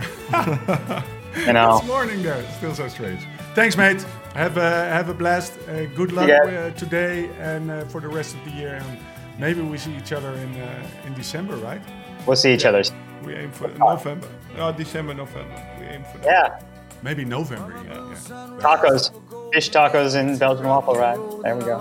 you 1.46 1.54
know, 1.54 1.78
It's 1.78 1.88
morning 1.88 2.22
there. 2.24 2.42
It's 2.42 2.56
still 2.58 2.76
so 2.76 2.88
strange. 2.90 3.22
Thanks, 3.56 3.78
mate. 3.78 4.06
Have 4.38 4.58
a 4.58 4.70
have 4.94 5.10
a 5.10 5.14
blast. 5.16 5.54
Uh, 5.68 5.86
good 5.96 6.12
luck 6.12 6.28
Yeah. 6.28 6.44
uh, 6.44 6.70
today 6.78 7.30
and 7.40 7.72
uh, 7.72 7.86
for 7.86 8.00
the 8.02 8.08
rest 8.08 8.36
of 8.36 8.42
the 8.46 8.52
year. 8.52 8.76
And 8.76 8.98
maybe 9.40 9.62
we 9.62 9.78
see 9.80 9.96
each 9.98 10.12
other 10.14 10.32
in 10.44 10.50
uh, 10.62 11.08
in 11.08 11.14
December, 11.16 11.56
right? 11.56 11.82
we'll 12.28 12.36
see 12.36 12.54
each 12.54 12.66
other. 12.66 12.84
We 13.26 13.34
aim 13.34 13.52
for 13.52 13.68
November. 13.80 14.28
Uh, 14.58 14.72
December, 14.78 15.14
November. 15.16 15.56
We 15.80 15.86
aim 15.88 16.04
for 16.12 16.18
that. 16.20 16.26
Yeah, 16.28 16.60
Maybe 17.02 17.26
November. 17.26 17.74
Yeah. 17.86 17.94
yeah. 17.94 18.60
tacos, 18.62 19.12
fish 19.54 19.70
tacos 19.72 20.16
in 20.16 20.38
Belgian 20.38 20.68
waffle 20.68 20.96
ride. 20.96 21.20
There 21.44 21.56
we 21.56 21.64
go. 21.64 21.78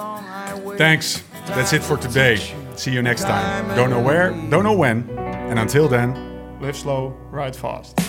Thanks. 0.79 1.23
That's 1.49 1.73
it 1.73 1.83
for 1.83 1.97
today. 1.99 2.37
See 2.77 2.93
you 2.93 3.03
next 3.03 3.23
time. 3.25 3.69
Don't 3.77 3.91
know 3.91 4.03
where, 4.03 4.31
don't 4.51 4.65
know 4.65 4.77
when. 4.85 5.09
And 5.51 5.59
until 5.59 5.89
then, 5.89 6.15
Live 6.61 6.77
slow, 6.77 7.15
ride 7.31 7.55
fast. 7.55 8.01